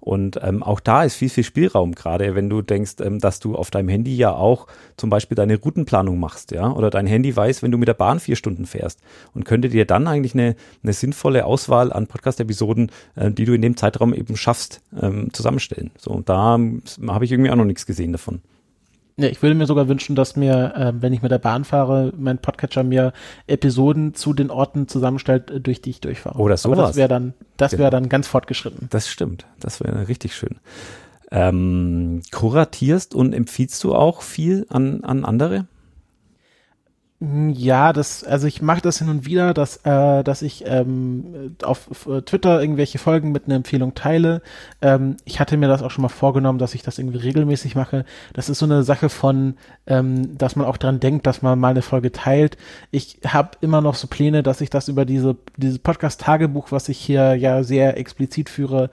Und 0.00 0.40
ähm, 0.42 0.62
auch 0.62 0.80
da 0.80 1.04
ist 1.04 1.14
viel, 1.14 1.28
viel 1.28 1.44
Spielraum, 1.44 1.94
gerade 1.94 2.34
wenn 2.34 2.48
du 2.48 2.62
denkst, 2.62 2.94
ähm, 3.00 3.18
dass 3.18 3.38
du 3.38 3.54
auf 3.54 3.70
deinem 3.70 3.90
Handy 3.90 4.16
ja 4.16 4.32
auch 4.32 4.66
zum 4.96 5.10
Beispiel 5.10 5.36
deine 5.36 5.58
Routenplanung 5.58 6.18
machst, 6.18 6.52
ja, 6.52 6.72
oder 6.72 6.88
dein 6.90 7.06
Handy 7.06 7.36
weiß, 7.36 7.62
wenn 7.62 7.70
du 7.70 7.78
mit 7.78 7.86
der 7.86 7.94
Bahn 7.94 8.18
vier 8.18 8.36
Stunden 8.36 8.64
fährst 8.64 9.00
und 9.34 9.44
könnte 9.44 9.68
dir 9.68 9.84
dann 9.84 10.06
eigentlich 10.06 10.34
eine, 10.34 10.56
eine 10.82 10.94
sinnvolle 10.94 11.44
Auswahl 11.44 11.92
an 11.92 12.06
Podcast-Episoden, 12.06 12.90
äh, 13.14 13.30
die 13.30 13.44
du 13.44 13.52
in 13.52 13.62
dem 13.62 13.76
Zeitraum 13.76 14.14
eben 14.14 14.36
schaffst, 14.36 14.80
ähm, 15.00 15.32
zusammenstellen. 15.32 15.90
So, 15.98 16.10
und 16.12 16.28
da 16.30 16.54
ähm, 16.54 16.82
habe 17.08 17.26
ich 17.26 17.32
irgendwie 17.32 17.50
auch 17.50 17.56
noch 17.56 17.64
nichts 17.66 17.84
gesehen 17.84 18.12
davon. 18.12 18.40
Ja, 19.20 19.28
ich 19.28 19.42
würde 19.42 19.54
mir 19.54 19.66
sogar 19.66 19.86
wünschen, 19.86 20.16
dass 20.16 20.34
mir, 20.34 20.72
äh, 20.74 20.92
wenn 20.94 21.12
ich 21.12 21.20
mit 21.20 21.30
der 21.30 21.38
Bahn 21.38 21.64
fahre, 21.64 22.12
mein 22.16 22.38
Podcatcher 22.38 22.82
mir 22.82 23.12
Episoden 23.46 24.14
zu 24.14 24.32
den 24.32 24.50
Orten 24.50 24.88
zusammenstellt, 24.88 25.50
äh, 25.50 25.60
durch 25.60 25.82
die 25.82 25.90
ich 25.90 26.00
durchfahre. 26.00 26.38
Oder 26.38 26.56
sowas. 26.56 26.78
Aber 26.78 26.86
das 26.88 26.96
wäre 26.96 27.08
dann, 27.08 27.34
das 27.58 27.72
wäre 27.72 27.90
genau. 27.90 27.90
dann 27.90 28.08
ganz 28.08 28.28
fortgeschritten. 28.28 28.88
Das 28.90 29.08
stimmt. 29.08 29.44
Das 29.58 29.80
wäre 29.80 30.08
richtig 30.08 30.34
schön. 30.34 30.56
Ähm, 31.30 32.22
kuratierst 32.32 33.14
und 33.14 33.34
empfiehlst 33.34 33.84
du 33.84 33.94
auch 33.94 34.22
viel 34.22 34.66
an, 34.70 35.04
an 35.04 35.24
andere? 35.24 35.66
Hm, 37.22 37.50
ja, 37.50 37.92
das, 37.92 38.24
also 38.24 38.46
ich 38.46 38.62
mache 38.62 38.80
das 38.80 38.98
hin 38.98 39.10
und 39.10 39.26
wieder, 39.26 39.52
dass, 39.52 39.76
äh, 39.84 40.24
dass 40.24 40.40
ich 40.40 40.64
ähm, 40.66 41.54
auf, 41.62 41.90
auf 41.90 42.22
Twitter 42.24 42.62
irgendwelche 42.62 42.98
Folgen 42.98 43.30
mit 43.30 43.44
einer 43.44 43.56
Empfehlung 43.56 43.94
teile. 43.94 44.40
Ähm, 44.80 45.18
ich 45.26 45.38
hatte 45.38 45.58
mir 45.58 45.68
das 45.68 45.82
auch 45.82 45.90
schon 45.90 46.00
mal 46.00 46.08
vorgenommen, 46.08 46.58
dass 46.58 46.74
ich 46.74 46.82
das 46.82 46.98
irgendwie 46.98 47.18
regelmäßig 47.18 47.74
mache. 47.74 48.06
Das 48.32 48.48
ist 48.48 48.58
so 48.58 48.64
eine 48.64 48.84
Sache 48.84 49.10
von, 49.10 49.56
ähm, 49.86 50.38
dass 50.38 50.56
man 50.56 50.66
auch 50.66 50.78
dran 50.78 50.98
denkt, 50.98 51.26
dass 51.26 51.42
man 51.42 51.58
mal 51.58 51.68
eine 51.68 51.82
Folge 51.82 52.10
teilt. 52.10 52.56
Ich 52.90 53.18
habe 53.26 53.50
immer 53.60 53.82
noch 53.82 53.96
so 53.96 54.06
Pläne, 54.06 54.42
dass 54.42 54.62
ich 54.62 54.70
das 54.70 54.88
über 54.88 55.04
diese 55.04 55.36
dieses 55.58 55.78
Podcast-Tagebuch, 55.78 56.72
was 56.72 56.88
ich 56.88 56.98
hier 56.98 57.34
ja 57.34 57.62
sehr 57.64 57.98
explizit 57.98 58.48
führe, 58.48 58.88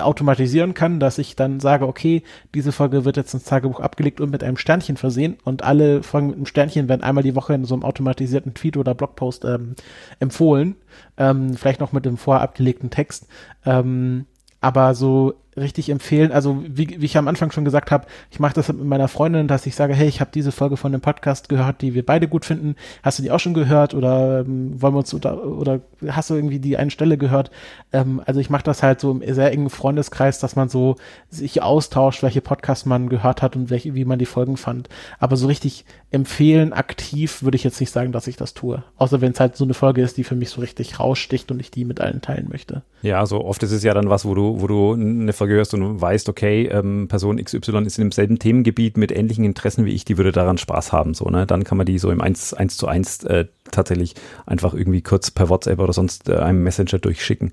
automatisieren 0.00 0.74
kann, 0.74 1.00
dass 1.00 1.18
ich 1.18 1.36
dann 1.36 1.60
sage, 1.60 1.86
okay, 1.86 2.22
diese 2.54 2.72
Folge 2.72 3.04
wird 3.04 3.16
jetzt 3.16 3.34
ins 3.34 3.44
Tagebuch 3.44 3.80
abgelegt 3.80 4.20
und 4.20 4.30
mit 4.30 4.42
einem 4.44 4.56
Sternchen 4.56 4.96
versehen 4.96 5.36
und 5.44 5.62
alle 5.62 6.02
Folgen 6.02 6.28
mit 6.28 6.36
einem 6.36 6.46
Sternchen 6.46 6.88
werden 6.88 7.02
einmal 7.02 7.24
die 7.24 7.34
Woche 7.34 7.54
in 7.54 7.64
so 7.64 7.74
einem 7.74 7.84
automatisierten 7.84 8.54
Tweet 8.54 8.76
oder 8.76 8.94
Blogpost 8.94 9.44
ähm, 9.44 9.74
empfohlen, 10.20 10.76
ähm, 11.16 11.54
vielleicht 11.54 11.80
noch 11.80 11.92
mit 11.92 12.04
dem 12.04 12.16
vorher 12.16 12.42
abgelegten 12.42 12.90
Text. 12.90 13.26
Ähm, 13.64 14.26
aber 14.60 14.94
so 14.94 15.34
richtig 15.60 15.90
empfehlen. 15.90 16.32
Also 16.32 16.62
wie, 16.66 17.00
wie 17.00 17.04
ich 17.04 17.16
am 17.16 17.28
Anfang 17.28 17.50
schon 17.50 17.64
gesagt 17.64 17.90
habe, 17.90 18.06
ich 18.30 18.40
mache 18.40 18.54
das 18.54 18.68
mit 18.68 18.84
meiner 18.84 19.08
Freundin, 19.08 19.48
dass 19.48 19.66
ich 19.66 19.74
sage, 19.74 19.94
hey, 19.94 20.08
ich 20.08 20.20
habe 20.20 20.30
diese 20.32 20.52
Folge 20.52 20.76
von 20.76 20.92
dem 20.92 21.00
Podcast 21.00 21.48
gehört, 21.48 21.82
die 21.82 21.94
wir 21.94 22.04
beide 22.04 22.28
gut 22.28 22.44
finden. 22.44 22.76
Hast 23.02 23.18
du 23.18 23.22
die 23.22 23.30
auch 23.30 23.40
schon 23.40 23.54
gehört 23.54 23.94
oder 23.94 24.40
ähm, 24.40 24.80
wollen 24.80 24.94
wir 24.94 24.98
uns 24.98 25.12
oder, 25.14 25.44
oder 25.44 25.80
hast 26.08 26.30
du 26.30 26.34
irgendwie 26.34 26.58
die 26.58 26.76
eine 26.76 26.90
Stelle 26.90 27.18
gehört? 27.18 27.50
Ähm, 27.92 28.22
also 28.26 28.40
ich 28.40 28.50
mache 28.50 28.64
das 28.64 28.82
halt 28.82 29.00
so 29.00 29.10
im 29.10 29.34
sehr 29.34 29.52
engen 29.52 29.70
Freundeskreis, 29.70 30.38
dass 30.38 30.56
man 30.56 30.68
so 30.68 30.96
sich 31.30 31.62
austauscht, 31.62 32.22
welche 32.22 32.40
Podcasts 32.40 32.86
man 32.86 33.08
gehört 33.08 33.42
hat 33.42 33.56
und 33.56 33.70
welche, 33.70 33.94
wie 33.94 34.04
man 34.04 34.18
die 34.18 34.26
Folgen 34.26 34.56
fand. 34.56 34.88
Aber 35.18 35.36
so 35.36 35.46
richtig 35.46 35.84
empfehlen, 36.10 36.72
aktiv 36.72 37.42
würde 37.42 37.56
ich 37.56 37.64
jetzt 37.64 37.80
nicht 37.80 37.90
sagen, 37.90 38.12
dass 38.12 38.26
ich 38.26 38.36
das 38.36 38.54
tue. 38.54 38.82
Außer 38.96 39.20
wenn 39.20 39.32
es 39.32 39.40
halt 39.40 39.56
so 39.56 39.64
eine 39.64 39.74
Folge 39.74 40.02
ist, 40.02 40.16
die 40.16 40.24
für 40.24 40.36
mich 40.36 40.50
so 40.50 40.60
richtig 40.60 40.98
raussticht 40.98 41.50
und 41.50 41.60
ich 41.60 41.70
die 41.70 41.84
mit 41.84 42.00
allen 42.00 42.22
teilen 42.22 42.48
möchte. 42.50 42.82
Ja, 43.02 43.24
so 43.26 43.44
oft 43.44 43.62
ist 43.62 43.72
es 43.72 43.82
ja 43.82 43.94
dann 43.94 44.10
was, 44.10 44.24
wo 44.24 44.34
du, 44.34 44.60
wo 44.60 44.66
du 44.66 44.94
eine 44.94 45.32
Folge 45.32 45.47
hörst 45.48 45.74
und 45.74 46.00
weißt, 46.00 46.28
okay, 46.28 46.66
ähm, 46.66 47.08
Person 47.08 47.42
XY 47.42 47.84
ist 47.84 47.98
in 47.98 48.04
demselben 48.04 48.38
Themengebiet 48.38 48.96
mit 48.96 49.12
ähnlichen 49.12 49.44
Interessen 49.44 49.84
wie 49.84 49.92
ich, 49.92 50.04
die 50.04 50.16
würde 50.16 50.32
daran 50.32 50.58
Spaß 50.58 50.92
haben, 50.92 51.14
so, 51.14 51.26
ne? 51.26 51.46
Dann 51.46 51.64
kann 51.64 51.78
man 51.78 51.86
die 51.86 51.98
so 51.98 52.10
im 52.10 52.20
1, 52.20 52.54
1 52.54 52.76
zu 52.76 52.86
1 52.86 53.24
äh, 53.24 53.46
tatsächlich 53.70 54.14
einfach 54.46 54.74
irgendwie 54.74 55.02
kurz 55.02 55.30
per 55.30 55.48
WhatsApp 55.48 55.78
oder 55.78 55.92
sonst 55.92 56.28
äh, 56.28 56.36
einem 56.36 56.62
Messenger 56.62 56.98
durchschicken. 56.98 57.52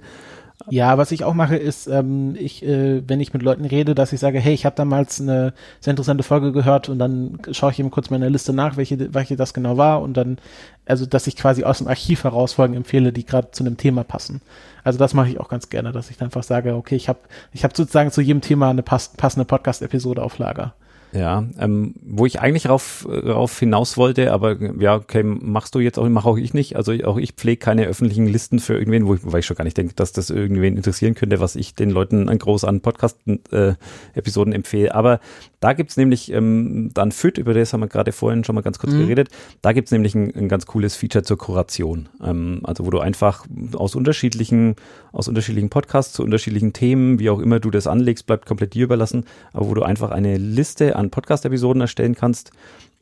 Ja, 0.70 0.97
was 0.97 1.12
ich 1.12 1.24
auch 1.24 1.34
mache, 1.34 1.58
ist, 1.58 1.88
ähm, 1.88 2.36
ich, 2.39 2.64
äh, 2.64 3.03
wenn 3.08 3.20
ich 3.20 3.34
mit 3.34 3.43
Leuten 3.43 3.66
rede, 3.66 3.93
dass 3.93 4.14
ich 4.14 4.20
sage, 4.20 4.39
hey, 4.39 4.53
ich 4.53 4.66
habe 4.66 4.76
damals 4.76 5.20
eine 5.20 5.53
sehr 5.80 5.91
interessante 5.91 6.24
Folge 6.24 6.51
gehört 6.53 6.89
und 6.89 6.97
dann 6.97 7.39
schaue 7.51 7.72
ich 7.72 7.80
eben 7.80 7.91
kurz 7.91 8.10
meine 8.10 8.30
Liste 8.30 8.53
nach, 8.53 8.78
welche, 8.78 9.14
welche 9.14 9.36
das 9.36 9.53
genau 9.53 9.78
war 9.78 10.01
und 10.01 10.16
dann, 10.16 10.38
also 10.86 11.06
dass 11.06 11.28
ich 11.28 11.36
quasi 11.36 11.64
aus 11.64 11.80
dem 11.80 11.88
Archiv 11.88 12.24
heraus 12.24 12.53
Folgen 12.53 12.74
empfehle, 12.74 13.12
die 13.12 13.26
gerade 13.26 13.51
zu 13.51 13.64
einem 13.64 13.78
Thema 13.78 14.03
passen. 14.03 14.41
Also 14.84 14.97
das 14.97 15.14
mache 15.14 15.30
ich 15.30 15.39
auch 15.39 15.49
ganz 15.49 15.70
gerne, 15.70 15.91
dass 15.91 16.10
ich 16.10 16.18
dann 16.18 16.28
einfach 16.28 16.43
sage, 16.43 16.76
okay, 16.76 16.95
ich 16.95 17.10
habe 17.10 17.20
ich 17.51 17.64
hab 17.64 17.76
sozusagen 17.76 18.12
zu 18.12 18.22
jedem 18.22 18.41
Thema 18.41 18.70
eine 18.70 18.84
pass 18.84 19.10
passende 19.10 19.45
Podcast-Episode 19.45 20.24
auf 20.24 20.38
Lager. 20.38 20.74
Ja, 21.16 21.45
ähm, 21.59 21.93
wo 22.01 22.26
ich 22.26 22.41
eigentlich 22.41 22.68
rauf, 22.68 23.07
rauf 23.09 23.57
hinaus 23.57 23.95
wollte, 23.95 24.34
aber 24.34 24.57
ja, 24.82 24.95
okay, 24.95 25.24
machst 25.24 25.74
du 25.74 25.80
jetzt 25.80 25.97
auch, 25.97 26.09
mach 26.09 26.26
auch 26.26 26.36
ich 26.36 26.53
nicht. 26.53 26.76
Also 26.76 26.91
auch 27.05 27.18
ich 27.18 27.32
pflege 27.36 27.57
keine 27.57 27.86
öffentlichen 27.86 28.28
Listen 28.28 28.59
für 28.59 28.74
irgendwen, 28.74 29.07
wo 29.07 29.16
ich, 29.16 29.22
weil 29.24 29.39
ich 29.39 29.45
schon 29.45 29.55
gar 29.55 29.63
nicht 29.63 29.78
denke, 29.78 29.93
dass 29.95 30.11
das 30.11 30.30
irgendwen 30.30 30.76
interessieren 30.76 31.16
könnte, 31.16 31.39
was 31.39 31.55
ich 31.55 31.74
den 31.74 31.89
Leuten 31.89 32.28
an 32.28 32.38
groß 32.38 32.66
an 32.66 32.82
Podcast-Episoden 32.82 34.51
äh, 34.51 34.55
empfehle. 34.55 34.93
Aber 34.93 35.22
da 35.60 35.74
gibt's 35.74 35.97
nämlich 35.97 36.32
ähm, 36.32 36.91
dann 36.93 37.12
FIT, 37.12 37.38
über 37.38 37.53
das 37.53 37.74
haben 37.74 37.82
wir 37.82 37.88
gerade 37.88 38.12
vorhin 38.12 38.43
schon 38.43 38.56
mal 38.56 38.62
ganz 38.62 38.80
kurz 38.80 38.93
mhm. 38.93 39.01
geredet. 39.01 39.30
Da 39.62 39.74
gibt's 39.74 39.91
nämlich 39.91 40.16
ein, 40.16 40.34
ein, 40.36 40.49
ganz 40.49 40.66
cooles 40.66 40.95
Feature 40.95 41.24
zur 41.24 41.38
Kuration. 41.38 42.10
Ähm, 42.24 42.62
also 42.64 42.86
wo 42.86 42.89
du 42.89 42.99
einfach 42.99 43.45
aus 43.74 43.95
unterschiedlichen, 43.95 44.76
aus 45.12 45.28
unterschiedlichen 45.28 45.70
Podcasts 45.70 46.14
zu 46.14 46.24
unterschiedlichen 46.24 46.74
Themen, 46.74 47.20
wie 47.20 47.30
auch 47.30 47.39
immer 47.39 47.60
du 47.60 47.72
das 47.72 47.88
anlegst, 47.88 48.28
bleibt 48.28 48.45
komplett 48.45 48.74
dir 48.74 48.86
überlassen, 48.86 49.26
aber 49.53 49.70
wo 49.70 49.74
du 49.74 49.84
einfach 49.84 50.12
eine 50.12 50.38
Liste 50.38 50.95
an 50.95 51.10
Podcast-Episoden 51.10 51.82
erstellen 51.82 52.16
kannst, 52.16 52.51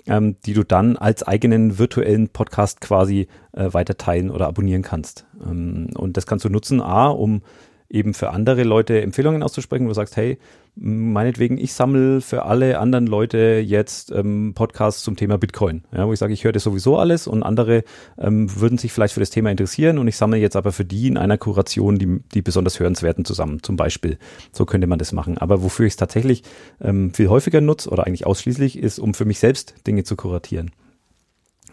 ähm, 0.05 0.35
die 0.45 0.53
du 0.53 0.63
dann 0.63 0.97
als 0.97 1.23
eigenen 1.23 1.79
virtuellen 1.79 2.29
Podcast 2.29 2.81
quasi 2.81 3.27
äh, 3.53 3.73
weiter 3.73 3.97
teilen 3.97 4.29
oder 4.29 4.47
abonnieren 4.47 4.81
kannst. 4.81 5.25
Ähm, 5.45 5.89
und 5.95 6.17
das 6.17 6.25
kannst 6.25 6.45
du 6.45 6.49
nutzen, 6.49 6.81
A, 6.81 7.07
um 7.07 7.41
eben 7.89 8.13
für 8.13 8.31
andere 8.31 8.63
Leute 8.63 9.01
Empfehlungen 9.01 9.43
auszusprechen, 9.43 9.85
wo 9.85 9.89
du 9.89 9.95
sagst, 9.95 10.17
hey, 10.17 10.37
meinetwegen, 10.75 11.57
ich 11.57 11.73
sammle 11.73 12.21
für 12.21 12.45
alle 12.45 12.79
anderen 12.79 13.05
Leute 13.05 13.63
jetzt 13.63 14.11
ähm, 14.11 14.53
Podcasts 14.55 15.03
zum 15.03 15.15
Thema 15.15 15.37
Bitcoin, 15.37 15.83
ja, 15.95 16.07
wo 16.07 16.13
ich 16.13 16.19
sage, 16.19 16.33
ich 16.33 16.43
höre 16.43 16.51
das 16.51 16.63
sowieso 16.63 16.97
alles 16.97 17.27
und 17.27 17.43
andere 17.43 17.83
ähm, 18.17 18.53
würden 18.59 18.77
sich 18.77 18.91
vielleicht 18.91 19.13
für 19.13 19.19
das 19.19 19.29
Thema 19.29 19.51
interessieren 19.51 19.99
und 19.99 20.07
ich 20.07 20.17
sammle 20.17 20.37
jetzt 20.37 20.55
aber 20.55 20.71
für 20.71 20.85
die 20.85 21.07
in 21.07 21.17
einer 21.17 21.37
Kuration 21.37 21.99
die, 21.99 22.19
die 22.33 22.41
besonders 22.41 22.79
hörenswerten 22.79 23.23
zusammen, 23.23 23.61
zum 23.61 23.75
Beispiel. 23.75 24.17
So 24.51 24.65
könnte 24.65 24.87
man 24.87 24.99
das 24.99 25.11
machen. 25.11 25.37
Aber 25.37 25.61
wofür 25.63 25.85
ich 25.85 25.93
es 25.93 25.97
tatsächlich 25.97 26.43
ähm, 26.81 27.13
viel 27.13 27.29
häufiger 27.29 27.61
nutze 27.61 27.89
oder 27.89 28.07
eigentlich 28.07 28.25
ausschließlich 28.25 28.79
ist, 28.79 28.99
um 28.99 29.13
für 29.13 29.25
mich 29.25 29.39
selbst 29.39 29.75
Dinge 29.85 30.03
zu 30.03 30.15
kuratieren. 30.15 30.71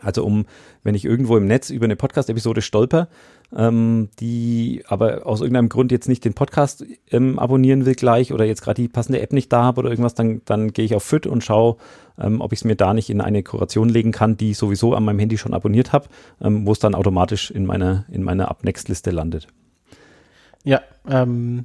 Also 0.03 0.25
um, 0.25 0.47
wenn 0.83 0.95
ich 0.95 1.05
irgendwo 1.05 1.37
im 1.37 1.47
Netz 1.47 1.71
über 1.71 1.85
eine 1.85 1.97
Podcast-Episode 1.97 2.63
stolper, 2.63 3.09
ähm, 3.57 4.09
die 4.21 4.83
aber 4.87 5.27
aus 5.27 5.41
irgendeinem 5.41 5.69
Grund 5.69 5.93
jetzt 5.93 6.09
nicht 6.09 6.25
den 6.25 6.35
Podcast 6.35 6.85
ähm, 7.11 7.39
abonnieren 7.39 7.87
will 7.87 7.95
gleich 7.95 8.33
oder 8.33 8.45
jetzt 8.45 8.63
gerade 8.63 8.81
die 8.81 8.89
passende 8.89 9.21
App 9.21 9.33
nicht 9.33 9.53
da 9.53 9.65
habe 9.65 9.81
oder 9.81 9.91
irgendwas, 9.91 10.15
dann, 10.15 10.43
dann 10.45 10.73
gehe 10.73 10.85
ich 10.85 10.95
auf 10.95 11.03
FIT 11.03 11.27
und 11.27 11.43
schaue, 11.43 11.77
ähm, 12.19 12.41
ob 12.41 12.53
ich 12.53 12.61
es 12.61 12.65
mir 12.65 12.77
da 12.77 12.95
nicht 12.95 13.11
in 13.11 13.21
eine 13.21 13.43
Kuration 13.43 13.89
legen 13.89 14.13
kann, 14.13 14.37
die 14.37 14.53
ich 14.53 14.59
sowieso 14.59 14.95
an 14.95 15.05
meinem 15.05 15.19
Handy 15.19 15.39
schon 15.39 15.55
abonniert 15.55 15.93
habe, 15.93 16.09
ähm, 16.41 16.67
wo 16.67 16.73
es 16.73 16.79
dann 16.79 16.95
automatisch 16.95 17.51
in 17.51 17.67
meiner, 17.67 18.05
in 18.11 18.23
meiner 18.23 18.51
Up-Next-Liste 18.51 19.11
landet. 19.11 19.49
Ja, 20.63 20.81
ähm, 21.09 21.65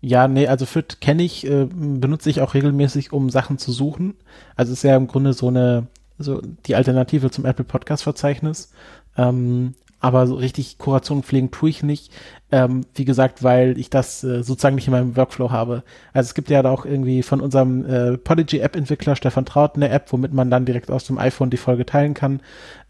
ja, 0.00 0.28
nee, 0.28 0.46
also 0.46 0.66
FIT 0.66 1.00
kenne 1.00 1.22
ich, 1.22 1.46
äh, 1.46 1.66
benutze 1.66 2.30
ich 2.30 2.40
auch 2.40 2.54
regelmäßig, 2.54 3.12
um 3.12 3.30
Sachen 3.30 3.58
zu 3.58 3.72
suchen. 3.72 4.14
Also 4.54 4.72
ist 4.72 4.84
ja 4.84 4.96
im 4.96 5.08
Grunde 5.08 5.32
so 5.32 5.48
eine 5.48 5.88
so 6.18 6.40
die 6.66 6.74
Alternative 6.74 7.30
zum 7.30 7.44
Apple 7.44 7.64
Podcast 7.64 8.02
Verzeichnis. 8.02 8.70
Ähm, 9.16 9.74
aber 10.06 10.28
so 10.28 10.36
richtig 10.36 10.78
Kuration 10.78 11.24
pflegen 11.24 11.50
tue 11.50 11.68
ich 11.68 11.82
nicht. 11.82 12.12
Ähm, 12.52 12.86
wie 12.94 13.04
gesagt, 13.04 13.42
weil 13.42 13.76
ich 13.76 13.90
das 13.90 14.22
äh, 14.22 14.44
sozusagen 14.44 14.76
nicht 14.76 14.86
in 14.86 14.92
meinem 14.92 15.16
Workflow 15.16 15.50
habe. 15.50 15.82
Also 16.12 16.28
es 16.28 16.34
gibt 16.34 16.48
ja 16.48 16.62
da 16.62 16.70
auch 16.70 16.84
irgendwie 16.84 17.24
von 17.24 17.40
unserem 17.40 17.84
äh, 17.84 18.16
Podigy 18.16 18.60
App 18.60 18.76
Entwickler 18.76 19.16
Stefan 19.16 19.46
Traut 19.46 19.74
eine 19.74 19.88
App, 19.88 20.12
womit 20.12 20.32
man 20.32 20.48
dann 20.48 20.64
direkt 20.64 20.92
aus 20.92 21.06
dem 21.06 21.18
iPhone 21.18 21.50
die 21.50 21.56
Folge 21.56 21.84
teilen 21.84 22.14
kann. 22.14 22.40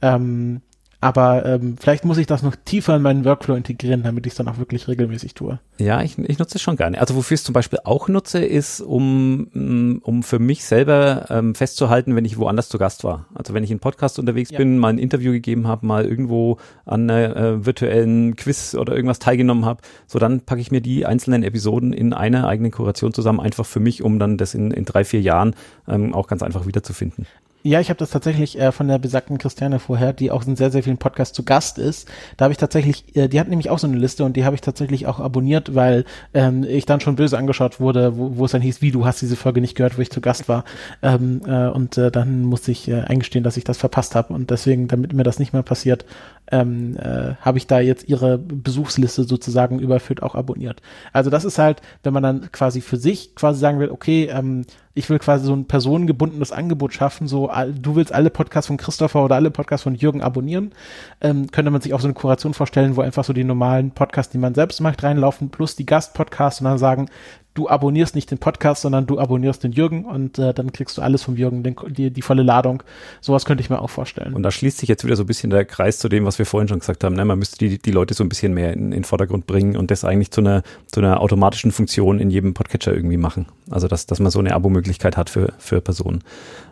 Ähm, 0.03 0.61
aber 1.01 1.45
ähm, 1.45 1.77
vielleicht 1.79 2.05
muss 2.05 2.19
ich 2.19 2.27
das 2.27 2.43
noch 2.43 2.57
tiefer 2.57 2.97
in 2.97 3.03
meinen 3.03 3.25
Workflow 3.25 3.55
integrieren, 3.55 4.03
damit 4.03 4.27
ich 4.27 4.33
es 4.33 4.37
dann 4.37 4.49
auch 4.49 4.59
wirklich 4.59 4.89
regelmäßig 4.89 5.35
tue. 5.35 5.59
Ja, 5.79 6.03
ich, 6.03 6.19
ich 6.19 6.39
nutze 6.39 6.57
es 6.57 6.63
schon 6.63 6.77
gerne. 6.77 6.99
Also 7.01 7.15
wofür 7.15 7.35
ich 7.35 7.41
es 7.41 7.45
zum 7.45 7.53
Beispiel 7.53 7.81
auch 7.85 8.09
nutze, 8.09 8.45
ist, 8.45 8.81
um, 8.81 9.49
mm, 9.53 10.01
um 10.03 10.23
für 10.23 10.39
mich 10.39 10.65
selber 10.65 11.27
ähm, 11.29 11.55
festzuhalten, 11.55 12.17
wenn 12.17 12.25
ich 12.25 12.39
woanders 12.39 12.71
zu 12.71 12.79
Gast 12.79 13.05
war. 13.05 13.27
Also 13.35 13.53
wenn 13.53 13.63
ich 13.63 13.71
in 13.71 13.79
Podcast 13.79 14.19
unterwegs 14.19 14.51
ja. 14.51 14.59
bin, 14.59 14.79
mal 14.79 14.89
ein 14.89 14.99
Interview 14.99 15.33
gegeben 15.33 15.69
habe, 15.69 15.87
mal 15.87 16.07
irgendwo 16.07 16.57
an 16.87 17.11
einer 17.11 17.37
äh, 17.37 17.67
virtuellen 17.67 18.35
Quiz 18.37 18.75
oder 18.75 18.95
irgendwas 18.95 19.19
teilgenommen 19.19 19.67
habe, 19.67 19.83
so 20.07 20.19
dann 20.19 20.41
packe 20.41 20.61
ich 20.61 20.71
mir 20.71 20.81
die 20.81 21.05
einzelnen 21.05 21.43
Episoden 21.43 21.93
in 21.93 22.15
einer 22.15 22.49
eigenen 22.49 22.73
Kuration 22.73 23.13
zusammen, 23.13 23.41
einfach 23.41 23.67
für 23.67 23.81
mich, 23.81 24.03
um 24.03 24.19
dann 24.19 24.39
das 24.39 24.55
in, 24.55 24.71
in 24.71 24.87
drei, 24.87 25.05
vier 25.05 25.21
Jahren 25.21 25.55
ähm, 25.87 26.15
auch 26.15 26.27
ganz 26.27 26.43
einfach 26.43 26.67
wiederzufinden. 26.67 27.27
Ja, 27.67 27.81
ich 27.81 27.89
habe 27.89 27.99
das 27.99 28.11
tatsächlich 28.11 28.61
äh, 28.61 28.71
von 28.71 28.87
der 28.87 29.01
besagten 29.01 29.39
Christiane 29.39 29.81
vorher, 29.81 30.13
die 30.13 30.31
auch 30.31 30.47
in 30.47 30.55
sehr, 30.55 30.71
sehr 30.71 30.85
vielen 30.85 30.99
Podcasts 30.99 31.35
zu 31.35 31.43
Gast 31.43 31.79
ist. 31.79 32.09
Da 32.37 32.45
habe 32.45 32.53
ich 32.53 32.59
tatsächlich, 32.59 33.17
äh, 33.17 33.27
die 33.27 33.41
hat 33.41 33.49
nämlich 33.49 33.71
auch 33.71 33.81
so 33.81 33.89
eine 33.89 33.97
Liste 33.97 34.23
und 34.23 34.37
die 34.37 34.45
habe 34.45 34.55
ich 34.55 34.61
tatsächlich 34.61 35.09
auch 35.09 35.19
abonniert, 35.19 35.75
weil 35.75 36.05
ähm, 36.33 36.63
ich 36.63 36.87
dann 36.87 37.01
schon 37.01 37.17
böse 37.17 37.37
angeschaut 37.37 37.81
wurde, 37.81 38.17
wo, 38.17 38.37
wo 38.37 38.45
es 38.45 38.53
dann 38.53 38.63
hieß, 38.63 38.83
wie 38.83 38.93
du 38.93 39.05
hast 39.05 39.21
diese 39.21 39.35
Folge 39.35 39.61
nicht 39.61 39.75
gehört, 39.75 39.99
wo 39.99 40.03
ich 40.03 40.13
zu 40.13 40.21
Gast 40.21 40.49
war. 40.49 40.65
Ähm, 41.03 41.41
äh, 41.45 41.67
und 41.67 41.99
äh, 41.99 42.13
dann 42.13 42.43
musste 42.43 42.71
ich 42.71 42.87
äh, 42.87 43.01
eingestehen, 43.01 43.43
dass 43.43 43.57
ich 43.57 43.65
das 43.65 43.79
verpasst 43.79 44.15
habe. 44.15 44.33
Und 44.33 44.53
deswegen, 44.53 44.87
damit 44.87 45.13
mir 45.13 45.25
das 45.25 45.41
nicht 45.41 45.53
mehr 45.53 45.65
passiert, 45.65 46.05
ähm, 46.51 46.97
äh, 46.97 47.35
habe 47.41 47.59
ich 47.59 47.67
da 47.67 47.81
jetzt 47.81 48.09
ihre 48.09 48.39
Besuchsliste 48.39 49.25
sozusagen 49.25 49.79
überführt 49.79 50.23
auch 50.23 50.35
abonniert. 50.35 50.81
Also 51.13 51.31
das 51.31 51.45
ist 51.45 51.59
halt, 51.59 51.83
wenn 52.03 52.13
man 52.13 52.23
dann 52.23 52.53
quasi 52.53 52.81
für 52.81 52.97
sich 52.97 53.35
quasi 53.35 53.59
sagen 53.59 53.79
will, 53.81 53.91
okay, 53.91 54.29
ähm, 54.33 54.65
ich 54.95 55.11
will 55.11 55.19
quasi 55.19 55.45
so 55.45 55.55
ein 55.55 55.67
personengebundenes 55.67 56.53
Angebot 56.53 56.95
schaffen, 56.95 57.29
so 57.29 57.51
du 57.79 57.97
willst 57.97 58.15
alle 58.15 58.31
Podcasts 58.31 58.69
von 58.69 58.79
Christopher 58.79 59.25
oder 59.25 59.35
alle 59.35 59.51
Podcasts 59.51 59.85
von 59.85 59.95
Jürgen 59.95 60.23
abonnieren, 60.23 60.73
ähm, 61.21 61.51
könnte 61.51 61.71
man 61.71 61.83
sich 61.83 61.93
auch 61.93 62.01
so 62.01 62.07
eine 62.07 62.15
Kuration 62.15 62.55
vorstellen, 62.55 62.97
wo 62.97 63.03
einfach 63.03 63.25
so 63.25 63.35
die 63.35 63.45
normalen 63.45 63.91
Podcasts, 63.91 64.33
die 64.33 64.39
man 64.39 64.55
selbst 64.55 64.81
macht, 64.81 65.03
reinlaufen, 65.03 65.51
plus 65.51 65.77
die 65.77 65.85
Gastpodcasts 65.85 66.61
und 66.63 66.65
dann 66.65 66.79
sagen, 66.79 67.09
du 67.57 67.69
abonnierst 67.69 68.15
nicht 68.15 68.31
den 68.31 68.39
Podcast, 68.39 68.83
sondern 68.83 69.07
du 69.07 69.19
abonnierst 69.19 69.65
den 69.65 69.73
Jürgen 69.73 70.05
und 70.05 70.39
äh, 70.39 70.55
dann 70.55 70.73
kriegst 70.73 70.97
du 70.97 71.03
alles 71.03 71.23
vom 71.23 71.37
Jürgen, 71.37 71.63
den, 71.63 71.75
die, 71.89 72.11
die 72.11 72.23
volle 72.23 72.43
Ladung. 72.43 72.83
Sowas 73.21 73.45
könnte 73.45 73.63
ich 73.63 73.71
mir 73.71 73.81
auch 73.81 73.91
vorstellen. 73.91 74.35
Und 74.35 74.43
da 74.43 74.51
schließt 74.51 74.79
sich 74.79 74.89
jetzt 74.89 75.05
wieder 75.05 75.17
so 75.17 75.25
ein 75.25 75.27
bisschen 75.27 75.51
der 75.51 75.65
Kreis 75.65 75.99
zu 75.99 76.09
dem, 76.09 76.25
was 76.25 76.39
wir 76.39 76.47
vorhin 76.47 76.69
schon 76.69 76.79
gesagt 76.79 77.03
haben. 77.03 77.17
Ne? 77.17 77.25
Man 77.25 77.39
müsste 77.39 77.59
die, 77.59 77.79
die 77.79 77.91
Leute 77.91 78.15
so 78.15 78.23
ein 78.23 78.29
bisschen 78.29 78.55
mehr 78.55 78.73
in, 78.73 78.85
in 78.85 78.91
den 78.93 79.05
Vordergrund 79.05 79.47
bringen 79.47 79.77
und 79.77 79.91
das 79.91 80.05
eigentlich 80.05 80.31
zu 80.31 80.41
einer, 80.41 80.63
zu 80.87 81.01
einer 81.01 81.21
automatischen 81.21 81.73
Funktion 81.73 82.21
in 82.21 82.31
jedem 82.31 82.55
Podcatcher 82.55 82.95
irgendwie 82.95 83.17
machen. 83.17 83.47
Also 83.71 83.89
dass, 83.89 84.07
dass 84.07 84.21
man 84.21 84.31
so 84.31 84.39
eine 84.39 84.55
Abo-Möglichkeit 84.55 85.17
hat 85.17 85.31
für, 85.31 85.55
für 85.59 85.81
Personen. 85.81 86.23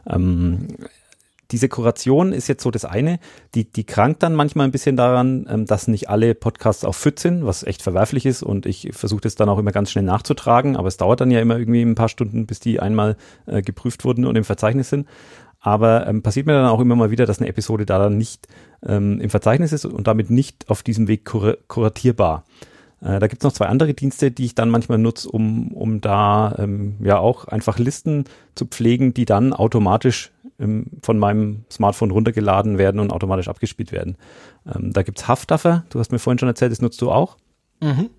Ähm, 0.06 0.68
diese 1.50 1.68
Kuration 1.68 2.32
ist 2.32 2.48
jetzt 2.48 2.62
so 2.62 2.70
das 2.70 2.84
eine. 2.84 3.18
Die, 3.54 3.70
die 3.70 3.84
krankt 3.84 4.22
dann 4.22 4.34
manchmal 4.34 4.66
ein 4.66 4.72
bisschen 4.72 4.96
daran, 4.96 5.46
ähm, 5.48 5.66
dass 5.66 5.88
nicht 5.88 6.08
alle 6.08 6.34
Podcasts 6.34 6.84
auch 6.84 6.94
fit 6.94 7.18
sind, 7.18 7.44
was 7.44 7.62
echt 7.64 7.82
verwerflich 7.82 8.26
ist. 8.26 8.42
Und 8.42 8.66
ich 8.66 8.90
versuche 8.92 9.22
das 9.22 9.34
dann 9.34 9.48
auch 9.48 9.58
immer 9.58 9.72
ganz 9.72 9.90
schnell 9.90 10.04
nachzutragen. 10.04 10.76
Aber 10.76 10.88
es 10.88 10.96
dauert 10.96 11.20
dann 11.20 11.30
ja 11.30 11.40
immer 11.40 11.58
irgendwie 11.58 11.82
ein 11.82 11.94
paar 11.94 12.08
Stunden, 12.08 12.46
bis 12.46 12.60
die 12.60 12.80
einmal 12.80 13.16
äh, 13.46 13.62
geprüft 13.62 14.04
wurden 14.04 14.24
und 14.24 14.36
im 14.36 14.44
Verzeichnis 14.44 14.88
sind. 14.88 15.06
Aber 15.60 16.06
ähm, 16.06 16.22
passiert 16.22 16.46
mir 16.46 16.52
dann 16.52 16.66
auch 16.66 16.80
immer 16.80 16.94
mal 16.94 17.10
wieder, 17.10 17.24
dass 17.24 17.38
eine 17.38 17.48
Episode 17.48 17.86
da 17.86 17.98
dann 17.98 18.18
nicht 18.18 18.48
ähm, 18.84 19.20
im 19.20 19.30
Verzeichnis 19.30 19.72
ist 19.72 19.86
und 19.86 20.06
damit 20.06 20.30
nicht 20.30 20.68
auf 20.68 20.82
diesem 20.82 21.08
Weg 21.08 21.24
kur 21.24 21.56
kuratierbar. 21.68 22.44
Äh, 23.00 23.18
da 23.18 23.26
gibt's 23.28 23.44
noch 23.44 23.52
zwei 23.52 23.66
andere 23.66 23.94
Dienste, 23.94 24.30
die 24.30 24.44
ich 24.44 24.54
dann 24.54 24.68
manchmal 24.68 24.98
nutze, 24.98 25.30
um, 25.30 25.72
um 25.72 26.00
da 26.00 26.54
ähm, 26.58 26.96
ja 27.02 27.18
auch 27.18 27.46
einfach 27.46 27.78
Listen 27.78 28.24
zu 28.54 28.66
pflegen, 28.66 29.14
die 29.14 29.24
dann 29.24 29.52
automatisch 29.52 30.32
ähm, 30.58 30.86
von 31.02 31.18
meinem 31.18 31.64
Smartphone 31.70 32.10
runtergeladen 32.10 32.78
werden 32.78 33.00
und 33.00 33.12
automatisch 33.12 33.48
abgespielt 33.48 33.92
werden. 33.92 34.16
Ähm, 34.66 34.92
da 34.92 35.02
gibt's 35.02 35.28
Haftdaffer, 35.28 35.84
du 35.90 35.98
hast 35.98 36.12
mir 36.12 36.18
vorhin 36.18 36.38
schon 36.38 36.48
erzählt, 36.48 36.72
das 36.72 36.82
nutzt 36.82 37.00
du 37.02 37.10
auch. 37.10 37.36
Mhm. 37.80 38.10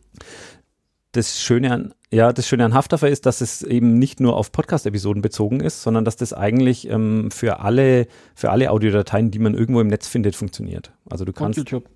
Das 1.11 1.39
Schöne 1.39 1.71
an, 1.71 1.93
ja, 2.11 2.33
das 2.33 2.47
Schöne 2.47 2.65
an 2.65 2.73
Haftdaffer 2.73 3.09
ist, 3.09 3.25
dass 3.25 3.41
es 3.41 3.61
eben 3.61 3.97
nicht 3.97 4.19
nur 4.19 4.35
auf 4.35 4.51
Podcast-Episoden 4.51 5.21
bezogen 5.21 5.61
ist, 5.61 5.81
sondern 5.81 6.03
dass 6.03 6.17
das 6.17 6.33
eigentlich 6.33 6.89
ähm, 6.89 7.31
für 7.31 7.59
alle, 7.61 8.07
für 8.35 8.51
alle 8.51 8.71
Audiodateien, 8.71 9.31
die 9.31 9.39
man 9.39 9.53
irgendwo 9.53 9.79
im 9.79 9.87
Netz 9.87 10.07
findet, 10.07 10.35
funktioniert. 10.35 10.91
Also 11.09 11.23
du 11.23 11.31
kannst. 11.31 11.57
Und 11.57 11.69
YouTube. 11.69 11.89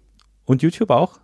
Und 0.45 0.61
YouTube 0.61 0.89
auch? 0.89 1.19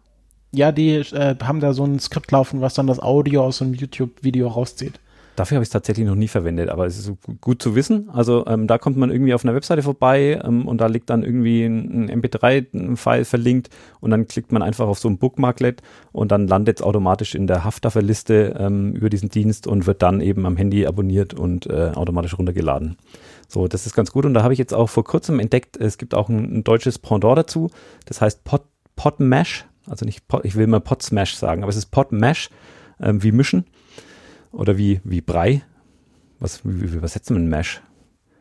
Ja, 0.51 0.71
die 0.71 0.91
äh, 0.95 1.35
haben 1.41 1.59
da 1.59 1.73
so 1.73 1.83
ein 1.85 1.99
Skript 1.99 2.31
laufen, 2.31 2.61
was 2.61 2.73
dann 2.73 2.87
das 2.87 2.99
Audio 2.99 3.43
aus 3.43 3.61
einem 3.61 3.73
YouTube-Video 3.73 4.47
rauszieht. 4.47 4.99
Dafür 5.35 5.55
habe 5.55 5.63
ich 5.63 5.67
es 5.67 5.71
tatsächlich 5.71 6.07
noch 6.07 6.15
nie 6.15 6.27
verwendet, 6.27 6.69
aber 6.69 6.85
es 6.85 6.97
ist 6.97 7.11
gut 7.41 7.61
zu 7.61 7.75
wissen. 7.75 8.09
Also 8.09 8.45
ähm, 8.47 8.67
da 8.67 8.77
kommt 8.77 8.95
man 8.95 9.11
irgendwie 9.11 9.33
auf 9.33 9.43
einer 9.43 9.53
Webseite 9.53 9.83
vorbei 9.83 10.39
ähm, 10.43 10.67
und 10.67 10.79
da 10.79 10.87
liegt 10.87 11.09
dann 11.09 11.23
irgendwie 11.23 11.63
ein, 11.63 12.09
ein 12.09 12.21
MP3-File 12.21 13.25
verlinkt 13.25 13.69
und 13.99 14.11
dann 14.11 14.27
klickt 14.27 14.51
man 14.51 14.61
einfach 14.61 14.87
auf 14.87 14.99
so 14.99 15.09
ein 15.09 15.17
Bookmarklet 15.17 15.81
und 16.11 16.31
dann 16.31 16.47
landet 16.47 16.79
es 16.79 16.85
automatisch 16.85 17.35
in 17.35 17.47
der 17.47 17.63
Haftdaffer-Liste 17.63 18.55
ähm, 18.57 18.93
über 18.93 19.09
diesen 19.09 19.29
Dienst 19.29 19.67
und 19.67 19.85
wird 19.87 20.01
dann 20.01 20.21
eben 20.21 20.45
am 20.45 20.55
Handy 20.55 20.85
abonniert 20.85 21.33
und 21.33 21.67
äh, 21.67 21.91
automatisch 21.93 22.37
runtergeladen. 22.37 22.97
So, 23.47 23.67
das 23.67 23.85
ist 23.85 23.95
ganz 23.95 24.11
gut 24.11 24.25
und 24.25 24.33
da 24.33 24.43
habe 24.43 24.53
ich 24.53 24.59
jetzt 24.59 24.73
auch 24.73 24.89
vor 24.89 25.03
kurzem 25.03 25.39
entdeckt, 25.39 25.77
es 25.77 25.97
gibt 25.97 26.15
auch 26.15 26.29
ein, 26.29 26.59
ein 26.59 26.63
deutsches 26.63 26.97
Pendant 26.97 27.37
dazu, 27.37 27.69
das 28.05 28.21
heißt 28.21 28.43
Pod, 28.43 28.63
Podmesh, 28.95 29.65
also 29.85 30.05
nicht 30.05 30.27
Pod, 30.27 30.45
ich 30.45 30.55
will 30.55 30.67
mal 30.67 30.79
Podsmash 30.79 31.35
sagen, 31.35 31.61
aber 31.61 31.69
es 31.69 31.75
ist 31.75 31.87
Podmesh, 31.87 32.49
ähm, 33.01 33.21
wie 33.21 33.31
mischen 33.31 33.65
oder 34.55 34.77
wie, 34.77 35.01
wie 35.03 35.21
Brei. 35.21 35.61
Was, 36.39 36.65
wie, 36.65 36.91
wie 36.91 36.97
übersetzt 36.97 37.31
man 37.31 37.47
Mesh? 37.47 37.81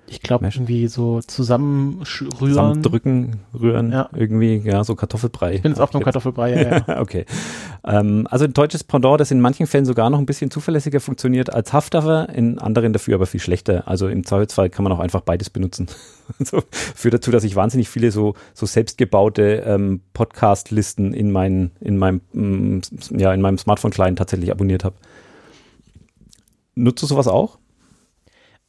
Ich 0.06 0.20
glaube 0.20 0.46
irgendwie 0.46 0.86
so 0.88 1.20
zusammenrühren. 1.22 2.04
Zusammendrücken, 2.38 3.40
rühren, 3.58 3.90
ja. 3.90 4.10
irgendwie, 4.14 4.56
ja, 4.58 4.84
so 4.84 4.94
Kartoffelbrei. 4.94 5.54
Ich 5.54 5.62
bin 5.62 5.72
jetzt 5.72 5.80
auf 5.80 5.94
einem 5.94 6.04
Kartoffelbrei, 6.04 6.62
ja, 6.62 6.84
ja. 6.86 7.00
okay. 7.00 7.24
Ähm, 7.86 8.26
also 8.30 8.44
ein 8.44 8.52
deutsches 8.52 8.84
Pendant, 8.84 9.18
das 9.18 9.30
in 9.30 9.40
manchen 9.40 9.66
Fällen 9.66 9.86
sogar 9.86 10.10
noch 10.10 10.18
ein 10.18 10.26
bisschen 10.26 10.50
zuverlässiger 10.50 11.00
funktioniert 11.00 11.52
als 11.52 11.72
Hafthafer, 11.72 12.28
in 12.28 12.58
anderen 12.58 12.92
dafür 12.92 13.14
aber 13.14 13.26
viel 13.26 13.40
schlechter. 13.40 13.88
Also 13.88 14.08
im 14.08 14.24
Zweifelsfall 14.24 14.68
kann 14.68 14.84
man 14.84 14.92
auch 14.92 15.00
einfach 15.00 15.22
beides 15.22 15.48
benutzen. 15.48 15.86
so, 16.38 16.62
führt 16.70 17.14
dazu, 17.14 17.30
dass 17.30 17.44
ich 17.44 17.56
wahnsinnig 17.56 17.88
viele 17.88 18.10
so, 18.10 18.34
so 18.52 18.66
selbstgebaute 18.66 19.64
ähm, 19.66 20.00
Podcast-Listen 20.12 21.14
in, 21.14 21.32
mein, 21.32 21.70
in 21.80 21.96
meinem, 21.96 22.20
mm, 22.32 22.80
ja, 23.16 23.32
in 23.32 23.40
meinem 23.40 23.56
Smartphone-Client 23.56 24.18
tatsächlich 24.18 24.50
abonniert 24.50 24.84
habe. 24.84 24.96
Nutzt 26.74 27.02
du 27.02 27.06
sowas 27.06 27.28
auch? 27.28 27.58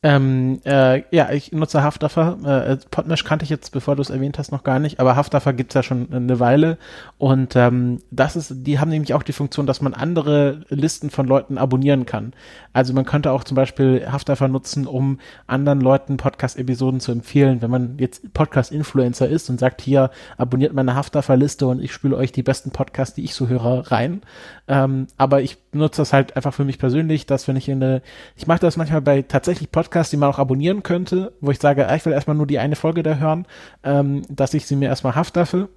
Ähm, 0.05 0.61
äh, 0.65 1.01
ja, 1.09 1.31
ich 1.31 1.51
nutze 1.51 1.81
Haftdaffer. 1.81 2.37
Äh, 2.45 2.77
Podmesh 2.91 3.23
kannte 3.23 3.43
ich 3.43 3.49
jetzt, 3.49 3.71
bevor 3.71 3.95
du 3.95 4.03
es 4.03 4.11
erwähnt 4.11 4.37
hast, 4.37 4.51
noch 4.51 4.63
gar 4.63 4.77
nicht, 4.77 4.99
aber 4.99 5.15
Haftdaffer 5.15 5.51
gibt's 5.51 5.73
ja 5.73 5.81
schon 5.81 6.13
eine 6.13 6.39
Weile. 6.39 6.77
Und 7.17 7.55
ähm, 7.55 8.03
das 8.11 8.35
ist, 8.35 8.53
die 8.55 8.77
haben 8.77 8.89
nämlich 8.89 9.15
auch 9.15 9.23
die 9.23 9.33
Funktion, 9.33 9.65
dass 9.65 9.81
man 9.81 9.95
andere 9.95 10.61
Listen 10.69 11.09
von 11.09 11.25
Leuten 11.25 11.57
abonnieren 11.57 12.05
kann. 12.05 12.33
Also 12.71 12.93
man 12.93 13.05
könnte 13.05 13.31
auch 13.31 13.43
zum 13.43 13.55
Beispiel 13.55 14.05
Haftdaffer 14.07 14.47
nutzen, 14.47 14.85
um 14.85 15.17
anderen 15.47 15.81
Leuten 15.81 16.17
Podcast-Episoden 16.17 16.99
zu 16.99 17.11
empfehlen. 17.11 17.63
Wenn 17.63 17.71
man 17.71 17.97
jetzt 17.97 18.31
Podcast-Influencer 18.31 19.27
ist 19.27 19.49
und 19.49 19.59
sagt, 19.59 19.81
hier, 19.81 20.11
abonniert 20.37 20.73
meine 20.73 20.93
Haftdaffer-Liste 20.93 21.65
und 21.65 21.81
ich 21.81 21.91
spüle 21.91 22.15
euch 22.15 22.31
die 22.31 22.43
besten 22.43 22.69
Podcasts, 22.69 23.15
die 23.15 23.23
ich 23.23 23.33
so 23.33 23.47
höre, 23.47 23.91
rein. 23.91 24.21
Ähm, 24.67 25.07
aber 25.17 25.41
ich 25.41 25.57
nutze 25.71 26.03
das 26.03 26.13
halt 26.13 26.35
einfach 26.35 26.53
für 26.53 26.63
mich 26.63 26.77
persönlich, 26.77 27.25
dass 27.25 27.47
wenn 27.47 27.55
ich 27.55 27.69
in 27.69 27.81
eine, 27.81 28.03
ich 28.35 28.45
mache 28.45 28.59
das 28.59 28.77
manchmal 28.77 29.01
bei 29.01 29.23
tatsächlich 29.23 29.71
Podcasts, 29.71 29.94
Podcasts, 29.95 30.11
die 30.11 30.17
man 30.17 30.29
auch 30.29 30.39
abonnieren 30.39 30.83
könnte, 30.83 31.31
wo 31.39 31.51
ich 31.51 31.59
sage, 31.59 31.87
ah, 31.87 31.95
ich 31.95 32.05
will 32.05 32.11
erstmal 32.11 32.35
nur 32.35 32.47
die 32.47 32.59
eine 32.59 32.75
Folge 32.75 33.01
da 33.01 33.15
hören, 33.15 33.47
ähm, 33.85 34.23
dass 34.27 34.53
ich 34.53 34.65
sie 34.65 34.75
mir 34.75 34.89
erstmal 34.89 35.15
haft 35.15 35.37
dafür. 35.37 35.69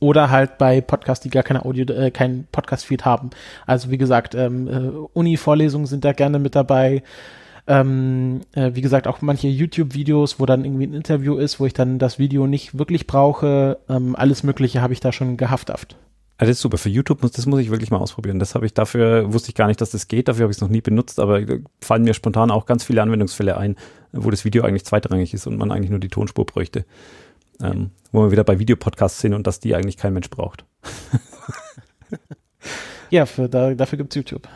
Oder 0.00 0.28
halt 0.28 0.58
bei 0.58 0.82
Podcasts, 0.82 1.22
die 1.22 1.30
gar 1.30 1.42
keine 1.42 1.64
Audio, 1.64 1.86
äh, 1.94 2.10
kein 2.10 2.46
Podcast-Feed 2.52 3.06
haben. 3.06 3.30
Also 3.64 3.90
wie 3.90 3.96
gesagt, 3.96 4.34
ähm, 4.34 4.68
äh, 4.68 4.90
Uni-Vorlesungen 5.14 5.86
sind 5.86 6.04
da 6.04 6.12
gerne 6.12 6.38
mit 6.38 6.54
dabei. 6.54 7.02
Ähm, 7.66 8.42
äh, 8.52 8.72
wie 8.74 8.82
gesagt, 8.82 9.06
auch 9.06 9.22
manche 9.22 9.48
YouTube-Videos, 9.48 10.38
wo 10.38 10.44
dann 10.44 10.66
irgendwie 10.66 10.86
ein 10.86 10.92
Interview 10.92 11.36
ist, 11.36 11.58
wo 11.58 11.64
ich 11.64 11.72
dann 11.72 11.98
das 11.98 12.18
Video 12.18 12.46
nicht 12.46 12.78
wirklich 12.78 13.06
brauche. 13.06 13.78
Ähm, 13.88 14.14
alles 14.14 14.42
Mögliche 14.42 14.82
habe 14.82 14.92
ich 14.92 15.00
da 15.00 15.10
schon 15.10 15.38
gehafthaft. 15.38 15.96
Also 16.38 16.50
das 16.50 16.58
ist 16.58 16.62
super. 16.62 16.76
Für 16.76 16.90
YouTube 16.90 17.22
muss, 17.22 17.32
das 17.32 17.46
muss 17.46 17.60
ich 17.60 17.70
wirklich 17.70 17.90
mal 17.90 17.98
ausprobieren. 17.98 18.38
Das 18.38 18.54
habe 18.54 18.66
ich 18.66 18.74
dafür, 18.74 19.32
wusste 19.32 19.48
ich 19.48 19.54
gar 19.54 19.68
nicht, 19.68 19.80
dass 19.80 19.90
das 19.90 20.06
geht. 20.06 20.28
Dafür 20.28 20.42
habe 20.42 20.52
ich 20.52 20.58
es 20.58 20.60
noch 20.60 20.68
nie 20.68 20.82
benutzt, 20.82 21.18
aber 21.18 21.40
fallen 21.80 22.04
mir 22.04 22.12
spontan 22.12 22.50
auch 22.50 22.66
ganz 22.66 22.84
viele 22.84 23.00
Anwendungsfälle 23.00 23.56
ein, 23.56 23.76
wo 24.12 24.30
das 24.30 24.44
Video 24.44 24.62
eigentlich 24.62 24.84
zweitrangig 24.84 25.32
ist 25.32 25.46
und 25.46 25.56
man 25.56 25.70
eigentlich 25.70 25.90
nur 25.90 25.98
die 25.98 26.08
Tonspur 26.08 26.44
bräuchte. 26.44 26.84
Ähm, 27.62 27.90
wo 28.12 28.22
wir 28.22 28.30
wieder 28.32 28.44
bei 28.44 28.58
Videopodcasts 28.58 29.20
sind 29.20 29.32
und 29.32 29.46
dass 29.46 29.60
die 29.60 29.74
eigentlich 29.74 29.96
kein 29.96 30.12
Mensch 30.12 30.28
braucht. 30.28 30.66
ja, 33.10 33.24
für, 33.24 33.48
da, 33.48 33.74
dafür 33.74 33.96
gibt's 33.96 34.14
YouTube. 34.14 34.46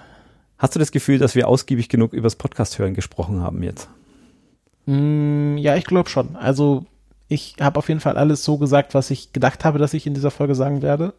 Hast 0.59 0.75
du 0.75 0.79
das 0.79 0.93
Gefühl, 0.93 1.19
dass 1.19 1.35
wir 1.35 1.49
ausgiebig 1.49 1.89
genug 1.89 2.13
übers 2.13 2.37
Podcast 2.37 2.79
hören 2.79 2.93
gesprochen 2.93 3.41
haben 3.41 3.63
jetzt? 3.63 3.89
Mm, 4.85 5.57
ja, 5.57 5.77
ich 5.77 5.85
glaube 5.85 6.11
schon. 6.11 6.37
Also 6.37 6.85
ich 7.29 7.55
habe 7.59 7.79
auf 7.79 7.89
jeden 7.89 8.01
Fall 8.01 8.19
alles 8.19 8.45
so 8.45 8.59
gesagt, 8.59 8.93
was 8.93 9.11
ich 9.11 9.33
gedacht 9.33 9.65
habe, 9.65 9.79
dass 9.79 9.95
ich 9.95 10.07
in 10.07 10.13
dieser 10.13 10.31
Folge 10.31 10.55
sagen 10.55 10.83
werde 10.83 11.15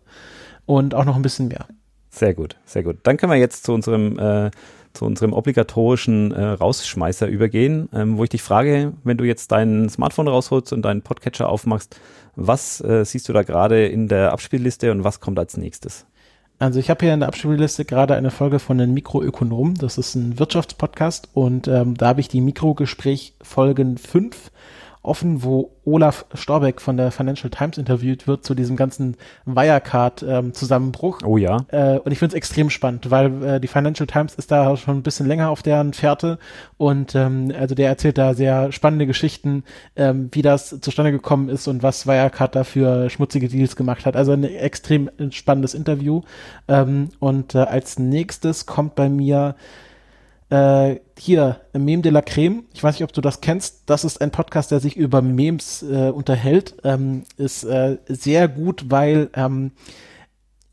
und 0.66 0.96
auch 0.96 1.06
noch 1.06 1.16
ein 1.16 1.22
bisschen 1.22 1.48
mehr. 1.48 1.66
Sehr 2.10 2.34
gut, 2.34 2.58
sehr 2.66 2.84
gut. 2.84 2.98
Dann 3.04 3.18
können 3.18 3.32
wir 3.32 3.40
jetzt 3.40 3.64
zu 3.64 3.74
unserem, 3.74 4.20
äh, 4.20 4.52
zu 4.94 5.06
unserem 5.06 5.32
obligatorischen 5.32 6.32
äh, 6.32 6.44
Rausschmeißer 6.44 7.28
übergehen, 7.28 7.88
ähm, 7.94 8.18
wo 8.18 8.24
ich 8.26 8.30
dich 8.30 8.42
frage, 8.42 8.94
wenn 9.04 9.18
du 9.18 9.24
jetzt 9.24 9.52
dein 9.52 9.88
Smartphone 9.90 10.28
rausholst 10.28 10.74
und 10.74 10.82
deinen 10.84 11.02
Podcatcher 11.02 11.48
aufmachst, 11.48 12.00
was 12.36 12.82
äh, 12.82 13.06
siehst 13.06 13.30
du 13.30 13.34
da 13.34 13.44
gerade 13.44 13.88
in 13.88 14.08
der 14.08 14.34
Abspielliste 14.34 14.92
und 14.92 15.04
was 15.04 15.22
kommt 15.22 15.40
als 15.40 15.56
nächstes? 15.56 16.06
Also 16.60 16.80
ich 16.80 16.90
habe 16.90 17.04
hier 17.04 17.14
in 17.14 17.22
der 17.22 17.30
Abspielliste 17.30 17.86
gerade 17.86 18.16
eine 18.16 18.30
Folge 18.30 18.60
von 18.60 18.78
den 18.78 18.94
Mikroökonomen. 18.94 19.76
Das 19.76 19.98
ist 19.98 20.14
ein 20.14 20.38
Wirtschaftspodcast 20.38 21.30
und 21.34 21.68
ähm, 21.68 21.96
da 21.98 22.10
habe 22.10 22.20
ich 22.22 22.28
die 22.28 22.42
Mikrogespräch 22.42 23.34
Folgen 23.42 23.98
5 23.98 24.52
offen, 25.04 25.44
wo 25.44 25.72
Olaf 25.84 26.26
Storbeck 26.34 26.80
von 26.80 26.96
der 26.96 27.12
Financial 27.12 27.50
Times 27.50 27.78
interviewt 27.78 28.28
wird 28.28 28.46
zu 28.46 28.54
diesem 28.54 28.76
ganzen 28.76 29.18
Wirecard-Zusammenbruch. 29.46 31.22
Ähm, 31.22 31.28
oh 31.28 31.38
ja. 31.38 31.66
Äh, 31.70 31.98
und 32.00 32.12
ich 32.12 32.20
finde 32.20 32.34
es 32.34 32.38
extrem 32.38 32.70
spannend, 32.70 33.10
weil 33.10 33.44
äh, 33.44 33.60
die 33.60 33.68
Financial 33.68 34.06
Times 34.06 34.36
ist 34.36 34.52
da 34.52 34.78
schon 34.78 34.98
ein 34.98 35.04
bisschen 35.04 35.28
länger 35.28 35.50
auf 35.50 35.64
deren 35.64 35.94
Fährte 35.94 36.38
und 36.78 37.16
ähm, 37.16 37.52
also 37.58 37.74
der 37.74 37.90
erzählt 37.90 38.18
da 38.18 38.36
sehr 38.36 38.72
spannende 38.72 39.08
Geschichten, 39.08 39.64
ähm, 39.96 40.30
wie 40.34 40.44
das 40.44 40.80
zustande 40.82 41.12
gekommen 41.12 41.50
ist 41.50 41.68
und 41.68 41.82
was 41.82 42.06
Wirecard 42.06 42.56
da 42.56 42.64
für 42.64 43.10
schmutzige 43.10 43.48
Deals 43.48 43.76
gemacht 43.76 44.06
hat. 44.06 44.16
Also 44.16 44.34
ein 44.34 44.44
extrem 44.44 45.10
spannendes 45.32 45.74
Interview. 45.74 46.22
Ähm, 46.68 47.10
und 47.20 47.56
äh, 47.56 47.60
als 47.60 47.98
nächstes 47.98 48.66
kommt 48.66 48.96
bei 48.96 49.10
mir 49.10 49.56
äh, 50.52 51.00
hier, 51.18 51.62
Meme 51.74 52.02
de 52.02 52.12
la 52.12 52.22
Creme, 52.22 52.64
ich 52.74 52.84
weiß 52.84 52.96
nicht, 52.96 53.04
ob 53.04 53.14
du 53.14 53.22
das 53.22 53.42
kennst, 53.42 53.84
das 53.86 54.04
ist 54.04 54.22
ein 54.22 54.32
Podcast, 54.32 54.70
der 54.70 54.80
sich 54.80 54.98
über 54.98 55.22
Memes 55.22 55.82
äh, 55.82 56.10
unterhält, 56.10 56.76
ähm, 56.84 57.24
ist 57.38 57.64
äh, 57.64 57.98
sehr 58.08 58.48
gut, 58.48 58.86
weil 58.90 59.30
ähm, 59.34 59.72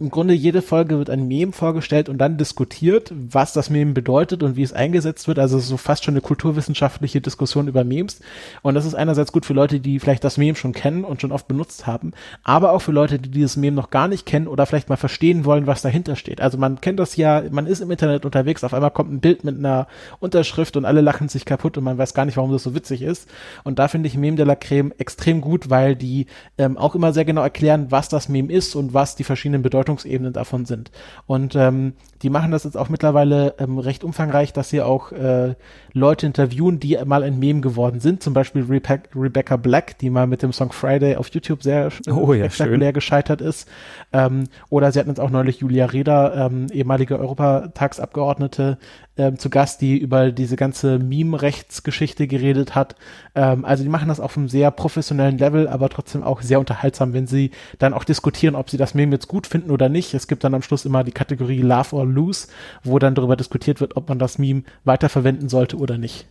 im 0.01 0.11
Grunde 0.11 0.33
jede 0.33 0.63
Folge 0.63 0.97
wird 0.97 1.11
ein 1.11 1.27
Meme 1.27 1.51
vorgestellt 1.51 2.09
und 2.09 2.19
dann 2.19 2.39
diskutiert, 2.39 3.13
was 3.13 3.53
das 3.53 3.69
Meme 3.69 3.95
bedeutet 3.95 4.45
und 4.45 4.55
wie 4.55 4.63
es 4.63 4.73
eingesetzt 4.73 5.27
wird. 5.27 5.41
Also 5.41 5.59
so 5.59 5.77
fast 5.77 6.05
schon 6.05 6.15
eine 6.15 6.21
kulturwissenschaftliche 6.21 7.21
Diskussion 7.21 7.67
über 7.67 7.83
Memes. 7.83 8.21
Und 8.63 8.77
das 8.77 8.85
ist 8.85 8.95
einerseits 8.95 9.33
gut 9.33 9.45
für 9.45 9.55
Leute, 9.55 9.81
die 9.81 9.99
vielleicht 9.99 10.23
das 10.23 10.37
Meme 10.37 10.55
schon 10.55 10.73
kennen 10.73 11.03
und 11.03 11.21
schon 11.21 11.33
oft 11.33 11.49
benutzt 11.49 11.89
haben, 11.89 12.13
aber 12.45 12.73
auch 12.73 12.79
für 12.81 12.93
Leute, 12.93 13.19
die 13.19 13.31
dieses 13.31 13.57
Meme 13.57 13.75
noch 13.75 13.91
gar 13.91 14.07
nicht 14.07 14.25
kennen 14.25 14.47
oder 14.47 14.67
vielleicht 14.67 14.89
mal 14.89 14.97
verstehen 14.97 15.45
wollen, 15.45 15.67
was 15.67 15.83
dahinter 15.83 16.15
steht. 16.15 16.41
Also 16.41 16.59
man 16.59 16.81
kennt 16.81 17.01
das 17.01 17.17
ja, 17.17 17.43
man 17.51 17.67
ist 17.67 17.81
im 17.81 17.91
Internet 17.91 18.25
unterwegs, 18.25 18.63
auf 18.63 18.75
einmal 18.75 18.93
kommt 18.93 19.13
ein 19.13 19.21
Bild 19.21 19.43
mit 19.43 19.59
einer 19.59 19.89
Unterschrift 20.21 20.77
und 20.77 20.85
alle 20.85 21.01
lachen 21.01 21.29
sich 21.29 21.45
kaputt 21.45 21.77
und 21.77 21.83
man 21.83 21.99
weiß 21.99 22.15
gar 22.15 22.25
nicht, 22.25 22.37
warum 22.37 22.53
das 22.53 22.63
so 22.63 22.73
witzig 22.73 23.03
ist. 23.03 23.29
Und 23.65 23.81
da 23.81 23.89
finde 23.89 24.07
ich 24.07 24.17
Meme 24.17 24.37
de 24.37 24.47
la 24.47 24.55
Creme 24.55 24.93
extrem 24.99 25.41
gut, 25.41 25.71
weil 25.71 25.97
die 25.97 26.27
ähm, 26.57 26.79
auch 26.79 26.95
immer 26.95 27.13
sehr 27.13 27.25
genau 27.25 27.43
erklären, 27.43 27.87
was 27.91 28.09
das 28.09 28.29
Meme 28.29 28.53
ist 28.53 28.77
und 28.77 28.95
was 28.95 29.17
die 29.17 29.25
verschiedenen 29.25 29.63
Bedeutungen 29.63 29.88
Bedeutungsebenen 29.89 30.33
davon 30.33 30.65
sind. 30.65 30.91
Und 31.27 31.55
ähm, 31.57 31.95
die 32.23 32.31
machen 32.31 32.51
das 32.51 32.65
jetzt 32.65 32.77
auch 32.77 32.89
mittlerweile 32.89 33.55
ähm, 33.59 33.79
recht 33.79 34.05
umfangreich, 34.05 34.53
dass 34.53 34.71
sie 34.71 34.83
auch 34.83 35.13
äh, 35.13 35.55
Leute 35.93 36.27
interviewen, 36.27 36.81
die 36.81 36.99
mal 37.05 37.23
ein 37.23 37.39
Meme 37.39 37.61
geworden 37.61 38.01
sind. 38.01 38.23
Zum 38.23 38.35
Beispiel 38.35 38.63
Rebe 38.63 39.01
Rebecca 39.15 39.57
Black, 39.57 39.99
die 39.99 40.11
mal 40.11 40.27
mit 40.27 40.43
dem 40.43 40.53
Song 40.53 40.73
Friday 40.73 41.17
auf 41.17 41.29
YouTube 41.29 41.63
sehr 41.63 41.91
oh, 42.11 42.33
ja, 42.33 42.51
spektakulär 42.51 42.93
gescheitert 42.93 43.41
ist. 43.41 43.69
Ähm, 44.13 44.45
oder 44.71 44.93
sie 44.93 44.99
hatten 44.99 45.11
jetzt 45.11 45.21
auch 45.21 45.31
neulich 45.31 45.59
Julia 45.59 45.87
Reda, 45.87 46.47
ähm, 46.47 46.67
ehemalige 46.73 47.19
Europatagsabgeordnete, 47.19 48.79
ähm, 49.19 49.39
zu 49.39 49.51
Gast, 49.51 49.81
die 49.81 49.99
über 49.99 50.31
diese 50.31 50.57
ganze 50.57 50.99
Meme-Rechtsgeschichte 50.99 52.27
geredet 52.27 52.75
hat. 52.75 52.95
Ähm, 53.35 53.65
also 53.65 53.83
die 53.83 53.89
machen 53.89 54.09
das 54.09 54.21
auf 54.21 54.37
einem 54.37 54.49
sehr 54.49 54.71
professionellen 54.71 55.39
Level, 55.39 55.69
aber 55.69 55.89
trotzdem 55.89 56.23
auch 56.23 56.41
sehr 56.41 56.61
unterhaltsam, 56.61 57.13
wenn 57.13 57.27
sie 57.27 57.51
dann 57.79 57.95
auch 57.95 58.05
diskutieren, 58.05 58.55
ob 58.55 58.71
sie 58.71 58.77
das 58.77 58.95
Meme 58.95 59.13
jetzt 59.13 59.29
gut 59.29 59.47
finden 59.47 59.71
oder 59.71 59.89
nicht. 59.89 60.15
Es 60.15 60.29
gibt 60.29 60.45
dann 60.45 60.55
am 60.55 60.63
Schluss 60.63 60.85
immer 60.85 61.05
die 61.05 61.13
Kategorie 61.13 61.61
Love 61.61 61.97
or 61.97 62.07
Lose, 62.11 62.49
wo 62.85 62.99
dann 62.99 63.15
darüber 63.15 63.37
diskutiert 63.37 63.81
wird, 63.81 63.97
ob 63.97 64.09
man 64.09 64.19
das 64.19 64.39
Meme 64.39 64.63
weiterverwenden 64.85 65.49
sollte 65.49 65.77
oder 65.77 65.99
nicht. 65.99 66.27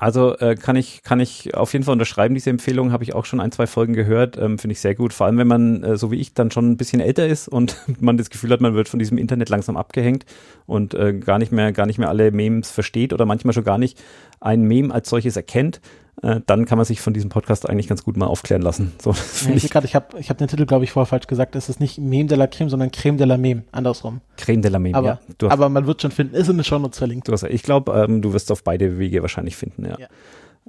Also 0.00 0.34
äh, 0.38 0.54
kann 0.54 0.76
ich 0.76 1.02
kann 1.02 1.20
ich 1.20 1.54
auf 1.54 1.74
jeden 1.74 1.84
Fall 1.84 1.92
unterschreiben 1.92 2.34
diese 2.34 2.48
Empfehlung. 2.48 2.90
Habe 2.90 3.04
ich 3.04 3.14
auch 3.14 3.26
schon 3.26 3.38
ein 3.38 3.52
zwei 3.52 3.66
Folgen 3.66 3.92
gehört. 3.92 4.38
Ähm, 4.38 4.58
Finde 4.58 4.72
ich 4.72 4.80
sehr 4.80 4.94
gut. 4.94 5.12
Vor 5.12 5.26
allem 5.26 5.36
wenn 5.36 5.46
man 5.46 5.82
äh, 5.82 5.98
so 5.98 6.10
wie 6.10 6.18
ich 6.18 6.32
dann 6.32 6.50
schon 6.50 6.70
ein 6.70 6.78
bisschen 6.78 7.00
älter 7.00 7.26
ist 7.26 7.48
und 7.48 7.76
man 8.00 8.16
das 8.16 8.30
Gefühl 8.30 8.50
hat, 8.50 8.62
man 8.62 8.72
wird 8.72 8.88
von 8.88 8.98
diesem 8.98 9.18
Internet 9.18 9.50
langsam 9.50 9.76
abgehängt 9.76 10.24
und 10.64 10.94
äh, 10.94 11.12
gar 11.12 11.38
nicht 11.38 11.52
mehr 11.52 11.72
gar 11.72 11.84
nicht 11.84 11.98
mehr 11.98 12.08
alle 12.08 12.30
Memes 12.30 12.70
versteht 12.70 13.12
oder 13.12 13.26
manchmal 13.26 13.52
schon 13.52 13.64
gar 13.64 13.76
nicht 13.76 14.02
ein 14.40 14.62
Meme 14.62 14.94
als 14.94 15.10
solches 15.10 15.36
erkennt 15.36 15.82
äh, 16.22 16.40
dann 16.46 16.66
kann 16.66 16.78
man 16.78 16.84
sich 16.84 17.00
von 17.00 17.14
diesem 17.14 17.30
Podcast 17.30 17.68
eigentlich 17.68 17.88
ganz 17.88 18.04
gut 18.04 18.16
mal 18.16 18.26
aufklären 18.26 18.62
lassen. 18.62 18.92
So, 19.00 19.10
ja, 19.10 19.54
ich 19.54 19.64
ich 19.64 19.94
habe 19.94 20.18
ich 20.18 20.30
hab 20.30 20.38
den 20.38 20.48
Titel, 20.48 20.66
glaube 20.66 20.84
ich, 20.84 20.92
vorher 20.92 21.06
falsch 21.06 21.26
gesagt. 21.26 21.56
Es 21.56 21.68
ist 21.68 21.80
nicht 21.80 21.98
Meme 21.98 22.26
de 22.26 22.36
la 22.36 22.46
Creme, 22.46 22.68
sondern 22.68 22.90
Creme 22.90 23.16
de 23.16 23.26
la 23.26 23.36
Meme, 23.36 23.64
andersrum. 23.72 24.20
Creme 24.36 24.62
de 24.62 24.70
la 24.70 24.78
Meme, 24.78 24.96
aber, 24.96 25.08
ja. 25.08 25.20
Hast, 25.42 25.52
aber 25.52 25.68
man 25.68 25.86
wird 25.86 26.02
schon 26.02 26.10
finden, 26.10 26.34
ist 26.34 26.48
in 26.48 26.56
den 26.56 26.64
Shownotes 26.64 26.98
verlinkt. 26.98 27.28
Du 27.28 27.32
hast, 27.32 27.44
ich 27.44 27.62
glaube, 27.62 27.92
ähm, 27.92 28.22
du 28.22 28.32
wirst 28.32 28.52
auf 28.52 28.64
beide 28.64 28.98
Wege 28.98 29.22
wahrscheinlich 29.22 29.56
finden, 29.56 29.86
ja. 29.86 29.98
ja. 29.98 30.08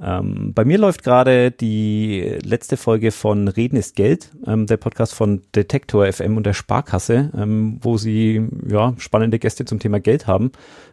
Ähm, 0.02 0.54
bei 0.54 0.66
mir 0.66 0.78
läuft 0.78 1.04
gerade 1.04 1.52
die 1.52 2.40
letzte 2.44 2.78
Folge 2.78 3.12
von 3.12 3.48
Reden 3.48 3.76
ist 3.76 3.96
Geld, 3.96 4.32
ähm, 4.48 4.66
der 4.66 4.78
Podcast 4.78 5.14
von 5.14 5.42
Detektor 5.54 6.12
FM 6.12 6.38
und 6.38 6.46
der 6.46 6.54
Sparkasse, 6.54 7.30
ähm, 7.38 7.78
wo 7.82 7.98
sie 7.98 8.48
ja 8.68 8.94
spannende 8.98 9.38
Gäste 9.38 9.66
zum 9.66 9.80
Thema 9.80 10.00
Geld 10.00 10.28
haben. 10.28 10.52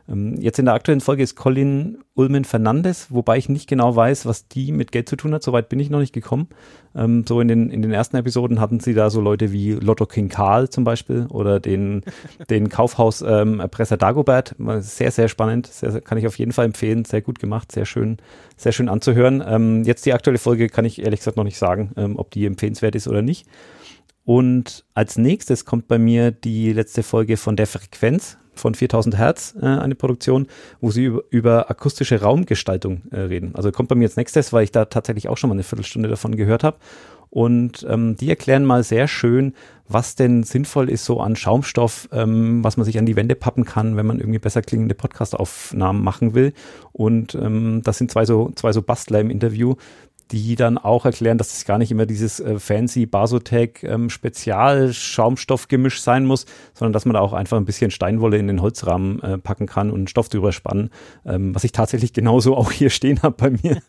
Ähm, 0.08 0.36
jetzt 0.40 0.58
in 0.58 0.64
der 0.64 0.74
aktuellen 0.74 1.00
Folge 1.00 1.22
ist 1.22 1.36
Colin 1.36 1.98
Ulmen 2.14 2.44
Fernandes, 2.44 3.08
wobei 3.10 3.38
ich 3.38 3.48
nicht 3.48 3.68
genau 3.68 3.94
weiß, 3.94 4.26
was 4.26 4.48
die 4.48 4.72
mit 4.72 4.90
Geld 4.90 5.08
zu 5.08 5.16
tun 5.16 5.34
hat. 5.34 5.42
Soweit 5.42 5.68
bin 5.68 5.78
ich 5.78 5.90
noch 5.90 6.00
nicht 6.00 6.12
gekommen. 6.12 6.48
Ähm, 6.94 7.24
so 7.28 7.40
in 7.40 7.48
den, 7.48 7.70
in 7.70 7.82
den 7.82 7.92
ersten 7.92 8.16
Episoden 8.16 8.60
hatten 8.60 8.80
sie 8.80 8.94
da 8.94 9.10
so 9.10 9.20
Leute 9.20 9.52
wie 9.52 9.72
Lotto 9.72 10.06
King 10.06 10.28
Karl 10.28 10.70
zum 10.70 10.84
Beispiel 10.84 11.26
oder 11.30 11.60
den, 11.60 12.02
den 12.50 12.68
Kaufhauserpresser 12.68 13.94
ähm, 13.94 13.98
Dagobert. 13.98 14.54
Sehr, 14.80 15.10
sehr 15.10 15.28
spannend. 15.28 15.66
Sehr, 15.66 15.92
sehr, 15.92 16.00
kann 16.00 16.18
ich 16.18 16.26
auf 16.26 16.38
jeden 16.38 16.52
Fall 16.52 16.64
empfehlen. 16.64 17.04
Sehr 17.04 17.20
gut 17.20 17.38
gemacht. 17.38 17.70
Sehr 17.70 17.84
schön, 17.84 18.16
sehr 18.56 18.72
schön 18.72 18.88
anzuhören. 18.88 19.44
Ähm, 19.46 19.84
jetzt 19.84 20.06
die 20.06 20.12
aktuelle 20.12 20.38
Folge 20.38 20.68
kann 20.68 20.84
ich 20.84 21.02
ehrlich 21.02 21.20
gesagt 21.20 21.36
noch 21.36 21.44
nicht 21.44 21.58
sagen, 21.58 21.92
ob 22.16 22.30
die 22.30 22.46
empfehlenswert 22.46 22.94
ist 22.94 23.08
oder 23.08 23.22
nicht. 23.22 23.46
Und 24.28 24.84
als 24.92 25.16
nächstes 25.16 25.64
kommt 25.64 25.88
bei 25.88 25.98
mir 25.98 26.32
die 26.32 26.74
letzte 26.74 27.02
Folge 27.02 27.38
von 27.38 27.56
der 27.56 27.66
Frequenz 27.66 28.36
von 28.52 28.74
4000 28.74 29.16
Hertz, 29.16 29.54
äh, 29.58 29.64
eine 29.64 29.94
Produktion, 29.94 30.48
wo 30.82 30.90
sie 30.90 31.04
über, 31.04 31.22
über 31.30 31.70
akustische 31.70 32.20
Raumgestaltung 32.20 33.04
äh, 33.10 33.20
reden. 33.20 33.54
Also 33.54 33.72
kommt 33.72 33.88
bei 33.88 33.94
mir 33.94 34.04
als 34.04 34.18
nächstes, 34.18 34.52
weil 34.52 34.64
ich 34.64 34.70
da 34.70 34.84
tatsächlich 34.84 35.30
auch 35.30 35.38
schon 35.38 35.48
mal 35.48 35.54
eine 35.54 35.62
Viertelstunde 35.62 36.10
davon 36.10 36.36
gehört 36.36 36.62
habe. 36.62 36.76
Und 37.30 37.86
ähm, 37.88 38.16
die 38.16 38.28
erklären 38.28 38.66
mal 38.66 38.82
sehr 38.82 39.08
schön, 39.08 39.54
was 39.86 40.14
denn 40.14 40.42
sinnvoll 40.42 40.90
ist 40.90 41.06
so 41.06 41.20
an 41.20 41.34
Schaumstoff, 41.34 42.10
ähm, 42.12 42.62
was 42.62 42.76
man 42.76 42.84
sich 42.84 42.98
an 42.98 43.06
die 43.06 43.16
Wände 43.16 43.34
pappen 43.34 43.64
kann, 43.64 43.96
wenn 43.96 44.06
man 44.06 44.18
irgendwie 44.18 44.38
besser 44.38 44.60
klingende 44.60 44.94
Podcast-Aufnahmen 44.94 46.04
machen 46.04 46.34
will. 46.34 46.52
Und 46.92 47.34
ähm, 47.34 47.82
das 47.82 47.96
sind 47.96 48.10
zwei 48.10 48.26
so, 48.26 48.50
zwei 48.56 48.72
so 48.72 48.82
Bastler 48.82 49.20
im 49.20 49.30
Interview, 49.30 49.76
die 50.30 50.56
dann 50.56 50.78
auch 50.78 51.04
erklären, 51.04 51.38
dass 51.38 51.56
es 51.56 51.64
gar 51.64 51.78
nicht 51.78 51.90
immer 51.90 52.06
dieses 52.06 52.40
äh, 52.40 52.58
fancy 52.58 53.06
Basotec 53.06 53.82
ähm, 53.82 54.10
Spezial-Schaumstoffgemisch 54.10 56.00
sein 56.00 56.26
muss, 56.26 56.46
sondern 56.74 56.92
dass 56.92 57.04
man 57.04 57.14
da 57.14 57.20
auch 57.20 57.32
einfach 57.32 57.56
ein 57.56 57.64
bisschen 57.64 57.90
Steinwolle 57.90 58.38
in 58.38 58.46
den 58.46 58.60
Holzrahmen 58.62 59.22
äh, 59.22 59.38
packen 59.38 59.66
kann 59.66 59.90
und 59.90 60.10
Stoff 60.10 60.28
drüber 60.28 60.52
spannen, 60.52 60.90
ähm, 61.24 61.54
was 61.54 61.64
ich 61.64 61.72
tatsächlich 61.72 62.12
genauso 62.12 62.56
auch 62.56 62.70
hier 62.70 62.90
stehen 62.90 63.22
habe 63.22 63.36
bei 63.36 63.50
mir. 63.50 63.82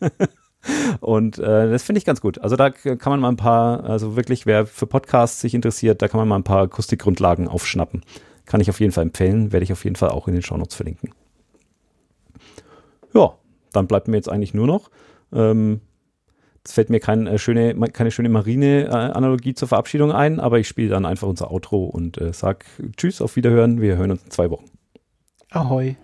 Und 1.00 1.38
äh, 1.38 1.70
das 1.70 1.82
finde 1.84 1.98
ich 1.98 2.04
ganz 2.04 2.20
gut. 2.20 2.38
Also 2.38 2.54
da 2.54 2.68
kann 2.68 2.98
man 3.12 3.20
mal 3.20 3.30
ein 3.30 3.36
paar, 3.36 3.84
also 3.84 4.14
wirklich, 4.14 4.44
wer 4.44 4.66
für 4.66 4.86
Podcasts 4.86 5.40
sich 5.40 5.54
interessiert, 5.54 6.02
da 6.02 6.08
kann 6.08 6.20
man 6.20 6.28
mal 6.28 6.36
ein 6.36 6.44
paar 6.44 6.64
Akustikgrundlagen 6.64 7.48
aufschnappen. 7.48 8.02
Kann 8.44 8.60
ich 8.60 8.68
auf 8.68 8.78
jeden 8.78 8.92
Fall 8.92 9.04
empfehlen, 9.04 9.52
werde 9.52 9.64
ich 9.64 9.72
auf 9.72 9.84
jeden 9.84 9.96
Fall 9.96 10.10
auch 10.10 10.28
in 10.28 10.34
den 10.34 10.42
Shownotes 10.42 10.74
verlinken. 10.74 11.14
Ja, 13.14 13.36
dann 13.72 13.86
bleibt 13.86 14.08
mir 14.08 14.16
jetzt 14.16 14.28
eigentlich 14.28 14.52
nur 14.52 14.66
noch 14.66 14.90
ähm, 15.32 15.80
es 16.64 16.72
fällt 16.72 16.90
mir 16.90 17.00
kein, 17.00 17.26
äh, 17.26 17.38
schöne, 17.38 17.74
keine 17.90 18.10
schöne 18.10 18.28
Marine-Analogie 18.28 19.54
zur 19.54 19.68
Verabschiedung 19.68 20.12
ein, 20.12 20.40
aber 20.40 20.58
ich 20.58 20.68
spiele 20.68 20.90
dann 20.90 21.06
einfach 21.06 21.28
unser 21.28 21.50
Outro 21.50 21.84
und 21.84 22.18
äh, 22.18 22.32
sag 22.32 22.64
Tschüss, 22.96 23.22
auf 23.22 23.36
Wiederhören. 23.36 23.80
Wir 23.80 23.96
hören 23.96 24.10
uns 24.10 24.24
in 24.24 24.30
zwei 24.30 24.50
Wochen. 24.50 24.66
Ahoi. 25.50 25.96